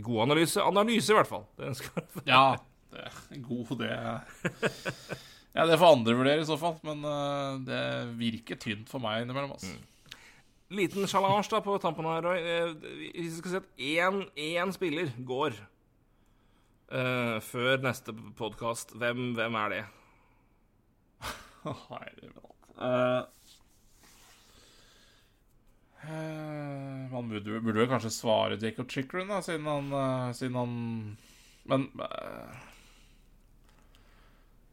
god 0.03 0.25
analyse. 0.27 0.59
Analyse, 0.59 1.13
i 1.13 1.17
hvert 1.17 1.31
fall. 1.31 1.47
det 1.55 1.71
ja, 2.27 2.45
det 2.91 3.07
er 3.07 3.43
god, 3.47 3.77
det. 3.79 5.21
Ja, 5.53 5.65
Det 5.65 5.77
får 5.77 5.95
andre 5.97 6.15
vurdere 6.15 6.41
i 6.41 6.47
så 6.47 6.55
fall, 6.59 6.77
men 6.87 7.03
uh, 7.03 7.59
det 7.67 7.81
virker 8.19 8.59
tynt 8.59 8.91
for 8.91 9.03
meg 9.03 9.25
innimellom. 9.25 9.51
Altså. 9.57 9.73
Mm. 9.75 9.87
Liten 10.71 11.07
sjalange 11.11 11.43
da 11.51 11.59
på 11.63 11.75
tampen 11.83 12.07
her, 12.07 12.23
Roy. 12.23 12.39
Eh, 12.39 12.69
hvis 13.11 13.33
vi 13.33 13.39
skal 13.41 13.51
si 13.51 13.59
at 13.59 13.81
én, 13.91 14.21
én 14.39 14.71
spiller 14.71 15.11
går 15.27 15.57
uh, 16.95 17.43
før 17.43 17.83
neste 17.83 18.15
podkast, 18.39 18.95
hvem, 18.95 19.33
hvem, 19.35 19.57
er 19.59 19.75
det? 19.75 19.81
uh, 21.67 21.67
uh, 26.07 27.11
man 27.11 27.27
burde, 27.27 27.59
burde 27.59 27.91
kanskje 27.91 28.15
svare 28.15 28.61
Jacob 28.63 28.87
Chickren, 28.87 29.27
da, 29.27 29.43
siden 29.43 29.67
han, 29.67 29.91
siden 30.33 30.55
han 30.55 30.71
Men 31.67 31.91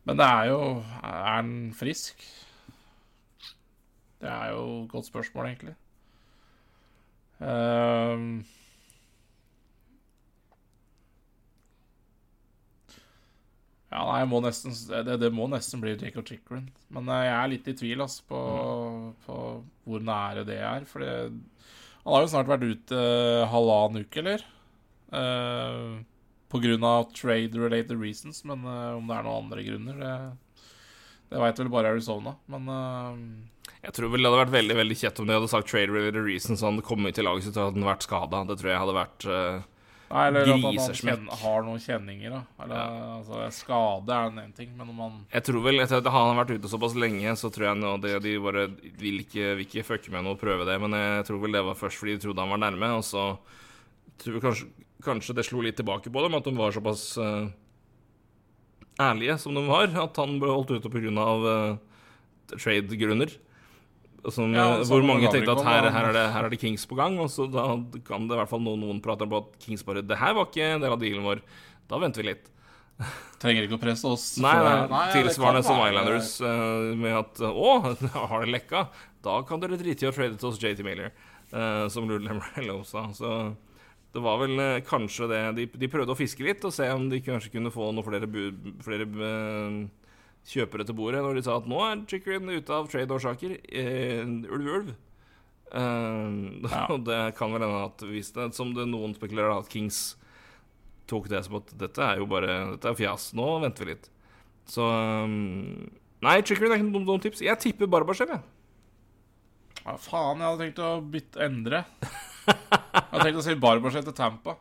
men 0.08 0.16
det 0.16 0.24
er 0.26 0.46
jo 0.48 0.60
Er 1.04 1.24
han 1.36 1.50
frisk? 1.76 2.22
Det 4.18 4.30
er 4.30 4.50
jo 4.50 4.62
et 4.82 4.88
godt 4.90 5.06
spørsmål, 5.06 5.46
egentlig. 5.46 5.74
Um, 7.38 8.40
ja, 13.92 14.00
nei, 14.08 14.24
må 14.26 14.40
nesten, 14.42 14.74
det, 14.90 15.20
det, 15.22 15.30
må 15.30 15.46
nesten 15.52 15.84
bli 15.84 15.94
Jacob 15.94 16.26
Chickren. 16.26 16.66
Men 16.90 17.12
eh, 17.14 17.28
jeg 17.28 17.36
er 17.36 17.52
litt 17.52 17.70
i 17.70 17.76
tvil 17.78 18.02
altså, 18.02 18.26
på, 18.26 18.42
mm. 18.42 19.06
på 19.28 19.38
hvor 19.86 20.04
nære 20.10 20.42
det 20.48 20.58
er. 20.58 20.88
For 20.90 21.06
han 21.06 22.10
har 22.10 22.26
jo 22.26 22.32
snart 22.34 22.50
vært 22.50 22.66
ute 22.66 22.98
uh, 22.98 23.46
halvannen 23.52 24.02
uke, 24.02 24.24
eller? 24.24 24.42
Uh, 25.14 26.00
pga. 26.52 27.04
trade-related 27.14 28.00
reasons, 28.00 28.42
men 28.44 28.64
uh, 28.64 28.96
om 28.96 29.06
det 29.08 29.16
er 29.16 29.26
noen 29.26 29.44
andre 29.44 29.64
grunner, 29.66 30.02
det, 30.02 30.64
det 31.32 31.40
veit 31.44 31.62
vel 31.62 31.72
bare 31.72 31.94
Arizona. 31.94 32.36
Men 32.50 32.68
uh, 32.68 33.72
Jeg 33.84 33.96
tror 33.96 34.12
vel 34.12 34.24
det 34.24 34.30
hadde 34.30 34.44
vært 34.44 34.58
veldig 34.58 34.78
veldig 34.82 35.00
kjett 35.00 35.20
om 35.20 35.28
de 35.28 35.38
hadde 35.38 35.50
sagt 35.52 35.72
trade-related 35.72 36.24
reasons 36.24 36.62
og 36.62 36.72
han 36.72 36.86
kom 36.86 37.08
ut 37.08 37.18
i 37.18 37.26
laget 37.26 37.48
sitt 37.48 37.58
og 37.58 37.72
hadde 37.72 37.90
vært 37.90 38.06
skada. 38.08 38.46
Det 38.48 38.60
tror 38.60 38.72
jeg 38.72 38.84
hadde 38.84 38.96
vært 39.02 39.28
uh, 39.28 39.66
Nei, 40.08 40.22
eller 40.30 40.46
at 40.48 40.62
han 40.64 40.94
kjenner, 40.96 41.34
har 41.36 41.64
noen 41.66 41.80
kjenninger, 41.84 42.32
da. 42.32 42.38
Eller, 42.64 42.92
altså, 43.18 43.42
skade 43.52 44.14
er 44.16 44.38
en 44.40 44.54
ting, 44.56 44.70
men 44.78 44.88
om 44.88 45.02
han 45.04 45.18
Jeg 45.34 45.44
tror 45.44 45.60
vel, 45.66 45.82
etter 45.82 46.00
at 46.00 46.08
han 46.14 46.30
har 46.30 46.38
vært 46.38 46.54
ute 46.56 46.70
såpass 46.72 46.96
lenge, 46.96 47.34
så 47.36 47.50
tror 47.52 47.66
jeg 47.66 47.80
nå 47.82 47.90
det, 48.00 48.14
de 48.24 48.32
bare 48.40 48.64
vil 49.02 49.20
ikke, 49.20 49.50
vil 49.58 49.66
ikke 49.66 49.84
fucke 49.84 50.14
med 50.14 50.24
noe 50.24 50.38
og 50.38 50.40
prøve 50.40 50.64
det. 50.64 50.78
Men 50.80 50.96
jeg 50.96 51.26
tror 51.28 51.42
vel 51.42 51.58
det 51.58 51.64
var 51.66 51.76
først 51.76 52.00
fordi 52.00 52.16
de 52.16 52.24
trodde 52.24 52.40
han 52.40 52.54
var 52.54 52.62
nærme, 52.64 52.90
og 52.96 53.04
så 53.04 53.26
tror 54.22 54.38
jeg 54.38 54.44
kanskje, 54.46 54.70
kanskje 55.04 55.36
det 55.38 55.46
slo 55.46 55.62
litt 55.64 55.78
tilbake 55.78 56.10
på 56.12 56.22
dem, 56.24 56.36
at 56.38 56.46
de 56.46 56.54
var 56.58 56.74
såpass 56.74 57.10
uh, 57.20 57.50
ærlige 58.98 59.38
som 59.42 59.54
de 59.54 59.62
var, 59.68 59.92
at 59.92 60.18
han 60.18 60.38
ble 60.42 60.50
holdt 60.52 60.74
ute 60.78 60.92
pga. 60.92 61.28
Uh, 61.44 61.76
trade-grunner. 62.56 63.32
Som, 64.28 64.52
Ja, 64.52 64.80
eh, 64.80 64.84
hvor 64.88 65.04
mange 65.06 65.30
tenkte 65.30 65.54
at 65.54 65.64
her, 65.64 65.88
her, 65.94 66.08
er 66.10 66.12
det, 66.16 66.24
her 66.34 66.44
er 66.44 66.50
det 66.52 66.58
Kings 66.60 66.84
på 66.88 66.96
gang, 66.98 67.18
og 67.22 67.30
så 67.30 67.46
da 67.48 67.70
kan 68.04 68.26
det 68.26 68.34
i 68.34 68.40
hvert 68.40 68.50
fall 68.50 68.62
noen, 68.64 68.80
noen 68.82 69.02
prate 69.04 69.24
om 69.24 69.36
at 69.38 69.52
Kings 69.62 69.84
bare 69.86 70.02
Det 70.02 70.18
her 70.18 70.34
var 70.34 70.48
ikke 70.48 70.72
en 70.74 70.82
del 70.82 70.94
av 70.96 71.00
dealen 71.00 71.24
vår. 71.24 71.42
Da 71.88 72.00
venter 72.02 72.24
vi 72.24 72.32
litt. 72.32 72.48
trenger 73.42 73.64
ikke 73.64 73.78
å 73.78 73.82
presse 73.82 74.10
oss. 74.10 74.26
Nei, 74.42 74.56
nei, 74.58 74.74
Nei, 74.90 75.04
tilsvarende 75.14 75.62
som 75.66 75.78
Islanders 75.84 76.32
uh, 76.42 76.90
med 76.98 77.14
at 77.20 77.44
Å, 77.46 77.70
har 78.32 78.44
det 78.44 78.52
lekka? 78.56 78.88
Da 79.24 79.38
kan 79.46 79.62
dere 79.62 79.78
drite 79.78 80.06
i 80.06 80.10
å 80.10 80.14
trade 80.14 80.38
til 80.40 80.50
oss 80.50 80.58
JT 80.58 80.82
Miller, 80.86 81.14
uh, 81.54 81.86
som 81.92 82.10
Lou 82.10 82.18
Lamorello 82.18 82.80
sa. 82.88 83.06
Så 83.14 83.30
det 84.14 84.22
var 84.24 84.38
vel 84.40 84.60
eh, 84.62 84.80
kanskje 84.86 85.28
det 85.28 85.40
de, 85.58 85.66
de 85.82 85.90
prøvde 85.92 86.14
å 86.14 86.18
fiske 86.18 86.44
litt 86.44 86.64
og 86.64 86.72
se 86.74 86.86
om 86.94 87.08
de 87.10 87.20
kanskje 87.24 87.52
kunne 87.52 87.72
få 87.72 87.90
noen 87.92 88.06
flere, 88.06 88.28
bu, 88.30 88.46
flere 88.84 89.04
eh, 89.04 89.76
kjøpere 90.48 90.86
til 90.88 90.96
bordet 90.96 91.20
når 91.24 91.36
de 91.38 91.44
sa 91.44 91.58
at 91.58 91.68
nå 91.68 91.82
er 91.84 92.06
Chickering 92.08 92.48
ute 92.48 92.72
av 92.72 92.88
trade-årsaker. 92.88 93.58
Eh, 93.68 94.24
ulv, 94.24 94.72
ulv. 94.78 94.94
Uh, 95.68 96.64
Ja. 96.64 96.86
Og 96.94 97.02
det 97.04 97.18
kan 97.36 97.52
vel 97.52 97.60
hende 97.66 97.82
at 97.84 98.04
hvis 98.08 98.32
det, 98.32 98.46
som 98.56 98.72
det 98.76 98.86
noen 98.88 99.12
spekulerer, 99.16 99.58
at 99.58 99.68
Kings 99.68 100.16
tok 101.08 101.28
det 101.28 101.42
som 101.44 101.58
at 101.60 101.72
dette 101.80 102.04
er 102.04 102.20
jo 102.20 102.28
bare 102.28 102.54
Dette 102.74 102.88
er 102.92 102.96
fjas. 102.96 103.30
Nå 103.36 103.50
venter 103.64 103.84
vi 103.84 103.92
litt. 103.92 104.08
Så 104.68 104.84
um, 104.84 105.84
Nei, 106.24 106.38
Chickering 106.40 106.72
er 106.72 106.80
ikke 106.80 106.88
noe 106.88 107.06
dumt 107.06 107.26
tips. 107.28 107.44
Jeg 107.44 107.60
tipper 107.62 107.90
Barbashev, 107.90 108.32
jeg. 108.32 108.42
Ja, 109.84 109.94
faen, 110.00 110.40
jeg 110.40 110.48
hadde 110.48 110.64
tenkt 110.64 110.80
å 110.82 110.96
bytte 111.04 111.44
endre. 111.44 111.84
Jeg 112.48 113.08
tenkte 113.08 113.24
tenkt 113.24 113.40
å 113.40 113.44
si 113.46 113.54
Barbarshev 113.60 114.04
til 114.08 114.16
Tampa. 114.16 114.56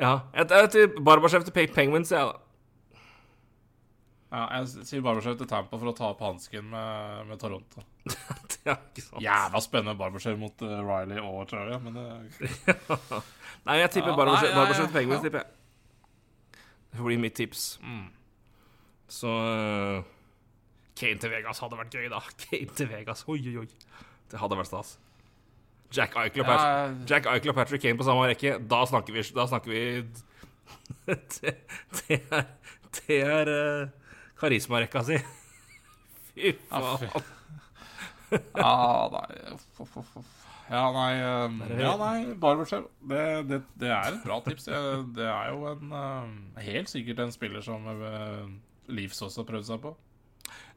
Ja. 0.00 0.14
Jeg, 0.34 0.70
til 0.74 0.96
Barbashev 1.06 1.44
til 1.46 1.54
Pe- 1.54 1.70
Penguins, 1.74 2.10
jeg, 2.14 2.24
da. 2.26 2.40
Ja, 4.34 4.46
jeg 4.58 4.86
sier 4.88 5.02
Barbarshev 5.04 5.36
til 5.38 5.46
Tampa 5.50 5.78
for 5.78 5.92
å 5.92 5.94
ta 5.94 6.08
opp 6.10 6.22
hansken 6.26 6.66
med, 6.72 7.20
med 7.28 7.38
Toronto. 7.42 7.84
Det 8.54 8.72
er 8.72 8.80
ikke 8.80 9.04
sant. 9.04 9.20
Jævla 9.22 9.60
spennende 9.62 9.94
Barbarshev 10.00 10.38
mot 10.40 10.64
uh, 10.64 10.72
Riley 10.88 11.20
og 11.22 11.44
Charlie, 11.50 11.78
men 11.84 11.98
det 12.00 12.06
Nei, 13.68 13.76
jeg 13.82 13.92
tipper 13.94 14.10
Ja, 14.10 14.16
Barbashev, 14.18 14.50
ja, 14.56 14.64
til 14.80 14.90
Penguins, 14.96 15.22
tipper 15.22 15.44
jeg. 15.44 15.52
Det 16.90 16.98
får 17.00 17.08
bli 17.10 17.20
mitt 17.22 17.36
tips. 17.38 17.62
mm. 17.84 18.04
Så 19.14 19.30
uh, 19.30 20.02
Kane 20.98 21.20
til 21.20 21.30
Vegas 21.30 21.60
hadde 21.62 21.76
vært 21.78 21.94
gøy, 21.94 22.08
da. 22.10 22.22
Kane 22.48 22.74
til 22.78 22.90
Vegas, 22.90 23.22
oi, 23.30 23.38
oi, 23.52 23.56
oi. 23.62 24.02
Det 24.32 24.40
hadde 24.40 24.58
vært 24.58 24.72
stas. 24.72 24.96
Jack 25.94 26.16
Eichel 26.20 26.44
og 26.44 26.48
Patrick, 26.50 27.08
Ja, 27.10 27.50
og 27.52 27.58
Patrick 27.58 27.82
Kane 27.84 27.98
på 28.00 28.06
samme 28.06 28.28
rekke. 28.30 28.56
Da 28.70 28.82
snakker 28.90 29.14
vi, 29.16 29.24
da 29.36 29.46
snakker 29.50 29.70
vi 29.70 29.82
det, 31.06 31.54
det 32.00 32.20
er, 32.30 32.46
det 32.98 33.18
er 33.22 33.50
uh, 33.52 34.14
karismarekka 34.40 35.04
si. 35.06 35.20
Fy 36.34 36.54
Ja, 36.54 36.80
faen. 36.80 37.04
fy. 37.04 37.24
Ja, 38.34 38.72
nei 39.12 39.52
uff, 39.52 39.66
uff, 39.84 39.98
uff. 40.00 40.32
Ja, 40.70 40.84
nei 40.94 41.10
um, 41.20 41.58
Ja, 41.76 41.92
nei, 42.00 42.34
Barbershev. 42.40 42.88
Det, 43.04 43.20
det, 43.50 43.60
det 43.80 43.90
er 43.92 44.14
et 44.16 44.24
bra 44.24 44.40
tips. 44.46 44.66
Det, 44.66 45.26
er 45.28 45.52
jo 45.52 45.68
en 45.74 45.92
um, 45.92 46.32
Helt 46.64 46.90
sikkert 46.90 47.20
en 47.26 47.34
spiller 47.34 47.64
som 47.64 47.84
uh, 47.86 48.48
også 48.88 49.42
har 49.42 49.48
prøvd 49.52 49.68
seg 49.68 49.82
på. 49.84 49.92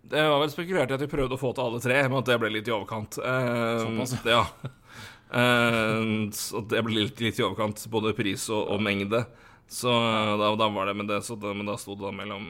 Det 0.04 0.22
var 0.30 0.40
vel 0.40 0.52
spekulert 0.54 0.92
i 0.92 0.96
at 0.96 1.02
vi 1.04 1.10
prøvde 1.12 1.36
å 1.36 1.42
få 1.42 1.50
til 1.58 1.66
alle 1.66 1.80
tre, 1.84 1.98
men 2.08 2.20
at 2.22 2.30
det 2.30 2.38
ble 2.40 2.52
litt 2.54 2.68
i 2.70 2.74
overkant. 2.76 3.18
Eh, 3.20 3.80
Såpass, 3.84 4.18
ja. 4.26 4.44
Eh, 5.28 6.30
så 6.32 6.62
det 6.72 6.80
ble 6.88 7.02
litt, 7.02 7.20
litt 7.20 7.40
i 7.40 7.44
overkant, 7.44 7.82
både 7.92 8.14
pris 8.16 8.46
og, 8.48 8.70
og 8.72 8.80
mengde. 8.80 9.26
Så 9.68 9.92
eh, 9.92 10.30
da, 10.40 10.54
da 10.56 10.70
var 10.72 10.88
det 10.88 10.94
med 10.96 11.10
det, 11.12 11.18
så 11.28 11.36
da, 11.36 11.52
men 11.52 11.68
da 11.68 11.76
sto 11.76 11.98
det 12.00 12.06
da 12.08 12.14
mellom 12.16 12.46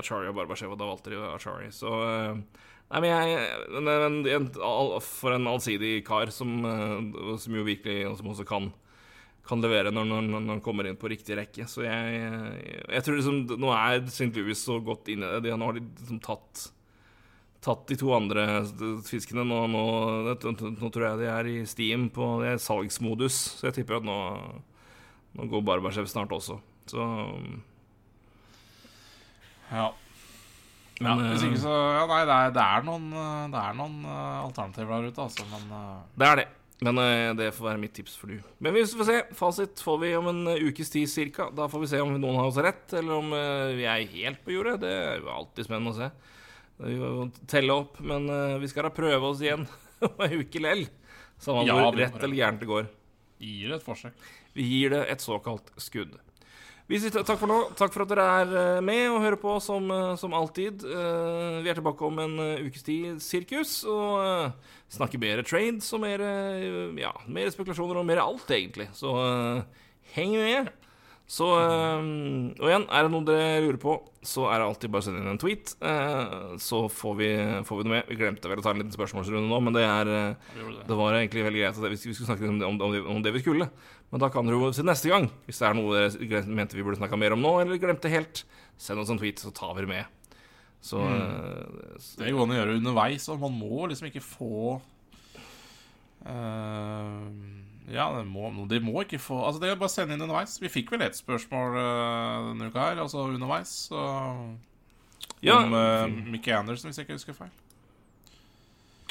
Achari 0.00 0.30
og 0.30 0.38
Barbashev, 0.38 0.72
og 0.72 0.80
da 0.80 0.88
valgte 0.88 1.12
de 1.12 1.18
Achari. 1.34 1.68
Så 1.76 1.90
Nei, 2.94 3.00
men 3.00 3.10
jeg 3.10 4.32
en, 4.38 4.48
all, 4.64 4.90
For 5.04 5.32
en 5.36 5.46
allsidig 5.52 5.98
kar 6.06 6.32
som, 6.32 6.50
som 7.40 7.54
jo 7.56 7.62
virkelig 7.64 8.10
Som 8.20 8.28
også 8.32 8.44
kan 8.48 8.70
kan 9.44 9.60
levere 9.60 9.90
når, 9.92 10.06
når, 10.08 10.26
når 10.32 10.50
han 10.54 10.60
kommer 10.64 10.86
inn 10.88 10.96
på 10.96 11.08
riktig 11.12 11.36
rekke. 11.36 11.66
Så 11.68 11.82
jeg, 11.84 12.12
jeg, 12.16 12.84
jeg 12.94 13.04
tror 13.04 13.18
liksom 13.18 13.40
Nå 13.60 13.72
er 13.76 13.98
St. 14.08 14.30
Louis 14.32 14.56
så 14.56 14.78
godt 14.80 15.10
inne 15.12 15.28
i 15.28 15.34
det. 15.36 15.50
De- 15.50 15.58
Nå 15.60 15.66
har 15.68 15.76
de 15.76 15.82
liksom 15.84 16.20
tatt 16.24 16.62
Tatt 17.64 17.86
de 17.88 17.96
to 17.96 18.12
andre 18.12 18.44
fiskene. 19.06 19.44
Nå, 19.48 19.62
nå, 19.72 19.82
nå, 20.36 20.88
tror 20.92 21.06
jeg 21.06 21.20
de 21.22 21.28
er 21.32 21.50
i 21.50 21.58
Steam 21.68 22.10
på 22.12 22.34
det 22.42 22.54
er 22.54 22.62
salgsmodus, 22.62 23.38
så 23.58 23.70
jeg 23.70 23.80
tipper 23.80 24.02
at 24.02 24.08
nå, 24.08 24.16
nå 25.38 25.50
går 25.52 25.64
Barbashev 25.64 26.08
snart 26.10 26.34
også. 26.36 26.60
Så 26.90 27.04
Ja. 29.72 29.92
Men, 31.00 31.18
ja 31.18 31.30
hvis 31.32 31.42
eh, 31.42 31.48
ikke 31.50 31.62
så 31.64 31.72
Ja, 31.74 32.02
nei, 32.06 32.20
det 32.28 32.34
er, 32.34 32.52
det 32.54 32.64
er 32.76 32.84
noen, 32.86 33.08
det 33.50 33.58
er 33.58 33.72
noen 33.74 33.96
uh, 34.06 34.44
alternativer 34.44 34.92
der 34.92 35.08
ute, 35.10 35.24
altså, 35.24 35.46
men 35.50 35.72
uh, 35.72 36.04
Det 36.14 36.28
er 36.28 36.38
det. 36.42 36.46
Men 36.82 36.98
uh, 36.98 37.32
det 37.38 37.52
får 37.54 37.68
være 37.70 37.80
mitt 37.80 37.94
tips 37.96 38.16
for 38.18 38.32
du. 38.32 38.38
Men 38.62 38.74
vi 38.74 38.84
får 38.88 39.08
se. 39.08 39.18
Fasit 39.38 39.82
får 39.84 39.98
vi 40.02 40.12
om 40.18 40.28
en 40.30 40.42
eh, 40.52 40.64
ukes 40.68 40.90
tid 40.92 41.08
cirka. 41.10 41.48
Da 41.54 41.68
får 41.70 41.84
vi 41.84 41.90
se 41.94 42.00
om 42.02 42.14
noen 42.16 42.40
har 42.40 42.50
oss 42.50 42.60
rett, 42.60 42.86
eller 42.98 43.20
om 43.20 43.34
eh, 43.36 43.74
vi 43.78 43.86
er 43.88 44.08
helt 44.10 44.42
på 44.44 44.56
jordet. 44.56 44.80
Det 44.82 44.90
er 44.90 45.22
jo 45.22 45.30
alltid 45.32 45.68
spennende 45.68 45.94
å 45.94 45.98
se. 46.00 46.10
Vi 46.82 46.96
må 46.98 47.28
telle 47.50 47.74
opp, 47.74 48.00
men 48.02 48.26
eh, 48.30 48.58
vi 48.62 48.68
skal 48.70 48.88
da 48.88 48.94
prøve 48.94 49.30
oss 49.30 49.42
igjen 49.44 49.66
om 50.04 50.22
ei 50.26 50.40
uke 50.42 50.62
lell. 50.62 50.86
Samme 51.42 51.66
Ja, 51.68 51.78
hvor 51.78 51.98
rett 51.98 52.18
eller 52.20 52.38
gærent 52.38 52.62
det 52.62 52.70
går. 52.70 52.88
Vi 53.42 53.56
gir 53.60 53.70
det 53.72 53.80
et 53.80 53.86
forsøk. 53.86 54.28
Vi 54.54 54.66
gir 54.66 54.94
det 54.94 55.02
et 55.12 55.22
såkalt 55.22 55.70
skudd. 55.82 56.16
Vi 56.90 56.98
sier 57.00 57.14
takk 57.14 57.38
for 57.40 57.48
nå. 57.48 57.58
Takk 57.78 57.94
for 57.94 58.04
at 58.04 58.10
dere 58.10 58.26
er 58.42 58.54
eh, 58.60 58.82
med 58.84 59.06
og 59.12 59.22
hører 59.22 59.38
på 59.40 59.54
som, 59.64 59.86
eh, 59.94 60.12
som 60.20 60.34
alltid. 60.36 60.82
Vi 60.84 61.70
er 61.70 61.78
tilbake 61.78 62.06
om 62.06 62.18
en 62.26 62.36
ukes 62.66 62.84
tid, 62.86 63.22
sirkus, 63.24 63.78
og 63.88 64.52
snakker 64.92 65.22
mer 65.22 65.44
trades 65.46 65.88
og 65.96 66.02
mer, 66.04 66.22
ja, 67.00 67.14
mer 67.30 67.54
spekulasjoner 67.54 68.02
og 68.02 68.08
mer 68.08 68.22
alt, 68.24 68.50
egentlig. 68.52 68.90
Så 68.98 69.14
heng 70.16 70.36
med. 70.36 70.74
Så 71.26 71.46
eh, 71.56 72.02
Og 72.60 72.66
igjen, 72.68 72.84
er 72.92 73.06
det 73.06 73.10
noe 73.14 73.24
dere 73.24 73.62
lurer 73.64 73.78
på, 73.80 73.94
så 74.24 74.44
er 74.52 74.60
det 74.60 74.66
alltid 74.68 74.90
bare 74.92 75.00
å 75.00 75.06
sende 75.06 75.22
inn 75.22 75.30
en 75.32 75.38
tweet. 75.40 75.72
eh, 75.80 76.56
Så 76.60 76.82
får 76.92 77.14
vi, 77.16 77.28
får 77.64 77.78
vi 77.80 77.86
noe 77.86 77.94
med. 77.94 78.10
Vi 78.12 78.18
glemte 78.20 78.50
vel 78.50 78.60
å 78.60 78.64
ta 78.66 78.74
en 78.74 78.82
liten 78.82 78.92
spørsmålsrunde 78.92 79.48
nå, 79.48 79.60
men 79.64 79.72
det 79.76 79.84
er 79.88 80.10
eh, 80.12 80.34
det. 80.58 80.84
det 80.90 80.98
var 81.00 81.16
egentlig 81.16 81.46
veldig 81.46 81.62
greit 81.64 81.80
at 81.80 81.90
vi 81.94 81.96
skulle 82.02 82.28
snakke 82.28 82.48
om, 82.52 82.58
det- 82.60 82.68
om, 82.68 82.78
det- 82.92 83.06
om 83.16 83.22
det 83.24 83.32
vi 83.32 83.40
skulle. 83.40 83.70
Men 84.12 84.20
da 84.20 84.28
kan 84.28 84.44
dere 84.46 84.60
jo 84.60 84.72
se 84.76 84.84
neste 84.84 85.08
gang. 85.08 85.30
Hvis 85.48 85.58
det 85.62 85.68
er 85.70 85.74
noe 85.80 86.04
dere 86.12 86.44
mente 86.46 86.76
vi 86.76 86.84
burde 86.84 87.00
snakka 87.00 87.16
mer 87.18 87.32
om 87.32 87.40
nå, 87.42 87.54
eller 87.64 87.80
glemte 87.80 88.12
helt, 88.12 88.44
send 88.76 89.00
oss 89.00 89.10
en 89.10 89.18
tweet, 89.18 89.40
så 89.40 89.50
tar 89.56 89.72
vi 89.74 89.80
det 89.86 89.88
med. 89.88 90.04
Så 90.84 91.00
mm. 91.00 91.96
s- 91.96 92.14
Det 92.20 92.28
går 92.36 92.44
an 92.44 92.52
å 92.52 92.60
gjøre 92.60 92.76
underveis, 92.76 93.28
og 93.32 93.40
man 93.40 93.56
må 93.56 93.88
liksom 93.88 94.12
ikke 94.12 94.20
få 94.22 94.80
eh, 96.26 97.20
Ja, 97.92 98.06
det 98.16 98.22
må, 98.24 98.48
de 98.70 98.78
må 98.80 98.94
ikke 99.02 99.18
få 99.20 99.42
Altså, 99.44 99.60
det 99.60 99.68
er 99.68 99.76
bare 99.76 99.90
å 99.90 99.92
sende 99.92 100.16
inn 100.16 100.22
underveis. 100.24 100.54
Vi 100.62 100.70
fikk 100.72 100.94
vel 100.94 101.02
ett 101.04 101.18
spørsmål 101.18 101.76
eh, 101.80 102.46
denne 102.50 102.70
uka 102.70 102.86
her, 102.86 103.02
altså 103.02 103.26
underveis. 103.28 103.74
Så, 103.90 104.04
Ja, 105.44 105.58
om 105.60 105.74
uh, 105.76 106.06
Mickey 106.32 106.54
Anderson, 106.56 106.88
hvis 106.88 106.98
jeg 107.02 107.08
ikke 107.08 107.18
husker 107.18 107.36
feil. 107.36 107.52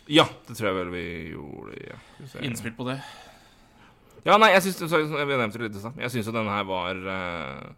ja, 0.09 0.25
det 0.47 0.57
tror 0.57 0.71
jeg 0.71 0.79
vel 0.79 0.89
vi 0.93 1.05
gjorde. 1.35 1.77
Ja. 1.85 1.99
Innspill 2.41 2.73
på 2.75 2.87
det. 2.89 2.97
ja 4.25 4.37
nei, 4.41 4.49
jeg 4.55 4.65
syns 4.65 4.91
Jeg 4.91 5.29
nevnte 5.29 5.61
det 5.61 5.69
litt 5.69 5.77
i 5.77 5.83
stad. 5.85 6.01
Jeg 6.01 6.11
syns 6.15 6.27
jo 6.27 6.35
denne 6.35 6.57
her 6.57 6.65
var 6.67 6.99
uh, 7.05 7.71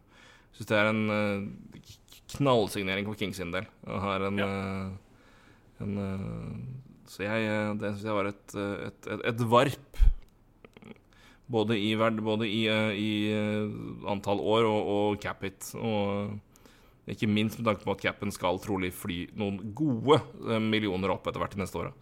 Syns 0.56 0.70
det 0.72 0.78
er 0.80 0.88
en 0.88 1.04
eh, 1.12 1.94
knallsignering 2.38 3.08
for 3.10 3.20
Kings 3.20 3.38
sin 3.42 3.52
del. 3.52 3.66
Og 3.92 4.00
har 4.00 4.24
en, 4.30 4.40
eh, 4.40 4.86
en 5.84 5.98
eh, 6.00 6.60
Så 7.12 7.26
jeg 7.26 7.50
eh, 7.50 7.74
Det 7.82 7.92
syns 7.98 8.06
jeg 8.08 8.16
var 8.16 8.30
et, 8.32 8.56
eh, 8.56 8.86
et, 8.88 9.10
et, 9.18 9.26
et 9.34 9.44
varp. 9.52 10.00
Både 11.52 11.78
i, 11.78 11.92
verd, 12.00 12.18
både 12.26 12.48
i, 12.50 12.64
eh, 12.72 12.96
i 12.98 13.10
eh, 13.30 14.10
antall 14.10 14.40
år 14.42 14.66
og, 14.66 14.88
og 14.96 15.20
cap 15.22 15.44
it. 15.46 15.68
Og 15.78 16.32
eh, 16.32 17.14
ikke 17.14 17.30
minst 17.30 17.60
med 17.60 17.70
tanke 17.70 17.86
på 17.86 17.94
at 17.94 18.02
capen 18.02 18.34
skal 18.34 18.58
trolig 18.64 18.90
fly 18.98 19.28
noen 19.38 19.60
gode 19.78 20.18
millioner 20.64 21.14
opp 21.14 21.28
etter 21.30 21.44
hvert 21.44 21.54
de 21.54 21.62
neste 21.62 21.78
åra. 21.78 21.94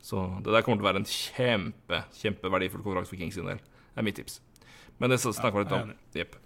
Så 0.00 0.22
det 0.44 0.54
der 0.54 0.64
kommer 0.64 0.80
til 0.80 0.86
å 0.86 0.88
være 0.88 1.02
en 1.02 1.10
kjempe, 1.10 2.02
kjempeverdifull 2.16 2.84
kontrakt 2.84 3.10
for 3.10 3.20
Kings 3.20 3.36
sin 3.36 3.48
del. 3.48 3.60
Det 3.60 4.00
er 4.00 4.06
mitt 4.06 4.16
tips. 4.16 4.40
Men 4.96 5.12
det 5.12 5.20
snakker 5.20 5.58
vi 5.58 5.64
litt 5.66 5.76
om. 5.76 5.92
Jepp. 6.16 6.36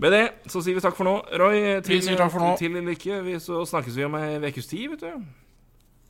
Med 0.00 0.14
det 0.14 0.22
så 0.50 0.62
sier 0.64 0.74
vi 0.74 0.82
takk 0.82 0.96
for 0.98 1.06
nå. 1.06 1.16
Roy, 1.38 1.58
til, 1.86 2.00
vi 2.02 2.16
takk 2.18 2.32
for 2.34 2.42
nå. 2.42 2.54
til 2.58 2.78
lykke. 2.86 3.20
Vi, 3.26 3.36
så 3.42 3.62
snakkes 3.68 3.98
vi 3.98 4.06
om 4.08 4.16
ei 4.18 4.40
ukes 4.48 4.70
tid, 4.70 4.88
vet 4.94 5.04
du. 5.04 5.26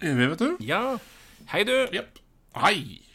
Vi, 0.04 0.14
vet 0.22 0.40
du. 0.40 0.54
Ja. 0.64 0.84
Hei, 1.52 1.66
du. 1.68 1.74
Jepp. 1.92 2.22
Hei. 2.56 3.05